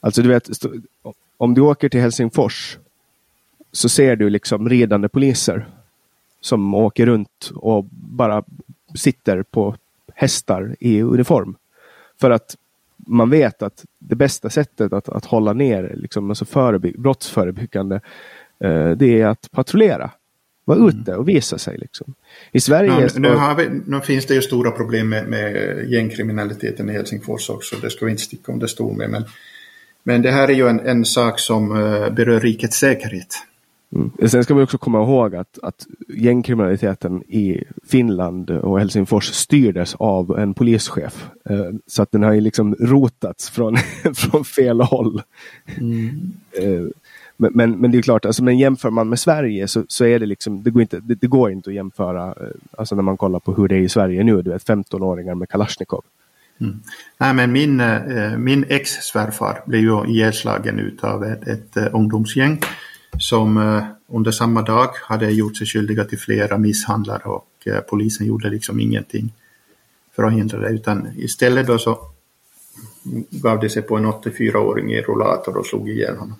Alltså 0.00 0.22
du 0.22 0.28
vet, 0.28 0.48
om 1.36 1.54
du 1.54 1.60
åker 1.60 1.88
till 1.88 2.00
Helsingfors 2.00 2.78
så 3.72 3.88
ser 3.88 4.16
du 4.16 4.30
liksom 4.30 4.68
ridande 4.68 5.08
poliser 5.08 5.66
som 6.40 6.74
åker 6.74 7.06
runt 7.06 7.50
och 7.54 7.84
bara 7.90 8.44
sitter 8.94 9.42
på 9.42 9.76
hästar 10.14 10.76
i 10.80 11.02
uniform. 11.02 11.56
För 12.20 12.30
att 12.30 12.56
man 12.96 13.30
vet 13.30 13.62
att 13.62 13.84
det 13.98 14.14
bästa 14.14 14.50
sättet 14.50 14.92
att, 14.92 15.08
att 15.08 15.24
hålla 15.24 15.52
ner 15.52 15.92
liksom, 15.96 16.30
alltså 16.30 16.78
brottsförebyggande 16.98 18.00
eh, 18.58 18.90
det 18.90 19.20
är 19.20 19.26
att 19.26 19.50
patrullera. 19.50 20.10
Vara 20.70 20.78
mm. 20.78 21.00
ute 21.00 21.14
och 21.14 21.28
visa 21.28 21.58
sig. 21.58 21.78
Liksom. 21.78 22.14
I 22.52 22.60
Sverige... 22.60 23.08
Så... 23.08 23.20
nu, 23.20 23.38
vi, 23.56 23.80
nu, 23.86 24.00
finns 24.00 24.26
det 24.26 24.34
ju 24.34 24.42
stora 24.42 24.70
problem 24.70 25.08
med, 25.08 25.28
med 25.28 25.84
gängkriminaliteten 25.90 26.90
i 26.90 26.92
Helsingfors 26.92 27.50
också. 27.50 27.76
Det 27.82 27.90
ska 27.90 28.04
vi 28.04 28.10
inte 28.10 28.22
sticka 28.22 28.52
under 28.52 28.66
stol 28.66 28.96
med. 28.96 29.10
Men, 29.10 29.24
men 30.02 30.22
det 30.22 30.30
här 30.30 30.48
är 30.48 30.52
ju 30.52 30.68
en, 30.68 30.80
en 30.80 31.04
sak 31.04 31.38
som 31.38 31.72
uh, 31.72 32.14
berör 32.14 32.40
rikets 32.40 32.76
säkerhet. 32.76 33.34
Mm. 33.94 34.28
Sen 34.28 34.44
ska 34.44 34.54
vi 34.54 34.62
också 34.62 34.78
komma 34.78 35.02
ihåg 35.02 35.36
att, 35.36 35.58
att 35.62 35.86
gängkriminaliteten 36.08 37.22
i 37.22 37.64
Finland 37.88 38.50
och 38.50 38.78
Helsingfors 38.78 39.24
styrdes 39.24 39.94
av 39.94 40.38
en 40.38 40.54
polischef. 40.54 41.30
Eh, 41.50 41.70
så 41.86 42.02
att 42.02 42.12
den 42.12 42.22
har 42.22 42.32
ju 42.32 42.40
liksom 42.40 42.74
rotats 42.74 43.50
från, 43.50 43.76
från 44.14 44.44
fel 44.44 44.80
håll. 44.80 45.22
Mm. 45.80 46.32
Men, 47.40 47.52
men, 47.54 47.80
men, 47.80 47.90
det 47.90 47.98
är 47.98 48.02
klart, 48.02 48.24
alltså, 48.24 48.44
men 48.44 48.58
jämför 48.58 48.90
man 48.90 49.08
med 49.08 49.18
Sverige 49.18 49.68
så, 49.68 49.84
så 49.88 50.04
är 50.04 50.18
det 50.18 50.26
liksom, 50.26 50.62
det 50.62 50.70
går, 50.70 50.82
inte, 50.82 51.00
det, 51.00 51.14
det 51.14 51.26
går 51.26 51.50
inte 51.50 51.70
att 51.70 51.74
jämföra, 51.74 52.26
eh, 52.26 52.48
alltså 52.78 52.94
när 52.94 53.02
man 53.02 53.16
kollar 53.16 53.40
på 53.40 53.54
hur 53.54 53.68
det 53.68 53.74
är 53.74 53.80
i 53.80 53.88
Sverige 53.88 54.24
nu, 54.24 54.42
du 54.42 54.50
vet 54.50 54.66
15-åringar 54.66 55.34
med 55.34 55.48
Kalashnikov. 55.48 56.04
Mm. 56.60 56.80
Nej, 57.18 57.34
men 57.34 57.52
min, 57.52 57.80
eh, 57.80 58.36
min 58.36 58.64
ex-svärfar 58.68 59.62
blev 59.66 59.80
ju 59.80 60.06
ihjälslagen 60.06 60.98
av 61.02 61.24
ett, 61.24 61.48
ett, 61.48 61.76
eh, 61.76 61.86
ungdomsgäng 61.92 62.60
som 63.18 63.82
under 64.08 64.30
samma 64.30 64.62
dag 64.62 64.88
hade 65.02 65.30
gjort 65.30 65.56
sig 65.56 65.66
skyldiga 65.66 66.04
till 66.04 66.18
flera 66.18 66.58
misshandlar 66.58 67.26
och 67.26 67.68
polisen 67.90 68.26
gjorde 68.26 68.50
liksom 68.50 68.80
ingenting 68.80 69.32
för 70.16 70.22
att 70.22 70.32
hindra 70.32 70.58
det 70.58 70.68
utan 70.68 71.08
istället 71.16 71.66
då 71.66 71.78
så 71.78 71.98
gav 73.30 73.60
de 73.60 73.68
sig 73.68 73.82
på 73.82 73.96
en 73.96 74.06
84-åring 74.06 74.92
i 74.92 75.00
rollator 75.00 75.56
och 75.56 75.66
slog 75.66 75.88
ihjäl 75.88 76.16
honom. 76.16 76.36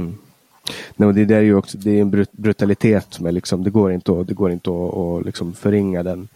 Mm. 0.00 1.14
Det, 1.14 1.24
där 1.24 1.36
är 1.36 1.40
ju 1.40 1.54
också, 1.54 1.78
det 1.78 1.90
är 1.90 2.00
en 2.00 2.26
brutalitet 2.32 3.06
som 3.10 3.26
är 3.26 3.32
liksom, 3.32 3.64
det 3.64 3.70
går 3.70 3.92
inte 3.92 4.20
att, 4.20 4.26
det 4.26 4.34
går 4.34 4.50
inte 4.50 4.70
att, 4.70 4.94
att 4.94 5.26
liksom 5.26 5.52
förringa 5.52 6.02
den. 6.02 6.28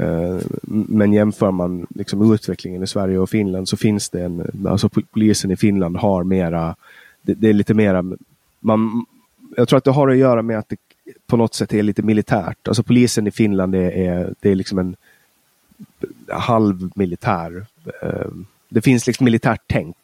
Uh, 0.00 0.40
men 0.62 1.12
jämför 1.12 1.50
man 1.50 1.86
liksom 1.90 2.34
utvecklingen 2.34 2.82
i 2.82 2.86
Sverige 2.86 3.18
och 3.18 3.30
Finland 3.30 3.68
så 3.68 3.76
finns 3.76 4.08
det 4.08 4.24
en, 4.24 4.66
alltså 4.68 4.88
polisen 4.88 5.50
i 5.50 5.56
Finland 5.56 5.96
har 5.96 6.24
mera, 6.24 6.76
det, 7.22 7.34
det 7.34 7.48
är 7.48 7.52
lite 7.52 7.74
mera 7.74 8.04
man, 8.60 9.06
jag 9.56 9.68
tror 9.68 9.76
att 9.76 9.84
det 9.84 9.90
har 9.90 10.08
att 10.08 10.16
göra 10.16 10.42
med 10.42 10.58
att 10.58 10.68
det 10.68 10.76
på 11.26 11.36
något 11.36 11.54
sätt 11.54 11.74
är 11.74 11.82
lite 11.82 12.02
militärt. 12.02 12.68
Alltså 12.68 12.82
polisen 12.82 13.26
i 13.26 13.30
Finland 13.30 13.74
är, 13.74 13.90
är 13.90 14.34
det 14.40 14.50
är 14.50 14.54
liksom 14.54 14.78
en 14.78 14.96
halvmilitär. 16.28 17.66
Eh, 18.02 18.30
det 18.68 18.80
finns 18.80 19.06
liksom 19.06 19.24
militärt 19.24 19.62
tänk 19.66 19.96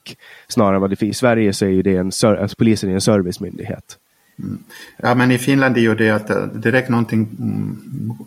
snarare 0.49 0.75
än 0.75 0.81
vad 0.81 0.91
det 0.91 0.97
finns. 0.97 1.17
I 1.17 1.19
Sverige 1.19 1.53
så 1.53 1.65
är 1.65 1.69
ju 1.69 1.83
det 1.83 1.97
en, 1.97 2.07
alltså 2.23 2.57
polisen 2.57 2.91
är 2.91 2.95
en 2.95 3.01
servicemyndighet. 3.01 3.99
Mm. 4.39 4.59
Ja 4.97 5.15
men 5.15 5.31
i 5.31 5.39
Finland 5.39 5.77
är 5.77 5.81
ju 5.81 5.95
det 5.95 6.11
att 6.11 6.31
eh, 6.31 6.47
direkt 6.47 6.89
någonting 6.89 7.29
mm, 7.39 7.79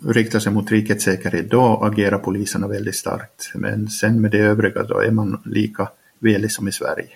riktar 0.06 0.38
sig 0.38 0.52
mot 0.52 0.70
rikets 0.70 1.04
säkerhet, 1.04 1.50
då 1.50 1.80
agerar 1.82 2.18
poliserna 2.18 2.68
väldigt 2.68 2.96
starkt. 2.96 3.50
Men 3.54 3.88
sen 3.88 4.20
med 4.20 4.30
det 4.30 4.38
övriga 4.38 4.82
då 4.82 4.98
är 4.98 5.10
man 5.10 5.40
lika 5.44 5.88
velig 6.18 6.52
som 6.52 6.68
i 6.68 6.72
Sverige. 6.72 7.10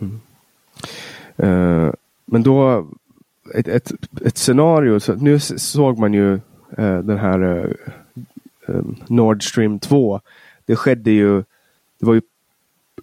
Mm. 0.00 0.20
Uh, 1.42 1.92
men 2.24 2.42
då, 2.42 2.88
ett, 3.54 3.68
ett, 3.68 3.92
ett 4.24 4.38
scenario, 4.38 5.00
så 5.00 5.14
nu 5.14 5.38
såg 5.40 5.98
man 5.98 6.14
ju 6.14 6.34
eh, 6.76 6.98
den 6.98 7.18
här 7.18 7.40
eh 7.40 7.74
Nord 9.08 9.48
Stream 9.48 9.78
2. 9.78 10.20
Det 10.64 10.76
skedde 10.76 11.10
ju, 11.10 11.36
det 11.98 12.06
var 12.06 12.14
ju 12.14 12.22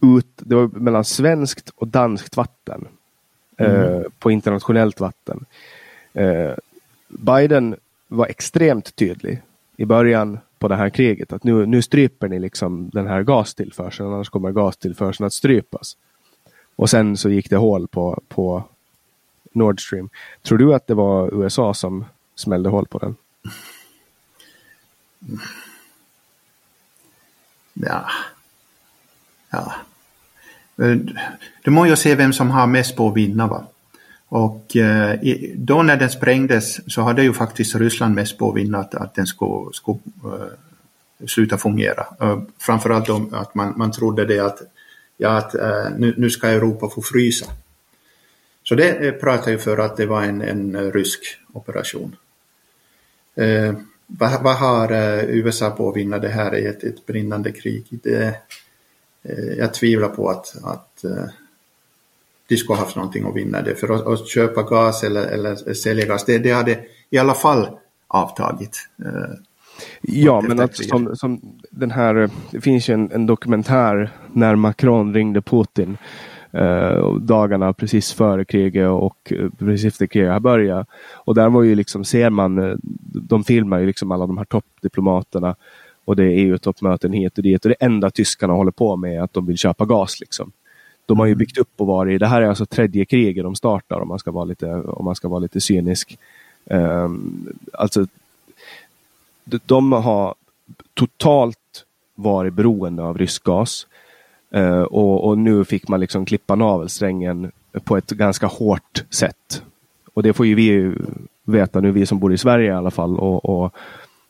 ut, 0.02 0.28
det 0.36 0.56
var 0.56 0.68
mellan 0.68 1.06
svenskt 1.06 1.69
och 1.76 1.88
danskt 1.88 2.38
vatten. 2.38 2.88
Eh, 3.57 3.84
mm. 3.84 4.03
på 4.19 4.32
internationellt 4.32 4.99
vatten. 4.99 5.45
Eh, 6.14 6.53
Biden 7.07 7.76
var 8.07 8.28
extremt 8.28 8.95
tydlig 8.95 9.41
i 9.78 9.86
början 9.86 10.40
på 10.60 10.68
det 10.68 10.76
här 10.76 10.90
kriget 10.90 11.34
att 11.34 11.44
nu, 11.44 11.65
nu 11.65 11.82
stryper 11.82 12.28
ni 12.28 12.40
liksom 12.40 12.90
den 12.90 13.07
här 13.07 13.24
gastillförseln 13.24 14.14
annars 14.14 14.30
kommer 14.30 14.52
gastillförseln 14.52 15.28
att 15.28 15.34
strypas. 15.34 15.98
Och 16.76 16.90
sen 16.90 17.18
så 17.18 17.30
gick 17.30 17.49
det 17.49 17.57
hål 17.57 17.88
på, 17.88 18.22
på 18.28 18.64
Nord 19.52 19.86
Stream. 19.88 20.10
Tror 20.41 20.57
du 20.57 20.74
att 20.74 20.88
det 20.88 20.94
var 20.94 21.44
USA 21.44 21.74
som 21.74 22.06
smällde 22.36 22.69
hål 22.69 22.88
på 22.88 22.98
den? 22.98 23.15
Ja. 27.74 28.06
Ja. 29.58 29.74
Du 31.64 31.72
må 31.72 31.86
ju 31.86 31.96
se 31.96 32.16
vem 32.16 32.34
som 32.34 32.50
har 32.50 32.68
mest 32.68 32.96
på 32.96 33.08
att 33.08 33.16
vinna. 33.16 33.48
Va? 33.48 33.68
Och 34.30 34.76
eh, 34.76 35.20
då 35.56 35.84
när 35.84 35.98
den 35.98 36.10
sprängdes 36.10 36.94
så 36.94 37.02
hade 37.02 37.24
ju 37.24 37.34
faktiskt 37.34 37.76
Ryssland 37.76 38.16
mest 38.16 38.38
på 38.38 38.50
att 38.50 38.56
vinna 38.56 38.78
att, 38.78 38.96
att 38.96 39.16
den 39.16 39.28
skulle, 39.28 39.74
skulle 39.74 40.00
eh, 40.24 41.28
sluta 41.28 41.58
fungera. 41.58 42.06
Eh, 42.22 42.42
framförallt 42.60 43.10
om 43.10 43.34
att 43.34 43.56
man, 43.56 43.74
man 43.78 43.92
trodde 43.92 44.26
det 44.26 44.40
att, 44.40 44.62
ja, 45.18 45.38
att 45.38 45.54
nu, 45.98 46.14
nu 46.18 46.30
ska 46.30 46.48
Europa 46.48 46.90
få 46.90 47.02
frysa. 47.02 47.46
Så 48.64 48.76
det 48.76 49.12
pratar 49.22 49.52
ju 49.52 49.58
för 49.58 49.78
att 49.78 49.98
det 49.98 50.06
var 50.06 50.24
en, 50.24 50.42
en 50.42 50.92
rysk 50.92 51.20
operation. 51.54 52.16
Eh, 53.36 53.74
vad, 54.08 54.44
vad, 54.44 54.56
har 54.56 54.92
USA 55.28 55.70
på 55.70 55.90
att 55.90 55.96
vinna 55.96 56.20
det 56.20 56.30
här 56.30 56.56
i 56.56 56.66
ett, 56.66 56.84
ett 56.84 57.06
brinnande 57.06 57.52
krig? 57.52 57.86
Det, 57.90 58.36
jag 59.58 59.74
tvivlar 59.74 60.10
på 60.10 60.30
att, 60.30 60.56
att 60.64 61.04
eh, 61.04 61.26
de 62.48 62.58
skulle 62.58 62.78
ha 62.78 62.84
haft 62.84 62.95
någonting 62.95 63.28
att 63.28 63.36
vinna 63.36 63.62
det. 63.62 63.76
För 63.76 63.95
att, 63.95 64.08
att 64.08 64.28
köpa 64.28 64.64
gas 64.64 65.04
eller, 65.04 65.28
eller 65.28 65.74
sälja 65.74 66.06
gas, 66.06 66.26
det, 66.26 66.38
det 66.38 66.52
hade 66.52 66.80
i 67.10 67.18
alla 67.18 67.34
fall 67.34 67.68
avtagit. 68.08 68.90
Ja, 70.02 70.41
men 70.41 70.60
att 70.60 70.76
som, 70.76 71.16
som 71.16 71.41
den 71.70 71.91
här, 71.91 72.30
det 72.52 72.62
finns 72.62 72.90
ju 72.90 72.94
en, 72.94 73.12
en 73.12 73.26
dokumentär 73.26 74.12
när 74.34 74.56
Macron 74.56 75.14
ringde 75.14 75.41
Putin 75.41 75.98
eh, 76.52 77.16
dagarna 77.16 77.74
precis 77.74 78.14
före 78.14 78.45
kriget 78.45 78.90
och 78.90 79.34
eh, 79.34 79.49
precis 79.60 79.86
efter 79.86 80.08
kriget 80.08 80.32
har 80.32 80.40
börjat. 80.40 80.88
Och 81.14 81.36
där 81.36 81.49
var 81.49 81.64
ju 81.64 81.76
liksom, 81.76 82.04
ser 82.06 82.30
man, 82.30 82.58
eh, 82.58 82.76
de 83.04 83.44
filmar 83.44 83.80
ju 83.80 83.86
liksom 83.86 84.12
alla 84.12 84.28
de 84.28 84.38
här 84.38 84.45
toppdiplomaterna 84.45 85.56
och 86.08 86.16
det 86.16 86.24
är 86.24 86.30
EU-toppmöten 86.30 87.14
hit 87.14 87.38
och 87.38 87.44
dit 87.44 87.66
och 87.66 87.70
det 87.70 87.76
enda 87.86 88.10
tyskarna 88.10 88.54
håller 88.54 88.72
på 88.72 88.96
med 88.96 89.18
är 89.18 89.22
att 89.22 89.34
de 89.34 89.46
vill 89.46 89.58
köpa 89.58 89.86
gas. 89.86 90.20
Liksom. 90.20 90.52
De 91.06 91.20
har 91.20 91.26
ju 91.26 91.32
mm. 91.32 91.40
byggt 91.40 91.58
upp 91.58 91.70
och 91.78 91.88
varit, 91.88 92.20
det 92.20 92.28
här 92.28 92.42
är 92.42 92.48
alltså 92.48 92.66
tredje 92.66 93.06
kriget 93.06 93.44
de 93.44 93.56
startar 93.56 94.00
om 94.00 94.08
man 94.08 94.20
ska 94.20 94.32
vara 94.32 94.46
lite, 94.46 94.74
om 94.74 95.06
man 95.06 95.16
ska 95.16 95.28
vara 95.28 95.40
lite 95.40 95.62
cynisk. 95.62 96.18
Um, 96.66 97.54
alltså, 97.74 98.08
de, 99.44 99.60
de 99.66 99.92
har 99.92 100.36
totalt 100.94 101.86
varit 102.16 102.54
beroende 102.54 103.04
av 103.04 103.18
rysk 103.18 103.44
gas. 103.44 103.88
Uh, 104.56 104.82
och, 104.82 105.28
och, 105.28 105.38
nu 105.38 105.66
fick 105.66 105.88
man 105.88 106.00
liksom 106.00 106.26
klippa 106.26 106.56
navelsträngen 106.56 107.52
på 107.84 107.98
ett 107.98 108.10
ganska 108.10 108.48
hårt 108.48 109.04
sätt. 109.10 109.64
Och 110.14 110.24
det 110.24 110.34
får 110.34 110.46
ju 110.46 110.56
vi 110.56 110.94
veta 111.44 111.80
nu, 111.80 111.92
vi 111.92 112.06
som 112.06 112.20
bor 112.20 112.34
i 112.34 112.38
Sverige 112.38 112.72
i 112.72 112.76
alla 112.76 112.92
fall 112.92 113.20
och, 113.20 113.46
och, 113.46 113.74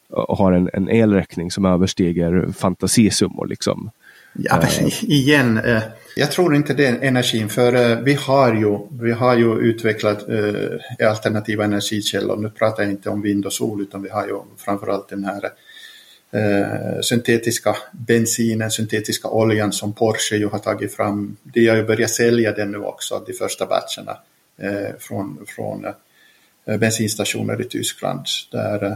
och 0.10 0.38
har 0.38 0.52
en, 0.52 0.70
en, 0.74 0.90
elräkning 0.90 1.52
som 1.52 1.66
överstiger 1.66 2.48
fantasisummor. 2.58 3.48
Liksom. 3.48 3.92
Ja, 4.34 4.58
uh, 4.58 5.04
igen, 5.04 5.58
uh, 5.58 5.80
jag 6.16 6.32
tror 6.32 6.56
inte 6.56 6.74
det 6.74 6.86
är 6.86 7.00
energin 7.02 7.50
för 7.50 8.02
vi, 8.02 8.14
har 8.14 8.54
ju, 8.54 8.78
vi 9.02 9.12
har 9.12 9.38
ju 9.38 9.60
utvecklat 9.60 10.26
alternativa 11.10 11.64
energikällor. 11.64 12.38
Nu 12.38 12.50
pratar 12.50 12.84
jag 12.84 12.92
inte 12.92 13.10
om 13.10 13.22
vind 13.22 13.46
och 13.46 13.54
sol 13.54 13.82
utan 13.82 14.02
vi 14.02 14.10
har 14.10 14.28
ju 14.28 14.40
framförallt 14.58 15.10
den 15.10 15.26
här 15.26 15.50
eh, 16.32 17.02
syntetiska 17.02 17.76
bensinen, 17.92 18.72
syntetiska 18.72 19.28
oljan 19.28 19.72
som 19.72 19.94
Porsche 19.94 20.36
ju 20.36 20.48
har 20.48 20.60
tagit 20.60 20.96
fram. 20.96 21.38
De 21.44 21.68
har 21.68 21.76
ju 21.76 21.84
börjat 21.84 22.10
sälja 22.10 22.52
den 22.52 22.72
nu 22.72 22.78
också, 22.78 23.24
de 23.28 23.34
första 23.34 23.66
batcherna 23.66 24.18
eh, 24.58 24.96
från, 25.00 25.46
från 25.48 25.86
eh, 26.66 26.78
bensinstationer 26.78 27.62
i 27.62 27.64
Tyskland. 27.64 28.26
Där, 28.52 28.86
eh, 28.86 28.94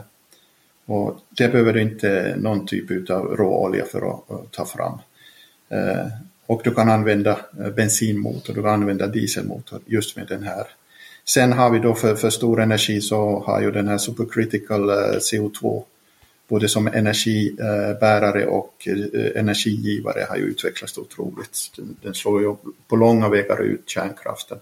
och 0.91 1.19
det 1.29 1.47
behöver 1.47 1.73
du 1.73 1.81
inte 1.81 2.35
någon 2.37 2.65
typ 2.65 3.09
av 3.09 3.35
råolja 3.35 3.85
för 3.85 3.97
att, 3.97 4.29
eh, 4.29 4.41
ta 4.51 4.65
fram. 4.65 4.97
Eh, 5.69 6.07
och 6.45 6.61
du 6.63 6.71
kan 6.71 6.89
använda 6.89 7.39
eh, 7.59 7.69
bensinmotor, 7.69 8.53
du 8.53 8.61
kan 8.61 8.73
använda 8.73 9.07
dieselmotor 9.07 9.79
just 9.85 10.15
med 10.17 10.27
den 10.27 10.43
här. 10.43 10.67
Sen 11.25 11.53
har 11.53 11.69
vi 11.69 11.79
då 11.79 11.95
för, 11.95 12.15
för 12.15 12.29
stor 12.29 12.61
energi 12.61 13.01
så 13.01 13.43
har 13.45 13.61
ju 13.61 13.71
den 13.71 13.87
här 13.87 13.97
supercritical 13.97 14.89
CO2 15.19 15.83
både 16.47 16.69
som 16.69 16.87
energibärare 16.87 18.45
och 18.45 18.87
energigivare 19.35 20.25
har 20.29 20.35
ju 20.37 20.43
utvecklats 20.43 20.97
otroligt. 20.97 21.57
Den 22.01 22.13
slår 22.13 22.41
ju 22.41 22.55
på 22.87 22.95
långa 22.95 23.29
vägar 23.29 23.61
ut 23.61 23.89
kärnkraften. 23.89 24.57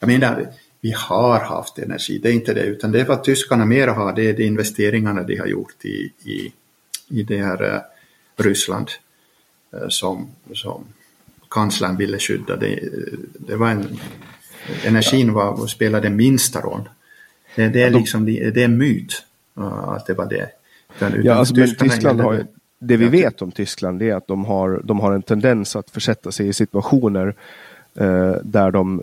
Jag 0.00 0.06
menar, 0.06 0.46
vi 0.80 0.90
har 0.96 1.40
haft 1.40 1.78
energi, 1.78 2.18
det 2.18 2.28
är 2.28 2.32
inte 2.32 2.54
det, 2.54 2.62
utan 2.62 2.92
det 2.92 3.00
är 3.00 3.04
vad 3.04 3.24
tyskarna 3.24 3.64
mer 3.64 3.88
har, 3.88 4.12
det 4.12 4.28
är 4.28 4.32
de 4.32 4.44
investeringarna 4.44 5.22
de 5.22 5.36
har 5.36 5.46
gjort 5.46 5.84
i, 5.84 6.12
i, 6.24 6.52
i 7.08 7.22
det 7.22 7.38
här 7.38 7.82
Ryssland 8.36 8.90
som, 9.88 10.28
som 10.52 10.84
kanslern 11.50 11.96
ville 11.96 12.18
skydda. 12.18 12.56
Det, 12.56 12.88
det 13.38 13.56
var 13.56 13.70
en, 13.70 13.98
energin 14.84 15.32
var, 15.32 15.66
spelade 15.66 16.10
minsta 16.10 16.60
roll. 16.60 16.88
Det, 17.54 17.68
det 17.68 17.82
är 17.82 17.90
liksom 17.90 18.26
det 18.26 18.40
är 18.40 18.58
en 18.58 18.78
myt 18.78 19.22
att 19.54 20.06
det 20.06 20.14
var 20.14 20.26
det. 20.26 20.50
Utan, 20.96 21.22
ja, 21.24 21.34
alltså, 21.34 21.54
men 21.54 21.74
Tyskland 21.74 22.20
har 22.20 22.32
ju, 22.32 22.44
det 22.78 22.96
vi 22.96 23.08
vet 23.08 23.42
om 23.42 23.52
Tyskland 23.52 24.02
är 24.02 24.14
att 24.14 24.26
de 24.26 24.44
har, 24.44 24.80
de 24.84 25.00
har 25.00 25.12
en 25.12 25.22
tendens 25.22 25.76
att 25.76 25.90
försätta 25.90 26.32
sig 26.32 26.48
i 26.48 26.52
situationer 26.52 27.34
eh, 27.94 28.34
där 28.42 28.70
de 28.70 29.02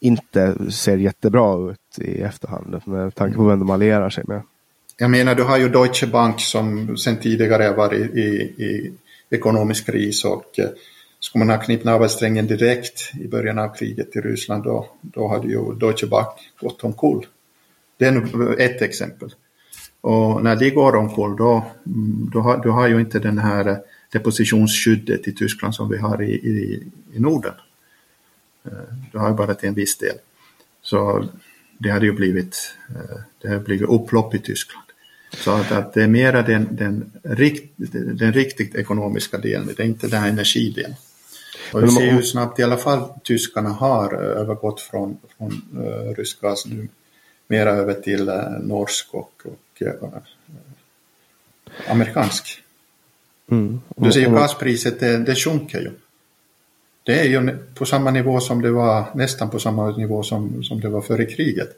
inte 0.00 0.70
ser 0.70 0.96
jättebra 0.96 1.70
ut 1.70 1.98
i 1.98 2.20
efterhand 2.20 2.80
med 2.84 3.14
tanke 3.14 3.36
på 3.36 3.44
vem 3.44 3.58
de 3.58 3.70
allierar 3.70 4.10
sig 4.10 4.24
med. 4.26 4.42
Jag 4.96 5.10
menar, 5.10 5.34
du 5.34 5.42
har 5.42 5.58
ju 5.58 5.68
Deutsche 5.68 6.06
Bank 6.06 6.40
som 6.40 6.96
sedan 6.96 7.16
tidigare 7.16 7.62
har 7.62 7.74
varit 7.74 8.14
i, 8.14 8.28
i 8.64 8.92
ekonomisk 9.30 9.86
kris 9.86 10.24
och 10.24 10.58
eh, 10.58 10.68
skulle 11.20 11.44
man 11.44 11.56
ha 11.56 11.64
knipit 11.64 11.84
navelsträngen 11.84 12.46
direkt 12.46 13.12
i 13.20 13.28
början 13.28 13.58
av 13.58 13.68
kriget 13.68 14.16
i 14.16 14.20
Ryssland 14.20 14.64
då, 14.64 14.88
då 15.00 15.28
hade 15.28 15.48
ju 15.48 15.74
Deutsche 15.74 16.06
Bank 16.06 16.28
gått 16.60 16.84
omkull. 16.84 17.26
Det 17.96 18.06
är 18.06 18.60
ett 18.60 18.82
exempel. 18.82 19.34
Och 20.00 20.42
när 20.42 20.56
de 20.56 20.70
går 20.70 20.96
omkull 20.96 21.36
då, 21.36 21.64
mm, 21.86 22.30
då, 22.32 22.40
har, 22.40 22.62
du 22.62 22.70
har 22.70 22.88
ju 22.88 23.00
inte 23.00 23.18
den 23.18 23.38
här 23.38 23.78
depositionsskyddet 24.12 25.28
i 25.28 25.32
Tyskland 25.32 25.74
som 25.74 25.88
vi 25.88 25.98
har 25.98 26.22
i, 26.22 26.32
i, 26.32 26.86
i 27.12 27.20
Norden. 27.20 27.54
Eh, 28.64 28.72
det 29.12 29.18
har 29.18 29.28
ju 29.28 29.34
bara 29.34 29.54
till 29.54 29.68
en 29.68 29.74
viss 29.74 29.98
del. 29.98 30.16
Så 30.82 31.28
det 31.78 31.90
hade 31.90 32.06
ju 32.06 32.12
blivit, 32.12 32.74
eh, 32.88 33.20
det 33.42 33.48
hade 33.48 33.60
blivit 33.60 33.88
upplopp 33.88 34.34
i 34.34 34.38
Tyskland. 34.38 34.84
Så 35.32 35.50
att, 35.50 35.72
att 35.72 35.94
det 35.94 36.02
är 36.02 36.08
mera 36.08 36.42
den, 36.42 36.68
den, 36.70 37.12
rikt, 37.22 37.72
den 38.14 38.32
riktigt 38.32 38.74
ekonomiska 38.74 39.38
delen, 39.38 39.74
det 39.76 39.82
är 39.82 39.86
inte 39.86 40.06
den 40.06 40.20
här 40.20 40.28
energidelen. 40.28 40.94
Och 41.72 41.82
vi 41.84 41.88
ser 41.88 42.10
hur 42.10 42.22
snabbt 42.22 42.58
i 42.58 42.62
alla 42.62 42.76
fall 42.76 43.08
tyskarna 43.24 43.68
har 43.68 44.14
eh, 44.14 44.40
övergått 44.40 44.80
från, 44.80 45.18
från 45.36 45.62
uh, 45.76 46.14
rysk 46.14 46.40
gas 46.40 46.66
nu 46.66 46.88
mera 47.48 47.70
över 47.70 47.94
till 47.94 48.28
uh, 48.28 48.58
norsk 48.60 49.14
och, 49.14 49.42
och 49.44 49.82
uh, 49.82 49.92
amerikansk. 51.88 52.62
Mm. 53.50 53.80
Du 53.96 54.12
ser 54.12 54.20
ju 54.20 54.30
gaspriset, 54.30 55.00
det, 55.00 55.18
det 55.18 55.34
sjunker 55.34 55.80
ju. 55.80 55.90
Det 57.10 57.20
är 57.20 57.24
ju 57.24 57.58
på 57.74 57.84
samma 57.84 58.10
nivå 58.10 58.40
som 58.40 58.62
det 58.62 58.70
var, 58.70 59.04
nästan 59.14 59.50
på 59.50 59.58
samma 59.58 59.90
nivå 59.90 60.22
som, 60.22 60.64
som 60.64 60.80
det 60.80 60.88
var 60.88 61.00
före 61.00 61.24
kriget. 61.24 61.68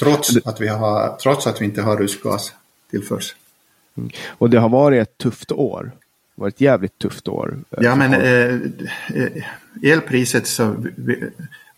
Trots 0.00 0.36
att 0.44 0.60
vi, 0.60 0.68
har, 0.68 1.16
trots 1.22 1.46
att 1.46 1.60
vi 1.60 1.64
inte 1.64 1.82
har 1.82 1.96
rysk 1.96 2.22
gas 2.22 2.52
tillförs. 2.90 3.34
Mm. 3.96 4.10
Och 4.28 4.50
det 4.50 4.58
har 4.58 4.68
varit 4.68 5.02
ett 5.02 5.18
tufft 5.18 5.52
år 5.52 5.92
var 6.34 6.48
ett 6.48 6.60
jävligt 6.60 6.98
tufft 6.98 7.28
år. 7.28 7.58
Eh, 7.70 7.84
ja, 7.84 7.94
men 7.94 8.14
eh, 8.14 8.60
eh, 9.22 9.44
elpriset 9.82 10.46
så... 10.46 10.76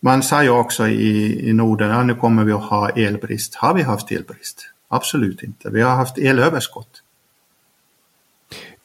Man 0.01 0.23
sa 0.23 0.43
ju 0.43 0.51
också 0.51 0.89
i, 0.89 1.49
i 1.49 1.53
Norden, 1.53 1.91
ja, 1.91 2.03
nu 2.03 2.15
kommer 2.15 2.45
vi 2.45 2.53
att 2.53 2.63
ha 2.63 2.89
elbrist. 2.89 3.55
Har 3.55 3.75
vi 3.75 3.83
haft 3.83 4.13
elbrist? 4.13 4.67
Absolut 4.89 5.43
inte. 5.43 5.71
Vi 5.71 5.81
har 5.81 5.97
haft 5.97 6.19
elöverskott. 6.19 7.03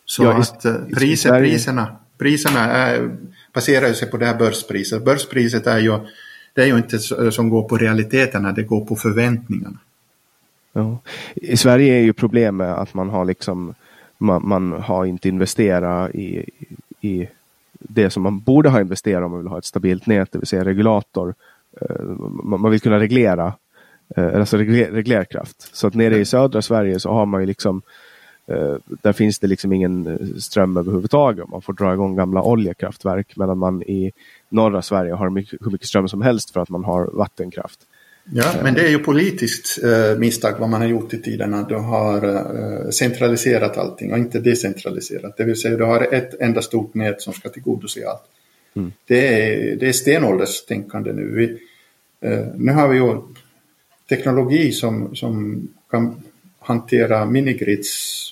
Så 0.05 0.23
ja, 0.23 0.37
att 0.37 0.65
eh, 0.65 0.75
priser, 0.97 1.39
priserna, 1.39 1.95
priserna 2.19 2.59
är, 2.59 3.17
baserar 3.53 3.93
sig 3.93 4.11
på 4.11 4.17
det 4.17 4.25
här 4.25 4.37
börspriset. 4.37 5.05
Börspriset 5.05 5.67
är 5.67 5.79
ju, 5.79 5.99
det 6.53 6.61
är 6.61 6.65
ju 6.65 6.77
inte 6.77 6.99
som 7.31 7.49
går 7.49 7.63
på 7.63 7.77
realiteterna, 7.77 8.51
det 8.51 8.63
går 8.63 8.85
på 8.85 8.95
förväntningarna. 8.95 9.77
Ja. 10.73 10.99
I 11.35 11.57
Sverige 11.57 11.93
är 11.93 12.01
ju 12.01 12.13
problemet 12.13 12.77
att 12.77 12.93
man 12.93 13.09
har 13.09 13.25
liksom 13.25 13.73
man, 14.17 14.47
man 14.47 14.71
har 14.71 15.05
inte 15.05 15.29
investerat 15.29 16.15
i, 16.15 16.45
i 17.01 17.27
det 17.71 18.09
som 18.09 18.23
man 18.23 18.39
borde 18.39 18.69
ha 18.69 18.81
investerat 18.81 19.23
om 19.23 19.31
man 19.31 19.39
vill 19.39 19.47
ha 19.47 19.57
ett 19.57 19.65
stabilt 19.65 20.05
nät, 20.05 20.31
det 20.31 20.39
vill 20.39 20.47
säga 20.47 20.65
regulator. 20.65 21.35
Eh, 21.81 22.05
man 22.43 22.71
vill 22.71 22.81
kunna 22.81 22.99
reglera, 22.99 23.53
eh, 24.15 24.35
alltså 24.35 24.57
reglerkraft. 24.57 25.75
Så 25.75 25.87
att 25.87 25.93
nere 25.93 26.17
i 26.17 26.25
södra 26.25 26.61
Sverige 26.61 26.99
så 26.99 27.11
har 27.11 27.25
man 27.25 27.41
ju 27.41 27.47
liksom 27.47 27.81
där 29.01 29.13
finns 29.13 29.39
det 29.39 29.47
liksom 29.47 29.73
ingen 29.73 30.19
ström 30.41 30.77
överhuvudtaget. 30.77 31.49
Man 31.49 31.61
får 31.61 31.73
dra 31.73 31.93
igång 31.93 32.15
gamla 32.15 32.43
oljekraftverk 32.43 33.33
medan 33.35 33.57
man 33.57 33.83
i 33.83 34.11
norra 34.49 34.81
Sverige 34.81 35.13
har 35.13 35.29
mycket, 35.29 35.59
hur 35.65 35.71
mycket 35.71 35.87
ström 35.87 36.07
som 36.07 36.21
helst 36.21 36.51
för 36.51 36.59
att 36.59 36.69
man 36.69 36.83
har 36.83 37.09
vattenkraft. 37.13 37.79
Ja, 38.31 38.53
men 38.63 38.73
det 38.73 38.81
är 38.81 38.89
ju 38.89 38.99
politiskt 38.99 39.83
eh, 39.83 40.19
misstag 40.19 40.55
vad 40.59 40.69
man 40.69 40.81
har 40.81 40.87
gjort 40.87 41.13
i 41.13 41.21
tiderna. 41.21 41.63
Du 41.63 41.75
har 41.75 42.23
eh, 42.23 42.89
centraliserat 42.89 43.77
allting 43.77 44.11
och 44.11 44.17
inte 44.17 44.39
decentraliserat. 44.39 45.37
Det 45.37 45.43
vill 45.43 45.55
säga 45.55 45.77
du 45.77 45.83
har 45.83 46.13
ett 46.13 46.41
enda 46.41 46.61
stort 46.61 46.93
nät 46.93 47.21
som 47.21 47.33
ska 47.33 47.49
tillgodose 47.49 48.07
allt. 48.07 48.23
Mm. 48.75 48.91
Det, 49.05 49.43
är, 49.43 49.75
det 49.75 49.87
är 49.87 49.93
stenålderstänkande 49.93 51.13
nu. 51.13 51.31
Vi, 51.35 51.57
eh, 52.29 52.45
nu 52.55 52.71
har 52.71 52.87
vi 52.87 52.97
ju 52.97 53.21
teknologi 54.09 54.71
som, 54.71 55.15
som 55.15 55.61
kan 55.91 56.21
hantera 56.59 57.25
minigrids 57.25 58.28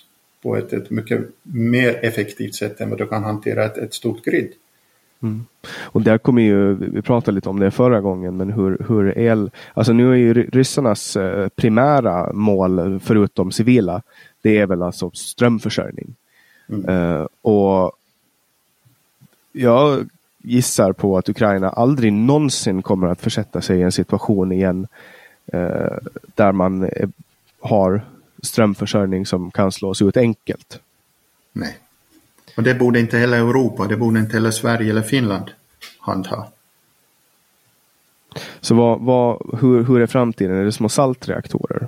på 0.47 0.55
ett, 0.55 0.73
ett 0.73 0.89
mycket 0.89 1.21
mer 1.43 1.99
effektivt 2.05 2.55
sätt 2.55 2.81
än 2.81 2.89
vad 2.89 2.99
du 2.99 3.07
kan 3.07 3.23
hantera 3.23 3.65
ett, 3.65 3.77
ett 3.77 3.93
stort 3.93 4.23
grid. 4.23 4.53
Mm. 5.21 5.45
Och 5.79 6.01
där 6.01 6.17
kommer 6.17 6.41
ju, 6.41 6.73
vi 6.73 7.01
pratade 7.01 7.35
lite 7.35 7.49
om 7.49 7.59
det 7.59 7.71
förra 7.71 8.01
gången, 8.01 8.37
men 8.37 8.51
hur, 8.53 8.77
hur 8.87 9.17
el, 9.17 9.51
alltså 9.73 9.93
nu 9.93 10.11
är 10.11 10.15
ju 10.15 10.33
ryssarnas 10.33 11.15
eh, 11.15 11.47
primära 11.49 12.33
mål, 12.33 12.99
förutom 12.99 13.51
civila, 13.51 14.01
det 14.41 14.57
är 14.57 14.65
väl 14.65 14.81
alltså 14.81 15.11
strömförsörjning. 15.13 16.15
Mm. 16.69 16.89
Uh, 16.89 17.27
och 17.41 17.91
jag 19.51 20.09
gissar 20.37 20.93
på 20.93 21.17
att 21.17 21.29
Ukraina 21.29 21.69
aldrig 21.69 22.13
någonsin 22.13 22.81
kommer 22.81 23.07
att 23.07 23.21
försätta 23.21 23.61
sig 23.61 23.79
i 23.79 23.81
en 23.81 23.91
situation 23.91 24.51
igen 24.51 24.87
uh, 25.53 25.97
där 26.35 26.51
man 26.51 26.89
har 27.59 28.01
strömförsörjning 28.43 29.25
som 29.25 29.51
kan 29.51 29.71
slås 29.71 30.01
ut 30.01 30.17
enkelt. 30.17 30.79
Nej. 31.53 31.77
Och 32.57 32.63
det 32.63 32.73
borde 32.73 32.99
inte 32.99 33.17
heller 33.17 33.37
Europa, 33.37 33.87
det 33.87 33.97
borde 33.97 34.19
inte 34.19 34.33
heller 34.33 34.51
Sverige 34.51 34.89
eller 34.89 35.01
Finland 35.01 35.51
handha. 35.99 36.47
Så 38.61 38.75
vad, 38.75 38.99
vad, 39.01 39.59
hur, 39.61 39.83
hur 39.83 40.01
är 40.01 40.07
framtiden? 40.07 40.57
Är 40.57 40.65
det 40.65 40.71
små 40.71 40.89
saltreaktorer? 40.89 41.87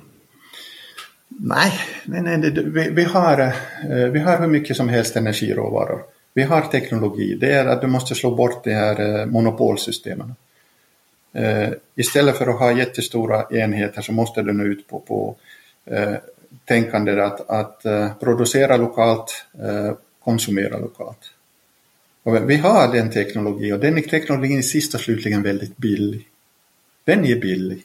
Nej, 1.28 1.72
nej, 2.04 2.22
nej 2.22 2.38
det, 2.38 2.64
vi, 2.64 2.90
vi, 2.90 3.04
har, 3.04 3.40
eh, 3.40 4.08
vi 4.12 4.20
har 4.20 4.40
hur 4.40 4.48
mycket 4.48 4.78
som 4.78 4.90
helst 4.90 5.16
energiråvaror. 5.16 6.04
Vi 6.34 6.44
har 6.44 6.62
teknologi. 6.62 7.38
Det 7.42 7.54
är 7.54 7.66
att 7.66 7.82
du 7.82 7.88
måste 7.88 8.16
slå 8.16 8.36
bort 8.36 8.64
de 8.64 8.74
här 8.74 9.20
eh, 9.20 9.26
monopolsystemen. 9.26 10.36
Eh, 11.34 11.70
istället 11.96 12.38
för 12.38 12.48
att 12.48 12.60
ha 12.60 12.72
jättestora 12.72 13.46
enheter 13.52 14.02
så 14.02 14.12
måste 14.12 14.42
du 14.42 14.54
nu 14.54 14.64
ut 14.64 14.88
på, 14.88 15.00
på 15.00 15.36
tänkande 16.66 17.22
att, 17.22 17.50
att 17.50 17.86
eh, 17.86 18.14
producera 18.20 18.78
lokalt, 18.78 19.46
eh, 19.62 19.94
konsumera 20.24 20.78
lokalt. 20.78 21.32
Och 22.24 22.50
vi 22.50 22.56
har 22.56 22.94
den 22.94 23.12
teknologin 23.12 23.74
och 23.74 23.80
den 23.80 24.04
teknologin 24.04 24.58
är 24.58 24.62
sist 24.62 24.94
och 24.94 25.02
slutligen 25.02 25.44
väldigt 25.44 25.78
billig. 25.78 26.28
Den 27.04 27.26
är 27.26 27.36
billig. 27.36 27.84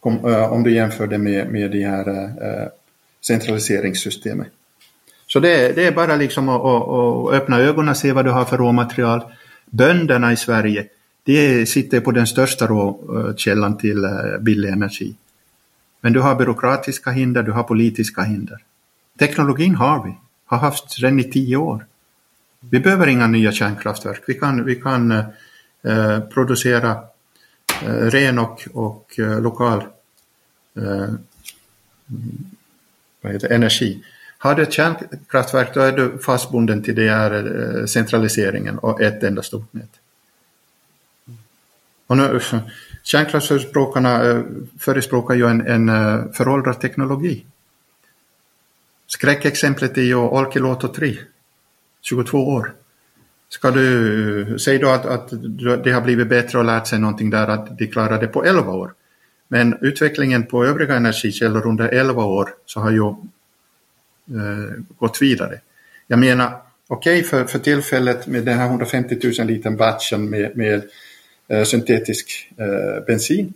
Om, 0.00 0.24
eh, 0.24 0.52
om 0.52 0.62
du 0.62 0.74
jämför 0.74 1.06
det 1.06 1.18
med, 1.18 1.52
med 1.52 1.70
de 1.70 1.84
här 1.84 2.70
centraliseringssystemet. 3.26 4.48
Så 5.26 5.40
det, 5.40 5.72
det, 5.72 5.86
är 5.86 5.92
bara 5.92 6.16
liksom 6.16 6.48
att, 6.48 6.60
att, 6.60 6.88
att, 6.88 7.34
öppna 7.34 7.58
ögonen 7.58 7.88
och 7.88 7.96
se 7.96 8.12
vad 8.12 8.24
du 8.24 8.30
har 8.30 8.44
för 8.44 8.56
råmaterial. 8.56 9.20
Bönderna 9.66 10.32
i 10.32 10.36
Sverige, 10.36 10.86
de 11.24 11.66
sitter 11.66 12.00
på 12.00 12.10
den 12.10 12.26
största 12.26 12.66
råkällan 12.66 13.78
till 13.78 14.06
billig 14.40 14.68
energi. 14.68 15.14
Men 16.00 16.12
du 16.12 16.20
har 16.20 16.34
byråkratiska 16.34 17.10
hinder, 17.10 17.42
du 17.42 17.52
har 17.52 17.62
politiska 17.62 18.22
hinder. 18.22 18.64
Teknologin 19.18 19.74
har 19.74 20.04
vi, 20.04 20.18
har 20.44 20.58
haft 20.58 20.98
redan 20.98 21.20
i 21.20 21.24
tio 21.24 21.56
år. 21.56 21.86
Vi 22.60 22.80
behöver 22.80 23.06
inga 23.06 23.26
nya 23.26 23.52
kärnkraftverk. 23.52 24.22
Vi 24.26 24.34
kan, 24.34 24.64
vi 24.64 24.76
kan 24.76 25.12
eh, 25.12 25.24
eh 25.82 26.20
producera 26.20 27.04
eh, 27.82 27.88
ren 27.88 28.38
och, 28.38 28.68
och 28.72 29.18
eh, 29.18 29.40
lokal 29.40 29.82
eh, 30.76 31.14
vad 33.20 33.32
heter, 33.32 33.52
energi. 33.52 34.04
Har 34.38 34.54
du 34.54 34.62
ett 34.62 34.72
kärnkraftverk 34.72 35.74
då 35.74 35.80
är 35.80 35.92
du 35.92 36.18
fastbunden 36.18 36.82
till 36.82 36.94
det 36.94 37.10
här 37.10 37.32
eh, 37.32 37.86
centraliseringen 37.86 38.78
och 38.78 39.02
ett 39.02 39.22
enda 39.22 39.42
stort 39.42 39.72
nät. 39.72 39.90
Och 42.06 42.16
nu, 42.16 42.40
kärnkraftsförespråkarna 43.08 44.24
eh, 44.24 44.42
förespråkar 44.78 45.34
ju 45.34 45.46
en, 45.46 45.66
en 45.66 45.88
eh, 45.88 46.32
föråldrad 46.32 46.80
teknologi. 46.80 47.44
Skräckexemplet 49.06 49.98
är 49.98 50.02
ju 50.02 50.14
Olkiluoto 50.14 50.88
3, 50.88 51.16
22 52.02 52.48
år. 52.48 52.72
Ska 53.48 53.70
du 53.70 54.40
eh, 54.40 54.56
säga 54.56 54.78
då 54.78 54.88
att, 54.88 55.06
att 55.06 55.28
det 55.84 55.90
har 55.90 56.00
blivit 56.00 56.28
bättre 56.28 56.58
och 56.58 56.64
lärt 56.64 56.86
sig 56.86 56.98
någonting 56.98 57.30
där 57.30 57.48
att 57.48 57.78
de 57.78 57.86
klarade 57.86 58.26
det 58.26 58.32
på 58.32 58.44
11 58.44 58.72
år. 58.72 58.94
Men 59.48 59.78
utvecklingen 59.80 60.46
på 60.46 60.64
övriga 60.64 60.96
energikällor 60.96 61.66
under 61.66 61.88
11 61.88 62.24
år 62.24 62.48
så 62.66 62.80
har 62.80 62.90
ju 62.90 63.06
eh, 63.06 64.82
gått 64.98 65.22
vidare. 65.22 65.60
Jag 66.06 66.18
menar, 66.18 66.62
okej 66.88 67.18
okay, 67.18 67.28
för, 67.28 67.44
för 67.44 67.58
tillfället 67.58 68.26
med 68.26 68.44
den 68.44 68.58
här 68.58 68.66
150 68.66 69.32
000 69.38 69.46
liten 69.46 69.76
batchen 69.76 70.30
med, 70.30 70.56
med 70.56 70.82
syntetisk 71.64 72.52
eh, 72.56 73.04
bensin. 73.06 73.54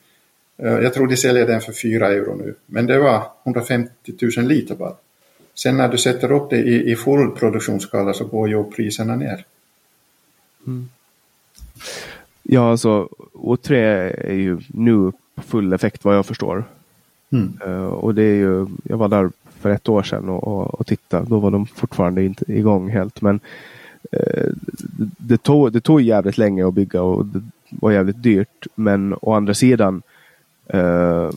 Eh, 0.56 0.72
jag 0.72 0.94
tror 0.94 1.06
de 1.06 1.16
säljer 1.16 1.46
den 1.46 1.60
för 1.60 1.72
4 1.72 2.08
euro 2.08 2.34
nu, 2.34 2.54
men 2.66 2.86
det 2.86 2.98
var 2.98 3.26
150 3.44 3.90
000 4.36 4.46
liter 4.46 4.74
bara. 4.74 4.94
Sen 5.54 5.76
när 5.76 5.88
du 5.88 5.98
sätter 5.98 6.32
upp 6.32 6.50
det 6.50 6.56
i, 6.56 6.92
i 6.92 6.96
full 6.96 7.30
produktionsskala 7.30 8.12
så 8.12 8.24
går 8.24 8.48
ju 8.48 8.64
priserna 8.64 9.16
ner. 9.16 9.44
Mm. 10.66 10.88
Ja, 12.42 12.70
alltså 12.70 13.08
O3 13.32 13.72
är 14.26 14.34
ju 14.34 14.58
nu 14.68 15.12
på 15.34 15.42
full 15.42 15.72
effekt 15.72 16.04
vad 16.04 16.16
jag 16.16 16.26
förstår. 16.26 16.64
Mm. 17.30 17.58
Uh, 17.66 17.84
och 17.84 18.14
det 18.14 18.22
är 18.22 18.34
ju, 18.34 18.66
jag 18.84 18.96
var 18.96 19.08
där 19.08 19.30
för 19.60 19.70
ett 19.70 19.88
år 19.88 20.02
sedan 20.02 20.28
och, 20.28 20.48
och, 20.48 20.80
och 20.80 20.86
tittade. 20.86 21.26
Då 21.28 21.38
var 21.38 21.50
de 21.50 21.66
fortfarande 21.66 22.24
inte 22.24 22.52
igång 22.52 22.90
helt. 22.90 23.22
Men 23.22 23.40
uh, 24.16 24.52
det, 25.18 25.42
tog, 25.42 25.72
det 25.72 25.80
tog 25.80 26.00
jävligt 26.00 26.38
länge 26.38 26.66
att 26.68 26.74
bygga 26.74 27.02
och 27.02 27.26
det 27.26 27.42
var 27.82 27.92
jävligt 27.92 28.22
dyrt. 28.22 28.66
Men 28.74 29.14
å 29.20 29.32
andra 29.34 29.54
sidan 29.54 30.02
uh, 30.74 31.30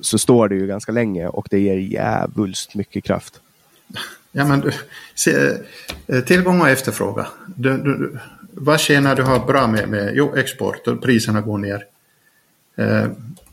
så 0.00 0.18
står 0.18 0.48
det 0.48 0.54
ju 0.54 0.66
ganska 0.66 0.92
länge 0.92 1.28
och 1.28 1.48
det 1.50 1.58
ger 1.58 1.76
jävulst 1.76 2.74
mycket 2.74 3.04
kraft. 3.04 3.40
Ja, 4.32 4.44
men 4.44 4.60
du, 4.60 4.70
se, 5.14 5.32
tillgång 6.26 6.60
och 6.60 6.68
efterfrågan. 6.68 7.26
Du, 7.56 7.76
du, 7.76 8.18
vad 8.52 8.80
tjänar 8.80 9.16
du 9.16 9.22
har 9.22 9.46
bra 9.46 9.66
med, 9.66 9.88
med 9.88 10.12
jo, 10.14 10.36
export 10.36 10.88
och 10.88 11.02
priserna 11.02 11.40
går 11.40 11.58
ner. 11.58 11.84
Eh, 12.76 13.06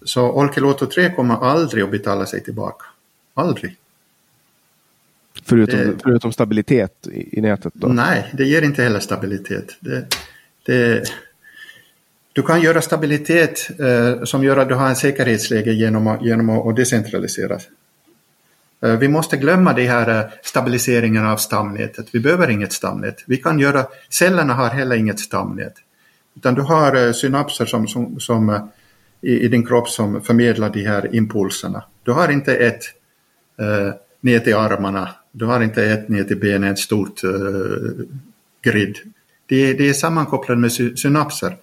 så 0.04 0.32
Olkiluoto 0.32 0.86
3 0.86 1.12
kommer 1.12 1.36
aldrig 1.36 1.84
att 1.84 1.92
betala 1.92 2.26
sig 2.26 2.44
tillbaka. 2.44 2.86
Aldrig. 3.34 3.76
Förutom, 5.44 5.80
det, 5.80 5.94
förutom 6.04 6.32
stabilitet 6.34 7.08
i, 7.08 7.38
i, 7.38 7.42
nätet? 7.42 7.74
Då? 7.74 7.88
Nej, 7.88 8.32
det 8.34 8.46
ger 8.46 8.62
inte 8.62 8.84
heller 8.84 9.00
stabilitet. 9.00 9.78
Det, 9.80 10.06
det, 10.66 11.04
du 12.36 12.44
kan 12.44 12.62
göra 12.62 12.82
stabilitet 12.82 13.70
eh, 13.80 14.24
som 14.24 14.44
gör 14.44 14.58
att 14.58 14.70
du 14.70 14.76
har 14.76 14.90
en 14.90 14.96
säkerhetsläge 14.96 15.74
genom, 15.74 16.18
genom 16.22 16.50
att 16.50 16.76
decentralisera. 16.76 17.60
Eh, 18.82 18.98
vi 18.98 19.08
måste 19.08 19.38
glömma 19.38 19.74
de 19.74 19.88
här 19.88 20.20
eh, 20.20 20.32
stabiliseringen 20.44 21.26
av 21.26 21.38
stamnätet. 21.38 22.08
Vi 22.12 22.20
behöver 22.20 22.50
inget 22.50 22.74
stamnät. 22.74 23.24
Vi 23.28 23.38
kan 23.38 23.60
göra, 23.60 23.86
cellerna 24.10 24.54
har 24.54 24.70
heller 24.70 24.96
inget 24.96 25.20
stamnät. 25.20 25.74
Utan 26.36 26.56
du 26.56 26.62
har 26.62 27.08
eh, 27.08 27.12
synapser 27.12 27.66
som, 27.66 27.88
som, 27.88 28.20
som 28.20 28.50
eh, 28.50 28.62
i, 29.22 29.40
i, 29.40 29.48
din 29.48 29.66
kropp 29.66 29.90
som 29.90 30.22
förmedlar 30.22 30.70
de 30.70 30.86
här 30.86 31.16
impulserna. 31.16 31.84
Du 32.04 32.12
har 32.12 32.32
inte 32.32 32.56
ett 32.56 32.84
eh, 33.60 33.94
nät 34.22 34.48
i 34.48 34.54
armarna, 34.54 35.10
du 35.32 35.46
har 35.46 35.64
inte 35.64 35.86
ett 35.86 36.10
nät 36.10 36.32
i 36.32 36.36
benen, 36.36 36.72
ett 36.72 36.80
stort 36.80 37.24
eh, 37.24 37.32
grid. 38.62 38.98
Det, 39.46 39.74
det 39.74 39.90
är 39.90 39.94
sammankopplat 39.94 40.58
med 40.58 40.72
synapser. 40.72 41.58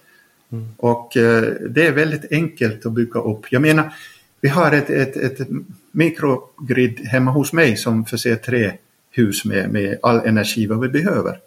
Mm. 0.53 0.67
Och 0.77 1.17
eh, 1.17 1.43
det 1.69 1.87
är 1.87 1.91
väldigt 1.91 2.31
enkelt 2.31 2.85
att 2.85 2.91
bygga 2.91 3.19
upp. 3.19 3.51
Jag 3.51 3.61
menar, 3.61 3.93
vi 4.41 4.49
har 4.49 4.71
ett, 4.71 4.89
ett, 4.89 5.17
ett 5.17 5.47
mikrogrid 5.91 6.99
hemma 6.99 7.31
hos 7.31 7.53
mig 7.53 7.77
som 7.77 8.05
förser 8.05 8.35
tre 8.35 8.71
hus 9.11 9.45
med, 9.45 9.69
med 9.69 9.99
all 10.01 10.19
energi 10.19 10.67
vad 10.67 10.79
vi 10.79 10.89
behöver. 10.89 11.37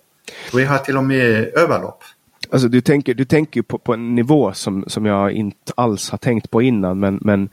Vi 0.55 0.65
har 0.65 0.79
till 0.79 0.97
och 0.97 1.05
med 1.05 1.55
överlopp. 1.55 2.03
Alltså 2.51 2.69
du 2.69 2.81
tänker, 2.81 3.15
du 3.15 3.25
tänker 3.25 3.63
på, 3.63 3.79
på 3.79 3.95
en 3.95 4.15
nivå 4.15 4.53
som, 4.53 4.85
som 4.87 5.07
jag 5.07 5.33
inte 5.33 5.73
alls 5.77 6.11
har 6.11 6.19
tänkt 6.19 6.51
på 6.51 6.63
innan 6.63 6.99
men, 6.99 7.19
men 7.23 7.49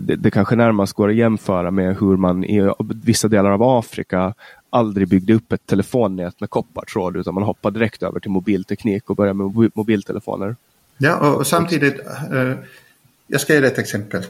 det, 0.00 0.16
det 0.16 0.30
kanske 0.30 0.56
närmast 0.56 0.92
går 0.92 1.08
att 1.08 1.14
jämföra 1.16 1.70
med 1.70 1.96
hur 1.96 2.16
man 2.16 2.44
i 2.44 2.70
vissa 3.04 3.28
delar 3.28 3.50
av 3.50 3.62
Afrika 3.62 4.34
aldrig 4.70 5.08
byggde 5.08 5.34
upp 5.34 5.52
ett 5.52 5.66
telefonnät 5.66 6.40
med 6.40 6.50
koppartråd 6.50 7.16
utan 7.16 7.34
man 7.34 7.42
hoppade 7.42 7.78
direkt 7.78 8.02
över 8.02 8.20
till 8.20 8.30
mobilteknik 8.30 9.10
och 9.10 9.16
började 9.16 9.38
med 9.38 9.70
mobiltelefoner. 9.74 10.56
Ja, 11.02 11.16
och, 11.16 11.36
och 11.36 11.46
samtidigt, 11.46 12.00
eh, 12.32 12.54
jag 13.26 13.40
ska 13.40 13.54
ge 13.54 13.60
dig 13.60 13.70
ett 13.70 13.78
exempel 13.78 14.24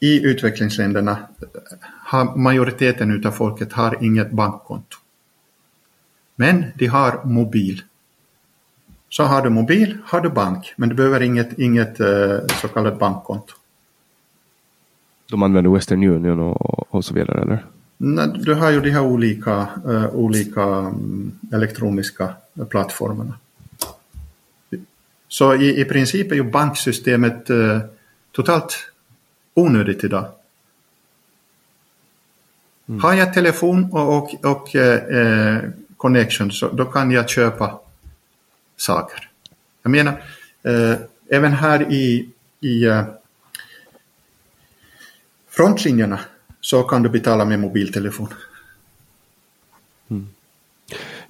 i 0.00 0.22
utvecklingsländerna 0.26 1.18
har 1.82 2.36
majoriteten 2.36 3.26
av 3.26 3.30
folket 3.30 3.72
har 3.72 3.96
inget 4.00 4.30
bankkonto. 4.30 4.96
Men 6.36 6.64
de 6.74 6.86
har 6.86 7.24
mobil. 7.24 7.82
Så 9.08 9.22
har 9.22 9.42
du 9.42 9.50
mobil 9.50 9.98
har 10.04 10.20
du 10.20 10.30
bank, 10.30 10.72
men 10.76 10.88
du 10.88 10.94
behöver 10.94 11.20
inget, 11.22 11.58
inget 11.58 12.00
uh, 12.00 12.38
så 12.60 12.68
kallat 12.68 12.98
bankkonto. 12.98 13.54
De 15.30 15.42
använder 15.42 15.70
Western 15.70 16.04
Union 16.04 16.40
och, 16.40 16.94
och 16.94 17.04
så 17.04 17.14
vidare 17.14 17.42
eller? 17.42 17.64
Nej, 17.96 18.28
du 18.34 18.54
har 18.54 18.70
ju 18.70 18.80
de 18.80 18.90
här 18.90 19.02
olika, 19.02 19.68
uh, 19.86 20.14
olika 20.14 20.62
um, 20.62 21.38
elektroniska 21.52 22.34
plattformarna. 22.70 23.34
Så 25.32 25.54
i, 25.54 25.80
i 25.80 25.84
princip 25.84 26.32
är 26.32 26.36
ju 26.36 26.42
banksystemet 26.42 27.50
uh, 27.50 27.78
totalt 28.32 28.92
onödigt 29.54 30.04
idag. 30.04 30.28
Mm. 32.88 33.00
Har 33.00 33.14
jag 33.14 33.34
telefon 33.34 33.92
och, 33.92 34.16
och, 34.16 34.44
och 34.44 34.76
eh, 34.76 35.60
connection 35.96 36.50
så 36.52 36.68
då 36.68 36.84
kan 36.84 37.10
jag 37.10 37.28
köpa 37.28 37.80
saker. 38.76 39.30
Jag 39.82 39.90
menar, 39.90 40.22
eh, 40.62 40.94
även 41.30 41.52
här 41.52 41.92
i, 41.92 42.28
i 42.60 42.84
eh, 42.84 43.04
frontlinjerna 45.50 46.20
så 46.60 46.82
kan 46.82 47.02
du 47.02 47.08
betala 47.08 47.44
med 47.44 47.60
mobiltelefon. 47.60 48.28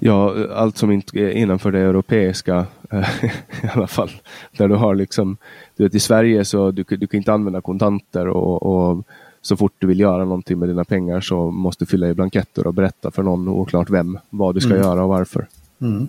Ja, 0.05 0.47
allt 0.55 0.77
som 0.77 0.91
inte 0.91 1.19
är 1.19 1.31
innanför 1.31 1.73
det 1.73 1.79
europeiska 1.79 2.66
eh, 2.91 3.24
i 3.65 3.69
alla 3.74 3.87
fall. 3.87 4.11
Där 4.57 4.69
du 4.69 4.74
har 4.74 4.95
liksom, 4.95 5.37
du 5.77 5.85
vet 5.85 5.95
i 5.95 6.01
Sverige 6.01 6.45
så 6.45 6.70
du, 6.70 6.83
du 6.83 7.07
kan 7.07 7.19
inte 7.19 7.33
använda 7.33 7.61
kontanter 7.61 8.29
och, 8.29 8.62
och, 8.62 9.07
så 9.43 9.57
fort 9.57 9.73
du 9.79 9.87
vill 9.87 10.01
göra 10.01 10.24
någonting 10.24 10.59
med 10.59 10.69
dina 10.69 10.85
pengar 10.85 11.20
så 11.20 11.51
måste 11.51 11.85
du 11.85 11.89
fylla 11.89 12.09
i 12.09 12.15
blanketter 12.15 12.66
och 12.66 12.74
berätta 12.74 13.11
för 13.11 13.23
någon, 13.23 13.49
oklart 13.49 13.91
vem, 13.91 14.19
vad 14.31 14.55
du 14.55 14.61
ska 14.61 14.70
mm. 14.70 14.83
göra 14.83 15.03
och 15.03 15.09
varför. 15.09 15.47
Mm. 15.81 16.09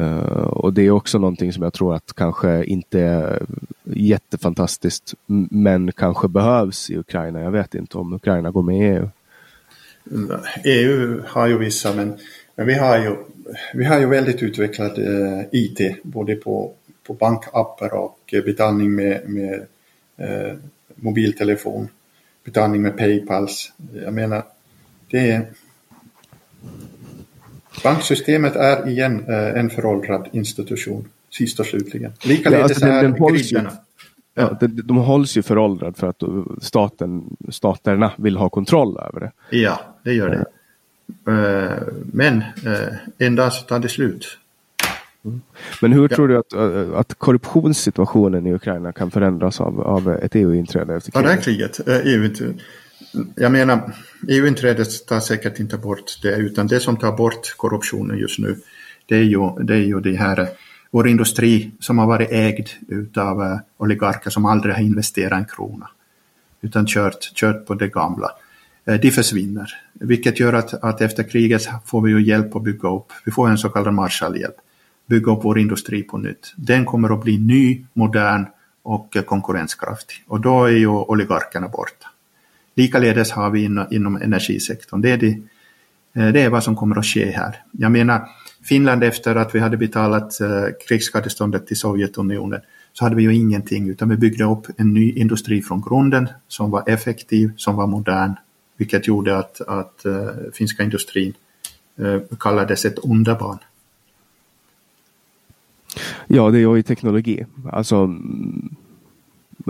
Uh, 0.00 0.46
och 0.46 0.72
det 0.72 0.82
är 0.82 0.90
också 0.90 1.18
någonting 1.18 1.52
som 1.52 1.62
jag 1.62 1.72
tror 1.72 1.94
att 1.94 2.12
kanske 2.12 2.64
inte 2.64 3.00
är 3.00 3.42
jättefantastiskt 3.84 5.14
men 5.50 5.92
kanske 5.92 6.28
behövs 6.28 6.90
i 6.90 6.98
Ukraina. 6.98 7.40
Jag 7.40 7.50
vet 7.50 7.74
inte 7.74 7.98
om 7.98 8.12
Ukraina 8.12 8.50
går 8.50 8.62
med 8.62 8.76
i 8.76 8.96
EU. 8.96 9.08
EU 10.64 11.22
har 11.26 11.46
ju 11.46 11.58
vissa 11.58 11.94
men 11.94 12.18
vi 12.64 12.74
har 12.74 12.98
ju, 12.98 13.16
vi 13.74 13.84
har 13.84 14.00
ju 14.00 14.06
väldigt 14.06 14.42
utvecklad 14.42 14.98
eh, 14.98 15.44
IT, 15.52 16.02
både 16.02 16.34
på, 16.34 16.72
på 17.06 17.14
bankappar 17.14 17.94
och 17.94 18.34
betalning 18.44 18.94
med, 18.94 19.28
med 19.28 19.66
eh, 20.16 20.56
mobiltelefon, 20.94 21.88
betalning 22.44 22.82
med 22.82 22.96
Paypals. 22.96 23.72
Jag 24.04 24.14
menar, 24.14 24.42
det 25.10 25.30
är... 25.30 25.46
Banksystemet 27.84 28.56
är 28.56 28.88
igen 28.88 29.24
eh, 29.28 29.60
en 29.60 29.70
föråldrad 29.70 30.28
institution, 30.32 31.08
sist 31.30 31.60
och 31.60 31.66
slutligen. 31.66 32.12
Likaledes 32.24 32.58
ja, 32.58 32.64
alltså 32.64 32.86
den, 32.86 32.94
är 32.94 33.02
den 33.02 33.18
hålls 33.18 33.52
ju, 33.52 33.60
ja, 34.34 34.56
de, 34.60 34.66
de 34.66 34.96
hålls 34.96 35.36
ju 35.36 35.42
föråldrad 35.42 35.96
för 35.96 36.06
att 36.06 36.22
staten, 36.62 37.36
staterna 37.48 38.12
vill 38.18 38.36
ha 38.36 38.48
kontroll 38.48 38.98
över 38.98 39.20
det. 39.20 39.56
Ja, 39.56 39.80
det 40.04 40.12
gör 40.12 40.28
det. 40.28 40.44
Eh, 41.28 41.78
men 42.12 42.36
eh, 42.66 42.94
en 43.18 43.36
dag 43.36 43.52
så 43.52 43.62
tar 43.62 43.78
det 43.78 43.88
slut. 43.88 44.38
Mm. 45.24 45.40
Men 45.82 45.92
hur 45.92 46.08
ja. 46.10 46.16
tror 46.16 46.28
du 46.28 46.38
att, 46.38 46.52
eh, 46.52 46.98
att 46.98 47.14
korruptionssituationen 47.14 48.46
i 48.46 48.54
Ukraina 48.54 48.92
kan 48.92 49.10
förändras 49.10 49.60
av, 49.60 49.80
av 49.80 50.12
ett 50.12 50.34
EU-inträde 50.34 50.94
efter 50.94 51.12
kriget? 51.12 51.24
Ja, 51.24 51.30
det 51.30 51.34
här 51.34 51.42
kriget. 51.42 51.80
EU 52.06 52.54
jag 53.36 53.52
menar, 53.52 53.92
EU-inträdet 54.28 55.06
tar 55.06 55.20
säkert 55.20 55.60
inte 55.60 55.76
bort 55.76 56.18
det, 56.22 56.36
utan 56.36 56.66
det 56.66 56.80
som 56.80 56.96
tar 56.96 57.12
bort 57.12 57.54
korruptionen 57.56 58.18
just 58.18 58.38
nu, 58.38 58.56
det 59.06 59.16
är 59.16 59.22
ju, 59.22 59.50
det 59.62 59.74
är 59.74 59.84
ju 59.84 60.00
det 60.00 60.16
här, 60.16 60.48
vår 60.90 61.08
industri 61.08 61.70
som 61.80 61.98
har 61.98 62.06
varit 62.06 62.30
ägd 62.30 62.68
utav 62.88 63.40
uh, 63.40 63.58
oligarker 63.76 64.30
som 64.30 64.44
aldrig 64.44 64.74
har 64.74 64.82
investerat 64.82 65.38
en 65.38 65.44
krona, 65.44 65.90
utan 66.60 66.86
kört, 66.86 67.34
kört 67.34 67.66
på 67.66 67.74
det 67.74 67.88
gamla. 67.88 68.30
De 68.84 69.10
försvinner, 69.10 69.74
vilket 70.00 70.40
gör 70.40 70.52
att, 70.52 70.74
att 70.74 71.00
efter 71.00 71.22
kriget 71.22 71.68
får 71.84 72.02
vi 72.02 72.10
ju 72.10 72.22
hjälp 72.22 72.56
att 72.56 72.62
bygga 72.62 72.88
upp, 72.88 73.06
vi 73.24 73.32
får 73.32 73.48
en 73.48 73.58
så 73.58 73.68
kallad 73.68 73.94
Marshallhjälp, 73.94 74.54
bygga 75.06 75.32
upp 75.32 75.44
vår 75.44 75.58
industri 75.58 76.02
på 76.02 76.18
nytt. 76.18 76.52
Den 76.56 76.84
kommer 76.84 77.14
att 77.14 77.22
bli 77.22 77.38
ny, 77.38 77.84
modern 77.92 78.46
och 78.82 79.16
konkurrenskraftig 79.26 80.16
och 80.26 80.40
då 80.40 80.64
är 80.64 80.70
ju 80.70 80.88
oligarkerna 80.88 81.68
borta. 81.68 82.08
Likaledes 82.74 83.30
har 83.30 83.50
vi 83.50 83.64
inom, 83.64 83.86
inom 83.90 84.16
energisektorn. 84.16 85.00
Det 85.00 85.10
är, 85.10 85.16
det, 85.16 85.38
eh, 86.14 86.32
det 86.32 86.40
är 86.40 86.48
vad 86.48 86.64
som 86.64 86.76
kommer 86.76 86.96
att 86.96 87.06
ske 87.06 87.30
här. 87.30 87.62
Jag 87.72 87.92
menar, 87.92 88.28
Finland 88.62 89.04
efter 89.04 89.36
att 89.36 89.54
vi 89.54 89.58
hade 89.58 89.76
betalat 89.76 90.40
eh, 90.40 90.48
krigsskadeståndet 90.88 91.66
till 91.66 91.76
Sovjetunionen 91.76 92.60
så 92.92 93.04
hade 93.04 93.16
vi 93.16 93.22
ju 93.22 93.34
ingenting 93.34 93.88
utan 93.88 94.08
vi 94.08 94.16
byggde 94.16 94.44
upp 94.44 94.66
en 94.76 94.94
ny 94.94 95.12
industri 95.12 95.62
från 95.62 95.80
grunden 95.80 96.28
som 96.48 96.70
var 96.70 96.84
effektiv, 96.86 97.52
som 97.56 97.76
var 97.76 97.86
modern, 97.86 98.34
vilket 98.80 99.06
gjorde 99.06 99.38
att, 99.38 99.60
att 99.60 100.02
uh, 100.06 100.28
finska 100.52 100.82
industrin 100.82 101.32
uh, 102.00 102.20
kallades 102.38 102.84
ett 102.84 102.98
underbarn. 102.98 103.58
Ja, 106.26 106.50
det 106.50 106.58
är 106.58 106.76
ju 106.76 106.82
teknologi. 106.82 107.46
Alltså 107.72 108.06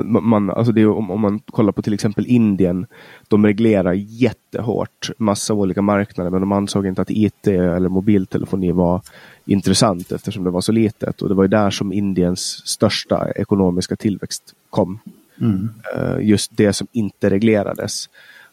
man, 0.04 0.50
alltså 0.50 0.72
det 0.72 0.86
om, 0.86 1.10
om, 1.10 1.20
man 1.20 1.38
kollar 1.38 1.72
på 1.72 1.82
till 1.82 1.94
exempel 1.94 2.26
Indien. 2.26 2.86
De 3.28 3.46
reglerar 3.46 3.92
jättehårt 3.92 5.10
massa 5.18 5.54
olika 5.54 5.82
marknader 5.82 6.30
men 6.30 6.40
de 6.40 6.52
ansåg 6.52 6.86
inte 6.86 7.02
att 7.02 7.10
IT 7.10 7.46
eller 7.46 7.88
mobiltelefoni 7.88 8.72
var 8.72 9.02
intressant 9.44 10.12
eftersom 10.12 10.44
det 10.44 10.50
var 10.50 10.60
så 10.60 10.72
litet. 10.72 11.22
Och 11.22 11.28
det 11.28 11.34
var 11.34 11.44
ju 11.44 11.48
där 11.48 11.70
som 11.70 11.92
Indiens 11.92 12.40
största 12.68 13.32
ekonomiska 13.36 13.96
tillväxt 13.96 14.54
kom. 14.70 14.98
Mm. 15.40 15.68
Uh, 15.96 16.24
just 16.28 16.56
det 16.56 16.72
som 16.72 16.86
inte 16.92 17.30
reglerades. 17.30 18.08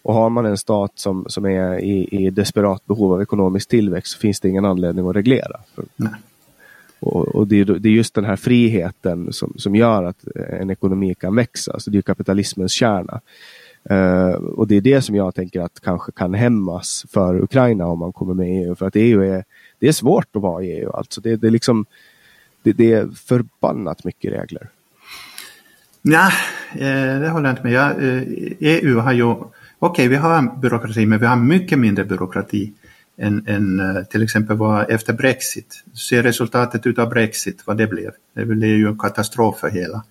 Och 0.07 0.13
har 0.13 0.29
man 0.29 0.45
en 0.45 0.57
stat 0.57 0.91
som, 0.95 1.25
som 1.29 1.45
är 1.45 1.79
i, 1.79 2.07
i 2.11 2.29
desperat 2.29 2.85
behov 2.85 3.13
av 3.13 3.21
ekonomisk 3.21 3.69
tillväxt 3.69 4.13
så 4.13 4.19
finns 4.19 4.39
det 4.39 4.49
ingen 4.49 4.65
anledning 4.65 5.09
att 5.09 5.15
reglera. 5.15 5.59
För, 5.75 5.85
och, 6.99 7.27
och 7.27 7.47
det, 7.47 7.59
är, 7.59 7.65
det, 7.65 7.89
är, 7.89 7.93
just 7.93 8.13
den 8.13 8.25
här 8.25 8.35
friheten 8.35 9.33
som, 9.33 9.53
som 9.57 9.75
gör 9.75 10.03
att 10.03 10.27
en 10.35 10.69
ekonomi 10.69 11.15
kan 11.15 11.35
växa. 11.35 11.73
Alltså 11.73 11.91
det 11.91 11.97
är 11.97 12.01
kapitalismens 12.01 12.71
kärna. 12.71 13.21
Uh, 13.91 14.35
och 14.35 14.67
det 14.67 14.75
är 14.75 14.81
det 14.81 15.01
som 15.01 15.15
jag 15.15 15.35
tänker 15.35 15.61
att 15.61 15.79
kanske 15.79 16.11
kan 16.11 16.33
hämmas 16.33 17.05
för 17.09 17.43
Ukraina 17.43 17.85
om 17.85 17.99
man 17.99 18.13
kommer 18.13 18.33
med 18.33 18.47
i 18.47 18.63
EU. 18.63 18.75
För 18.75 18.87
att 18.87 18.95
EU 18.95 19.21
är, 19.21 19.43
det 19.79 19.87
är 19.87 19.91
svårt 19.91 20.35
att 20.35 20.41
vara 20.41 20.63
i 20.63 20.71
EU. 20.71 20.91
Alltså 20.91 21.21
det, 21.21 21.35
det, 21.35 21.47
är 21.47 21.51
liksom, 21.51 21.85
det, 22.63 22.73
det 22.73 22.93
är 22.93 23.07
förbannat 23.07 24.03
mycket 24.03 24.33
regler. 24.33 24.69
Nej, 26.01 26.31
eh, 26.73 27.19
det 27.19 27.29
håller 27.29 27.49
jag 27.49 27.53
inte 27.53 27.63
med. 27.63 27.73
Ja, 27.73 27.93
EU 28.59 28.99
har 28.99 29.13
ju, 29.13 29.35
okej 29.79 30.07
vi 30.07 30.15
har 30.15 30.37
en 30.37 30.59
byråkrati 30.61 31.05
men 31.05 31.19
vi 31.19 31.25
har 31.25 31.35
mycket 31.35 31.79
mindre 31.79 32.05
byråkrati 32.05 32.73
än, 33.17 33.43
än 33.47 33.79
eh, 33.79 34.03
till 34.03 34.23
exempel 34.23 34.57
vad 34.57 34.89
efter 34.89 35.13
Brexit. 35.13 35.83
Se 35.93 36.23
resultatet 36.23 36.99
av 36.99 37.09
Brexit, 37.09 37.63
vad 37.65 37.77
det 37.77 37.87
blev. 37.87 38.11
Det 38.33 38.45
blev 38.45 38.69
ju 38.69 38.87
en 38.87 38.97
katastrof 38.97 39.59
för 39.59 39.69
hela. 39.69 40.03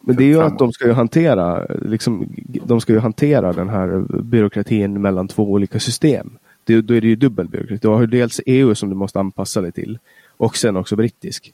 Men 0.00 0.16
det 0.16 0.24
är 0.24 0.26
ju 0.26 0.34
framåt. 0.34 0.52
att 0.52 0.58
de 0.58 0.72
ska 0.72 0.86
ju 0.86 0.92
hantera, 0.92 1.66
liksom, 1.82 2.28
de 2.64 2.80
ska 2.80 2.92
ju 2.92 2.98
hantera 2.98 3.52
den 3.52 3.68
här 3.68 4.04
byråkratin 4.22 5.00
mellan 5.00 5.28
två 5.28 5.52
olika 5.52 5.80
system. 5.80 6.30
Det, 6.64 6.80
då 6.80 6.94
är 6.94 7.00
det 7.00 7.06
ju 7.06 7.16
dubbel 7.16 7.48
byråkrati. 7.48 7.78
Du 7.82 7.88
har 7.88 8.00
ju 8.00 8.06
dels 8.06 8.40
EU 8.46 8.74
som 8.74 8.88
du 8.88 8.94
måste 8.94 9.20
anpassa 9.20 9.60
dig 9.60 9.72
till 9.72 9.98
och 10.36 10.56
sen 10.56 10.76
också 10.76 10.96
brittisk. 10.96 11.52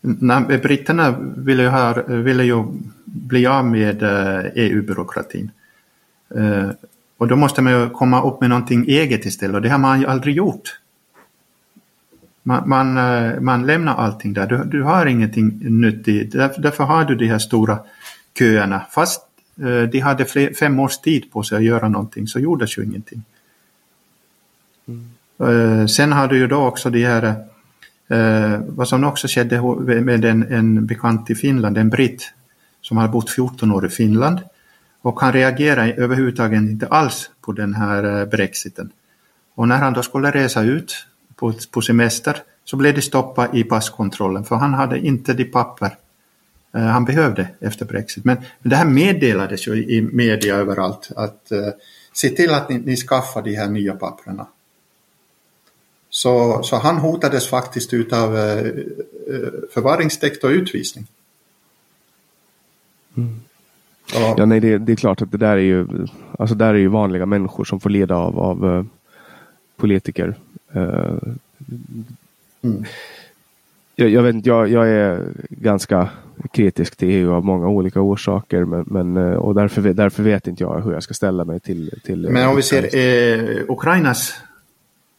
Nej, 0.00 0.58
britterna 0.58 1.14
ville 1.36 1.62
ju, 1.62 1.68
ha, 1.68 2.02
ville 2.06 2.44
ju 2.44 2.64
bli 3.04 3.46
av 3.46 3.64
med 3.64 4.02
EU-byråkratin. 4.54 5.50
Eh, 6.36 6.70
och 7.18 7.28
då 7.28 7.36
måste 7.36 7.62
man 7.62 7.72
ju 7.72 7.90
komma 7.90 8.22
upp 8.22 8.40
med 8.40 8.50
någonting 8.50 8.84
eget 8.88 9.24
istället 9.24 9.54
och 9.54 9.62
det 9.62 9.68
har 9.68 9.78
man 9.78 10.00
ju 10.00 10.06
aldrig 10.06 10.36
gjort. 10.36 10.78
Man, 12.42 12.68
man, 12.68 12.98
eh, 12.98 13.40
man 13.40 13.66
lämnar 13.66 13.94
allting 13.96 14.32
där, 14.32 14.46
du, 14.46 14.64
du 14.64 14.82
har 14.82 15.06
ingenting 15.06 15.58
nytt 15.80 16.08
i, 16.08 16.24
därför, 16.24 16.62
därför 16.62 16.84
har 16.84 17.04
du 17.04 17.14
de 17.14 17.26
här 17.26 17.38
stora 17.38 17.78
köerna. 18.38 18.82
Fast 18.90 19.22
eh, 19.60 19.82
de 19.82 20.00
hade 20.00 20.24
fler, 20.24 20.54
fem 20.54 20.80
års 20.80 20.98
tid 20.98 21.32
på 21.32 21.42
sig 21.42 21.58
att 21.58 21.64
göra 21.64 21.88
någonting 21.88 22.26
så 22.26 22.38
gjordes 22.38 22.78
ju 22.78 22.84
ingenting. 22.84 23.22
Mm. 24.88 25.08
Eh, 25.38 25.86
sen 25.86 26.12
har 26.12 26.28
du 26.28 26.38
ju 26.38 26.46
då 26.46 26.66
också 26.66 26.90
de 26.90 27.04
här, 27.04 27.24
eh, 28.08 28.60
vad 28.68 28.88
som 28.88 29.04
också 29.04 29.28
skedde 29.28 29.60
med 30.00 30.24
en, 30.24 30.52
en 30.52 30.86
bekant 30.86 31.30
i 31.30 31.34
Finland, 31.34 31.78
en 31.78 31.90
britt 31.90 32.32
som 32.80 32.96
har 32.96 33.08
bott 33.08 33.30
14 33.30 33.72
år 33.72 33.86
i 33.86 33.88
Finland 33.88 34.38
och 35.08 35.20
han 35.20 35.32
reagerade 35.32 35.92
överhuvudtaget 35.92 36.56
inte 36.56 36.86
alls 36.86 37.30
på 37.40 37.52
den 37.52 37.74
här 37.74 38.20
eh, 38.20 38.26
brexiten. 38.26 38.92
Och 39.54 39.68
när 39.68 39.78
han 39.78 39.92
då 39.92 40.02
skulle 40.02 40.30
resa 40.30 40.62
ut 40.62 41.06
på, 41.36 41.52
på 41.70 41.80
semester 41.80 42.42
så 42.64 42.76
blev 42.76 42.94
det 42.94 43.02
stoppa 43.02 43.48
i 43.54 43.64
passkontrollen 43.64 44.44
för 44.44 44.56
han 44.56 44.74
hade 44.74 44.98
inte 44.98 45.34
de 45.34 45.44
papper 45.44 45.96
eh, 46.74 46.82
han 46.82 47.04
behövde 47.04 47.48
efter 47.60 47.84
brexit. 47.84 48.24
Men, 48.24 48.36
men 48.58 48.70
det 48.70 48.76
här 48.76 48.84
meddelades 48.84 49.68
ju 49.68 49.72
i 49.72 50.02
media 50.02 50.56
överallt 50.56 51.10
att 51.16 51.48
uh, 51.52 51.68
se 52.12 52.28
till 52.28 52.50
att 52.50 52.68
ni, 52.68 52.78
ni 52.78 52.96
skaffar 52.96 53.42
de 53.42 53.54
här 53.54 53.68
nya 53.68 53.94
papperna. 53.94 54.46
Så, 56.10 56.62
så 56.62 56.76
han 56.76 56.96
hotades 56.96 57.48
faktiskt 57.48 57.94
utav 57.94 58.36
uh, 58.36 58.72
förvaringsdäkt 59.74 60.44
och 60.44 60.50
utvisning. 60.50 61.06
Mm. 63.16 63.40
Ja, 64.14 64.34
ja 64.38 64.44
nej, 64.44 64.60
det, 64.60 64.78
det, 64.78 64.92
är 64.92 64.96
klart 64.96 65.22
att 65.22 65.32
det 65.32 65.38
där 65.38 65.56
är 65.56 65.56
ju, 65.56 65.86
alltså 66.38 66.54
där 66.54 66.74
är 66.74 66.78
ju 66.78 66.88
vanliga 66.88 67.26
människor 67.26 67.64
som 67.64 67.80
får 67.80 67.90
leda 67.90 68.16
av, 68.16 68.38
av 68.38 68.64
uh, 68.64 68.84
politiker. 69.76 70.34
Uh, 70.76 71.18
mm. 72.62 72.84
jag, 73.96 74.08
jag, 74.08 74.22
vet 74.22 74.46
jag, 74.46 74.68
jag, 74.68 74.88
är 74.88 75.24
ganska 75.48 76.08
kritisk 76.52 76.96
till 76.96 77.08
EU 77.08 77.32
av 77.32 77.44
många 77.44 77.68
olika 77.68 78.00
orsaker. 78.00 78.64
Men, 78.64 78.84
men, 78.86 79.16
uh, 79.16 79.36
och 79.36 79.54
därför, 79.54 79.82
därför 79.82 80.22
vet 80.22 80.46
inte 80.46 80.62
jag 80.62 80.80
hur 80.80 80.92
jag 80.92 81.02
ska 81.02 81.14
ställa 81.14 81.44
mig 81.44 81.60
till... 81.60 82.00
till 82.04 82.30
men 82.30 82.48
om 82.48 82.56
vi 82.56 82.62
ser 82.62 82.96
eh, 82.96 83.62
Ukrainas 83.68 84.34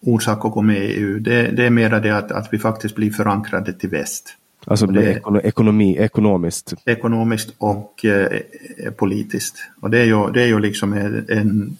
orsak 0.02 0.46
att 0.46 0.52
gå 0.52 0.62
med 0.62 0.84
i 0.84 0.94
EU, 0.94 1.20
det, 1.20 1.52
det 1.52 1.66
är 1.66 1.70
mera 1.70 2.00
det 2.00 2.18
att, 2.18 2.32
att 2.32 2.54
vi 2.54 2.60
faktiskt 2.60 2.96
blir 2.96 3.12
förankrade 3.12 3.74
till 3.74 3.90
väst. 3.90 4.36
Alltså 4.66 4.86
det, 4.86 5.22
ekonomi, 5.44 5.98
ekonomiskt? 5.98 6.74
Ekonomiskt 6.86 7.54
och 7.58 8.06
eh, 8.06 8.42
politiskt. 8.98 9.56
Och 9.82 9.90
det 9.90 10.00
är 10.00 10.06
ju, 10.06 10.32
det 10.32 10.44
är 10.44 10.48
ju 10.48 10.60
liksom 10.60 10.94
en, 11.30 11.78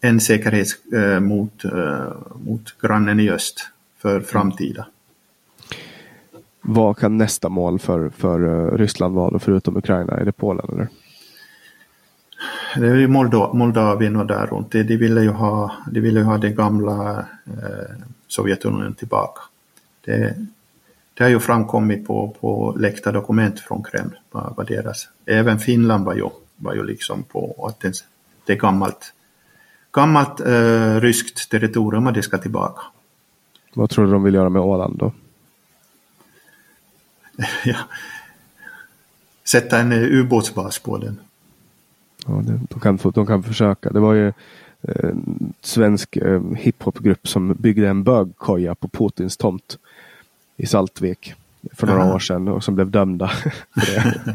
en 0.00 0.20
säkerhet 0.20 0.68
eh, 0.94 1.20
mot, 1.20 1.64
eh, 1.64 2.12
mot 2.44 2.80
grannen 2.80 3.20
i 3.20 3.30
öst 3.30 3.66
för 3.98 4.20
framtida. 4.20 4.86
Vad 6.62 6.98
kan 6.98 7.18
nästa 7.18 7.48
mål 7.48 7.78
för, 7.78 8.08
för 8.08 8.44
uh, 8.44 8.78
Ryssland 8.78 9.14
vara 9.14 9.38
förutom 9.38 9.76
Ukraina? 9.76 10.12
Är 10.12 10.24
det 10.24 10.32
Polen 10.32 10.66
eller? 10.72 10.88
Det 12.76 12.86
är 12.86 12.94
ju 12.94 13.08
Moldo 13.08 13.54
Moldavien 13.54 14.16
och 14.16 14.26
där 14.26 14.46
runt. 14.46 14.72
De, 14.72 14.82
de 14.82 14.96
ville 14.96 15.22
ju 15.22 15.28
ha, 15.28 15.72
de 15.90 16.00
ville 16.00 16.22
ha 16.22 16.38
det 16.38 16.50
gamla 16.50 17.18
eh, 17.46 17.96
Sovjetunionen 18.28 18.94
tillbaka. 18.94 19.40
Det, 20.04 20.34
det 21.20 21.24
har 21.24 21.30
ju 21.30 21.40
framkommit 21.40 22.06
på, 22.06 22.36
på 22.40 22.76
läckta 22.78 23.12
dokument 23.12 23.60
från 23.60 23.82
Kreml. 23.82 24.18
Vad, 24.30 24.54
vad 24.56 24.66
deras, 24.66 25.08
även 25.26 25.58
Finland 25.58 26.04
var 26.04 26.14
ju, 26.14 26.28
var 26.56 26.74
ju 26.74 26.84
liksom 26.84 27.22
på 27.22 27.66
att 27.68 27.80
det, 27.80 28.04
det 28.46 28.52
är 28.52 28.56
gammalt, 28.56 29.12
gammalt 29.92 30.40
eh, 30.40 31.00
ryskt 31.00 31.50
territorium 31.50 32.06
och 32.06 32.12
det 32.12 32.22
ska 32.22 32.38
tillbaka. 32.38 32.82
Vad 33.74 33.90
tror 33.90 34.06
du 34.06 34.12
de 34.12 34.22
vill 34.22 34.34
göra 34.34 34.48
med 34.48 34.62
Åland 34.62 34.98
då? 34.98 35.12
ja. 37.64 37.76
Sätta 39.44 39.78
en 39.78 39.92
eh, 39.92 39.98
ubåtsbas 39.98 40.78
på 40.78 40.98
den. 40.98 41.20
Ja, 42.26 42.32
det, 42.32 42.60
de, 42.70 42.80
kan, 42.80 42.98
de 43.14 43.26
kan 43.26 43.42
försöka. 43.42 43.90
Det 43.90 44.00
var 44.00 44.14
ju 44.14 44.26
en 44.26 44.32
eh, 44.82 45.14
svensk 45.60 46.16
eh, 46.16 46.42
hiphopgrupp 46.56 47.28
som 47.28 47.54
byggde 47.54 47.88
en 47.88 48.04
bögkoja 48.04 48.74
på 48.74 48.88
Putins 48.88 49.36
tomt 49.36 49.78
i 50.60 50.66
Saltvik 50.66 51.34
för 51.72 51.86
några 51.86 52.02
Aha. 52.02 52.14
år 52.14 52.18
sedan 52.18 52.48
och 52.48 52.64
som 52.64 52.74
blev 52.74 52.90
dömda. 52.90 53.28
för 53.74 53.94
det. 53.94 54.32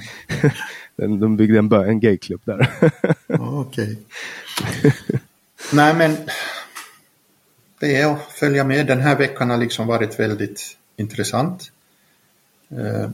De 1.20 1.38
byggde 1.38 1.60
en, 1.60 1.72
en 1.74 2.00
gayklubb 2.00 2.42
där. 2.44 2.72
Okej. 3.40 3.98
Nej 5.74 5.96
men 5.96 6.18
det 7.80 7.96
är 7.96 8.14
att 8.14 8.32
följa 8.32 8.64
med. 8.64 8.88
Den 8.88 9.00
här 9.00 9.18
veckan 9.18 9.50
har 9.50 9.58
liksom 9.58 9.88
varit 9.88 10.20
väldigt 10.20 10.78
intressant. 10.96 11.72
Eh, 12.70 13.10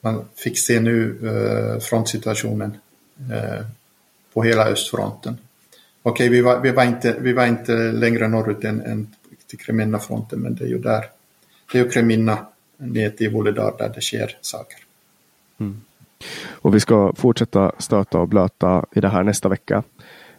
man 0.00 0.24
fick 0.34 0.58
se 0.58 0.80
nu 0.80 1.18
eh, 1.22 1.80
frontsituationen 1.80 2.76
eh, 3.32 3.66
på 4.32 4.42
hela 4.42 4.64
östfronten. 4.64 5.38
Okej, 6.02 6.28
vi, 6.28 6.40
var, 6.40 6.60
vi, 6.60 6.70
var 6.70 6.84
inte, 6.84 7.16
vi 7.20 7.32
var 7.32 7.46
inte 7.46 7.72
längre 7.92 8.28
norrut 8.28 8.64
än, 8.64 8.80
än 8.80 9.14
till 9.46 9.58
Kreminna-fronten, 9.58 10.38
men 10.38 10.54
det 10.54 10.64
är 10.64 10.68
ju 10.68 10.78
där. 10.78 11.04
Det 11.72 11.78
är 11.78 11.84
ju 11.84 11.90
Kreminna 11.90 12.46
ner 12.76 13.10
till 13.10 13.30
Vuolledar 13.30 13.74
där 13.78 13.92
det 13.94 14.00
sker 14.00 14.36
saker. 14.40 14.78
Mm. 15.58 15.80
Och 16.52 16.74
vi 16.74 16.80
ska 16.80 17.12
fortsätta 17.16 17.72
stöta 17.78 18.18
och 18.18 18.28
blöta 18.28 18.86
i 18.92 19.00
det 19.00 19.08
här 19.08 19.22
nästa 19.22 19.48
vecka. 19.48 19.82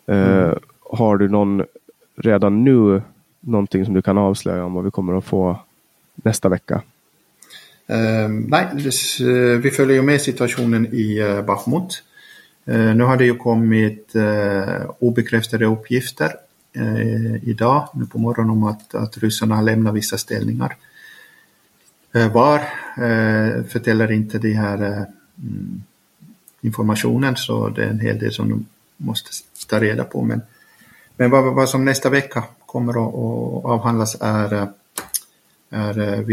Eh, 0.07 0.17
mm. 0.17 0.49
Uh, 0.49 0.57
har 0.91 1.17
du 1.17 1.29
någon 1.29 1.63
redan 2.15 2.63
nu 2.63 3.01
någonting 3.39 3.85
som 3.85 3.93
du 3.93 4.01
kan 4.01 4.17
avslöja 4.17 4.65
om 4.65 4.73
vad 4.73 4.83
vi 4.83 4.91
kommer 4.91 5.17
att 5.17 5.25
få 5.25 5.59
nästa 6.15 6.49
vecka? 6.49 6.81
Uh, 7.89 8.29
nej, 8.29 8.67
vi 9.57 9.71
följer 9.71 10.01
med 10.01 10.21
situationen 10.21 10.87
i 10.91 11.21
uh, 11.21 11.41
Bachmut. 11.41 12.03
Uh, 12.69 12.95
nu 12.95 13.03
har 13.03 13.17
det 13.17 13.25
ju 13.25 13.35
kommit 13.35 14.13
obekräftade 14.99 15.65
uppgifter 15.65 16.31
idag, 17.41 17.89
nu 17.93 18.05
på 18.05 18.19
morgonen, 18.19 18.49
om 18.49 18.63
att, 18.63 18.95
att 18.95 19.17
ryssarna 19.17 19.55
har 19.55 19.63
lämnat 19.63 19.93
vissa 19.93 20.17
ställningar. 20.17 20.75
Eh, 22.15 22.31
var 22.31 22.59
eh, 22.97 23.63
förtäller 23.63 24.11
inte 24.11 24.37
de 24.37 24.53
här 24.53 24.83
eh, 24.83 25.03
mm, 25.43 25.83
informationen 26.61 27.35
så 27.35 27.69
det 27.69 27.83
är 27.83 27.89
en 27.89 27.99
hel 27.99 28.19
del 28.19 28.31
som 28.31 28.49
de 28.49 28.65
måste 28.97 29.29
ta 29.67 29.79
reda 29.79 30.03
på. 30.03 30.21
Men, 30.21 30.41
men 31.17 31.31
vad, 31.31 31.55
vad 31.55 31.69
som 31.69 31.85
nästa 31.85 32.09
vecka 32.09 32.43
kommer 32.65 32.93
att, 32.93 33.15
att 33.15 33.65
avhandlas 33.65 34.17
är, 34.21 34.67
är 35.69 36.25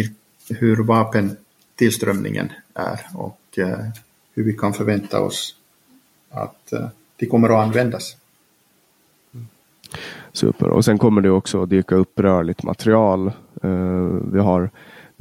hur 0.49 0.83
vapentillströmningen 0.83 2.53
är 2.75 3.01
och 3.15 3.39
hur 4.35 4.45
vi 4.45 4.53
kan 4.53 4.73
förvänta 4.73 5.21
oss 5.21 5.57
att 6.31 6.73
de 7.17 7.27
kommer 7.27 7.49
att 7.49 7.67
användas. 7.67 8.17
Super. 10.33 10.69
Och 10.69 10.85
sen 10.85 10.99
kommer 10.99 11.21
det 11.21 11.31
också 11.31 11.63
att 11.63 11.71
dyka 11.71 11.95
upp 11.95 12.21
rörligt 12.21 12.63
material. 12.63 13.33
Vi 14.33 14.39
har 14.39 14.71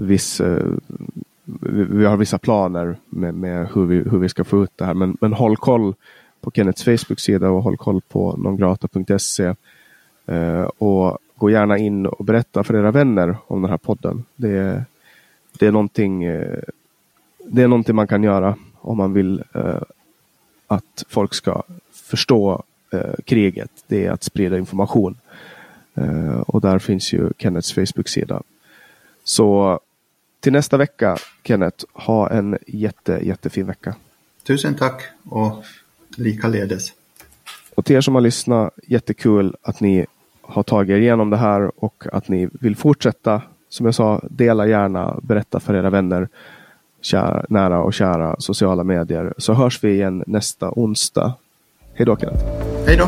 viss 0.01 0.41
eh, 0.41 0.65
vi 1.89 2.05
har 2.05 2.17
vissa 2.17 2.37
planer 2.37 2.95
med, 3.09 3.33
med, 3.33 3.67
hur, 3.73 3.85
vi, 3.85 3.95
hur 3.95 4.17
vi 4.17 4.29
ska 4.29 4.43
få 4.43 4.63
ut 4.63 4.71
det 4.75 4.85
här. 4.85 4.93
Men, 4.93 5.17
men 5.21 5.33
håll 5.33 5.57
koll 5.57 5.95
på 6.41 6.51
Kennets 6.51 6.83
Facebook-sida 6.83 7.49
och 7.49 7.63
håll 7.63 7.77
koll 7.77 8.01
på 8.01 8.35
nongrata.se. 8.37 9.55
Eh, 10.25 10.63
och 10.63 11.17
gå 11.35 11.49
gärna 11.49 11.77
in 11.77 12.05
och 12.05 12.25
berätta 12.25 12.63
för 12.63 12.75
era 12.75 12.91
vänner 12.91 13.37
om 13.47 13.61
den 13.61 13.71
här 13.71 13.77
podden. 13.77 14.23
Det, 14.35 14.83
det, 15.59 15.67
är, 15.67 15.71
någonting, 15.71 16.23
eh, 16.23 16.59
det 17.45 17.61
är 17.63 17.67
någonting 17.67 17.95
man 17.95 18.07
kan 18.07 18.23
göra 18.23 18.55
om 18.81 18.97
man 18.97 19.13
vill 19.13 19.43
eh, 19.53 19.81
att 20.67 21.03
folk 21.09 21.33
ska 21.33 21.63
förstå 21.91 22.63
eh, 22.91 23.13
kriget. 23.25 23.71
Det 23.87 24.05
är 24.05 24.11
att 24.11 24.23
sprida 24.23 24.57
information. 24.57 25.17
Eh, 25.95 26.39
och 26.39 26.61
där 26.61 26.79
finns 26.79 27.13
ju 27.13 27.29
Kennets 27.37 27.73
Facebook-sida. 27.73 28.41
Så 29.23 29.79
till 30.41 30.53
nästa 30.53 30.77
vecka, 30.77 31.17
Kenneth, 31.43 31.85
ha 31.93 32.29
en 32.29 32.57
jätte, 32.67 33.19
jättefin 33.21 33.67
vecka. 33.67 33.95
Tusen 34.43 34.75
tack 34.75 35.03
och 35.29 35.63
likaledes. 36.15 36.93
Och 37.75 37.85
till 37.85 37.95
er 37.95 38.01
som 38.01 38.15
har 38.15 38.21
lyssnat, 38.21 38.73
jättekul 38.87 39.55
att 39.61 39.79
ni 39.79 40.05
har 40.41 40.63
tagit 40.63 40.93
er 40.93 40.99
igenom 40.99 41.29
det 41.29 41.37
här 41.37 41.83
och 41.83 42.03
att 42.13 42.27
ni 42.27 42.49
vill 42.51 42.75
fortsätta. 42.75 43.41
Som 43.69 43.85
jag 43.85 43.95
sa, 43.95 44.21
dela 44.29 44.67
gärna, 44.67 45.19
berätta 45.23 45.59
för 45.59 45.73
era 45.75 45.89
vänner, 45.89 46.29
kära, 47.01 47.45
nära 47.49 47.81
och 47.81 47.93
kära 47.93 48.35
sociala 48.39 48.83
medier. 48.83 49.33
Så 49.37 49.53
hörs 49.53 49.83
vi 49.83 49.91
igen 49.91 50.23
nästa 50.27 50.71
onsdag. 50.71 51.33
Hej 51.93 52.05
då 52.05 52.17
Kenneth. 52.17 52.45
Hej 52.85 52.97
då. 52.97 53.07